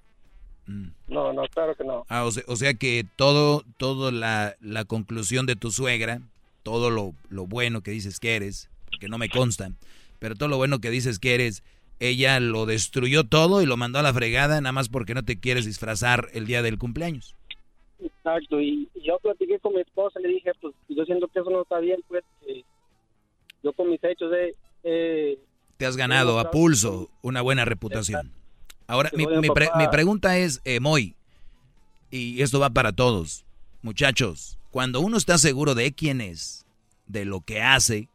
Mm. 0.67 0.89
No, 1.07 1.33
no, 1.33 1.41
claro 1.47 1.75
que 1.75 1.83
no. 1.83 2.05
Ah, 2.07 2.23
o, 2.23 2.55
sea, 2.55 2.75
que 2.75 3.03
todo, 3.15 3.63
todo 3.77 4.11
la, 4.11 4.55
la 4.61 4.85
conclusión 4.85 5.47
de 5.47 5.55
tu 5.55 5.71
suegra, 5.71 6.21
todo 6.61 6.91
lo, 6.91 7.15
lo 7.29 7.47
bueno 7.47 7.81
que 7.81 7.89
dices 7.89 8.19
que 8.19 8.35
eres, 8.35 8.69
que 8.99 9.09
no 9.09 9.17
me 9.17 9.27
consta, 9.27 9.71
pero 10.19 10.35
todo 10.35 10.49
lo 10.49 10.57
bueno 10.57 10.79
que 10.79 10.89
dices 10.89 11.19
que 11.19 11.35
eres, 11.35 11.63
ella 11.99 12.39
lo 12.39 12.65
destruyó 12.65 13.23
todo 13.23 13.61
y 13.61 13.65
lo 13.65 13.77
mandó 13.77 13.99
a 13.99 14.03
la 14.03 14.13
fregada 14.13 14.59
nada 14.61 14.71
más 14.71 14.89
porque 14.89 15.13
no 15.13 15.23
te 15.23 15.39
quieres 15.39 15.65
disfrazar 15.65 16.29
el 16.33 16.45
día 16.45 16.61
del 16.61 16.77
cumpleaños. 16.77 17.35
Exacto, 17.99 18.61
y, 18.61 18.89
yo 19.03 19.17
platiqué 19.19 19.59
con 19.59 19.73
mi 19.73 19.81
esposa, 19.81 20.19
le 20.19 20.29
dije, 20.29 20.51
pues 20.61 20.75
yo 20.89 21.03
siento 21.05 21.27
que 21.27 21.39
eso 21.39 21.49
no 21.49 21.61
está 21.61 21.79
bien, 21.79 21.99
pues 22.07 22.23
yo 23.63 23.73
con 23.73 23.89
mis 23.89 24.03
hechos 24.03 24.31
de... 24.31 25.39
te 25.77 25.85
has 25.85 25.97
ganado 25.97 26.39
a 26.39 26.51
pulso 26.51 27.09
una 27.21 27.41
buena 27.41 27.65
reputación. 27.65 28.31
Ahora, 28.85 29.09
mi, 29.13 29.25
mi, 29.25 29.87
pregunta 29.91 30.37
es, 30.37 30.61
eh, 30.63 30.79
Moy, 30.79 31.15
y 32.11 32.41
esto 32.41 32.59
va 32.59 32.69
para 32.69 32.93
todos, 32.93 33.45
muchachos, 33.81 34.57
cuando 34.71 35.01
uno 35.01 35.17
está 35.17 35.37
seguro 35.37 35.75
de 35.75 35.91
quién 35.93 36.21
es, 36.21 36.65
de 37.07 37.25
lo 37.25 37.41
que 37.41 37.61
hace, 37.61 38.07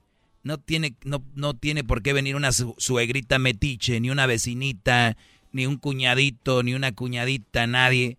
no 0.43 0.59
tiene, 0.59 0.95
no, 1.05 1.23
no 1.35 1.55
tiene 1.55 1.85
por 1.85 2.03
qué 2.03 2.12
venir 2.12 2.37
una 2.37 2.51
suegrita 2.53 3.39
metiche, 3.39 4.01
ni 4.01 4.11
una 4.11 4.27
vecinita, 4.27 5.17
ni 5.53 5.67
un 5.67 5.77
cuñadito, 5.77 6.62
ni 6.62 6.75
una 6.75 6.93
cuñadita, 6.93 7.67
nadie 7.67 8.19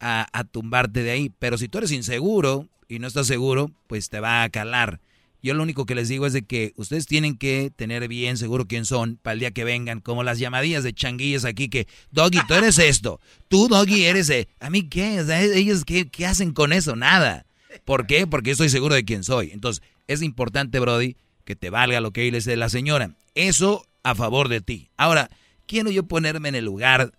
a, 0.00 0.26
a, 0.32 0.44
tumbarte 0.44 1.02
de 1.02 1.10
ahí. 1.10 1.32
Pero 1.38 1.58
si 1.58 1.68
tú 1.68 1.78
eres 1.78 1.92
inseguro 1.92 2.68
y 2.88 2.98
no 2.98 3.06
estás 3.06 3.26
seguro, 3.26 3.70
pues 3.86 4.08
te 4.08 4.20
va 4.20 4.42
a 4.42 4.48
calar. 4.50 5.00
Yo 5.40 5.54
lo 5.54 5.62
único 5.62 5.86
que 5.86 5.94
les 5.94 6.08
digo 6.08 6.26
es 6.26 6.32
de 6.32 6.42
que 6.42 6.72
ustedes 6.76 7.06
tienen 7.06 7.36
que 7.36 7.70
tener 7.74 8.08
bien 8.08 8.36
seguro 8.36 8.66
quién 8.66 8.84
son 8.84 9.18
para 9.22 9.34
el 9.34 9.40
día 9.40 9.52
que 9.52 9.62
vengan, 9.64 10.00
como 10.00 10.24
las 10.24 10.38
llamadillas 10.38 10.82
de 10.82 10.92
changuillas 10.92 11.44
aquí 11.44 11.68
que, 11.68 11.86
Doggy, 12.10 12.40
tú 12.48 12.54
eres 12.54 12.78
esto, 12.78 13.20
tú, 13.46 13.68
Doggy, 13.68 14.04
eres... 14.04 14.32
¿A 14.58 14.68
mí 14.68 14.82
qué? 14.82 15.24
ellos 15.54 15.84
qué, 15.84 16.08
qué 16.08 16.26
hacen 16.26 16.52
con 16.52 16.72
eso? 16.72 16.96
Nada. 16.96 17.46
¿Por 17.84 18.06
qué? 18.06 18.26
Porque 18.26 18.50
estoy 18.50 18.68
seguro 18.68 18.96
de 18.96 19.04
quién 19.04 19.22
soy. 19.22 19.50
Entonces, 19.52 19.82
es 20.08 20.22
importante, 20.22 20.80
Brody, 20.80 21.16
que 21.48 21.56
te 21.56 21.70
valga 21.70 22.02
lo 22.02 22.10
que 22.10 22.30
dice 22.30 22.56
la 22.56 22.68
señora. 22.68 23.12
Eso 23.34 23.86
a 24.02 24.14
favor 24.14 24.50
de 24.50 24.60
ti. 24.60 24.90
Ahora, 24.98 25.30
quiero 25.66 25.90
yo 25.90 26.02
ponerme 26.02 26.50
en 26.50 26.56
el 26.56 26.66
lugar, 26.66 27.12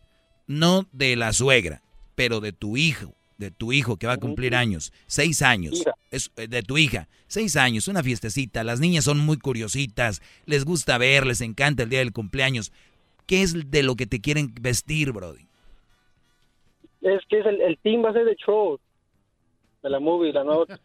no 0.46 0.86
de 0.92 1.16
la 1.16 1.34
suegra, 1.34 1.82
pero 2.14 2.40
de 2.40 2.54
tu 2.54 2.78
hijo, 2.78 3.16
de 3.40 3.50
tu 3.50 3.74
hijo 3.74 3.98
que 3.98 4.06
va 4.06 4.14
a 4.14 4.18
cumplir 4.18 4.56
años, 4.56 4.94
seis 5.08 5.42
años, 5.42 5.84
es, 6.12 6.32
eh, 6.38 6.48
de 6.48 6.62
tu 6.62 6.78
hija, 6.78 7.08
seis 7.26 7.56
años, 7.56 7.88
una 7.88 8.04
fiestecita, 8.04 8.64
las 8.64 8.80
niñas 8.80 9.06
son 9.06 9.18
muy 9.18 9.40
curiositas, 9.40 10.22
les 10.46 10.64
gusta 10.64 11.00
ver, 11.00 11.26
les 11.26 11.42
encanta 11.42 11.82
el 11.82 11.90
día 11.90 12.00
del 12.00 12.14
cumpleaños. 12.14 12.72
¿Qué 13.26 13.42
es 13.42 13.72
de 13.72 13.82
lo 13.82 13.96
que 13.96 14.06
te 14.06 14.22
quieren 14.22 14.54
vestir, 14.62 15.12
Brody? 15.12 15.48
Es 17.02 17.26
que 17.28 17.40
es 17.40 17.48
el, 17.48 17.62
el 17.62 17.80
team 17.80 18.06
va 18.06 18.12
a 18.12 18.14
ser 18.14 18.26
de 18.26 18.36
Trolls. 18.36 18.80
De 19.82 19.90
la 19.90 20.00
movie, 20.00 20.32
la 20.32 20.44
nueva 20.44 20.66
de 20.68 20.78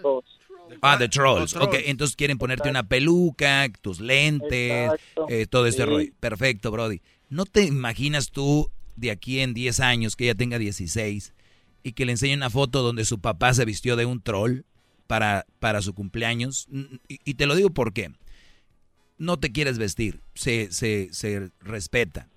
Trolls. 0.00 0.41
Ah, 0.80 0.96
The 0.98 1.08
Trolls. 1.08 1.54
Ok, 1.56 1.74
entonces 1.84 2.16
quieren 2.16 2.38
ponerte 2.38 2.68
una 2.70 2.82
peluca, 2.88 3.68
tus 3.80 4.00
lentes, 4.00 4.90
eh, 5.28 5.46
todo 5.46 5.66
este 5.66 5.82
Sí. 5.82 5.88
rollo. 5.88 6.12
Perfecto, 6.20 6.70
Brody. 6.70 7.00
¿No 7.28 7.44
te 7.46 7.62
imaginas 7.64 8.30
tú 8.30 8.70
de 8.96 9.10
aquí 9.10 9.40
en 9.40 9.54
10 9.54 9.80
años 9.80 10.16
que 10.16 10.24
ella 10.24 10.34
tenga 10.34 10.58
16 10.58 11.34
y 11.82 11.92
que 11.92 12.04
le 12.04 12.12
enseñe 12.12 12.34
una 12.34 12.50
foto 12.50 12.82
donde 12.82 13.04
su 13.04 13.20
papá 13.20 13.54
se 13.54 13.64
vistió 13.64 13.96
de 13.96 14.06
un 14.06 14.20
troll 14.22 14.60
para, 15.06 15.46
para 15.58 15.82
su 15.82 15.94
cumpleaños? 15.94 16.66
Y, 17.08 17.18
y 17.24 17.34
te 17.34 17.46
lo 17.46 17.54
digo 17.54 17.70
porque 17.70 18.10
no 19.18 19.38
te 19.38 19.52
quieres 19.52 19.78
vestir, 19.78 20.20
se, 20.34 20.72
se, 20.72 21.08
se 21.12 21.50
respeta. 21.60 22.28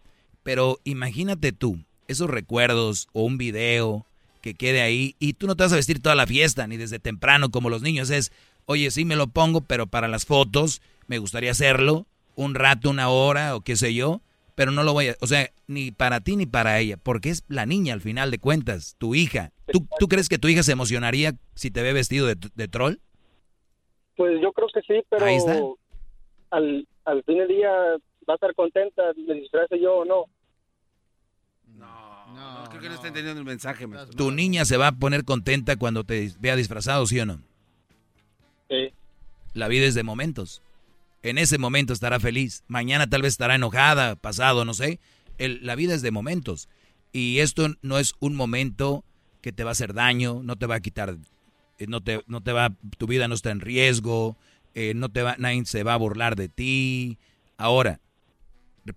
Pero 0.43 0.79
imagínate 0.83 1.51
tú, 1.51 1.83
esos 2.07 2.29
recuerdos 2.29 3.07
o 3.13 3.23
un 3.23 3.37
video 3.37 4.05
que 4.45 4.53
quede 4.53 4.81
ahí 4.83 5.15
y 5.17 5.33
tú 5.33 5.47
no 5.47 5.55
te 5.55 5.63
vas 5.63 5.73
a 5.73 5.75
vestir 5.75 6.03
toda 6.03 6.13
la 6.13 6.27
fiesta 6.27 6.67
ni 6.67 6.77
desde 6.77 6.99
temprano 6.99 7.49
como 7.49 7.71
los 7.71 7.81
niños. 7.81 8.11
Es, 8.11 8.31
oye, 8.67 8.91
sí 8.91 9.03
me 9.03 9.15
lo 9.15 9.25
pongo, 9.25 9.61
pero 9.61 9.87
para 9.87 10.07
las 10.07 10.27
fotos 10.27 10.83
me 11.07 11.17
gustaría 11.17 11.49
hacerlo 11.49 12.05
un 12.35 12.53
rato, 12.53 12.91
una 12.91 13.09
hora 13.09 13.55
o 13.55 13.61
qué 13.61 13.75
sé 13.75 13.95
yo, 13.95 14.21
pero 14.53 14.69
no 14.69 14.83
lo 14.83 14.93
voy 14.93 15.07
a, 15.07 15.15
o 15.19 15.25
sea, 15.25 15.49
ni 15.65 15.89
para 15.91 16.19
ti 16.21 16.35
ni 16.35 16.45
para 16.45 16.79
ella, 16.79 16.97
porque 16.97 17.31
es 17.31 17.43
la 17.47 17.65
niña 17.65 17.95
al 17.95 18.01
final 18.01 18.29
de 18.29 18.37
cuentas, 18.37 18.95
tu 18.99 19.15
hija. 19.15 19.51
¿Tú, 19.71 19.87
¿tú 19.99 20.07
crees 20.07 20.29
que 20.29 20.37
tu 20.37 20.47
hija 20.47 20.61
se 20.61 20.73
emocionaría 20.73 21.33
si 21.55 21.71
te 21.71 21.81
ve 21.81 21.91
vestido 21.91 22.27
de, 22.27 22.35
de 22.53 22.67
troll? 22.67 22.97
Pues 24.15 24.39
yo 24.43 24.51
creo 24.53 24.67
que 24.71 24.81
sí, 24.81 25.01
pero 25.09 25.25
Ahí 25.25 25.37
está. 25.37 25.59
al, 26.51 26.87
al 27.05 27.23
fin 27.23 27.39
del 27.39 27.47
día 27.47 27.71
va 28.29 28.33
a 28.33 28.35
estar 28.35 28.53
contenta, 28.53 29.01
me 29.27 29.33
disfrace 29.33 29.79
yo 29.79 29.95
o 29.95 30.05
no. 30.05 30.25
No, 31.77 32.64
creo 32.79 32.81
que 32.81 32.89
no 32.89 32.95
está 32.95 33.07
entendiendo 33.07 33.39
el 33.39 33.45
mensaje. 33.45 33.87
maestro. 33.87 34.15
Tu 34.15 34.31
niña 34.31 34.65
se 34.65 34.77
va 34.77 34.87
a 34.87 34.91
poner 34.93 35.25
contenta 35.25 35.75
cuando 35.75 36.03
te 36.03 36.31
vea 36.39 36.55
disfrazado, 36.55 37.05
¿sí 37.07 37.19
o 37.19 37.25
no? 37.25 37.41
Sí. 38.69 38.91
La 39.53 39.67
vida 39.67 39.85
es 39.85 39.93
de 39.95 40.03
momentos. 40.03 40.61
En 41.23 41.37
ese 41.37 41.57
momento 41.57 41.93
estará 41.93 42.19
feliz. 42.19 42.63
Mañana 42.67 43.07
tal 43.09 43.21
vez 43.21 43.33
estará 43.33 43.55
enojada, 43.55 44.15
pasado, 44.15 44.65
no 44.65 44.73
sé. 44.73 44.99
El- 45.37 45.65
la 45.65 45.75
vida 45.75 45.93
es 45.93 46.01
de 46.01 46.11
momentos. 46.11 46.69
Y 47.11 47.39
esto 47.39 47.67
no 47.81 47.97
es 47.97 48.13
un 48.19 48.35
momento 48.35 49.03
que 49.41 49.51
te 49.51 49.63
va 49.63 49.71
a 49.71 49.73
hacer 49.73 49.93
daño, 49.93 50.41
no 50.43 50.55
te 50.57 50.65
va 50.65 50.75
a 50.75 50.79
quitar, 50.81 51.17
eh, 51.79 51.85
no 51.87 52.01
te, 52.01 52.23
no 52.27 52.41
te 52.41 52.51
va, 52.51 52.73
tu 52.97 53.07
vida 53.07 53.27
no 53.27 53.35
está 53.35 53.51
en 53.51 53.59
riesgo, 53.61 54.35
eh, 54.73 54.93
no 54.95 55.09
te 55.09 55.21
va, 55.21 55.35
nadie 55.37 55.65
se 55.65 55.83
va 55.83 55.93
a 55.93 55.97
burlar 55.97 56.35
de 56.35 56.49
ti. 56.49 57.17
Ahora, 57.57 57.99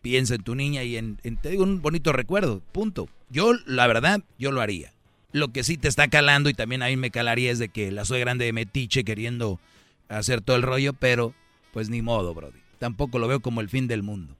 piensa 0.02 0.34
en 0.34 0.42
tu 0.42 0.54
niña 0.54 0.82
y 0.82 0.96
en, 0.96 1.18
en- 1.22 1.36
te 1.36 1.50
digo 1.50 1.62
un 1.64 1.80
bonito 1.80 2.12
recuerdo, 2.12 2.60
punto. 2.72 3.08
Yo, 3.30 3.52
la 3.66 3.86
verdad, 3.86 4.20
yo 4.38 4.52
lo 4.52 4.60
haría. 4.60 4.92
Lo 5.32 5.48
que 5.48 5.62
sí 5.62 5.76
te 5.76 5.88
está 5.88 6.08
calando 6.08 6.48
y 6.48 6.54
también 6.54 6.82
a 6.82 6.86
mí 6.86 6.96
me 6.96 7.10
calaría 7.10 7.50
es 7.50 7.58
de 7.58 7.68
que 7.68 7.92
la 7.92 8.04
suegra 8.04 8.32
ande 8.32 8.46
de 8.46 8.52
metiche 8.52 9.04
queriendo 9.04 9.58
hacer 10.08 10.40
todo 10.40 10.56
el 10.56 10.62
rollo, 10.62 10.92
pero 10.94 11.34
pues 11.72 11.90
ni 11.90 12.00
modo, 12.00 12.32
Brody. 12.34 12.60
Tampoco 12.78 13.18
lo 13.18 13.28
veo 13.28 13.40
como 13.40 13.60
el 13.60 13.68
fin 13.68 13.86
del 13.88 14.02
mundo. 14.02 14.34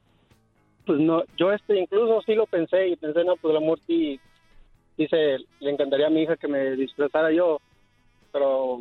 Pues 0.86 0.98
no, 0.98 1.22
yo 1.36 1.52
este 1.52 1.78
incluso 1.78 2.22
sí 2.22 2.34
lo 2.34 2.46
pensé 2.46 2.88
y 2.88 2.96
pensé, 2.96 3.22
no, 3.24 3.36
pues 3.36 3.50
el 3.50 3.58
amor 3.58 3.78
sí, 3.86 4.18
dice, 4.96 5.36
le 5.60 5.70
encantaría 5.70 6.06
a 6.06 6.10
mi 6.10 6.22
hija 6.22 6.36
que 6.36 6.48
me 6.48 6.76
disfrazara 6.76 7.30
yo, 7.30 7.60
pero 8.32 8.80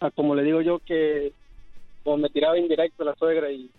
ah, 0.00 0.10
como 0.10 0.34
le 0.34 0.42
digo 0.42 0.60
yo 0.60 0.80
que 0.80 1.32
como 2.02 2.16
me 2.16 2.30
tiraba 2.30 2.58
indirecto 2.58 3.04
la 3.04 3.14
suegra 3.14 3.50
y, 3.52 3.70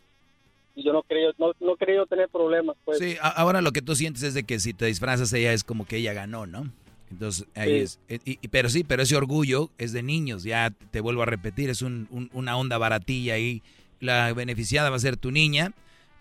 y 0.78 0.84
yo 0.84 0.94
no 0.94 1.02
quería, 1.02 1.30
no, 1.40 1.54
no 1.60 1.76
yo 1.76 2.06
tener 2.06 2.30
problemas, 2.30 2.78
pues. 2.86 3.00
Sí, 3.00 3.16
ahora 3.22 3.62
lo 3.62 3.72
que 3.72 3.82
tú 3.82 3.96
sientes 3.96 4.22
es 4.22 4.34
de 4.36 4.44
que 4.44 4.60
si 4.60 4.74
te 4.76 4.86
disfrazas 4.86 5.34
ella 5.34 5.52
es 5.52 5.64
como 5.64 5.86
que 5.86 5.98
ella 5.98 6.14
ganó, 6.14 6.46
¿no? 6.46 6.72
Entonces 7.10 7.48
ahí 7.56 7.70
Sí. 7.72 7.76
es. 7.80 8.00
eh, 8.10 8.20
y- 8.26 8.38
y- 8.42 8.48
pero 8.50 8.70
sí, 8.70 8.84
pero 8.84 9.02
ese 9.02 9.16
orgullo 9.16 9.72
es 9.80 9.92
de 9.92 10.04
niños, 10.04 10.44
ya 10.44 10.72
te 10.92 11.00
vuelvo 11.02 11.24
a 11.24 11.26
repetir, 11.26 11.70
es 11.72 11.82
un- 11.82 12.08
un- 12.12 12.30
una 12.32 12.56
onda 12.58 12.78
baratilla 12.78 13.34
ahí. 13.34 13.64
La 14.00 14.32
beneficiada 14.34 14.90
va 14.92 14.98
a 14.98 15.00
ser 15.00 15.18
tu 15.18 15.32
niña 15.32 15.74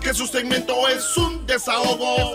Que 0.00 0.14
su 0.14 0.26
segmento 0.26 0.88
es 0.88 1.16
un 1.16 1.46
desahogo. 1.46 2.34